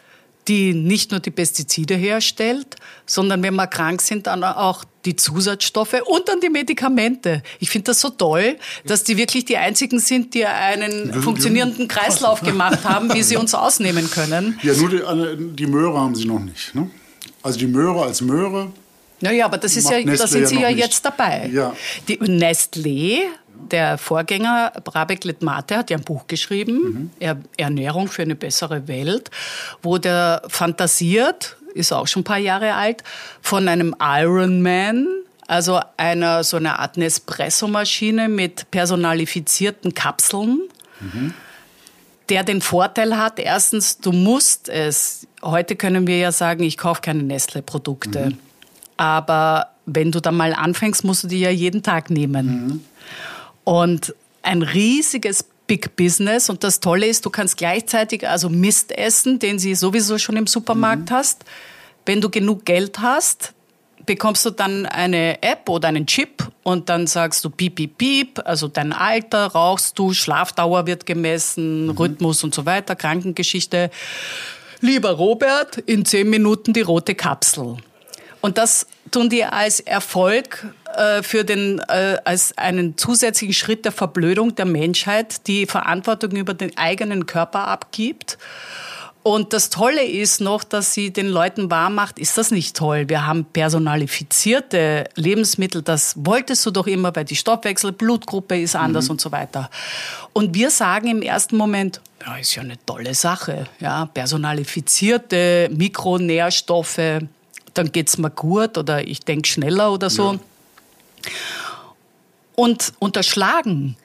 die 0.48 0.74
nicht 0.74 1.10
nur 1.10 1.20
die 1.20 1.30
Pestizide 1.30 1.94
herstellt, 1.94 2.76
sondern 3.06 3.42
wenn 3.42 3.54
wir 3.54 3.66
krank 3.66 4.02
sind, 4.02 4.26
dann 4.26 4.42
auch 4.42 4.84
die 5.04 5.16
Zusatzstoffe 5.16 6.00
und 6.04 6.28
dann 6.28 6.40
die 6.40 6.48
Medikamente. 6.48 7.42
Ich 7.60 7.70
finde 7.70 7.86
das 7.86 8.00
so 8.00 8.10
toll, 8.10 8.56
dass 8.84 9.04
die 9.04 9.16
wirklich 9.16 9.44
die 9.44 9.56
einzigen 9.56 9.98
sind, 9.98 10.34
die 10.34 10.44
einen 10.46 11.12
funktionierenden 11.22 11.88
Kreislauf 11.88 12.40
gemacht 12.42 12.84
haben, 12.84 13.12
wie 13.14 13.22
sie 13.22 13.36
uns 13.36 13.54
ausnehmen 13.54 14.10
können. 14.10 14.58
Ja, 14.62 14.74
nur 14.74 14.88
die, 14.88 15.56
die 15.56 15.66
Möhre 15.66 15.98
haben 15.98 16.14
sie 16.14 16.24
noch 16.24 16.40
nicht. 16.40 16.74
Ne? 16.74 16.90
Also 17.42 17.58
die 17.58 17.66
Möhre 17.66 18.02
als 18.02 18.20
Möhre. 18.20 18.72
Naja, 19.20 19.44
aber 19.44 19.58
das 19.58 19.76
ist 19.76 19.88
ja, 19.88 20.02
da 20.02 20.26
sind 20.26 20.48
sie 20.48 20.56
ja, 20.56 20.68
ja 20.68 20.76
jetzt 20.76 21.04
dabei. 21.04 21.48
Ja. 21.52 21.74
Die 22.08 22.18
Nestlé 22.18 23.20
der 23.70 23.98
Vorgänger 23.98 24.72
Brabeck 24.84 25.24
Letmate 25.24 25.76
hat 25.76 25.90
ja 25.90 25.96
ein 25.96 26.04
Buch 26.04 26.26
geschrieben, 26.26 27.10
mhm. 27.20 27.44
Ernährung 27.56 28.08
für 28.08 28.22
eine 28.22 28.34
bessere 28.34 28.88
Welt, 28.88 29.30
wo 29.82 29.98
der 29.98 30.42
fantasiert, 30.48 31.56
ist 31.74 31.92
auch 31.92 32.06
schon 32.06 32.20
ein 32.20 32.24
paar 32.24 32.38
Jahre 32.38 32.74
alt, 32.74 33.02
von 33.40 33.68
einem 33.68 33.94
Ironman, 34.00 35.06
also 35.46 35.80
einer 35.96 36.44
so 36.44 36.56
einer 36.56 36.78
Art 36.78 36.96
Nespresso-Maschine 36.96 38.28
mit 38.28 38.70
personalifizierten 38.70 39.94
Kapseln. 39.94 40.60
Mhm. 41.00 41.34
Der 42.28 42.44
den 42.44 42.62
Vorteil 42.62 43.18
hat, 43.18 43.38
erstens, 43.38 43.98
du 43.98 44.12
musst 44.12 44.68
es. 44.68 45.26
Heute 45.42 45.76
können 45.76 46.06
wir 46.06 46.18
ja 46.18 46.32
sagen, 46.32 46.62
ich 46.62 46.78
kaufe 46.78 47.02
keine 47.02 47.22
Nestle-Produkte. 47.24 48.30
Mhm. 48.30 48.38
Aber 48.96 49.68
wenn 49.86 50.12
du 50.12 50.20
dann 50.20 50.36
mal 50.36 50.54
anfängst, 50.54 51.04
musst 51.04 51.24
du 51.24 51.28
die 51.28 51.40
ja 51.40 51.50
jeden 51.50 51.82
Tag 51.82 52.10
nehmen. 52.10 52.46
Mhm. 52.46 52.84
Und 53.64 54.14
ein 54.42 54.62
riesiges 54.62 55.44
Big 55.66 55.96
Business. 55.96 56.50
Und 56.50 56.64
das 56.64 56.80
Tolle 56.80 57.06
ist, 57.06 57.24
du 57.24 57.30
kannst 57.30 57.56
gleichzeitig 57.56 58.28
also 58.28 58.48
Mist 58.48 58.92
essen, 58.92 59.38
den 59.38 59.58
sie 59.58 59.74
sowieso 59.74 60.18
schon 60.18 60.36
im 60.36 60.46
Supermarkt 60.46 61.10
mhm. 61.10 61.14
hast. 61.14 61.44
Wenn 62.04 62.20
du 62.20 62.28
genug 62.28 62.64
Geld 62.64 62.98
hast, 62.98 63.54
bekommst 64.04 64.44
du 64.44 64.50
dann 64.50 64.86
eine 64.86 65.42
App 65.42 65.68
oder 65.68 65.88
einen 65.88 66.06
Chip 66.06 66.46
und 66.62 66.88
dann 66.88 67.06
sagst 67.06 67.44
du 67.44 67.50
piep, 67.50 67.76
piep, 67.76 67.98
piep, 67.98 68.40
also 68.44 68.68
dein 68.68 68.92
Alter, 68.92 69.46
rauchst 69.46 69.98
du, 69.98 70.12
Schlafdauer 70.12 70.86
wird 70.86 71.06
gemessen, 71.06 71.86
mhm. 71.86 71.90
Rhythmus 71.92 72.42
und 72.44 72.54
so 72.54 72.66
weiter, 72.66 72.96
Krankengeschichte. 72.96 73.90
Lieber 74.80 75.12
Robert, 75.12 75.78
in 75.78 76.04
zehn 76.04 76.28
Minuten 76.28 76.72
die 76.72 76.80
rote 76.80 77.14
Kapsel. 77.14 77.76
Und 78.40 78.58
das 78.58 78.88
tun 79.12 79.30
die 79.30 79.44
als 79.44 79.80
Erfolg 79.80 80.66
äh, 80.96 81.22
für 81.22 81.44
den, 81.44 81.78
äh, 81.88 82.18
als 82.24 82.56
einen 82.58 82.98
zusätzlichen 82.98 83.54
Schritt 83.54 83.84
der 83.84 83.92
Verblödung 83.92 84.54
der 84.54 84.64
Menschheit, 84.64 85.46
die 85.46 85.66
Verantwortung 85.66 86.32
über 86.32 86.54
den 86.54 86.76
eigenen 86.76 87.26
Körper 87.26 87.68
abgibt. 87.68 88.38
Und 89.22 89.52
das 89.52 89.70
Tolle 89.70 90.02
ist 90.02 90.40
noch, 90.40 90.64
dass 90.64 90.94
sie 90.94 91.12
den 91.12 91.28
Leuten 91.28 91.70
wahr 91.70 91.90
macht, 91.90 92.18
ist 92.18 92.36
das 92.38 92.50
nicht 92.50 92.76
toll? 92.76 93.08
Wir 93.08 93.24
haben 93.24 93.44
personalifizierte 93.44 95.04
Lebensmittel, 95.14 95.80
das 95.80 96.14
wolltest 96.16 96.66
du 96.66 96.72
doch 96.72 96.88
immer, 96.88 97.14
weil 97.14 97.24
die 97.24 97.36
Stoffwechsel, 97.36 97.92
Blutgruppe 97.92 98.60
ist 98.60 98.74
anders 98.74 99.04
mhm. 99.04 99.12
und 99.12 99.20
so 99.20 99.30
weiter. 99.30 99.70
Und 100.32 100.54
wir 100.54 100.70
sagen 100.70 101.06
im 101.06 101.22
ersten 101.22 101.56
Moment, 101.56 102.00
ja, 102.26 102.36
ist 102.36 102.56
ja 102.56 102.62
eine 102.62 102.84
tolle 102.84 103.14
Sache, 103.14 103.66
ja, 103.78 104.06
personalifizierte 104.06 105.70
Mikronährstoffe, 105.72 107.20
dann 107.74 107.92
geht's 107.92 108.18
mir 108.18 108.30
gut 108.30 108.78
oder 108.78 109.06
ich 109.06 109.20
denke 109.20 109.48
schneller 109.48 109.92
oder 109.92 110.10
so. 110.10 110.32
Ja. 110.32 110.40
Und 112.54 112.92
unterschlagen, 112.98 113.96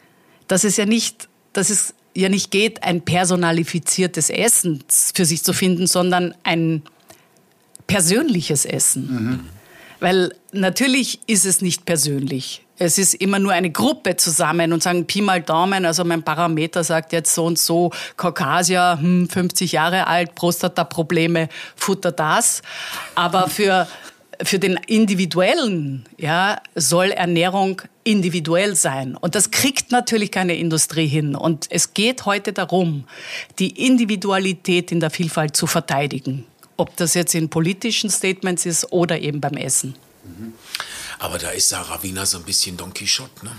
dass 0.47 0.63
es 0.63 0.77
ja 0.77 0.85
nicht, 0.85 1.27
dass 1.53 1.69
es 1.69 1.93
ja 2.15 2.29
nicht 2.29 2.51
geht, 2.51 2.83
ein 2.83 3.01
personalifiziertes 3.01 4.29
Essen 4.29 4.83
für 4.87 5.25
sich 5.25 5.43
zu 5.43 5.53
finden, 5.53 5.87
sondern 5.87 6.33
ein 6.43 6.81
persönliches 7.87 8.65
Essen. 8.65 9.07
Mhm. 9.09 9.39
Weil 9.99 10.33
natürlich 10.51 11.19
ist 11.27 11.45
es 11.45 11.61
nicht 11.61 11.85
persönlich. 11.85 12.66
Es 12.79 12.97
ist 12.97 13.15
immer 13.15 13.39
nur 13.39 13.53
eine 13.53 13.71
Gruppe 13.71 14.15
zusammen 14.17 14.71
und 14.71 14.83
sagen 14.83 15.05
Pi 15.05 15.21
mal 15.21 15.41
Daumen, 15.41 15.85
also 15.85 16.03
mein 16.03 16.23
Parameter 16.23 16.83
sagt 16.83 17.11
jetzt 17.11 17.33
so 17.33 17.45
und 17.45 17.57
so, 17.57 17.91
Kaukasier, 18.17 18.99
hm, 19.01 19.29
50 19.29 19.71
Jahre 19.71 20.07
alt, 20.07 20.35
Prostata-Probleme, 20.35 21.49
futter 21.75 22.11
das. 22.11 22.61
Aber 23.15 23.47
für, 23.47 23.87
für 24.43 24.59
den 24.59 24.79
Individuellen 24.85 26.05
ja, 26.17 26.61
soll 26.75 27.11
Ernährung 27.11 27.81
individuell 28.03 28.75
sein. 28.75 29.15
Und 29.15 29.33
das 29.33 29.49
kriegt 29.51 29.91
natürlich 29.91 30.31
keine 30.31 30.55
Industrie 30.55 31.07
hin. 31.07 31.35
Und 31.35 31.65
es 31.71 31.93
geht 31.93 32.25
heute 32.25 32.53
darum, 32.53 33.05
die 33.57 33.85
Individualität 33.85 34.91
in 34.91 34.99
der 34.99 35.09
Vielfalt 35.09 35.55
zu 35.55 35.65
verteidigen. 35.65 36.45
Ob 36.77 36.95
das 36.95 37.15
jetzt 37.15 37.33
in 37.33 37.49
politischen 37.49 38.11
Statements 38.11 38.67
ist 38.67 38.91
oder 38.91 39.19
eben 39.19 39.41
beim 39.41 39.55
Essen. 39.55 39.95
Mhm. 40.23 40.53
Aber 41.19 41.37
da 41.37 41.49
ist 41.49 41.69
Sarah 41.69 42.01
Wiener 42.03 42.25
so 42.25 42.37
ein 42.37 42.43
bisschen 42.43 42.77
Don 42.77 42.93
Quixote, 42.93 43.45
ne? 43.45 43.51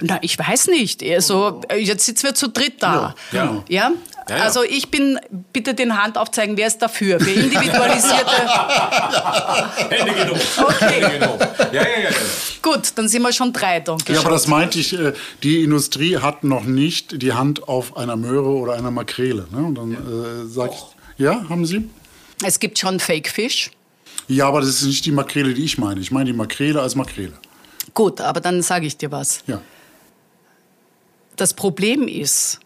Na, 0.00 0.18
ich 0.20 0.38
weiß 0.38 0.66
nicht. 0.68 1.02
Also, 1.02 1.62
jetzt 1.78 2.06
sitzen 2.06 2.24
wir 2.24 2.34
zu 2.34 2.48
dritt 2.48 2.82
da. 2.82 3.14
Ja. 3.32 3.44
ja. 3.44 3.64
ja? 3.68 3.92
Ja, 4.28 4.38
ja. 4.38 4.42
Also 4.42 4.64
ich 4.64 4.90
bin, 4.90 5.20
bitte 5.52 5.72
den 5.74 5.96
Hand 6.02 6.18
aufzeigen, 6.18 6.56
wer 6.56 6.66
ist 6.66 6.78
dafür? 6.78 7.20
Für 7.20 7.30
individualisierte... 7.30 8.26
Hände 9.88 10.14
genug. 10.14 10.38
Okay. 10.56 11.00
Hände 11.00 11.18
genug. 11.18 11.40
Ja, 11.72 11.82
ja, 11.82 12.00
ja, 12.04 12.10
Gut, 12.60 12.92
dann 12.96 13.08
sind 13.08 13.22
wir 13.22 13.32
schon 13.32 13.52
drei. 13.52 13.78
Danke 13.78 14.12
ja, 14.12 14.18
aber 14.18 14.30
das 14.30 14.48
meinte 14.48 14.80
ich, 14.80 14.98
äh, 14.98 15.12
die 15.44 15.62
Industrie 15.62 16.16
hat 16.18 16.42
noch 16.42 16.64
nicht 16.64 17.22
die 17.22 17.34
Hand 17.34 17.68
auf 17.68 17.96
einer 17.96 18.16
Möhre 18.16 18.48
oder 18.48 18.72
einer 18.72 18.90
Makrele. 18.90 19.46
Ne? 19.52 19.58
Und 19.58 19.76
dann 19.76 19.92
äh, 19.92 20.48
sage 20.48 20.72
ich, 20.74 21.22
ja, 21.24 21.48
haben 21.48 21.64
Sie? 21.64 21.88
Es 22.44 22.58
gibt 22.58 22.80
schon 22.80 22.98
Fake 22.98 23.28
Fish. 23.28 23.70
Ja, 24.28 24.48
aber 24.48 24.60
das 24.60 24.70
ist 24.70 24.84
nicht 24.84 25.04
die 25.06 25.12
Makrele, 25.12 25.54
die 25.54 25.64
ich 25.64 25.78
meine. 25.78 26.00
Ich 26.00 26.10
meine 26.10 26.26
die 26.26 26.36
Makrele 26.36 26.80
als 26.80 26.94
Makrele. 26.94 27.34
Gut, 27.94 28.20
aber 28.20 28.40
dann 28.40 28.62
sage 28.62 28.86
ich 28.86 28.96
dir 28.96 29.10
was. 29.10 29.42
Ja. 29.46 29.60
Das 31.36 31.54
Problem 31.54 32.08
ist, 32.08 32.60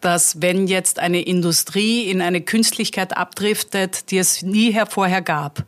dass 0.00 0.40
wenn 0.40 0.66
jetzt 0.66 0.98
eine 0.98 1.22
Industrie 1.22 2.10
in 2.10 2.20
eine 2.20 2.40
Künstlichkeit 2.40 3.16
abdriftet, 3.16 4.10
die 4.10 4.18
es 4.18 4.42
nie 4.42 4.78
vorher 4.88 5.22
gab, 5.22 5.64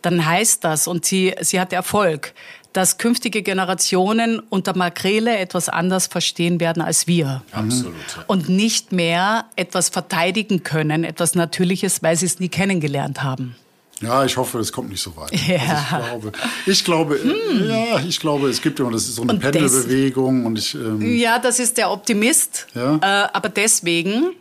dann 0.00 0.26
heißt 0.26 0.64
das, 0.64 0.88
und 0.88 1.04
sie, 1.04 1.34
sie 1.40 1.60
hat 1.60 1.72
Erfolg, 1.72 2.34
dass 2.72 2.98
künftige 2.98 3.42
Generationen 3.42 4.40
unter 4.40 4.76
Makrele 4.76 5.36
etwas 5.38 5.68
anders 5.68 6.06
verstehen 6.06 6.58
werden 6.58 6.82
als 6.82 7.06
wir. 7.06 7.42
Absolut. 7.52 7.94
Und 8.26 8.48
nicht 8.48 8.92
mehr 8.92 9.44
etwas 9.56 9.90
verteidigen 9.90 10.62
können, 10.62 11.04
etwas 11.04 11.34
Natürliches, 11.34 12.02
weil 12.02 12.16
sie 12.16 12.26
es 12.26 12.40
nie 12.40 12.48
kennengelernt 12.48 13.22
haben. 13.22 13.56
Ja, 14.02 14.24
ich 14.24 14.36
hoffe, 14.36 14.58
es 14.58 14.72
kommt 14.72 14.90
nicht 14.90 15.00
so 15.00 15.16
weit. 15.16 15.32
Ja. 15.46 16.02
Also 16.12 16.32
ich 16.66 16.84
glaube, 16.84 17.16
ich 17.16 17.22
glaube, 17.22 17.22
hm. 17.22 17.68
ja, 17.68 18.00
ich 18.00 18.20
glaube, 18.20 18.48
es 18.48 18.60
gibt 18.60 18.80
immer, 18.80 18.90
das 18.90 19.04
ist 19.04 19.16
so 19.16 19.22
eine 19.22 19.32
und 19.32 19.40
Pendelbewegung 19.40 20.46
und 20.46 20.58
ich. 20.58 20.74
Ähm, 20.74 21.00
ja, 21.16 21.38
das 21.38 21.58
ist 21.58 21.78
der 21.78 21.90
Optimist. 21.90 22.66
Ja? 22.74 22.96
Äh, 22.96 23.28
aber 23.32 23.48
deswegen, 23.48 24.32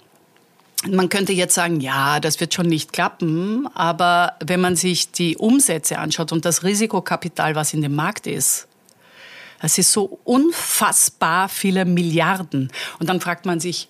man 0.90 1.10
könnte 1.10 1.34
jetzt 1.34 1.54
sagen, 1.54 1.80
ja, 1.80 2.20
das 2.20 2.40
wird 2.40 2.54
schon 2.54 2.68
nicht 2.68 2.94
klappen, 2.94 3.68
aber 3.74 4.34
wenn 4.44 4.62
man 4.62 4.76
sich 4.76 5.12
die 5.12 5.38
Umsätze 5.38 6.00
anschaut 6.00 6.32
und 6.32 6.46
das 6.46 6.64
Risikokapital, 6.64 7.56
was 7.56 7.74
in 7.74 7.82
dem 7.82 7.96
Markt 7.96 8.28
ist, 8.28 8.68
das 9.62 9.78
ist 9.78 9.92
so 9.92 10.20
unfassbar 10.24 11.48
viele 11.48 11.86
Milliarden. 11.86 12.72
Und 13.00 13.10
dann 13.10 13.22
fragt 13.22 13.46
man 13.46 13.60
sich, 13.60 13.88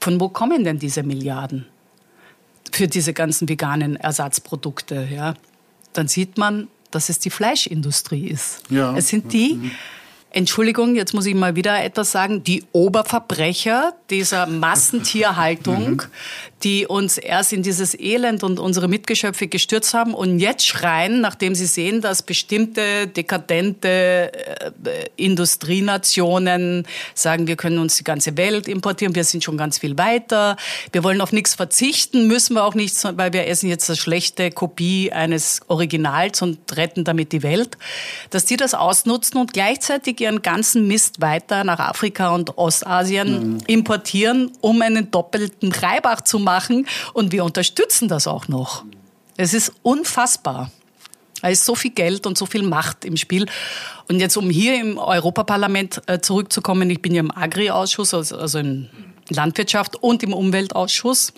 von 0.00 0.20
wo 0.20 0.28
kommen 0.28 0.62
denn 0.62 0.78
diese 0.78 1.02
Milliarden? 1.02 1.66
Für 2.72 2.88
diese 2.88 3.12
ganzen 3.12 3.48
veganen 3.48 3.96
Ersatzprodukte, 3.96 5.08
ja, 5.10 5.34
dann 5.92 6.08
sieht 6.08 6.38
man, 6.38 6.68
dass 6.90 7.08
es 7.08 7.18
die 7.18 7.30
Fleischindustrie 7.30 8.28
ist. 8.28 8.62
Ja. 8.70 8.96
Es 8.96 9.08
sind 9.08 9.32
die, 9.32 9.54
mhm. 9.54 9.70
Entschuldigung, 10.30 10.96
jetzt 10.96 11.14
muss 11.14 11.24
ich 11.26 11.34
mal 11.34 11.56
wieder 11.56 11.82
etwas 11.82 12.12
sagen, 12.12 12.44
die 12.44 12.64
Oberverbrecher 12.72 13.94
dieser 14.10 14.46
Massentierhaltung, 14.46 15.92
mhm. 15.92 16.02
die 16.62 16.86
uns 16.86 17.18
erst 17.18 17.52
in 17.52 17.62
dieses 17.62 17.98
Elend 17.98 18.42
und 18.42 18.58
unsere 18.58 18.88
Mitgeschöpfe 18.88 19.46
gestürzt 19.46 19.92
haben 19.92 20.14
und 20.14 20.38
jetzt 20.38 20.66
schreien, 20.66 21.20
nachdem 21.20 21.54
sie 21.54 21.66
sehen, 21.66 22.00
dass 22.00 22.22
bestimmte 22.22 23.06
dekadente 23.06 24.32
äh, 24.32 24.70
Industrienationen 25.16 26.86
sagen, 27.14 27.46
wir 27.46 27.56
können 27.56 27.78
uns 27.78 27.98
die 27.98 28.04
ganze 28.04 28.36
Welt 28.38 28.68
importieren, 28.68 29.14
wir 29.14 29.24
sind 29.24 29.44
schon 29.44 29.58
ganz 29.58 29.78
viel 29.78 29.98
weiter, 29.98 30.56
wir 30.92 31.04
wollen 31.04 31.20
auf 31.20 31.30
nichts 31.30 31.54
verzichten, 31.54 32.26
müssen 32.26 32.54
wir 32.54 32.64
auch 32.64 32.74
nicht, 32.74 32.96
weil 33.18 33.34
wir 33.34 33.46
essen 33.46 33.68
jetzt 33.68 33.90
eine 33.90 33.96
schlechte 33.96 34.50
Kopie 34.50 35.12
eines 35.12 35.60
Originals 35.68 36.40
und 36.40 36.58
retten 36.74 37.04
damit 37.04 37.32
die 37.32 37.42
Welt, 37.42 37.76
dass 38.30 38.46
die 38.46 38.56
das 38.56 38.72
ausnutzen 38.72 39.38
und 39.38 39.52
gleichzeitig 39.52 40.20
ihren 40.22 40.40
ganzen 40.40 40.88
Mist 40.88 41.20
weiter 41.20 41.64
nach 41.64 41.80
Afrika 41.80 42.34
und 42.34 42.56
Ostasien 42.56 43.54
mhm. 43.54 43.58
importieren, 43.66 44.52
um 44.62 44.80
einen 44.80 45.10
doppelten 45.10 45.70
Reibach 45.70 46.22
zu 46.22 46.45
machen. 46.46 46.86
Und 47.12 47.32
wir 47.32 47.44
unterstützen 47.44 48.08
das 48.08 48.26
auch 48.26 48.48
noch. 48.48 48.84
Es 49.36 49.52
ist 49.52 49.72
unfassbar. 49.82 50.70
Da 51.42 51.48
ist 51.48 51.66
so 51.66 51.74
viel 51.74 51.90
Geld 51.90 52.26
und 52.26 52.38
so 52.38 52.46
viel 52.46 52.62
Macht 52.62 53.04
im 53.04 53.18
Spiel. 53.18 53.46
Und 54.08 54.20
jetzt, 54.20 54.36
um 54.38 54.48
hier 54.48 54.80
im 54.80 54.96
Europaparlament 54.96 56.00
äh, 56.06 56.20
zurückzukommen, 56.20 56.88
ich 56.88 57.02
bin 57.02 57.14
ja 57.14 57.20
im 57.20 57.30
Agri-Ausschuss, 57.30 58.14
also, 58.14 58.58
im 58.58 58.88
Landwirtschaft 59.28 59.96
und 59.96 60.22
im 60.22 60.32
Umweltausschuss. 60.32 61.34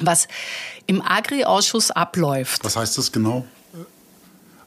Was 0.00 0.28
im 0.86 1.00
Agri-Ausschuss 1.02 1.90
abläuft. 1.90 2.62
Was 2.64 2.76
heißt 2.76 2.98
das 2.98 3.10
genau? 3.10 3.44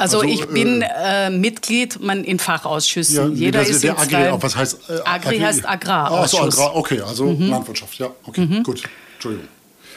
Also, 0.02 0.22
also 0.22 0.30
ich 0.30 0.48
bin 0.48 0.82
äh, 0.82 1.28
äh, 1.28 1.30
Mitglied 1.30 2.02
man, 2.02 2.24
in 2.24 2.40
Fachausschüssen. 2.40 3.36
Ja, 3.36 3.46
Jeder 3.46 3.62
ist 3.62 3.84
der 3.84 4.00
Agri, 4.00 4.34
was 4.42 4.56
heißt 4.56 4.90
äh, 4.90 4.94
Agri? 4.94 5.06
Agri 5.06 5.40
heißt 5.40 5.70
Agrarausschuss. 5.70 6.40
Ach 6.40 6.52
so, 6.52 6.62
Agrar, 6.64 6.76
okay, 6.76 7.02
also 7.02 7.26
mhm. 7.26 7.50
Landwirtschaft, 7.50 8.00
ja, 8.00 8.10
okay, 8.26 8.42
mhm. 8.42 8.64
gut, 8.64 8.82
Entschuldigung. 9.22 9.48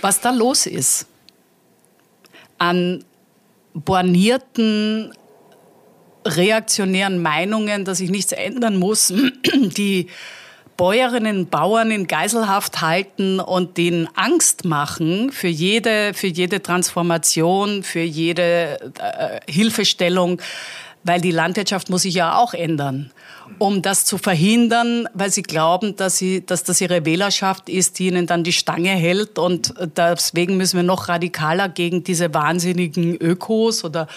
Was 0.03 0.21
da 0.21 0.31
los 0.31 0.67
ist 0.67 1.07
an 2.59 3.05
bornierten 3.73 5.15
reaktionären 6.27 7.23
Meinungen, 7.23 7.87
dass 7.87 8.01
ich 8.01 8.11
nichts 8.11 8.33
ändern 8.33 8.77
muss, 8.77 9.09
die 9.55 10.09
Bäuerinnen 10.77 11.39
und 11.39 11.51
Bauern 11.51 11.91
in 11.91 12.07
Geiselhaft 12.07 12.83
halten 12.83 13.41
und 13.41 13.79
denen 13.79 14.09
Angst 14.15 14.67
machen 14.67 15.33
für 15.33 15.49
jede, 15.49 16.13
für 16.13 16.27
jede 16.27 16.61
Transformation, 16.63 17.83
für 17.83 18.03
jede 18.03 18.93
äh, 18.99 19.41
Hilfestellung. 19.51 20.43
Weil 21.05 21.21
die 21.21 21.31
Landwirtschaft 21.31 21.91
muss 21.91 22.03
sich 22.03 22.15
ja 22.15 22.37
auch 22.37 22.55
ändern, 22.55 23.13
um 23.59 23.83
das 23.83 24.07
zu 24.07 24.17
verhindern, 24.19 25.07
weil 25.13 25.31
sie 25.31 25.43
glauben, 25.43 25.97
dass, 25.97 26.17
sie, 26.17 26.45
dass 26.45 26.65
das 26.65 26.81
ihre 26.81 27.05
Wählerschaft 27.05 27.69
ist, 27.69 27.99
die 27.99 28.09
ihnen 28.09 28.27
dann 28.27 28.43
die 28.43 28.53
Stange 28.53 28.91
hält 28.91 29.39
und 29.39 29.75
deswegen 29.97 30.57
müssen 30.57 30.77
wir 30.77 30.83
noch 30.83 31.09
radikaler 31.09 31.69
gegen 31.69 32.05
diese 32.05 32.33
wahnsinnigen 32.33 33.17
Ökos 33.17 33.85
oder 33.85 34.09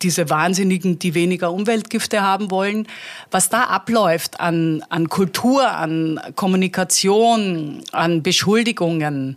diese 0.00 0.30
Wahnsinnigen, 0.30 0.98
die 0.98 1.14
weniger 1.14 1.52
Umweltgifte 1.52 2.22
haben 2.22 2.50
wollen. 2.50 2.88
Was 3.30 3.50
da 3.50 3.64
abläuft 3.64 4.40
an, 4.40 4.82
an 4.88 5.10
Kultur, 5.10 5.70
an 5.70 6.18
Kommunikation, 6.36 7.82
an 7.92 8.22
Beschuldigungen, 8.22 9.36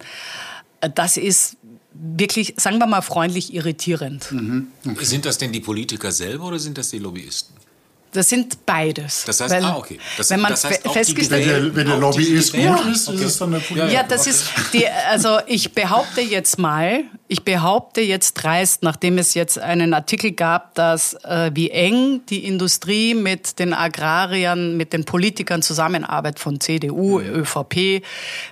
das 0.96 1.18
ist 1.18 1.58
wirklich, 1.94 2.56
sagen 2.58 2.80
wir 2.80 2.88
mal 2.88 3.02
freundlich, 3.02 3.54
irritierend. 3.54 4.32
Mhm. 4.32 4.68
Okay. 4.88 5.06
Sind 5.06 5.26
das 5.26 5.38
denn 5.38 5.52
die 5.52 5.60
Politiker 5.60 6.12
selber 6.12 6.46
oder 6.46 6.60
sind 6.60 6.78
das 6.78 6.90
die 6.90 7.00
Lobbyisten? 7.00 7.56
Das 8.14 8.30
sind 8.30 8.64
beides. 8.66 9.24
Das 9.26 9.42
heißt, 9.42 9.52
Weil, 9.52 9.66
ah, 9.66 9.76
okay. 9.76 10.00
Das, 10.18 10.30
wenn 10.30 10.40
man 10.40 10.52
das 10.52 10.64
heißt 10.64 10.88
festgestellt 10.88 11.48
wenn 11.48 11.64
der, 11.64 11.76
wenn 11.76 11.88
der 11.88 11.98
Lobbyist 11.98 12.54
gut 12.54 12.86
ist, 12.92 13.08
okay. 13.08 13.18
ist 13.18 13.24
es 13.24 13.38
dann 13.40 13.52
der 13.52 13.60
Politiker. 13.60 13.92
Ja, 13.92 14.04
das 14.04 14.22
okay. 14.22 14.30
ist 14.30 14.52
die, 14.74 14.88
also 14.88 15.40
ich 15.48 15.74
behaupte 15.74 16.22
jetzt 16.22 16.60
mal, 16.60 17.06
ich 17.28 17.44
behaupte 17.44 18.02
jetzt 18.02 18.36
dreist, 18.36 18.84
nachdem 18.84 19.18
es 19.18 19.34
jetzt 19.34 19.58
einen 19.58 19.96
Artikel 19.96 20.32
gab, 20.32 20.76
dass 20.76 21.16
äh, 21.24 21.50
wie 21.56 21.72
eng 21.72 22.22
die 22.30 22.46
Industrie 22.46 23.16
mit 23.16 23.58
den 23.58 23.74
Agrariern, 23.74 24.78
mit 24.78 24.94
den 24.94 25.06
Politikern 25.06 25.64
zusammenarbeitet 25.64 26.40
von 26.40 26.60
CDU, 26.60 27.20
mhm. 27.20 27.42
ÖVP, 27.42 28.04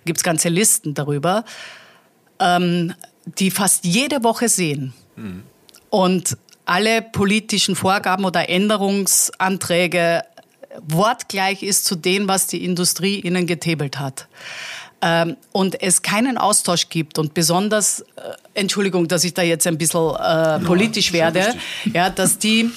gibt's 0.05 0.23
ganze 0.23 0.49
Listen 0.49 0.95
darüber. 0.95 1.45
Ähm, 2.39 2.95
die 3.25 3.51
fast 3.51 3.85
jede 3.85 4.23
Woche 4.23 4.49
sehen. 4.49 4.93
Mhm. 5.15 5.43
Und 5.89 6.37
alle 6.65 7.01
politischen 7.01 7.75
Vorgaben 7.75 8.25
oder 8.25 8.49
Änderungsanträge 8.49 10.23
wortgleich 10.87 11.63
ist 11.63 11.85
zu 11.85 11.95
dem, 11.95 12.27
was 12.27 12.47
die 12.47 12.63
Industrie 12.63 13.19
ihnen 13.19 13.45
getabelt 13.45 13.99
hat. 13.99 14.27
Ähm, 15.01 15.35
und 15.51 15.81
es 15.81 16.01
keinen 16.03 16.37
Austausch 16.37 16.87
gibt 16.89 17.17
und 17.17 17.33
besonders, 17.33 18.01
äh, 18.01 18.05
Entschuldigung, 18.53 19.07
dass 19.07 19.23
ich 19.23 19.33
da 19.33 19.41
jetzt 19.41 19.65
ein 19.65 19.77
bisschen 19.77 20.15
äh, 20.15 20.59
politisch 20.59 21.07
ja, 21.07 21.13
werde, 21.13 21.55
ja, 21.91 22.09
dass 22.09 22.37
die 22.37 22.69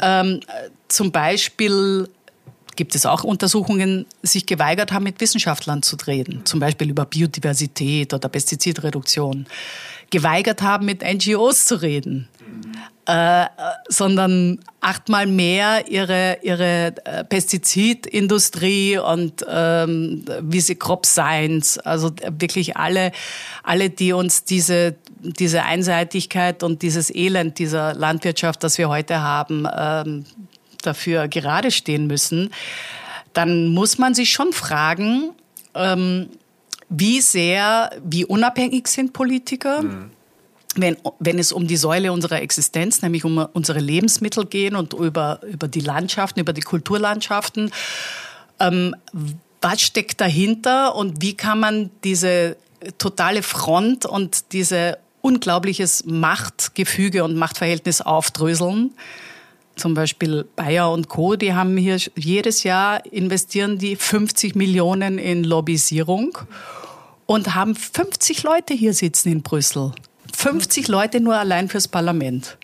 ähm, 0.00 0.40
zum 0.86 1.10
Beispiel 1.10 2.08
gibt 2.76 2.94
es 2.94 3.06
auch 3.06 3.24
Untersuchungen, 3.24 4.06
sich 4.22 4.46
geweigert 4.46 4.92
haben, 4.92 5.04
mit 5.04 5.20
Wissenschaftlern 5.20 5.82
zu 5.82 5.96
reden, 6.06 6.42
zum 6.44 6.60
Beispiel 6.60 6.90
über 6.90 7.04
Biodiversität 7.04 8.12
oder 8.14 8.28
Pestizidreduktion, 8.28 9.46
geweigert 10.10 10.62
haben, 10.62 10.86
mit 10.86 11.02
NGOs 11.02 11.66
zu 11.66 11.80
reden, 11.82 12.28
äh, 13.06 13.46
sondern 13.88 14.60
achtmal 14.80 15.26
mehr 15.26 15.88
ihre, 15.88 16.38
ihre 16.42 16.94
äh, 17.04 17.24
Pestizidindustrie 17.24 18.98
und 18.98 19.44
ähm, 19.48 20.24
wie 20.40 20.60
sie 20.60 20.76
Crop 20.76 21.04
Science, 21.04 21.78
also 21.78 22.12
wirklich 22.30 22.76
alle, 22.76 23.12
alle, 23.62 23.90
die 23.90 24.12
uns 24.12 24.44
diese, 24.44 24.94
diese 25.20 25.64
Einseitigkeit 25.64 26.62
und 26.62 26.82
dieses 26.82 27.14
Elend 27.14 27.58
dieser 27.58 27.94
Landwirtschaft, 27.94 28.62
das 28.62 28.78
wir 28.78 28.88
heute 28.88 29.20
haben, 29.20 29.66
ähm, 29.76 30.24
dafür 30.86 31.28
gerade 31.28 31.70
stehen 31.70 32.06
müssen, 32.06 32.50
dann 33.32 33.68
muss 33.68 33.98
man 33.98 34.14
sich 34.14 34.30
schon 34.30 34.52
fragen, 34.52 35.32
ähm, 35.74 36.28
wie 36.88 37.20
sehr, 37.20 37.90
wie 38.04 38.24
unabhängig 38.24 38.86
sind 38.88 39.12
Politiker. 39.12 39.82
Mhm. 39.82 40.10
Wenn, 40.76 40.96
wenn 41.20 41.38
es 41.38 41.52
um 41.52 41.68
die 41.68 41.76
Säule 41.76 42.12
unserer 42.12 42.42
Existenz, 42.42 43.00
nämlich 43.00 43.24
um 43.24 43.38
unsere 43.52 43.78
Lebensmittel 43.78 44.44
gehen 44.44 44.74
und 44.74 44.92
über, 44.92 45.40
über 45.48 45.68
die 45.68 45.80
Landschaften, 45.80 46.40
über 46.40 46.52
die 46.52 46.62
Kulturlandschaften, 46.62 47.70
ähm, 48.58 48.96
was 49.60 49.80
steckt 49.80 50.20
dahinter 50.20 50.96
und 50.96 51.22
wie 51.22 51.34
kann 51.34 51.60
man 51.60 51.90
diese 52.02 52.56
totale 52.98 53.42
Front 53.42 54.04
und 54.04 54.52
diese 54.52 54.98
unglaubliches 55.20 56.04
Machtgefüge 56.06 57.24
und 57.24 57.36
Machtverhältnis 57.36 58.00
aufdröseln? 58.00 58.92
Zum 59.76 59.94
Beispiel 59.94 60.44
Bayer 60.56 60.90
und 60.90 61.08
Co., 61.08 61.36
die 61.36 61.54
haben 61.54 61.76
hier 61.76 61.98
jedes 62.16 62.62
Jahr 62.62 63.04
investieren 63.06 63.78
die 63.78 63.96
50 63.96 64.54
Millionen 64.54 65.18
in 65.18 65.44
Lobbyisierung 65.44 66.38
und 67.26 67.54
haben 67.54 67.74
50 67.74 68.42
Leute 68.42 68.74
hier 68.74 68.94
sitzen 68.94 69.32
in 69.32 69.42
Brüssel. 69.42 69.92
50 70.34 70.88
Leute 70.88 71.20
nur 71.20 71.36
allein 71.36 71.68
fürs 71.68 71.88
Parlament. 71.88 72.56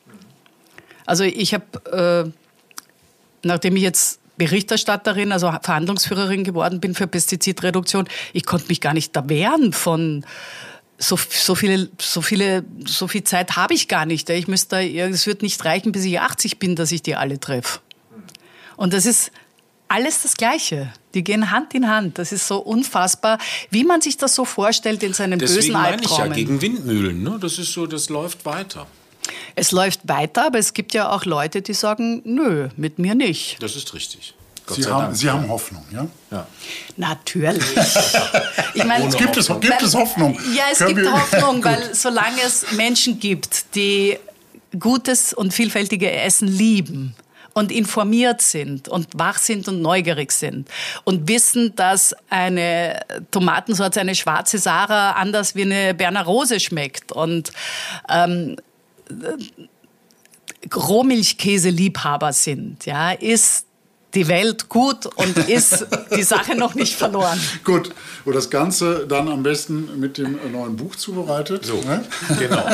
Also 1.06 1.24
ich 1.24 1.54
habe, 1.54 2.32
äh, 2.32 3.46
nachdem 3.46 3.76
ich 3.76 3.82
jetzt 3.82 4.20
Berichterstatterin, 4.36 5.32
also 5.32 5.52
Verhandlungsführerin 5.62 6.44
geworden 6.44 6.80
bin 6.80 6.94
für 6.94 7.06
Pestizidreduktion, 7.06 8.08
ich 8.32 8.46
konnte 8.46 8.68
mich 8.68 8.80
gar 8.80 8.94
nicht 8.94 9.14
da 9.14 9.28
wehren 9.28 9.72
von 9.72 10.24
so, 11.00 11.16
so 11.16 11.54
viele, 11.54 11.88
so 11.98 12.20
viele, 12.20 12.64
so 12.84 13.08
viel 13.08 13.24
Zeit 13.24 13.56
habe 13.56 13.74
ich 13.74 13.88
gar 13.88 14.06
nicht. 14.06 14.28
Ich 14.30 14.46
müsste, 14.48 14.82
es 14.82 15.26
wird 15.26 15.42
nicht 15.42 15.64
reichen, 15.64 15.92
bis 15.92 16.04
ich 16.04 16.20
80 16.20 16.58
bin, 16.58 16.76
dass 16.76 16.92
ich 16.92 17.02
die 17.02 17.16
alle 17.16 17.40
treffe. 17.40 17.80
Und 18.76 18.92
das 18.92 19.06
ist 19.06 19.32
alles 19.88 20.22
das 20.22 20.36
Gleiche. 20.36 20.92
Die 21.14 21.24
gehen 21.24 21.50
Hand 21.50 21.74
in 21.74 21.88
Hand. 21.88 22.18
Das 22.18 22.32
ist 22.32 22.46
so 22.46 22.58
unfassbar, 22.58 23.38
wie 23.70 23.84
man 23.84 24.00
sich 24.00 24.16
das 24.16 24.34
so 24.34 24.44
vorstellt 24.44 25.02
in 25.02 25.14
seinen 25.14 25.38
Deswegen 25.38 25.60
bösen 25.60 25.76
Albträumen. 25.76 26.00
Deswegen 26.00 26.28
meine 26.28 26.36
ich 26.36 26.38
ja 26.38 26.54
gegen 26.54 26.62
Windmühlen. 26.62 27.22
Ne? 27.22 27.38
Das 27.40 27.58
ist 27.58 27.72
so, 27.72 27.86
das 27.86 28.08
läuft 28.08 28.44
weiter. 28.44 28.86
Es 29.56 29.72
läuft 29.72 30.00
weiter, 30.04 30.46
aber 30.46 30.58
es 30.58 30.74
gibt 30.74 30.94
ja 30.94 31.10
auch 31.10 31.24
Leute, 31.24 31.62
die 31.62 31.74
sagen, 31.74 32.22
nö, 32.24 32.68
mit 32.76 32.98
mir 32.98 33.14
nicht. 33.14 33.56
Das 33.60 33.74
ist 33.74 33.94
richtig. 33.94 34.34
Sie 34.74 34.86
haben, 34.86 35.14
Sie 35.14 35.30
haben 35.30 35.48
Hoffnung, 35.48 35.84
ja? 35.92 36.06
ja. 36.30 36.46
Natürlich. 36.96 37.64
ich 38.74 38.84
meine, 38.84 39.06
es 39.08 39.16
gibt, 39.16 39.36
es, 39.36 39.48
gibt 39.60 39.82
es 39.82 39.94
Hoffnung? 39.94 40.38
Ja, 40.54 40.64
es 40.72 40.78
Können 40.78 40.96
gibt 40.96 41.10
Hoffnung, 41.12 41.64
weil 41.64 41.94
solange 41.94 42.40
es 42.46 42.72
Menschen 42.72 43.18
gibt, 43.18 43.74
die 43.74 44.18
gutes 44.78 45.32
und 45.32 45.52
vielfältige 45.52 46.10
Essen 46.10 46.48
lieben, 46.48 47.14
und 47.54 47.72
informiert 47.72 48.40
sind 48.40 48.88
und 48.88 49.08
wach 49.14 49.38
sind 49.38 49.68
und 49.68 49.82
neugierig 49.82 50.32
sind 50.32 50.68
und 51.04 51.28
wissen, 51.28 51.74
dass 51.76 52.14
eine 52.28 53.00
Tomatensorte, 53.30 54.00
eine 54.00 54.14
schwarze 54.14 54.58
Sarah 54.58 55.12
anders 55.12 55.54
wie 55.54 55.62
eine 55.62 55.94
Berner 55.94 56.24
Rose 56.24 56.60
schmeckt 56.60 57.12
und 57.12 57.52
ähm, 58.08 58.56
Rohmilchkäse-Liebhaber 60.74 62.32
sind, 62.32 62.86
ja, 62.86 63.12
ist 63.12 63.66
die 64.14 64.26
Welt 64.28 64.68
gut 64.68 65.06
und 65.06 65.36
ist 65.48 65.86
die 66.14 66.22
Sache 66.22 66.56
noch 66.56 66.74
nicht 66.74 66.96
verloren. 66.96 67.40
Gut, 67.64 67.90
und 68.24 68.34
das 68.34 68.50
Ganze 68.50 69.06
dann 69.06 69.28
am 69.28 69.42
besten 69.42 70.00
mit 70.00 70.18
dem 70.18 70.38
neuen 70.52 70.76
Buch 70.76 70.96
zubereitet. 70.96 71.64
So, 71.64 71.80
ne? 71.82 72.04
genau, 72.38 72.64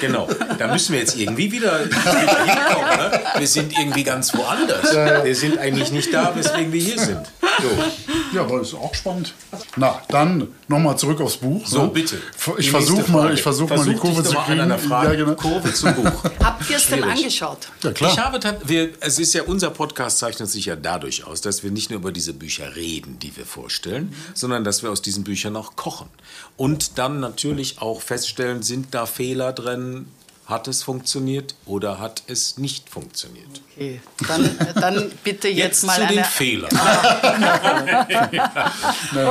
genau. 0.00 0.28
Da 0.58 0.68
müssen 0.68 0.92
wir 0.92 1.00
jetzt 1.00 1.16
irgendwie 1.16 1.50
wieder, 1.50 1.84
wieder 1.86 2.44
hinkommen. 2.44 2.98
Ne? 2.98 3.20
Wir 3.38 3.48
sind 3.48 3.78
irgendwie 3.78 4.04
ganz 4.04 4.34
woanders. 4.34 4.94
Wir 5.24 5.34
sind 5.34 5.58
eigentlich 5.58 5.90
nicht 5.90 6.12
da, 6.12 6.34
weswegen 6.34 6.72
wir 6.72 6.80
hier 6.80 6.98
sind. 6.98 7.26
So. 7.62 8.36
Ja, 8.36 8.42
aber 8.42 8.60
ist 8.60 8.74
auch 8.74 8.94
spannend. 8.94 9.32
Na, 9.76 10.00
dann 10.08 10.48
nochmal 10.68 10.98
zurück 10.98 11.20
aufs 11.20 11.36
Buch. 11.36 11.66
So, 11.66 11.84
ne? 11.84 11.88
bitte. 11.88 12.18
Ich 12.58 12.70
versuche 12.70 13.10
mal, 13.10 13.32
ich 13.32 13.42
versuch 13.42 13.70
mal 13.70 13.84
die 13.84 13.94
Kurve 13.94 14.22
zu 14.22 14.34
kriegen. 14.34 14.60
An 14.60 14.78
Frage. 14.78 15.10
Ja, 15.10 15.24
genau. 15.24 15.36
Kurve 15.36 15.72
zum 15.72 15.94
Buch. 15.94 16.24
Habt 16.42 16.68
ihr 16.68 16.76
es 16.76 16.88
denn 16.88 17.04
angeschaut? 17.04 17.68
Ja, 17.82 17.92
klar. 17.92 18.12
Ich 18.12 18.18
habe, 18.18 18.58
wir, 18.64 18.90
es 19.00 19.18
ist 19.18 19.34
ja, 19.34 19.44
unser 19.44 19.70
Podcast 19.70 20.18
zeichnet 20.18 20.50
sich 20.50 20.66
ja 20.66 20.73
ja 20.74 20.80
dadurch 20.80 21.24
aus, 21.24 21.40
dass 21.40 21.62
wir 21.62 21.70
nicht 21.70 21.90
nur 21.90 22.00
über 22.00 22.12
diese 22.12 22.34
Bücher 22.34 22.76
reden, 22.76 23.18
die 23.18 23.36
wir 23.36 23.46
vorstellen, 23.46 24.14
sondern 24.34 24.64
dass 24.64 24.82
wir 24.82 24.90
aus 24.90 25.02
diesen 25.02 25.24
Büchern 25.24 25.56
auch 25.56 25.76
kochen. 25.76 26.08
Und 26.56 26.98
dann 26.98 27.20
natürlich 27.20 27.80
auch 27.80 28.00
feststellen, 28.00 28.62
sind 28.62 28.94
da 28.94 29.06
Fehler 29.06 29.52
drin, 29.52 30.06
hat 30.46 30.68
es 30.68 30.82
funktioniert 30.82 31.54
oder 31.64 31.98
hat 31.98 32.22
es 32.26 32.58
nicht 32.58 32.90
funktioniert? 32.90 33.62
Okay, 33.76 34.00
dann, 34.28 34.56
dann 34.74 35.10
bitte 35.24 35.48
jetzt, 35.48 35.82
jetzt 35.82 35.86
mal 35.86 35.96
zu 35.96 36.02
eine... 36.02 36.14
den 36.14 36.24
Fehlern. 36.24 36.70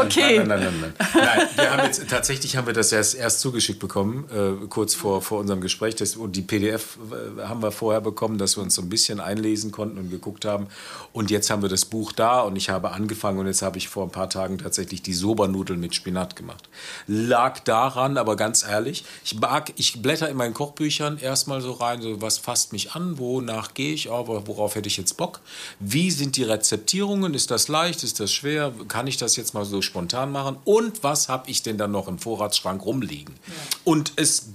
okay. 0.02 0.40
Nein, 0.40 0.48
nein, 0.48 0.60
nein, 0.60 0.74
nein, 0.82 0.94
nein. 1.14 1.48
wir 1.56 1.72
haben 1.72 1.86
jetzt, 1.86 2.10
tatsächlich 2.10 2.58
haben 2.58 2.68
wir 2.68 2.74
das 2.74 2.92
erst, 2.92 3.16
erst 3.16 3.40
zugeschickt 3.40 3.80
bekommen, 3.80 4.26
äh, 4.34 4.66
kurz 4.68 4.96
vor, 4.96 5.22
vor 5.22 5.40
unserem 5.40 5.62
Gespräch. 5.62 5.96
Das, 5.96 6.18
und 6.18 6.36
die 6.36 6.42
PDF 6.42 6.98
äh, 7.12 7.44
haben 7.44 7.62
wir 7.62 7.72
vorher 7.72 8.02
bekommen, 8.02 8.38
dass 8.38 8.58
wir 8.58 8.64
uns 8.64 8.76
so 8.76 8.82
ein 8.82 8.90
bisschen 8.90 9.22
einlesen 9.22 9.72
konnten 9.72 9.98
und 9.98 10.10
geguckt 10.10 10.44
haben. 10.44 10.68
Und 11.14 11.32
jetzt 11.32 11.50
haben 11.50 11.62
wir 11.62 11.70
das 11.70 11.86
Buch 11.86 12.12
da 12.12 12.42
und 12.42 12.58
ich 12.58 12.70
habe 12.70 12.92
angefangen 12.92 13.40
und 13.40 13.48
jetzt 13.48 13.62
habe 13.62 13.78
ich 13.78 13.88
vor 13.88 14.04
ein 14.04 14.12
paar 14.12 14.30
Tagen 14.30 14.58
tatsächlich 14.58 15.02
die 15.04 15.14
Sobernudeln 15.14 15.80
mit 15.80 15.96
Spinat 15.96 16.36
gemacht. 16.36 16.68
Lag 17.08 17.60
daran, 17.60 18.18
aber 18.18 18.36
ganz 18.36 18.68
ehrlich, 18.68 19.06
ich 19.24 19.40
mag, 19.40 19.72
ich 19.78 20.02
blätter 20.02 20.28
in 20.28 20.36
meinen 20.36 20.54
Kochbüchern 20.54 21.03
Büchern 21.04 21.18
erstmal 21.18 21.62
so 21.62 21.74
rein, 21.74 22.02
so 22.02 22.22
was 22.22 22.38
fasst 22.38 22.72
mich 22.74 22.94
an, 22.94 23.18
wonach 23.18 23.74
gehe 23.74 23.94
ich, 23.94 24.10
aber 24.12 24.48
worauf 24.48 24.76
hätte 24.76 24.88
ich 24.88 24.98
jetzt 24.98 25.18
Bock? 25.18 25.42
Wie 25.80 26.12
sind 26.12 26.38
die 26.38 26.44
Rezeptierungen? 26.44 27.34
Ist 27.34 27.52
das 27.52 27.68
leicht? 27.68 28.04
Ist 28.04 28.20
das 28.20 28.32
schwer? 28.32 28.74
Kann 28.88 29.08
ich 29.08 29.18
das 29.18 29.36
jetzt 29.36 29.54
mal 29.54 29.66
so 29.66 29.82
spontan 29.82 30.32
machen? 30.32 30.58
Und 30.66 31.04
was 31.04 31.30
habe 31.30 31.50
ich 31.50 31.64
denn 31.64 31.78
dann 31.78 31.92
noch 31.92 32.08
im 32.08 32.20
Vorratsschrank 32.20 32.86
rumliegen? 32.86 33.36
Ja. 33.48 33.54
Und 33.84 34.14
es 34.16 34.50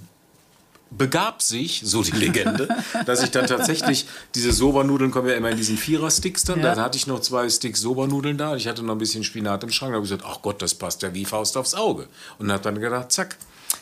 begab 0.90 1.42
sich, 1.42 1.82
so 1.84 2.02
die 2.02 2.12
Legende, 2.12 2.66
dass 3.06 3.22
ich 3.22 3.30
dann 3.30 3.46
tatsächlich, 3.46 4.06
diese 4.34 4.52
Sobernudeln 4.52 5.10
kommen 5.10 5.28
ja 5.28 5.34
immer 5.34 5.50
in 5.50 5.56
diesen 5.58 5.76
Vierer-Sticks 5.76 6.44
dann, 6.44 6.60
Ja. 6.60 6.74
da 6.74 6.82
hatte 6.84 6.96
ich 6.96 7.06
noch 7.06 7.20
zwei 7.20 7.48
Sticks 7.50 7.80
Sobernudeln 7.82 8.38
da, 8.38 8.56
ich 8.56 8.66
hatte 8.66 8.82
noch 8.82 8.94
ein 8.94 8.98
bisschen 8.98 9.22
Spinat 9.22 9.62
im 9.64 9.70
Schrank, 9.70 9.92
da 9.92 9.96
habe 9.96 10.06
ich 10.06 10.10
gesagt, 10.10 10.24
ach 10.26 10.40
Gott, 10.40 10.62
das 10.62 10.74
passt 10.74 11.02
ja 11.02 11.12
wie 11.12 11.26
Faust 11.26 11.58
aufs 11.58 11.74
Auge. 11.74 12.08
Und 12.38 12.50
habe 12.50 12.62
dann 12.62 12.80
gedacht, 12.80 13.12
zack. 13.12 13.36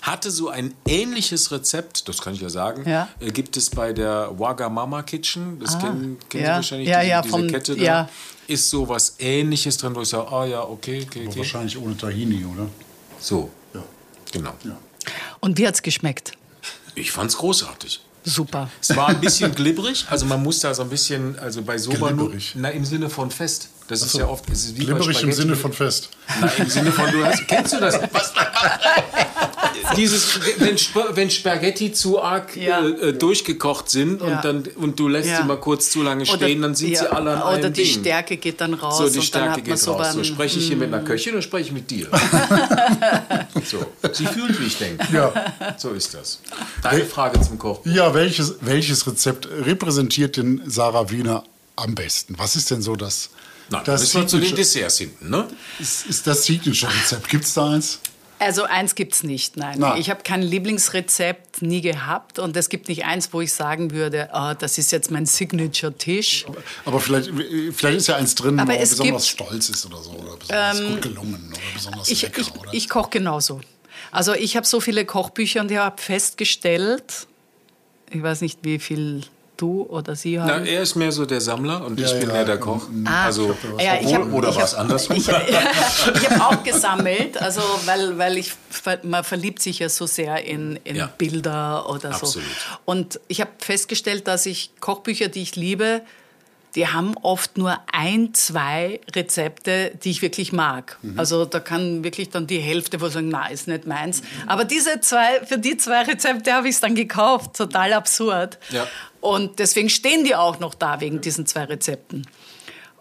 Hatte 0.07 0.31
so 0.31 0.49
ein 0.51 0.73
ähnliches 0.87 1.51
Rezept, 1.51 2.09
das 2.09 2.21
kann 2.23 2.35
ich 2.35 2.41
ja 2.41 2.49
sagen, 2.49 2.89
Ja. 2.89 3.09
äh, 3.19 3.31
gibt 3.33 3.57
es 3.57 3.71
bei 3.71 3.93
der 3.93 4.31
Wagamama 4.39 5.03
Kitchen, 5.03 5.59
das 5.59 5.79
kennen, 5.79 6.17
kennen 6.29 6.45
ja. 6.45 6.51
Sie 6.51 6.57
wahrscheinlich, 6.57 6.89
Ja, 6.89 7.01
diese, 7.01 7.11
ja, 7.11 7.23
diese 7.23 7.31
vom- 7.37 7.49
Kette 7.49 7.77
da. 7.77 7.83
ja. 7.83 8.09
Ist 8.47 8.71
so 8.71 8.89
was 8.89 9.17
ähnliches 9.19 9.77
drin, 9.79 9.97
wo 9.97 10.03
ich 10.03 10.09
sage, 10.09 10.31
ah 10.31 10.45
ja, 10.45 10.63
okay, 10.63 11.05
okay, 11.05 11.21
Aber 11.23 11.31
okay. 11.31 11.39
wahrscheinlich 11.41 11.77
ohne 11.77 11.97
Tahini, 11.97 12.45
oder? 12.45 12.69
So, 13.19 13.51
Ja. 13.75 13.83
genau. 14.31 14.53
Und 15.41 15.59
wie 15.59 15.67
hat's 15.67 15.83
geschmeckt? 15.83 16.33
Ich 16.95 17.11
fand's 17.11 17.37
großartig. 17.37 18.01
Super. 18.25 18.69
Es 18.81 18.95
war 18.97 19.09
ein 19.09 19.21
bisschen 19.21 19.55
glibberig, 19.55 20.05
also 20.11 20.27
man 20.27 20.43
muss 20.43 20.59
da 20.61 20.73
so 20.75 20.83
ein 20.83 20.89
bisschen, 20.89 21.39
also 21.39 21.63
bei 21.63 21.79
Sobernudeln, 21.79 22.17
Glibberig. 22.39 22.53
na 22.57 22.71
im 22.71 22.85
Sinne 22.85 23.09
von 23.11 23.31
fest. 23.31 23.69
Das 23.89 24.03
ist 24.03 24.13
so. 24.13 24.19
ja 24.21 24.27
oft, 24.29 24.49
es 24.51 24.65
ist 24.65 24.75
wie 24.77 24.81
bei 24.81 24.93
Glibberig 24.95 25.23
im. 25.23 25.33
Sinne 25.33 25.55
von 25.57 25.73
fest. 25.73 26.11
Nein, 26.41 26.51
im 26.59 26.69
Sinne 26.69 26.91
von, 26.93 27.11
du 27.11 27.25
hast, 27.25 27.47
kennst 27.47 27.73
du 27.75 27.79
das? 27.81 27.95
Was, 28.13 28.33
dieses, 29.97 30.41
wenn, 30.59 30.75
Sp 30.81 30.99
wenn 31.15 31.31
Spaghetti 31.31 31.93
zu 31.93 32.21
arg 32.23 32.57
Ja. 32.57 32.81
äh, 32.85 33.09
äh, 33.09 33.13
durchgekocht 33.13 33.91
sind 33.91 34.21
Ja. 34.21 34.27
und, 34.27 34.45
dann, 34.45 34.65
und 34.77 34.99
du 34.99 35.09
lässt 35.09 35.29
Ja. 35.29 35.39
sie 35.39 35.45
mal 35.45 35.59
kurz 35.59 35.91
zu 35.91 36.03
lange 36.03 36.27
stehen, 36.27 36.63
dann 36.63 36.75
sind 36.75 36.91
ja, 36.91 37.01
sie 37.01 37.13
alle 37.13 37.33
an 37.33 37.43
Oder 37.43 37.65
einem 37.67 37.73
die 37.73 37.83
Ding. 37.85 38.01
Stärke 38.01 38.37
geht 38.37 38.61
dann 38.61 38.75
raus 38.75 38.99
So, 38.99 39.05
die 39.05 39.09
und 39.11 39.17
dann 39.17 39.23
Stärke 39.25 39.51
hat 39.51 39.57
man 39.59 39.65
geht 39.65 39.79
so 39.79 39.93
raus. 39.93 40.13
So, 40.13 40.25
spreche 40.25 40.59
ich 40.59 40.67
hier 40.67 40.77
mit 40.77 40.93
einer 40.93 41.03
Köchin 41.05 41.33
oder 41.35 41.43
spreche 41.43 41.67
ich 41.69 41.73
mit 41.73 41.91
dir? 41.91 42.09
so, 43.65 43.85
sie 44.13 44.27
fühlt, 44.27 44.61
wie 44.61 44.67
ich 44.67 44.79
denke. 44.79 45.07
Ja. 45.13 45.33
So 45.79 45.91
ist 45.91 46.15
das. 46.15 46.41
Deine 46.83 47.05
Frage 47.05 47.41
zum 47.41 47.59
Koch. 47.59 47.81
Ja, 47.85 48.15
welches, 48.15 48.57
welches 48.61 49.07
Rezept 49.07 49.49
repräsentiert 49.49 50.37
denn 50.37 50.63
Sarah 50.67 51.11
Wiener 51.11 51.45
am 51.77 51.95
besten? 51.95 52.35
Was 52.39 52.57
ist 52.57 52.71
denn 52.71 52.83
so 52.83 52.97
das? 52.97 53.31
Na, 53.71 53.79
dann 53.79 53.87
das 53.87 54.03
müssen 54.03 54.21
wir 54.23 54.27
zu 54.29 54.39
den 54.39 54.55
Desserts 54.55 54.99
hinten, 54.99 55.29
ne? 55.29 55.49
ist, 55.81 56.07
ist 56.07 56.27
das 56.27 56.45
Signature-Rezept? 56.45 57.29
Gibt 57.29 57.45
es 57.45 57.55
da 57.55 57.71
eins? 57.71 57.99
Also 58.39 58.65
eins 58.65 58.95
gibt's 58.95 59.23
nicht, 59.23 59.57
nein. 59.57 59.77
Na. 59.79 59.97
Ich 59.97 60.11
habe 60.11 60.23
kein 60.23 60.43
Lieblingsrezept 60.43 61.63
nie 61.63 61.81
gehabt 61.81 62.39
und 62.39 62.55
es 62.57 62.69
gibt 62.69 62.89
nicht 62.89 63.05
eins, 63.07 63.33
wo 63.33 63.41
ich 63.41 63.53
sagen 63.53 63.93
würde, 63.93 64.33
ah, 64.35 64.55
das 64.55 64.77
ist 64.77 64.93
jetzt 64.93 65.11
mein 65.11 65.25
Signature-Tisch. 65.25 66.45
Aber 66.85 67.01
vielleicht, 67.01 67.31
vielleicht 67.75 67.97
ist 67.99 68.07
ja 68.09 68.17
eins 68.17 68.35
drin, 68.35 68.61
Aber 68.61 68.75
wo 68.75 68.77
es 68.77 68.91
besonders 68.91 69.29
gibt- 69.29 69.41
Ähm, 69.41 69.47
stolz 69.49 69.69
ist 69.71 69.87
oder 69.87 70.03
so. 70.03 70.11
Oder 70.11 70.37
besonders 70.37 70.81
gut 70.81 71.03
gelungen 71.03 71.49
oder 71.51 71.61
besonders 71.75 72.09
Ich, 72.11 72.23
lecker. 72.23 72.41
ich, 72.43 72.55
oder? 72.55 72.75
ich 72.75 72.89
koche 72.91 73.11
genauso. 73.11 73.61
Also 74.13 74.35
ich 74.35 74.57
habe 74.57 74.67
so 74.67 74.81
viele 74.81 75.05
Kochbücher 75.07 75.61
und 75.63 75.71
ich 75.71 75.79
habe 75.79 76.01
festgestellt, 76.01 77.27
ich 78.11 78.23
weiß 78.23 78.43
nicht, 78.43 78.59
wie 78.63 78.79
viel 78.79 79.23
du 79.57 79.83
oder 79.83 80.15
sie 80.17 80.39
haben. 80.41 80.47
Na, 80.65 80.65
er 80.65 80.83
ist 80.83 80.95
mehr 80.97 81.11
so 81.13 81.25
der 81.27 81.41
Sammler 81.41 81.85
und 81.85 81.99
ich 82.01 82.11
Ja, 82.11 82.19
bin 82.19 82.29
ja, 82.29 82.35
mehr 82.35 82.45
der. 82.45 82.59
Koch. 82.59 82.83
Ah. 83.05 83.27
Also, 83.27 83.55
Ja, 83.79 83.95
ich 84.01 84.15
hab- 84.15 84.33
oder 84.33 84.49
ich 84.51 84.57
was 84.57 84.75
andersrum. 84.75 85.17
Ich, 85.17 85.29
ich 85.29 86.31
habe 86.31 86.45
auch 86.57 86.63
gesammelt, 86.63 87.41
also 87.41 87.61
weil, 87.85 88.17
weil 88.19 88.39
ich, 88.39 88.53
man 89.03 89.25
verliebt 89.25 89.61
sich 89.63 89.79
ja 89.81 89.89
so 89.89 90.07
sehr 90.07 90.45
in, 90.45 90.79
in 90.85 90.97
Ja. 90.97 91.07
Bilder 91.19 91.89
oder 91.89 92.13
so. 92.13 92.27
Absolut. 92.27 92.47
Und 92.85 93.21
ich 93.29 93.41
habe 93.41 93.51
festgestellt, 93.59 94.27
dass 94.29 94.47
ich 94.47 94.71
Kochbücher, 94.81 95.29
die 95.29 95.43
ich 95.43 95.57
liebe, 95.57 96.03
die 96.77 96.87
haben 96.87 97.17
oft 97.23 97.57
nur 97.57 97.79
ein, 97.91 98.35
zwei 98.35 99.01
Rezepte, 99.15 99.93
die 100.05 100.11
ich 100.11 100.21
wirklich 100.21 100.53
mag. 100.53 100.99
Mhm. 101.01 101.19
Also 101.19 101.47
da 101.47 101.59
kann 101.59 102.05
wirklich 102.05 102.29
dann 102.29 102.47
die 102.47 102.59
Hälfte, 102.59 103.01
wo 103.01 103.09
sagen, 103.09 103.31
na, 103.31 103.47
ist 103.47 103.67
nicht 103.67 103.87
meins. 103.87 104.23
Aber 104.47 104.65
diese 104.65 105.01
zwei, 105.01 105.45
für 105.47 105.59
die 105.59 105.79
zwei 105.79 106.03
Rezepte 106.03 106.53
habe 106.53 106.69
ich 106.69 106.75
es 106.75 106.81
dann 106.81 106.95
gekauft. 106.95 107.57
Total 107.57 107.95
absurd. 107.95 108.59
Ja. 108.69 108.87
Und 109.23 109.59
deswegen 109.59 109.89
stehen 109.89 110.25
die 110.25 110.37
auch 110.37 110.61
noch 110.61 110.75
da 110.75 111.01
wegen 111.01 111.23
diesen 111.23 111.47
zwei 111.47 111.65
Rezepten. 111.65 112.27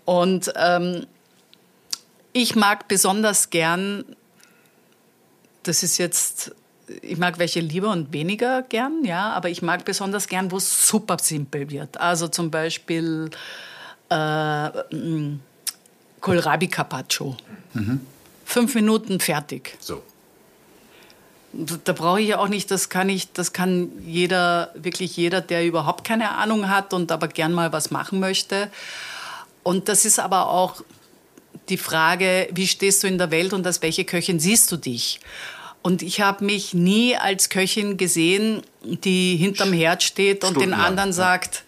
Und 0.05 0.53
ähm, 0.55 1.05
ich 2.31 2.55
mag 2.55 2.87
besonders 2.87 3.49
gern, 3.49 4.05
das 5.63 5.83
ist 5.83 5.97
jetzt, 5.97 6.55
ich 7.01 7.17
mag 7.17 7.39
welche 7.39 7.59
lieber 7.59 7.91
und 7.91 8.13
weniger 8.13 8.61
gern, 8.63 9.03
ja, 9.03 9.33
aber 9.33 9.49
ich 9.49 9.61
mag 9.61 9.85
besonders 9.85 10.27
gern, 10.27 10.51
wo 10.51 10.57
es 10.57 10.87
super 10.87 11.17
simpel 11.19 11.69
wird. 11.69 11.99
Also 11.99 12.27
zum 12.27 12.51
Beispiel 12.51 13.29
äh, 14.09 14.15
mh, 14.15 15.37
Kohlrabi 16.21 16.67
Carpaccio. 16.67 17.35
Fünf 18.45 18.75
Minuten 18.75 19.19
fertig. 19.19 19.77
so. 19.79 20.01
Da 21.83 21.93
brauche 21.93 22.19
ich 22.19 22.27
ja 22.27 22.39
auch 22.39 22.49
nicht, 22.49 22.69
das 22.69 22.89
kann 22.89 23.07
ich, 23.07 23.31
das 23.31 23.53
kann 23.53 23.89
jeder, 24.05 24.71
wirklich 24.75 25.15
jeder, 25.15 25.39
der 25.39 25.65
überhaupt 25.65 26.03
keine 26.03 26.31
Ahnung 26.31 26.69
hat 26.69 26.93
und 26.93 27.13
aber 27.13 27.29
gern 27.29 27.53
mal 27.53 27.71
was 27.71 27.91
machen 27.91 28.19
möchte. 28.19 28.69
Und 29.63 29.87
das 29.87 30.03
ist 30.03 30.19
aber 30.19 30.49
auch 30.49 30.83
die 31.69 31.77
Frage, 31.77 32.49
wie 32.51 32.67
stehst 32.67 33.03
du 33.03 33.07
in 33.07 33.17
der 33.17 33.31
Welt 33.31 33.53
und 33.53 33.65
als 33.65 33.81
welche 33.81 34.03
Köchin 34.03 34.39
siehst 34.39 34.69
du 34.71 34.77
dich? 34.77 35.21
Und 35.85 36.01
ich 36.01 36.19
habe 36.19 36.43
mich 36.43 36.73
nie 36.73 37.15
als 37.15 37.49
Köchin 37.49 37.95
gesehen, 37.95 38.63
die 38.83 39.35
hinterm 39.37 39.71
Herd 39.71 40.01
steht 40.01 40.43
und 40.43 40.55
den 40.55 40.61
Stundenlang, 40.61 40.81
anderen 40.87 41.13
sagt, 41.13 41.63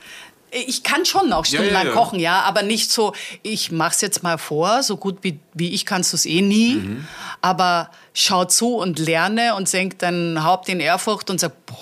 ich 0.49 0.81
kann 0.81 1.05
schon 1.05 1.31
auch 1.33 1.45
Ja, 1.45 1.51
ja, 1.51 1.65
stundenlang 1.65 1.85
ja. 1.85 1.93
kochen, 1.93 2.19
ja, 2.19 2.41
aber 2.41 2.63
nicht 2.63 2.89
so, 2.91 3.13
ich 3.43 3.71
mach's 3.71 4.01
jetzt 4.01 4.23
mal 4.23 4.39
vor, 4.39 4.81
so 4.81 4.97
gut 4.97 5.19
wie, 5.21 5.39
wie 5.53 5.69
ich 5.69 5.85
kannst 5.85 6.13
du 6.13 6.15
es 6.17 6.25
eh 6.25 6.41
nie, 6.41 6.77
Mhm. 6.77 7.07
aber 7.41 7.91
schau 8.15 8.45
zu 8.45 8.77
und 8.77 8.97
lerne 8.97 9.53
und 9.53 9.69
senk 9.69 9.99
dein 9.99 10.43
Haupt 10.43 10.67
in 10.67 10.79
Ehrfurcht 10.79 11.29
und 11.29 11.39
sag, 11.39 11.51
boah, 11.67 11.77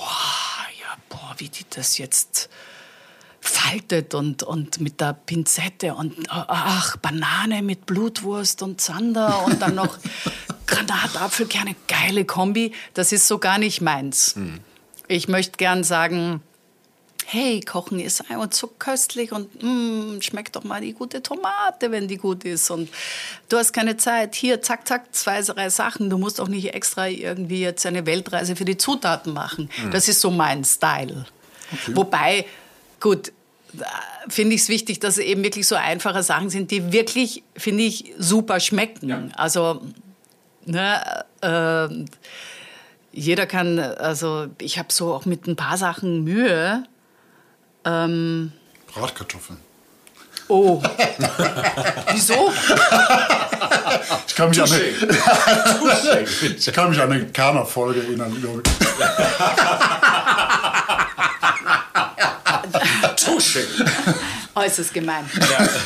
ja, 0.81 0.93
boah, 1.07 1.35
wie 1.37 1.47
die 1.47 1.63
das 1.69 1.97
jetzt 1.97 2.49
faltet 3.39 4.13
und, 4.13 4.43
und 4.43 4.81
mit 4.81 4.99
der 4.99 5.13
Pinzette 5.13 5.93
und 5.93 6.15
ach, 6.29 6.97
Banane 6.97 7.61
mit 7.61 7.85
Blutwurst 7.85 8.61
und 8.61 8.81
Zander 8.81 9.45
und 9.45 9.61
dann 9.61 9.75
noch 9.75 9.97
Granatapfelkerne, 10.67 11.75
geile 11.87 12.25
Kombi, 12.25 12.71
das 12.93 13.11
ist 13.11 13.27
so 13.27 13.37
gar 13.37 13.57
nicht 13.57 13.81
meins. 13.81 14.35
Ich 15.07 15.27
möchte 15.27 15.57
gern 15.57 15.83
sagen, 15.83 16.41
hey, 17.25 17.59
Kochen 17.61 17.99
ist 17.99 18.29
einfach 18.29 18.51
so 18.51 18.67
köstlich 18.67 19.31
und 19.31 19.49
mm, 19.61 20.21
schmeckt 20.21 20.55
doch 20.55 20.63
mal 20.63 20.81
die 20.81 20.93
gute 20.93 21.23
Tomate, 21.23 21.91
wenn 21.91 22.07
die 22.07 22.17
gut 22.17 22.43
ist. 22.43 22.69
Und 22.69 22.89
du 23.49 23.57
hast 23.57 23.73
keine 23.73 23.97
Zeit. 23.97 24.35
Hier, 24.35 24.61
zack, 24.61 24.87
zack, 24.87 25.13
zwei, 25.13 25.41
drei 25.41 25.69
Sachen. 25.69 26.09
Du 26.09 26.17
musst 26.17 26.39
auch 26.39 26.47
nicht 26.47 26.73
extra 26.73 27.07
irgendwie 27.07 27.61
jetzt 27.61 27.85
eine 27.85 28.05
Weltreise 28.05 28.55
für 28.55 28.65
die 28.65 28.77
Zutaten 28.77 29.33
machen. 29.33 29.69
Das 29.91 30.07
ist 30.07 30.21
so 30.21 30.29
mein 30.29 30.63
Style. 30.63 31.25
Wobei, 31.87 32.45
gut, 32.99 33.31
finde 34.29 34.55
ich 34.55 34.61
es 34.61 34.69
wichtig, 34.69 34.99
dass 34.99 35.17
es 35.17 35.23
eben 35.23 35.43
wirklich 35.43 35.67
so 35.67 35.75
einfache 35.75 36.21
Sachen 36.23 36.49
sind, 36.49 36.71
die 36.71 36.93
wirklich, 36.93 37.43
finde 37.57 37.83
ich, 37.83 38.13
super 38.17 38.59
schmecken. 38.59 39.33
Also, 39.35 39.81
ne, 40.65 41.25
äh, 41.41 41.87
jeder 43.11 43.45
kann, 43.45 43.79
also 43.79 44.47
ich 44.59 44.77
habe 44.77 44.91
so 44.91 45.13
auch 45.13 45.25
mit 45.25 45.47
ein 45.47 45.55
paar 45.55 45.77
Sachen 45.77 46.23
Mühe. 46.23 46.83
Bratkartoffeln. 47.83 49.59
Oh. 50.47 50.81
Wieso? 52.11 52.51
Ich 54.27 54.35
kann 54.35 54.49
mich 54.49 54.61
an 54.61 54.71
eine, 54.71 54.81
ich 56.57 56.73
kann 56.73 56.89
mich 56.89 56.99
an 56.99 57.11
eine 57.11 57.25
Kerner-Folge 57.27 58.01
erinnern. 58.01 58.35
glaub 58.39 58.61
ich. 58.65 58.73
Touché. 63.15 63.65
Äußerst 64.55 64.93
gemein. 64.93 65.29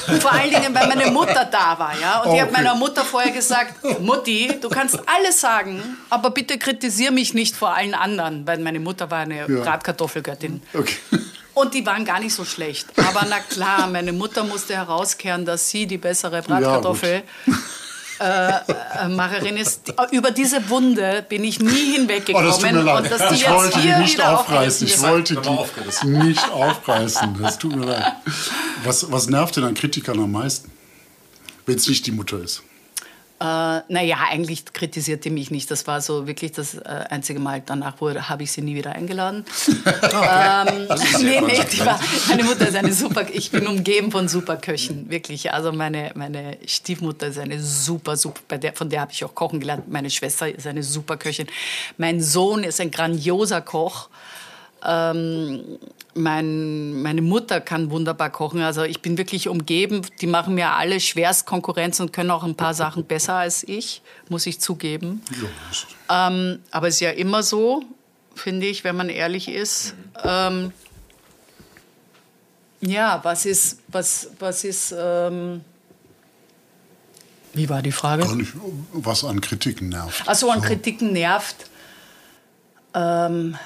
Und 0.08 0.22
vor 0.22 0.32
allen 0.32 0.52
Dingen, 0.52 0.74
weil 0.76 0.88
meine 0.88 1.10
Mutter 1.12 1.46
da 1.46 1.78
war, 1.80 1.94
ja. 2.00 2.22
Und 2.22 2.30
Oh, 2.30 2.34
ich 2.36 2.42
habe 2.42 2.52
okay. 2.52 2.62
meiner 2.62 2.76
Mutter 2.76 3.04
vorher 3.04 3.32
gesagt, 3.32 3.74
Mutti, 4.00 4.58
du 4.62 4.70
kannst 4.70 5.00
alles 5.08 5.42
sagen, 5.42 5.98
aber 6.10 6.30
bitte 6.30 6.58
kritisier 6.60 7.12
mich 7.12 7.34
nicht 7.34 7.56
vor 7.56 7.74
allen 7.76 7.96
anderen, 7.96 8.46
weil 8.46 8.60
meine 8.60 8.80
Mutter 8.80 9.10
war 9.10 9.20
eine 9.22 9.40
Ja. 9.40 9.46
Bratkartoffelgöttin. 9.64 10.62
Okay. 10.74 10.96
Und 11.56 11.74
die 11.74 11.86
waren 11.86 12.06
gar 12.06 12.20
nicht 12.20 12.34
so 12.34 12.46
schlecht. 12.46 12.88
Aber 12.96 13.26
na 13.30 13.40
klar, 13.40 13.88
meine 13.88 14.14
Mutter 14.14 14.44
musste 14.44 14.76
herauskehren, 14.76 15.46
dass 15.46 15.68
sie 15.70 15.88
die 15.88 15.98
bessere 15.98 16.42
Bratkartoffel 16.42 17.10
äh, 17.16 17.22
äh, 18.20 19.08
Macherin 19.10 19.58
ist. 19.58 19.94
Über 20.12 20.32
diese 20.32 20.70
Wunde 20.70 21.26
bin 21.28 21.44
ich 21.44 21.60
nie 21.60 21.70
Oh, 21.70 21.96
hinweggekommen. 21.98 22.48
das 22.48 22.60
tut 22.60 22.72
mir 22.72 22.80
und 22.80 22.86
leid. 22.86 23.12
dass 23.12 23.30
die 23.30 23.36
Ich 23.36 23.42
jetzt 23.42 23.52
wollte 23.54 23.78
die 23.80 23.88
hier 23.88 23.98
nicht 24.00 24.14
wieder 24.14 24.40
aufreißen. 24.40 24.88
Ich 24.88 25.02
wollte 25.02 25.40
aufgerissen. 25.50 26.14
die 26.20 26.28
nicht 26.28 26.52
aufreißen. 26.52 27.38
Das 27.42 27.58
tut 27.58 27.76
mir 27.76 27.86
leid. 27.86 28.14
Was, 28.84 29.12
was 29.12 29.28
nervt 29.28 29.56
denn 29.58 29.64
an 29.64 29.74
Kritikern 29.74 30.20
am 30.20 30.32
meisten? 30.32 30.72
Wenn 31.66 31.76
es 31.78 31.88
nicht 31.88 32.06
die 32.08 32.12
Mutter 32.12 32.40
ist. 32.42 32.64
Äh, 33.40 33.82
naja, 33.88 34.18
eigentlich 34.30 34.66
kritisiert 34.74 35.24
die 35.24 35.30
mich 35.30 35.50
nicht. 35.50 35.72
Das 35.72 35.88
war 35.88 36.02
so 36.02 36.28
wirklich 36.28 36.52
das 36.52 36.76
äh, 36.76 37.06
einzige 37.10 37.40
Mal. 37.40 37.62
Danach 37.66 37.96
habe 38.02 38.44
ich 38.44 38.52
sie 38.52 38.62
nie 38.62 38.76
wieder 38.76 38.92
eingeladen. 38.92 39.46
ähm, 39.86 40.88
nee, 41.22 41.40
nee, 41.40 41.64
die 41.72 41.86
war, 41.86 42.00
meine 42.28 42.44
Mutter 42.44 42.68
ist 42.68 42.76
eine 42.76 42.92
super, 42.92 43.26
ich 43.32 43.52
bin 43.52 43.66
umgeben 43.66 44.12
von 44.12 44.28
super 44.28 44.58
Köchen, 44.58 45.10
wirklich. 45.10 45.54
Also 45.54 45.72
meine, 45.72 46.12
meine 46.16 46.58
Stiefmutter 46.66 47.28
ist 47.28 47.40
eine 47.40 47.62
super, 47.62 48.18
super, 48.18 48.42
bei 48.50 48.58
der, 48.58 48.74
von 48.74 48.90
der 48.90 49.02
habe 49.02 49.14
ich 49.14 49.24
auch 49.24 49.34
kochen 49.34 49.62
gelernt. 49.62 49.88
Meine 49.88 50.10
Schwester 50.10 50.54
ist 50.54 50.68
eine 50.68 50.84
super 50.84 51.16
Köchin. 51.16 51.48
Mein 51.98 52.22
Sohn 52.22 52.66
ist 52.66 52.82
ein 52.82 52.92
grandioser 52.92 53.62
Koch. 53.62 54.10
Ähm, 54.84 55.80
mein, 56.16 57.02
meine 57.02 57.22
Mutter 57.22 57.62
kann 57.62 57.92
wunderbar 57.92 58.30
kochen. 58.30 58.62
Also 58.62 58.84
ich 58.84 59.02
bin 59.02 59.18
wirklich 59.18 59.48
umgeben. 59.48 60.02
Die 60.22 60.28
machen 60.28 60.56
mir 60.56 60.72
alle 60.72 61.00
schwerst 61.00 61.46
Konkurrenz 61.46 62.00
und 62.00 62.14
können 62.14 62.32
auch 62.32 62.44
ein 62.44 62.56
paar 62.56 62.74
Sachen 62.74 63.06
besser 63.06 63.36
als 63.36 63.64
ich, 63.64 64.02
muss 64.30 64.46
ich 64.46 64.60
zugeben. 64.60 65.22
Ähm, 66.10 66.60
aber 66.72 66.88
es 66.88 66.96
ist 66.96 67.02
ja 67.02 67.12
immer 67.12 67.44
so, 67.44 67.84
finde 68.36 68.68
ich, 68.68 68.84
wenn 68.84 68.96
man 68.96 69.10
ehrlich 69.10 69.48
ist. 69.50 69.96
Ähm, 70.24 70.72
ja, 72.82 73.20
was 73.24 73.46
ist, 73.46 73.80
was, 73.88 74.30
was 74.40 74.64
ist, 74.64 74.94
ähm, 74.98 75.62
wie 77.54 77.68
war 77.68 77.82
die 77.82 77.92
Frage? 77.92 78.26
Nicht, 78.36 78.54
was 78.94 79.24
an 79.24 79.42
Kritiken 79.42 79.90
nervt. 79.90 80.28
Also 80.28 80.50
an 80.52 80.62
Kritiken 80.62 81.14
nervt, 81.14 81.70
ähm, 82.94 83.58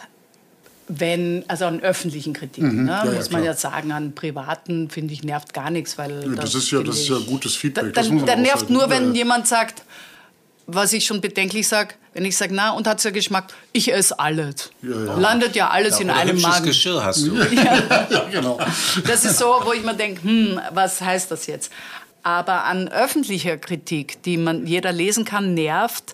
wenn, 0.99 1.43
also 1.47 1.65
an 1.65 1.79
öffentlichen 1.81 2.33
Kritiken, 2.33 2.85
ne, 2.85 2.91
ja, 2.91 3.05
ja, 3.05 3.11
muss 3.11 3.31
man 3.31 3.41
klar. 3.41 3.53
ja 3.53 3.57
sagen, 3.59 3.91
an 3.91 4.13
privaten 4.13 4.89
finde 4.89 5.13
ich 5.13 5.23
nervt 5.23 5.53
gar 5.53 5.69
nichts, 5.69 5.97
weil 5.97 6.23
Ja, 6.35 6.41
das 6.41 6.55
ist 6.55 6.71
ja- 6.71 6.83
das 6.83 6.99
ist 6.99 7.09
ja 7.09 7.17
gutes 7.19 7.55
Feedback, 7.55 7.93
Da, 7.93 8.01
das 8.01 8.09
muss 8.09 8.21
dann, 8.21 8.25
man 8.25 8.27
dann 8.27 8.41
nervt 8.41 8.69
nur, 8.69 8.89
wenn 8.89 9.03
Ja, 9.03 9.09
ja. 9.09 9.15
jemand 9.15 9.47
sagt, 9.47 9.83
was 10.67 10.93
ich 10.93 11.05
schon 11.05 11.19
bedenklich 11.19 11.67
sage, 11.67 11.95
wenn 12.13 12.23
ich 12.25 12.37
sage, 12.37 12.53
na 12.53 12.71
und 12.71 12.87
hat's 12.87 13.03
ja 13.03 13.11
Geschmack, 13.11 13.53
ich 13.73 13.91
esse 13.93 14.17
alles. 14.19 14.71
ja. 14.81 15.15
Landet 15.17 15.55
ja 15.55 15.69
alles 15.69 15.99
in 15.99 16.09
Oder 16.09 16.19
einem 16.19 16.39
Magen. 16.39 16.65
Geschirr 16.65 17.03
hast 17.03 17.25
du. 17.25 17.35
Ja, 17.51 18.25
genau. 18.31 18.59
Das 19.07 19.25
ist 19.25 19.39
so, 19.39 19.45
wo 19.65 19.73
ich 19.73 19.83
mir 19.83 19.95
denke, 19.95 20.21
hm, 20.23 20.59
was 20.71 21.01
heißt 21.01 21.31
das 21.31 21.47
jetzt? 21.47 21.71
Aber 22.21 22.63
an 22.65 22.87
öffentlicher 22.87 23.57
Kritik, 23.57 24.21
die 24.23 24.37
man 24.37 24.65
jeder 24.65 24.91
lesen 24.93 25.25
kann, 25.25 25.53
nervt, 25.53 26.13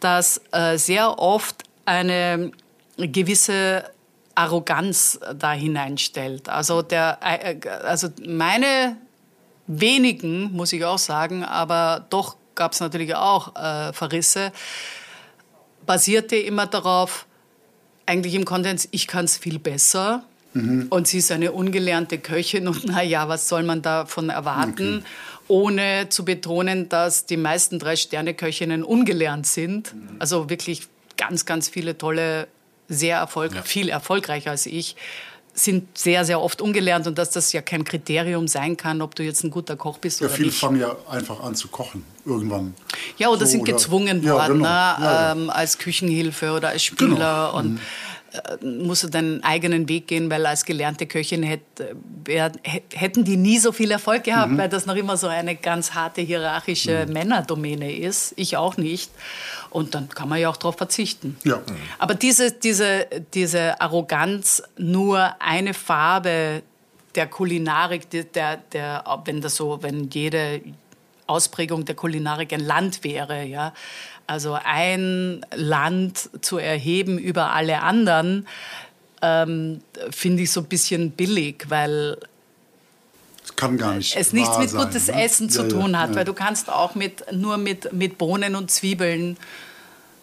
dass 0.00 0.40
äh, 0.52 0.78
sehr 0.78 1.18
oft 1.18 1.64
eine 1.84 2.52
gewisse 2.96 3.84
Arroganz 4.40 5.20
da 5.34 5.52
hineinstellt. 5.52 6.48
Also, 6.48 6.82
der, 6.82 7.18
äh, 7.22 7.56
also 7.84 8.08
meine 8.26 8.96
wenigen, 9.66 10.52
muss 10.52 10.72
ich 10.72 10.84
auch 10.84 10.98
sagen, 10.98 11.44
aber 11.44 12.06
doch 12.10 12.36
gab 12.54 12.72
es 12.72 12.80
natürlich 12.80 13.14
auch 13.14 13.54
äh, 13.56 13.92
Verrisse, 13.92 14.52
basierte 15.86 16.36
immer 16.36 16.66
darauf, 16.66 17.26
eigentlich 18.06 18.34
im 18.34 18.44
Konsens, 18.44 18.88
ich 18.90 19.06
kann 19.06 19.24
es 19.24 19.38
viel 19.38 19.58
besser. 19.58 20.24
Und 20.52 21.06
sie 21.06 21.18
ist 21.18 21.30
eine 21.30 21.52
ungelernte 21.52 22.18
Köchin 22.18 22.66
und 22.66 22.84
naja, 22.88 23.28
was 23.28 23.48
soll 23.48 23.62
man 23.62 23.82
davon 23.82 24.30
erwarten? 24.30 25.04
Ohne 25.46 26.08
zu 26.08 26.24
betonen, 26.24 26.88
dass 26.88 27.24
die 27.26 27.36
meisten 27.36 27.78
Drei-Sterne-Köchinnen 27.78 28.82
ungelernt 28.82 29.46
sind. 29.46 29.94
Also 30.18 30.50
wirklich 30.50 30.88
ganz, 31.16 31.44
ganz 31.46 31.68
viele 31.68 31.96
tolle, 31.98 32.48
sehr 32.90 33.16
erfolg 33.16 33.52
viel 33.64 33.88
erfolgreicher 33.88 34.50
als 34.50 34.66
ich, 34.66 34.96
sind 35.52 35.98
sehr, 35.98 36.24
sehr 36.24 36.40
oft 36.40 36.60
ungelernt 36.62 37.06
und 37.06 37.18
dass 37.18 37.30
das 37.30 37.52
ja 37.52 37.60
kein 37.62 37.84
Kriterium 37.84 38.46
sein 38.48 38.76
kann, 38.76 39.02
ob 39.02 39.14
du 39.14 39.22
jetzt 39.22 39.42
ein 39.44 39.50
guter 39.50 39.76
Koch 39.76 39.98
bist 39.98 40.20
Ja, 40.20 40.26
oder 40.26 40.34
viele 40.34 40.48
nicht. 40.48 40.58
fangen 40.58 40.80
ja 40.80 40.94
einfach 41.08 41.40
an 41.40 41.54
zu 41.54 41.68
kochen 41.68 42.04
irgendwann. 42.24 42.74
Ja, 43.18 43.28
oder 43.28 43.46
So, 43.46 43.52
sind 43.52 43.64
gezwungen 43.64 44.22
ja, 44.22 44.34
worden, 44.34 44.58
genau. 44.58 44.68
ne? 44.68 44.68
Ja, 44.68 44.98
ja. 45.00 45.32
Ähm, 45.32 45.50
als 45.50 45.78
Küchenhilfe 45.78 46.52
oder 46.52 46.68
als 46.68 46.84
Spieler. 46.84 47.08
Genau. 47.52 47.58
Und 47.58 47.76
äh, 47.76 47.80
musst 48.62 49.02
du 49.04 49.08
deinen 49.08 49.42
eigenen 49.42 49.88
Weg 49.88 50.06
gehen, 50.06 50.30
weil 50.30 50.44
als 50.46 50.64
gelernte 50.64 51.06
Köchin 51.06 51.42
hätt, 51.42 51.62
wär, 52.24 52.52
hätt- 52.62 52.94
hätten 52.94 53.24
die 53.24 53.36
nie 53.36 53.58
so 53.58 53.72
viel 53.72 53.90
Erfolg 53.90 54.20
Mhm. 54.20 54.30
gehabt, 54.30 54.58
weil 54.58 54.68
das 54.68 54.86
noch 54.86 54.94
immer 54.96 55.16
so 55.16 55.26
eine 55.28 55.56
ganz 55.56 55.92
harte 55.94 56.20
hierarchische 56.20 57.06
Männerdomäne 57.06 57.92
ist. 57.94 58.32
Ich 58.36 58.56
auch 58.56 58.76
nicht. 58.76 59.10
Und 59.70 59.94
dann 59.94 60.08
kann 60.08 60.28
man 60.28 60.38
ja 60.40 60.48
auch 60.48 60.56
darauf 60.56 60.76
verzichten. 60.76 61.36
Ja. 61.44 61.60
Aber 61.98 62.14
diese, 62.14 62.52
diese, 62.52 63.06
diese 63.34 63.80
Arroganz, 63.80 64.62
nur 64.76 65.34
eine 65.40 65.74
Farbe 65.74 66.62
der 67.14 67.26
Kulinarik, 67.26 68.08
der, 68.10 68.58
der, 68.58 69.04
wenn 69.24 69.40
das 69.40 69.56
so, 69.56 69.82
wenn 69.82 70.08
jede 70.10 70.60
Ausprägung 71.26 71.84
der 71.84 71.94
Kulinarik 71.94 72.52
ein 72.52 72.60
Land 72.60 73.04
wäre, 73.04 73.44
ja, 73.44 73.72
also 74.30 74.56
ein 74.64 75.44
Land 75.54 76.30
zu 76.40 76.58
erheben 76.58 77.18
über 77.18 77.52
alle 77.52 77.82
anderen, 77.82 78.46
ähm, 79.22 79.80
finde 80.10 80.44
ich 80.44 80.52
so 80.52 80.60
ein 80.60 80.66
bisschen 80.66 81.10
billig, 81.10 81.66
weil 81.68 82.16
kann 83.56 83.76
gar 83.76 83.94
nicht 83.94 84.16
es 84.16 84.32
nichts 84.32 84.56
mit 84.56 84.70
sein, 84.70 84.80
gutes 84.86 85.08
ne? 85.08 85.22
Essen 85.22 85.50
zu 85.50 85.62
Ja, 85.62 85.68
ja, 85.68 85.70
tun 85.72 85.98
hat, 85.98 86.10
ja. 86.10 86.16
weil 86.16 86.24
du 86.24 86.32
kannst 86.32 86.70
auch 86.70 86.94
mit, 86.94 87.24
nur 87.32 87.58
mit, 87.58 87.92
mit 87.92 88.18
Bohnen 88.18 88.54
und 88.54 88.70
Zwiebeln 88.70 89.36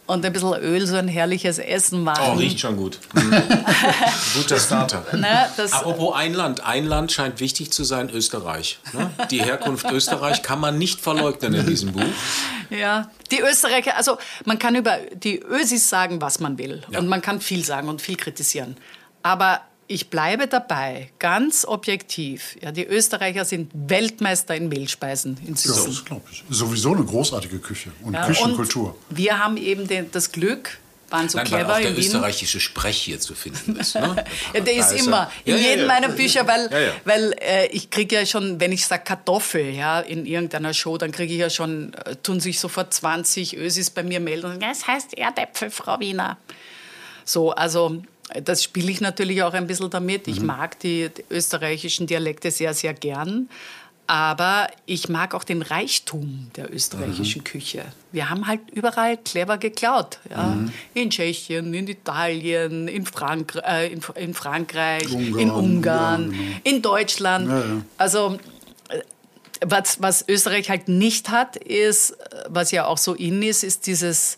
und 0.08 0.26
ein 0.26 0.34
bisschen 0.34 0.54
Öl 0.54 0.88
so 0.88 0.96
ein 0.96 1.08
herrliches 1.08 1.60
Essen 1.60 2.04
machen. 2.04 2.24
Oh, 2.26 2.34
riecht 2.34 2.60
schon 2.60 2.78
gut. 2.78 3.00
Guter 4.34 4.60
Starter. 4.60 5.04
Das, 5.56 5.74
Apropos 5.74 6.16
ein 6.16 6.34
Land. 6.34 6.66
Ein 6.66 6.86
Land 6.86 7.12
scheint 7.12 7.40
wichtig 7.40 7.72
zu 7.72 7.84
sein, 7.84 8.10
Österreich. 8.10 8.80
Ne? 8.94 9.12
Die 9.30 9.44
Herkunft 9.44 9.86
Österreich 9.92 10.42
kann 10.42 10.60
man 10.60 10.78
nicht 10.78 11.02
verleugnen 11.02 11.54
in 11.54 11.66
diesem 11.68 11.92
Buch. 11.92 12.02
Ja, 12.70 13.12
die 13.32 13.42
Österreicher, 13.42 13.98
also 13.98 14.18
man 14.46 14.58
kann 14.58 14.76
über 14.76 14.98
die 15.14 15.40
Ösis 15.40 15.90
sagen, 15.90 16.22
was 16.22 16.40
man 16.40 16.58
will. 16.58 16.84
Ja. 16.90 17.00
Und 17.00 17.08
man 17.08 17.22
kann 17.22 17.42
viel 17.42 17.64
sagen 17.64 17.90
und 17.90 18.02
viel 18.02 18.16
kritisieren. 18.16 18.78
Aber 19.24 19.62
ich 19.88 20.10
bleibe 20.10 20.48
dabei, 20.48 21.10
ganz 21.20 21.64
objektiv. 21.66 22.58
Ja, 22.62 22.72
die 22.72 22.86
Österreicher 22.86 23.46
sind 23.46 23.72
Weltmeister 23.74 24.56
in 24.56 24.68
Mehlspeisen 24.70 25.38
Ja, 25.42 25.50
inzwischen. 25.50 25.86
das 25.88 26.04
glaube 26.06 26.24
ich. 26.32 26.44
Sowieso 26.50 26.94
eine 26.94 27.04
großartige 27.06 27.60
Küche 27.60 27.92
und 28.04 28.14
Ja, 28.14 28.26
Küchenkultur. 28.26 28.96
Und 29.10 29.18
wir 29.18 29.40
haben 29.40 29.56
eben 29.58 29.88
den, 29.88 30.12
das 30.12 30.32
Glück, 30.32 30.78
waren 31.10 31.30
so 31.30 31.38
Nein, 31.38 31.50
weil 31.52 31.60
clever 31.60 31.74
auch 31.76 31.80
der 31.80 31.90
in 31.92 31.96
Wien. 31.96 32.04
österreichische 32.06 32.60
Sprech 32.60 32.98
hier 32.98 33.18
zu 33.22 33.34
finden 33.34 33.78
ist. 33.78 33.96
Ne? 33.96 34.26
Ja, 34.54 34.60
der 34.60 34.74
ist 34.74 34.92
er- 34.92 34.98
immer 35.00 35.32
in 35.46 35.54
Ja, 35.56 35.62
ja, 35.62 35.68
jedem 35.70 35.80
ja. 35.82 35.88
meiner 35.88 36.10
Bücher, 36.10 36.46
weil, 36.46 36.70
Ja, 36.70 36.80
ja. 36.80 36.92
weil 37.06 37.34
äh, 37.40 37.68
ich 37.68 37.90
kriege 37.90 38.16
ja 38.16 38.26
schon, 38.26 38.60
wenn 38.60 38.74
ich 38.74 38.86
sage 38.86 39.04
Kartoffel, 39.06 39.70
ja, 39.74 40.02
in 40.02 40.26
irgendeiner 40.26 40.74
Show, 40.74 40.98
dann 40.98 41.14
kriege 41.14 41.32
ich 41.34 41.40
ja 41.40 41.50
schon, 41.50 41.94
äh, 41.94 42.18
tun 42.18 42.42
sich 42.42 42.60
sofort 42.60 42.94
20 42.94 43.56
Ösis 43.56 43.90
bei 43.90 44.04
mir 44.04 44.20
melden 44.20 44.60
ja, 44.62 44.70
es 44.70 44.86
heißt 44.86 45.18
Erdäpfel, 45.18 45.72
Frau 45.72 45.98
Wiener. 46.02 46.38
So, 47.24 47.52
also 47.52 48.02
das 48.44 48.64
spiele 48.64 48.92
ich 48.92 49.02
natürlich 49.02 49.44
auch 49.44 49.54
ein 49.54 49.68
bisschen 49.68 49.90
damit. 49.90 50.28
Mhm. 50.28 50.34
Ich 50.34 50.42
mag 50.42 50.80
die, 50.80 51.10
die 51.10 51.24
österreichischen 51.30 52.08
Dialekte 52.08 52.52
sehr, 52.52 52.74
sehr 52.74 52.94
gern. 52.94 53.50
Aber 54.10 54.70
ich 54.86 55.10
mag 55.10 55.36
auch 55.36 55.44
den 55.44 55.62
Reichtum 55.62 56.50
der 56.56 56.74
österreichischen 56.74 57.44
Küche. 57.44 57.84
Wir 58.14 58.30
haben 58.30 58.48
halt 58.48 58.62
überall 58.72 59.18
clever 59.18 59.58
geklaut. 59.58 60.20
Ja? 60.30 60.58
In 60.94 61.10
Tschechien, 61.10 61.74
in 61.74 61.90
Italien, 61.90 62.88
in, 62.88 63.06
Frank 63.06 63.60
äh, 63.66 63.92
in, 63.92 64.00
in 64.16 64.34
Frankreich, 64.34 65.12
Ungarn, 65.12 65.40
in 65.40 65.52
Ungarn, 65.52 66.22
ja, 66.24 66.38
genau. 66.38 66.60
in 66.64 66.82
Deutschland. 66.82 67.50
Ja, 67.50 67.60
ja. 67.60 67.82
Also 67.98 68.38
äh, 68.88 69.02
was, 69.66 70.02
was 70.02 70.24
Österreich 70.30 70.70
halt 70.70 70.88
nicht 70.88 71.30
hat, 71.30 71.58
ist, 71.58 72.12
äh, 72.12 72.46
was 72.48 72.72
ja 72.72 72.86
auch 72.86 72.98
so 72.98 73.14
in 73.14 73.44
ist, 73.44 73.66
ist 73.66 73.88
dieses 73.88 74.38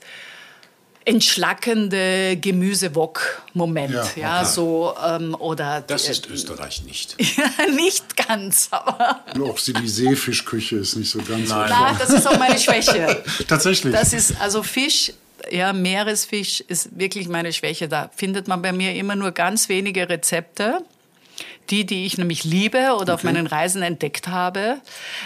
entschlackende 1.10 2.38
Gemüsewok-Moment. 2.38 3.92
Ja, 3.94 4.06
Ja, 4.16 4.42
okay. 4.42 4.50
so, 4.52 4.94
ähm, 5.06 5.36
oder 5.36 5.82
Das 5.86 6.04
die- 6.06 6.12
ist 6.12 6.28
Österreich 6.30 6.84
nicht. 6.84 7.16
nicht 7.76 8.16
ganz, 8.28 8.68
aber 8.72 9.22
Nur 9.36 9.52
auch 9.52 9.58
sie 9.58 9.74
die 9.74 9.88
Seefischküche 9.88 10.78
ist 10.78 10.96
nicht 10.96 11.10
so 11.10 11.20
ganz. 11.20 11.50
Nein. 11.50 11.68
na, 11.70 11.94
das 11.94 12.10
ist 12.12 12.28
auch 12.28 12.38
meine 12.38 12.60
Schwäche. 12.60 13.24
Tatsächlich. 13.48 13.94
Das 13.94 14.14
ist 14.14 14.40
also 14.40 14.64
Fisch, 14.64 15.14
ja, 15.52 15.74
Meeresfisch 15.74 16.62
ist 16.62 16.98
wirklich 16.98 17.28
meine 17.28 17.54
Schwäche. 17.54 17.88
Da 17.88 18.10
findet 18.16 18.48
man 18.48 18.62
bei 18.62 18.72
mir 18.72 18.94
immer 18.96 19.16
nur 19.16 19.32
ganz 19.32 19.70
wenige 19.70 20.10
Rezepte. 20.10 20.80
Die, 21.70 21.86
die 21.86 22.08
ich 22.08 22.18
nämlich 22.18 22.44
liebe 22.46 22.96
oder 23.00 23.14
auf 23.14 23.24
meinen 23.24 23.46
Reisen 23.46 23.84
entdeckt 23.84 24.28
habe, 24.28 24.78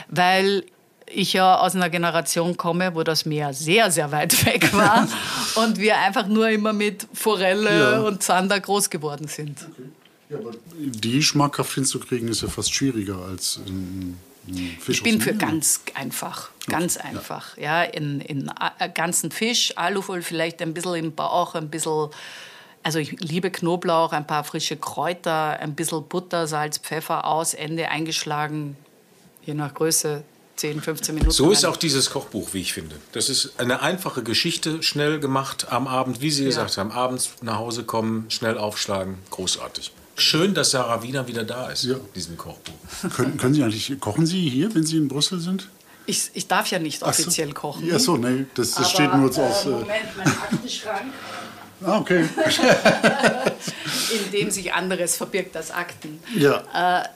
weil 0.10 0.66
ich 1.08 1.34
ja 1.34 1.60
aus 1.60 1.76
einer 1.76 1.90
Generation 1.90 2.58
komme, 2.58 2.96
wo 2.96 3.04
das 3.04 3.26
Meer 3.26 3.54
sehr, 3.54 3.92
sehr 3.92 4.12
weit 4.12 4.46
weg 4.46 4.74
war 4.74 5.08
und 5.56 5.78
wir 5.80 5.98
einfach 5.98 6.28
nur 6.28 6.50
immer 6.50 6.74
mit 6.74 7.08
Forelle 7.14 7.80
Ja. 7.80 8.00
und 8.02 8.24
Zander 8.24 8.60
groß 8.60 8.90
geworden 8.90 9.28
sind. 9.28 9.68
ja, 10.30 10.38
aber 10.38 10.52
die 10.76 11.22
schmackhaft 11.22 11.74
hinzukriegen, 11.74 12.28
ist 12.30 12.42
ja 12.42 12.48
fast 12.48 12.74
schwieriger 12.74 13.18
als 13.18 13.60
ein, 13.68 14.18
Fisch. 14.82 14.98
Ich 14.98 15.04
bin 15.04 15.22
für 15.22 15.34
ganz 15.34 15.80
einfach, 15.94 16.50
ganz 16.68 16.98
einfach. 16.98 17.58
Ja, 17.58 17.82
in, 17.82 18.20
in 18.20 18.52
ganzen 18.94 19.32
Fisch, 19.32 19.72
Alufolie 19.78 20.22
vielleicht 20.22 20.62
ein 20.62 20.74
bisschen 20.74 20.96
im 20.96 21.16
Bauch, 21.16 21.56
ein 21.56 21.70
bisschen, 21.70 22.10
also 22.84 23.00
ich 23.00 23.12
liebe 23.22 23.52
Knoblauch, 23.52 24.12
ein 24.12 24.28
paar 24.28 24.44
frische 24.44 24.76
Kräuter, 24.76 25.58
ein 25.62 25.76
bisschen 25.76 26.04
Butter, 26.10 26.46
Salz, 26.46 26.78
Pfeffer 26.78 27.26
aus, 27.26 27.54
Ende 27.54 27.88
eingeschlagen, 27.88 28.76
je 29.46 29.54
nach 29.54 29.74
Größe 29.74 30.26
10, 30.56 30.82
15 30.82 31.16
Minuten. 31.16 31.32
So 31.32 31.52
ist 31.52 31.66
auch 31.66 31.78
dieses 31.78 32.10
Kochbuch, 32.12 32.54
wie 32.54 32.62
ich 32.62 32.74
finde. 32.74 32.96
Das 33.12 33.30
ist 33.30 33.60
eine 33.60 33.82
einfache 33.82 34.22
Geschichte, 34.24 34.84
schnell 34.84 35.20
gemacht 35.20 35.68
am 35.72 35.88
Abend, 35.88 36.22
wie 36.22 36.30
Sie 36.32 36.46
gesagt 36.46 36.78
haben. 36.78 36.92
Abends 36.92 37.32
nach 37.42 37.58
Hause 37.58 37.84
kommen, 37.84 38.26
schnell 38.30 38.58
aufschlagen, 38.58 39.18
großartig. 39.32 39.92
Schön, 40.16 40.54
dass 40.54 40.72
Sarah 40.72 41.02
Wiener 41.02 41.28
wieder 41.28 41.44
da 41.44 41.70
ist, 41.72 41.84
Ja. 41.86 41.96
in 41.96 42.14
diesem 42.16 42.38
Kochbuch. 42.38 42.76
Können, 43.16 43.38
können 43.38 43.56
Sie 43.56 43.64
eigentlich, 43.64 44.00
kochen 44.00 44.28
Sie 44.28 44.48
hier, 44.48 44.74
wenn 44.76 44.84
Sie 44.86 44.98
in 44.98 45.08
Brüssel 45.08 45.40
sind? 45.40 45.70
Ich, 46.06 46.30
ich 46.34 46.48
darf 46.48 46.68
ja 46.70 46.78
nicht 46.78 47.02
Ach 47.02 47.14
so. 47.14 47.24
offiziell 47.24 47.52
kochen. 47.54 47.88
Ja, 47.88 47.98
so, 47.98 48.18
nee, 48.18 48.46
das, 48.54 48.72
das 48.72 48.78
Aber, 48.78 48.86
steht 48.90 49.14
nur 49.16 49.34
so 49.34 49.42
äh, 49.42 49.46
aus. 49.46 49.66
Äh, 49.66 49.70
Moment, 49.70 50.18
mein 50.18 50.28
Aktenschrank. 50.28 51.14
Ah, 51.86 51.98
okay. 51.98 52.24
in 54.26 54.32
dem 54.32 54.52
sich 54.52 54.72
anderes 54.72 55.18
verbirgt 55.18 55.58
als 55.58 55.70
Akten. 55.70 56.18
Ja. 56.34 57.10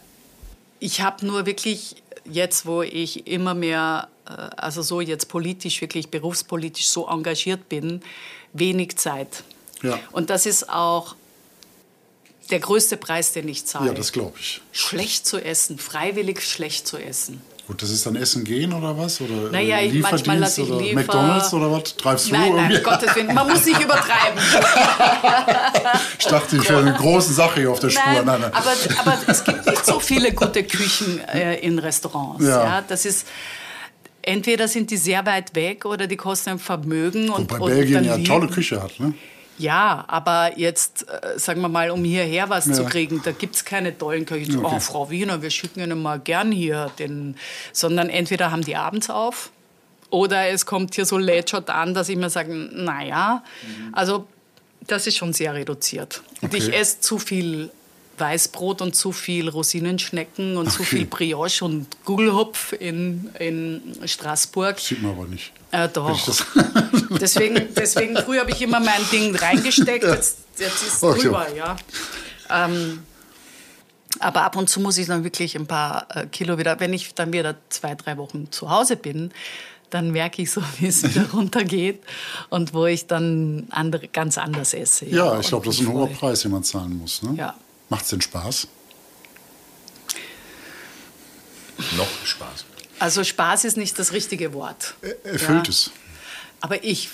Ich 0.79 0.99
habe 0.99 1.25
nur 1.25 1.45
wirklich 1.45 1.95
jetzt, 2.31 2.65
wo 2.65 2.81
ich 2.81 3.27
immer 3.27 3.53
mehr, 3.53 4.09
äh, 4.25 4.31
also 4.57 4.81
so 4.81 5.01
jetzt 5.01 5.27
politisch, 5.29 5.81
wirklich 5.81 6.09
berufspolitisch 6.09 6.87
so 6.87 7.07
engagiert 7.07 7.69
bin, 7.69 8.01
wenig 8.53 8.97
Zeit. 8.97 9.43
Ja. 9.83 9.99
Und 10.11 10.29
das 10.29 10.45
ist 10.45 10.69
auch 10.69 11.15
der 12.49 12.59
größte 12.59 12.97
Preis, 12.97 13.33
den 13.33 13.47
ich 13.47 13.65
zahle. 13.65 13.87
Ja, 13.87 13.93
das 13.93 14.11
glaube 14.11 14.37
ich. 14.39 14.61
schlecht 14.71 15.27
zu 15.27 15.43
essen, 15.43 15.77
freiwillig 15.77 16.41
schlecht 16.41 16.87
zu 16.87 16.97
essen. 16.97 17.41
Gut, 17.67 17.81
das 17.81 17.89
ist 17.89 18.05
dann 18.05 18.15
Essen 18.15 18.45
gehen 18.45 18.71
oder 18.71 18.97
was? 18.97 19.19
Oder 19.19 19.51
Naja, 19.51 19.79
äh, 19.79 19.87
ich- 19.87 20.01
manchmal 20.01 20.39
lasse 20.39 20.61
ich 20.61 20.69
oder 20.71 20.79
liefer- 20.81 20.95
McDonalds 20.95 21.53
oder 21.53 21.69
was? 21.71 21.97
Treibst 21.97 22.27
du 22.29 22.31
Nein, 22.31 22.55
nein, 22.55 22.77
um 22.77 22.83
Gottes 22.83 23.13
Willen, 23.15 23.33
man 23.33 23.45
muss 23.49 23.65
nicht 23.65 23.81
übertreiben. 23.83 24.39
Ich 26.19 26.25
dachte, 26.25 26.57
ich 26.57 26.69
wäre 26.69 26.81
eine 26.81 26.93
große 26.93 27.33
Sache 27.33 27.59
hier 27.61 27.71
auf 27.71 27.79
der 27.79 27.89
Spur. 27.89 28.03
Nein, 28.05 28.25
Nein. 28.25 28.43
Aber, 28.53 28.71
aber 28.99 29.17
es 29.27 29.43
gibt 29.43 29.65
nicht 29.65 29.85
so 29.85 29.99
viele 29.99 30.31
gute 30.33 30.63
Küchen 30.63 31.19
äh, 31.27 31.55
in 31.59 31.79
Restaurants. 31.79 32.43
Ja. 32.43 32.63
Ja. 32.63 32.81
das 32.87 33.05
ist 33.05 33.27
entweder 34.21 34.67
sind 34.67 34.91
die 34.91 34.97
sehr 34.97 35.25
weit 35.25 35.55
weg 35.55 35.85
oder 35.85 36.07
die 36.07 36.17
kosten 36.17 36.51
ein 36.51 36.59
Vermögen 36.59 37.29
und, 37.29 37.49
Wobei 37.51 37.59
und 37.63 37.69
Belgien 37.71 37.93
dann 37.95 38.03
ja 38.05 38.13
eine 38.15 38.23
tolle 38.23 38.47
Küche 38.47 38.81
hat, 38.81 38.99
ne? 38.99 39.13
Ja, 39.57 40.05
aber 40.07 40.57
jetzt, 40.57 41.07
äh, 41.09 41.39
sagen 41.39 41.61
wir 41.61 41.69
mal, 41.69 41.89
um 41.89 42.03
hierher 42.03 42.49
was 42.49 42.67
Ja. 42.67 42.73
zu 42.73 42.85
kriegen, 42.85 43.21
da 43.23 43.31
gibt 43.31 43.55
es 43.55 43.65
keine 43.65 43.97
tollen 43.97 44.25
Köche. 44.25 44.57
Okay. 44.57 44.61
Oh, 44.75 44.79
Frau 44.79 45.09
Wiener, 45.09 45.41
wir 45.41 45.49
schicken 45.49 45.79
Ihnen 45.79 46.01
mal 46.01 46.19
gern 46.19 46.51
hier 46.51 46.91
den. 46.99 47.35
Sondern 47.73 48.09
entweder 48.09 48.51
haben 48.51 48.63
die 48.63 48.75
abends 48.75 49.09
auf 49.09 49.49
oder 50.09 50.47
es 50.49 50.65
kommt 50.65 50.95
hier 50.95 51.05
so 51.05 51.17
lätschert 51.17 51.69
an, 51.69 51.93
dass 51.93 52.07
ich 52.09 52.15
mir 52.17 52.29
sage, 52.29 52.53
naja, 52.53 53.43
also 53.93 54.27
das 54.85 55.05
ist 55.07 55.17
schon 55.17 55.33
sehr 55.33 55.53
reduziert. 55.53 56.21
Und 56.41 56.49
Okay. 56.53 56.57
ich 56.57 56.73
esse 56.73 56.99
zu 57.01 57.17
viel 57.17 57.71
Weißbrot 58.19 58.81
und 58.81 58.95
zu 58.95 59.11
viel 59.11 59.49
Rosinenschnecken 59.49 60.57
und 60.57 60.71
zu 60.71 60.81
Okay. 60.81 60.89
viel 60.97 61.05
Brioche 61.05 61.63
und 61.65 61.87
Gugelhupf 62.05 62.73
in, 62.73 63.29
in 63.39 63.81
Straßburg. 64.05 64.79
Sieht 64.79 65.01
man 65.01 65.11
aber 65.11 65.25
nicht. 65.27 65.51
Äh, 65.71 65.87
doch. 65.89 66.25
das- 66.25 66.45
Deswegen, 67.21 67.73
deswegen 67.75 68.15
früher 68.17 68.41
habe 68.41 68.51
ich 68.51 68.61
immer 68.61 68.79
mein 68.79 69.01
Ding 69.11 69.35
reingesteckt, 69.35 70.03
jetzt, 70.03 70.37
jetzt 70.57 70.83
ist 70.83 70.93
es 70.95 70.99
drüber, 70.99 71.47
ja. 71.55 71.75
Ähm, 72.49 72.99
aber 74.19 74.43
ab 74.43 74.55
und 74.55 74.69
zu 74.69 74.79
muss 74.79 74.97
ich 74.97 75.07
dann 75.07 75.23
wirklich 75.23 75.55
ein 75.55 75.67
paar 75.67 76.07
äh, 76.15 76.25
Kilo 76.27 76.57
wieder, 76.57 76.79
wenn 76.79 76.93
ich 76.93 77.13
dann 77.15 77.31
wieder 77.33 77.55
zwei, 77.69 77.95
drei 77.95 78.17
Wochen 78.17 78.51
zu 78.51 78.69
Hause 78.69 78.95
bin, 78.97 79.31
dann 79.89 80.11
merke 80.11 80.41
ich 80.41 80.51
so, 80.51 80.61
wie 80.79 80.87
es 80.87 81.03
wieder 81.03 81.29
runtergeht 81.33 82.01
und 82.49 82.73
wo 82.73 82.85
ich 82.85 83.07
dann 83.07 83.67
andere, 83.69 84.07
ganz 84.09 84.37
anders 84.37 84.73
esse. 84.73 85.05
Ja, 85.05 85.31
und 85.31 85.41
ich 85.41 85.47
glaube, 85.47 85.65
das 85.65 85.75
ist 85.75 85.81
ein 85.81 85.93
hoher. 85.93 86.07
Preis, 86.07 86.41
den 86.41 86.51
man 86.51 86.63
zahlen 86.63 86.97
muss. 86.97 87.21
Ne? 87.23 87.35
Ja. 87.37 87.55
Macht's 87.89 88.09
denn 88.09 88.21
Spaß? 88.21 88.67
Noch 91.95 92.07
Spaß. 92.25 92.65
Also 92.99 93.23
Spaß 93.23 93.65
ist 93.65 93.77
nicht 93.77 93.97
das 93.99 94.11
richtige 94.11 94.53
Wort. 94.53 94.95
Erfüllt 95.23 95.67
Ja. 95.67 95.69
es. 95.69 95.91
Aber 96.59 96.83
ich, 96.83 97.09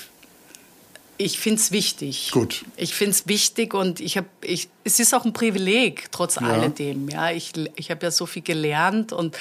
ich 1.18 1.38
finde 1.38 1.60
es 1.60 1.72
wichtig. 1.72 2.32
Gut. 2.32 2.64
Ich 2.78 2.95
finde 2.95 3.12
es 3.12 3.28
wichtig 3.28 3.74
und 3.74 4.00
ich 4.00 4.16
habe, 4.18 4.28
ich, 4.41 4.70
es 4.86 5.00
ist 5.00 5.14
auch 5.14 5.26
ein 5.26 5.34
Privileg, 5.34 6.10
trotz 6.12 6.38
alledem. 6.38 7.10
Ja, 7.10 7.32
ich, 7.32 7.52
ich 7.76 7.91
habe 7.91 8.06
ja 8.06 8.12
so 8.12 8.26
viel 8.26 8.41
gelernt 8.41 9.12
und 9.12 9.38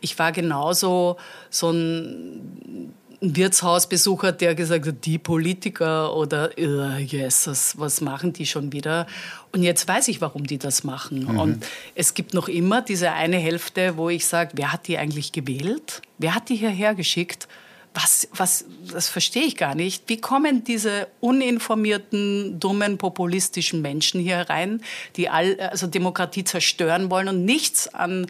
ich 0.00 0.16
war 0.20 0.30
genauso 0.30 1.16
so 1.50 1.70
ein, 1.72 2.94
ein 3.22 3.36
Wirtshausbesucher, 3.36 4.32
der 4.32 4.54
gesagt 4.54 4.86
hat, 4.86 5.04
die 5.04 5.18
Politiker 5.18 6.14
oder 6.16 6.50
uh, 6.58 6.96
Jesus, 6.98 7.78
was 7.78 8.00
machen 8.00 8.32
die 8.32 8.46
schon 8.46 8.72
wieder? 8.72 9.06
Und 9.52 9.62
jetzt 9.62 9.86
weiß 9.86 10.08
ich, 10.08 10.20
warum 10.20 10.46
die 10.46 10.58
das 10.58 10.84
machen. 10.84 11.26
Und 11.26 11.66
es 11.94 12.14
gibt 12.14 12.34
noch 12.34 12.48
immer 12.48 12.82
diese 12.82 13.12
eine 13.12 13.36
Hälfte, 13.36 13.96
wo 13.96 14.08
ich 14.08 14.26
sage, 14.26 14.52
wer 14.54 14.72
hat 14.72 14.88
die 14.88 14.96
eigentlich 14.96 15.32
gewählt? 15.32 16.02
Wer 16.18 16.34
hat 16.34 16.48
die 16.48 16.56
hierher 16.56 16.94
geschickt? 16.94 17.48
was, 17.94 18.28
was, 18.32 18.64
das 18.92 19.08
verstehe 19.08 19.42
ich 19.42 19.56
gar 19.56 19.74
nicht. 19.74 20.04
Wie 20.08 20.20
kommen 20.20 20.62
diese 20.64 21.08
uninformierten, 21.20 22.60
dummen, 22.60 22.98
populistischen 22.98 23.82
Menschen 23.82 24.20
hier 24.20 24.48
rein, 24.48 24.82
die 25.16 25.28
all, 25.28 25.58
also 25.58 25.86
Demokratie 25.86 26.44
zerstören 26.44 27.10
wollen 27.10 27.28
und 27.28 27.44
nichts 27.44 27.92
an 27.92 28.26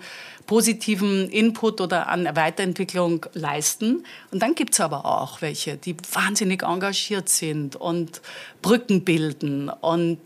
positiven 0.51 1.31
Input 1.31 1.81
oder 1.81 2.09
an 2.09 2.24
Weiterentwicklung 2.35 3.24
leisten? 3.35 4.05
Und 4.32 4.43
dann 4.43 4.56
gibt 4.56 4.72
es 4.74 4.81
aber 4.81 5.05
auch 5.05 5.40
welche, 5.43 5.77
die 5.77 5.94
wahnsinnig 6.12 6.64
engagiert 6.64 7.28
sind 7.28 7.77
und 7.77 8.20
Brücken 8.60 9.05
bilden 9.05 9.68
und 9.68 10.18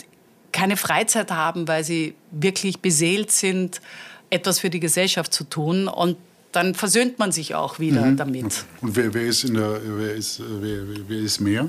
keine 0.51 0.79
Freizeit 0.79 1.31
haben, 1.31 1.69
weil 1.69 1.85
sie 1.85 2.15
wirklich 2.31 2.81
beseelt 2.81 3.33
sind, 3.33 3.83
etwas 4.31 4.61
für 4.61 4.71
die 4.71 4.81
Gesellschaft 4.81 5.35
zu 5.35 5.45
tun 5.45 5.89
und 5.89 6.17
dann 6.53 6.75
versöhnt 6.75 7.19
man 7.19 7.31
sich 7.31 7.55
auch 7.55 7.79
wieder 7.79 8.11
damit. 8.13 8.65
Und 8.81 8.97
wer, 8.97 9.13
wer 9.13 9.25
ist 9.27 9.45
in 9.45 9.53
der, 9.55 9.79
wer 9.85 10.15
ist, 10.15 10.41
wer, 10.41 10.79
wer- 11.07 11.19
ist 11.19 11.39
mehr? 11.39 11.69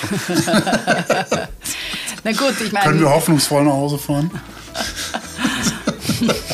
Na 2.22 2.30
gut, 2.32 2.54
ich 2.60 2.70
Können 2.70 3.00
wir 3.00 3.06
meine, 3.06 3.10
hoffnungsvoll 3.10 3.64
nach 3.64 3.72
Hause 3.72 3.98
fahren? 3.98 4.30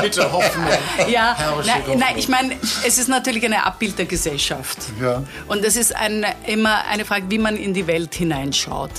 Bitte 0.00 0.32
Hoffnung. 0.32 0.66
ja, 1.08 1.36
nein, 1.38 1.50
Hoffnung. 1.56 1.98
nein, 1.98 2.14
ich 2.16 2.28
meine, 2.28 2.56
es 2.86 2.98
ist 2.98 3.08
natürlich 3.08 3.44
eine 3.44 3.64
Abbild 3.64 3.98
der 3.98 4.06
Gesellschaft. 4.06 4.78
Ja. 5.00 5.22
Und 5.48 5.64
es 5.64 5.76
ist 5.76 5.94
ein, 5.94 6.24
immer 6.46 6.84
eine 6.86 7.04
Frage, 7.04 7.26
wie 7.28 7.38
man 7.38 7.56
in 7.56 7.74
die 7.74 7.86
Welt 7.86 8.14
hineinschaut. 8.14 8.92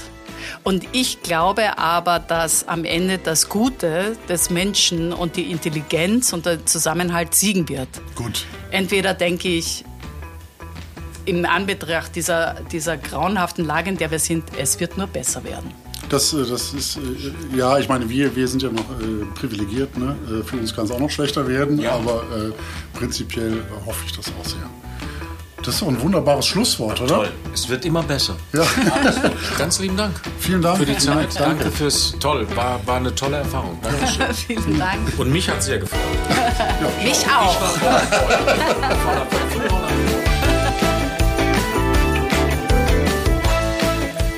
Und 0.63 0.85
ich 0.91 1.21
glaube 1.23 1.77
aber, 1.77 2.19
dass 2.19 2.67
am 2.67 2.85
Ende 2.85 3.17
das 3.17 3.49
Gute 3.49 4.15
des 4.29 4.49
Menschen 4.49 5.13
und 5.13 5.35
die 5.35 5.51
Intelligenz 5.51 6.33
und 6.33 6.45
der 6.45 6.65
Zusammenhalt 6.65 7.35
siegen 7.35 7.67
wird. 7.69 7.89
Gut. 8.15 8.45
Entweder 8.71 9.13
denke 9.13 9.49
ich, 9.49 9.83
im 11.25 11.45
Anbetracht 11.45 12.15
dieser, 12.15 12.55
dieser 12.71 12.97
grauenhaften 12.97 13.65
Lage, 13.65 13.89
in 13.89 13.97
der 13.97 14.11
wir 14.11 14.19
sind, 14.19 14.45
es 14.57 14.79
wird 14.79 14.97
nur 14.97 15.07
besser 15.07 15.43
werden. 15.43 15.73
Das, 16.09 16.31
äh, 16.33 16.45
das 16.45 16.73
ist, 16.73 16.97
äh, 16.97 17.57
ja, 17.57 17.77
ich 17.79 17.89
meine, 17.89 18.07
wir, 18.09 18.35
wir 18.35 18.47
sind 18.47 18.61
ja 18.61 18.69
noch 18.69 18.81
äh, 19.01 19.25
privilegiert. 19.35 19.97
Ne? 19.97 20.15
Äh, 20.29 20.43
Für 20.43 20.57
uns 20.57 20.75
kann 20.75 20.85
es 20.85 20.91
auch 20.91 20.99
noch 20.99 21.09
schlechter 21.09 21.47
werden, 21.47 21.79
Ja. 21.79 21.93
aber 21.95 22.23
äh, 22.35 22.97
prinzipiell 22.97 23.63
hoffe 23.85 24.03
ich 24.05 24.15
das 24.15 24.27
auch 24.27 24.45
sehr. 24.47 24.59
Das 25.63 25.73
ist 25.75 25.81
doch 25.81 25.87
ein 25.89 25.99
wunderbares 26.01 26.45
Schlusswort, 26.45 27.01
oder? 27.01 27.15
Toll. 27.15 27.31
Es 27.53 27.67
wird 27.67 27.83
immer 27.83 28.01
besser. 28.03 28.37
Ja. 28.53 28.63
Ganz 29.57 29.79
lieben 29.79 29.97
Dank. 29.97 30.13
Vielen 30.39 30.61
Dank. 30.61 30.77
Für 30.77 30.85
die 30.85 30.97
Zeit. 30.97 31.35
Danke. 31.37 31.63
Danke 31.65 31.71
fürs 31.71 32.15
Toll. 32.19 32.47
War, 32.55 32.79
war 32.85 32.97
eine 32.97 33.13
tolle 33.13 33.37
Erfahrung. 33.37 33.77
Dankeschön. 33.81 34.33
Vielen 34.63 34.79
Dank. 34.79 34.99
Und 35.17 35.29
mich 35.31 35.49
hat 35.49 35.61
sehr 35.61 35.79
gefreut. 35.79 35.99
Mich 37.03 37.25
auch. 37.27 37.57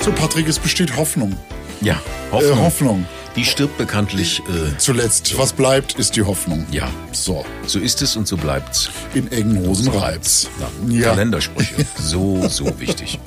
So, 0.01 0.11
Patrick, 0.13 0.47
es 0.47 0.57
besteht 0.57 0.95
Hoffnung. 0.97 1.37
Ja, 1.81 1.93
Äh, 1.93 2.31
Hoffnung. 2.33 2.59
Hoffnung. 2.59 3.05
Die 3.35 3.45
stirbt 3.45 3.77
bekanntlich. 3.77 4.39
Äh, 4.49 4.77
Zuletzt, 4.77 5.37
was 5.37 5.53
bleibt, 5.53 5.93
ist 5.93 6.15
die 6.15 6.23
Hoffnung. 6.23 6.65
ja, 6.71 6.89
So, 7.11 7.45
so 7.67 7.79
ist 7.79 8.01
es 8.01 8.15
und 8.17 8.27
so 8.27 8.35
bleibt's. 8.37 8.89
in 9.13 9.31
engen 9.31 9.65
Hosen 9.65 9.89
reibt's. 9.93 10.49
Ja. 10.89 11.09
Kalendersprüche. 11.11 11.85
So, 12.01 12.47
so 12.49 12.79
wichtig. 12.79 13.19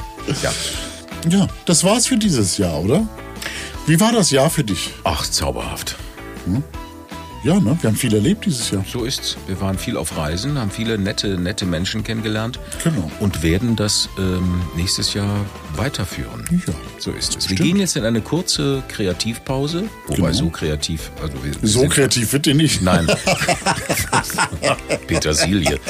Ja. 0.43 0.53
Ja, 1.29 1.47
das 1.66 1.85
war's 1.85 2.07
für 2.07 2.16
dieses 2.19 2.59
Jahr, 2.59 2.81
oder? 2.81 3.07
Wie 3.87 3.99
war 4.01 4.12
das 4.12 4.31
Jahr 4.31 4.51
für 4.51 4.65
dich? 4.65 4.91
Ach, 5.05 5.27
zauberhaft. 5.29 5.97
Ja, 7.44 7.59
ne? 7.59 7.77
Wir 7.81 7.89
haben 7.90 7.97
viel 7.97 8.14
erlebt 8.14 8.47
dieses 8.47 8.70
Jahr. 8.70 8.85
So 8.86 9.05
ist's. 9.05 9.36
Wir 9.48 9.60
waren 9.60 9.77
viel 9.77 9.97
auf 9.97 10.16
Reisen, 10.16 10.59
haben 10.59 10.70
viele 10.70 10.97
nette, 10.97 11.36
nette 11.39 11.66
Menschen 11.66 12.05
kennengelernt. 12.05 12.60
Genau. 12.85 13.10
Und 13.19 13.43
werden 13.43 13.74
das 13.74 14.09
ähm, 14.16 14.62
nächstes 14.77 15.12
Jahr 15.12 15.44
weiterführen. 15.74 16.44
Ja. 16.69 16.73
So 16.98 17.10
ist 17.10 17.36
es. 17.36 17.48
Wir 17.51 17.56
gehen 17.56 17.78
jetzt 17.78 17.97
in 17.97 18.05
eine 18.05 18.20
kurze 18.20 18.85
Kreativpause. 18.89 19.85
Wobei 20.06 20.16
Genau. 20.16 20.32
so 20.32 20.51
kreativ. 20.51 21.10
Also 21.20 21.35
wir, 21.43 21.60
wir 21.60 21.69
So 21.69 21.89
kreativ 21.89 22.32
wird 22.32 22.47
ihr 22.47 22.55
nicht. 22.55 22.81
Nein. 22.81 23.09
Petersilie. 25.09 25.81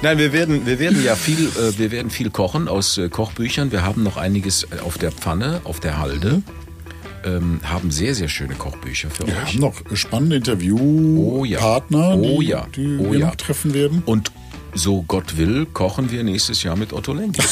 Nein, 0.00 0.16
wir 0.16 0.32
werden, 0.32 0.64
wir 0.64 0.78
werden 0.78 1.04
ja 1.04 1.14
viel, 1.14 1.46
äh, 1.48 1.78
wir 1.78 1.90
werden 1.90 2.10
viel 2.10 2.30
kochen 2.30 2.68
aus 2.68 2.96
äh, 2.96 3.10
Kochbüchern. 3.10 3.70
Wir 3.70 3.82
haben 3.82 4.02
noch 4.02 4.16
einiges 4.16 4.66
auf 4.82 4.96
der 4.96 5.12
Pfanne, 5.12 5.60
auf 5.64 5.78
der 5.78 5.98
Halde. 5.98 6.42
Ähm, 7.24 7.60
haben 7.62 7.90
sehr, 7.90 8.14
sehr 8.14 8.28
schöne 8.28 8.54
Kochbücher 8.54 9.08
für 9.10 9.26
Wir 9.26 9.34
euch. 9.36 9.46
haben 9.52 9.58
noch 9.60 9.74
spannende 9.94 10.36
Interviewpartner, 10.36 10.88
Oh 11.18 11.44
ja. 11.44 11.60
Oh 12.18 12.40
die, 12.40 12.46
ja. 12.48 12.66
die 12.74 12.98
Oh 13.00 13.12
wir 13.12 13.18
ja. 13.20 13.26
noch 13.28 13.36
treffen 13.36 13.74
werden. 13.74 14.02
Und 14.06 14.32
so 14.74 15.02
Gott 15.02 15.36
will, 15.36 15.66
kochen 15.66 16.10
wir 16.10 16.24
nächstes 16.24 16.62
Jahr 16.62 16.76
mit 16.76 16.92
Otto 16.92 17.12
Lenk. 17.12 17.36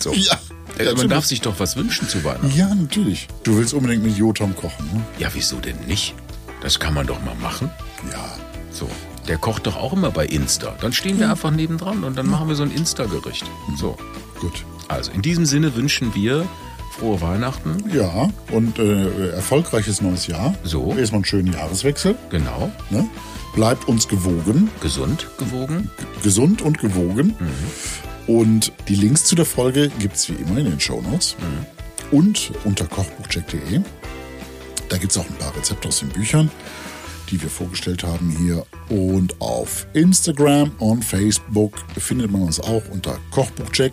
So. 0.00 0.12
Ja, 0.12 0.34
Äh, 0.34 0.84
Man 0.84 0.84
natürlich. 0.84 1.08
darf 1.10 1.24
sich 1.24 1.40
doch 1.40 1.58
was 1.60 1.74
wünschen 1.76 2.06
zu 2.08 2.22
Weihnachten. 2.22 2.52
Ja, 2.54 2.74
natürlich. 2.74 3.26
Du 3.42 3.56
willst 3.56 3.72
unbedingt 3.72 4.04
mit 4.04 4.18
Jotam 4.18 4.54
kochen, 4.54 4.84
ne? 4.92 5.00
Ja, 5.18 5.28
wieso 5.32 5.56
denn 5.56 5.78
nicht? 5.86 6.14
Das 6.60 6.78
kann 6.78 6.92
man 6.92 7.06
doch 7.06 7.22
mal 7.24 7.34
machen. 7.36 7.70
Ja. 8.12 8.36
So. 8.70 8.86
Der 9.26 9.38
kocht 9.38 9.66
doch 9.66 9.76
auch 9.76 9.94
immer 9.94 10.10
bei 10.10 10.26
Insta. 10.26 10.76
Dann 10.82 10.92
stehen 10.92 11.18
wir 11.18 11.30
einfach 11.30 11.50
nebendran 11.50 12.04
und 12.04 12.18
dann 12.18 12.26
machen 12.28 12.48
wir 12.48 12.54
so 12.54 12.64
ein 12.64 12.70
Insta-Gericht. 12.70 13.44
So. 13.78 13.96
Gut. 14.40 14.64
Also 14.88 15.10
in 15.12 15.22
diesem 15.22 15.46
Sinne 15.46 15.74
wünschen 15.74 16.14
wir 16.14 16.46
frohe 16.98 17.20
Weihnachten. 17.20 17.84
Ja, 17.92 18.28
und 18.50 18.78
äh, 18.78 19.30
erfolgreiches 19.30 20.00
neues 20.02 20.26
Jahr. 20.26 20.54
So. 20.64 20.94
Erstmal 20.96 21.18
einen 21.18 21.24
schönen 21.24 21.52
Jahreswechsel. 21.52 22.16
Genau. 22.30 22.70
Ne? 22.90 23.08
Bleibt 23.54 23.88
uns 23.88 24.08
gewogen, 24.08 24.70
Gesund 24.80 25.28
gewogen. 25.38 25.90
gesund 26.22 26.62
und 26.62 26.78
gewogen. 26.78 27.34
Und 28.26 28.72
die 28.88 28.94
Links 28.94 29.24
zu 29.24 29.34
der 29.34 29.46
Folge 29.46 29.90
gibt 29.98 30.16
es 30.16 30.28
wie 30.28 30.34
immer 30.34 30.58
in 30.58 30.66
den 30.66 30.80
Shownotes. 30.80 31.36
Und 32.10 32.52
unter 32.64 32.86
kochbuchcheck.de. 32.86 33.80
Da 34.88 34.96
gibt 34.96 35.12
es 35.12 35.18
auch 35.18 35.26
ein 35.26 35.36
paar 35.36 35.54
Rezepte 35.56 35.88
aus 35.88 36.00
den 36.00 36.08
Büchern, 36.08 36.50
die 37.30 37.40
wir 37.40 37.50
vorgestellt 37.50 38.04
haben 38.04 38.30
hier. 38.30 38.64
Und 38.88 39.40
auf 39.40 39.86
Instagram 39.92 40.72
und 40.78 41.04
Facebook 41.04 41.74
findet 41.96 42.30
man 42.30 42.42
uns 42.42 42.60
auch 42.60 42.82
unter 42.90 43.18
Kochbuchcheck 43.30 43.92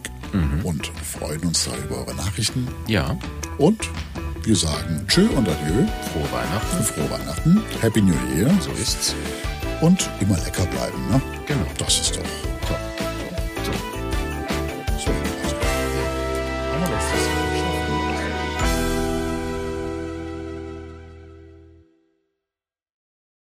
und 0.63 0.87
freuen 1.03 1.41
uns 1.41 1.65
da 1.65 1.71
über 1.77 1.99
eure 1.99 2.15
Nachrichten. 2.15 2.67
Ja. 2.87 3.17
Und 3.57 3.89
wir 4.43 4.55
sagen 4.55 5.05
Tschö 5.07 5.27
und 5.29 5.47
Adieu. 5.47 5.85
Frohe 6.13 6.31
Weihnachten. 6.31 6.83
Frohe 6.83 7.09
Weihnachten. 7.09 7.63
Happy 7.81 8.01
New 8.01 8.15
Year. 8.35 8.51
So 8.61 8.71
ist's. 8.71 9.15
Und 9.81 10.09
immer 10.19 10.37
lecker 10.37 10.65
bleiben. 10.67 11.09
Ne? 11.09 11.21
Genau. 11.47 11.65
Das 11.77 11.99
ist 11.99 12.15
doch 12.15 12.67
top. 12.67 12.94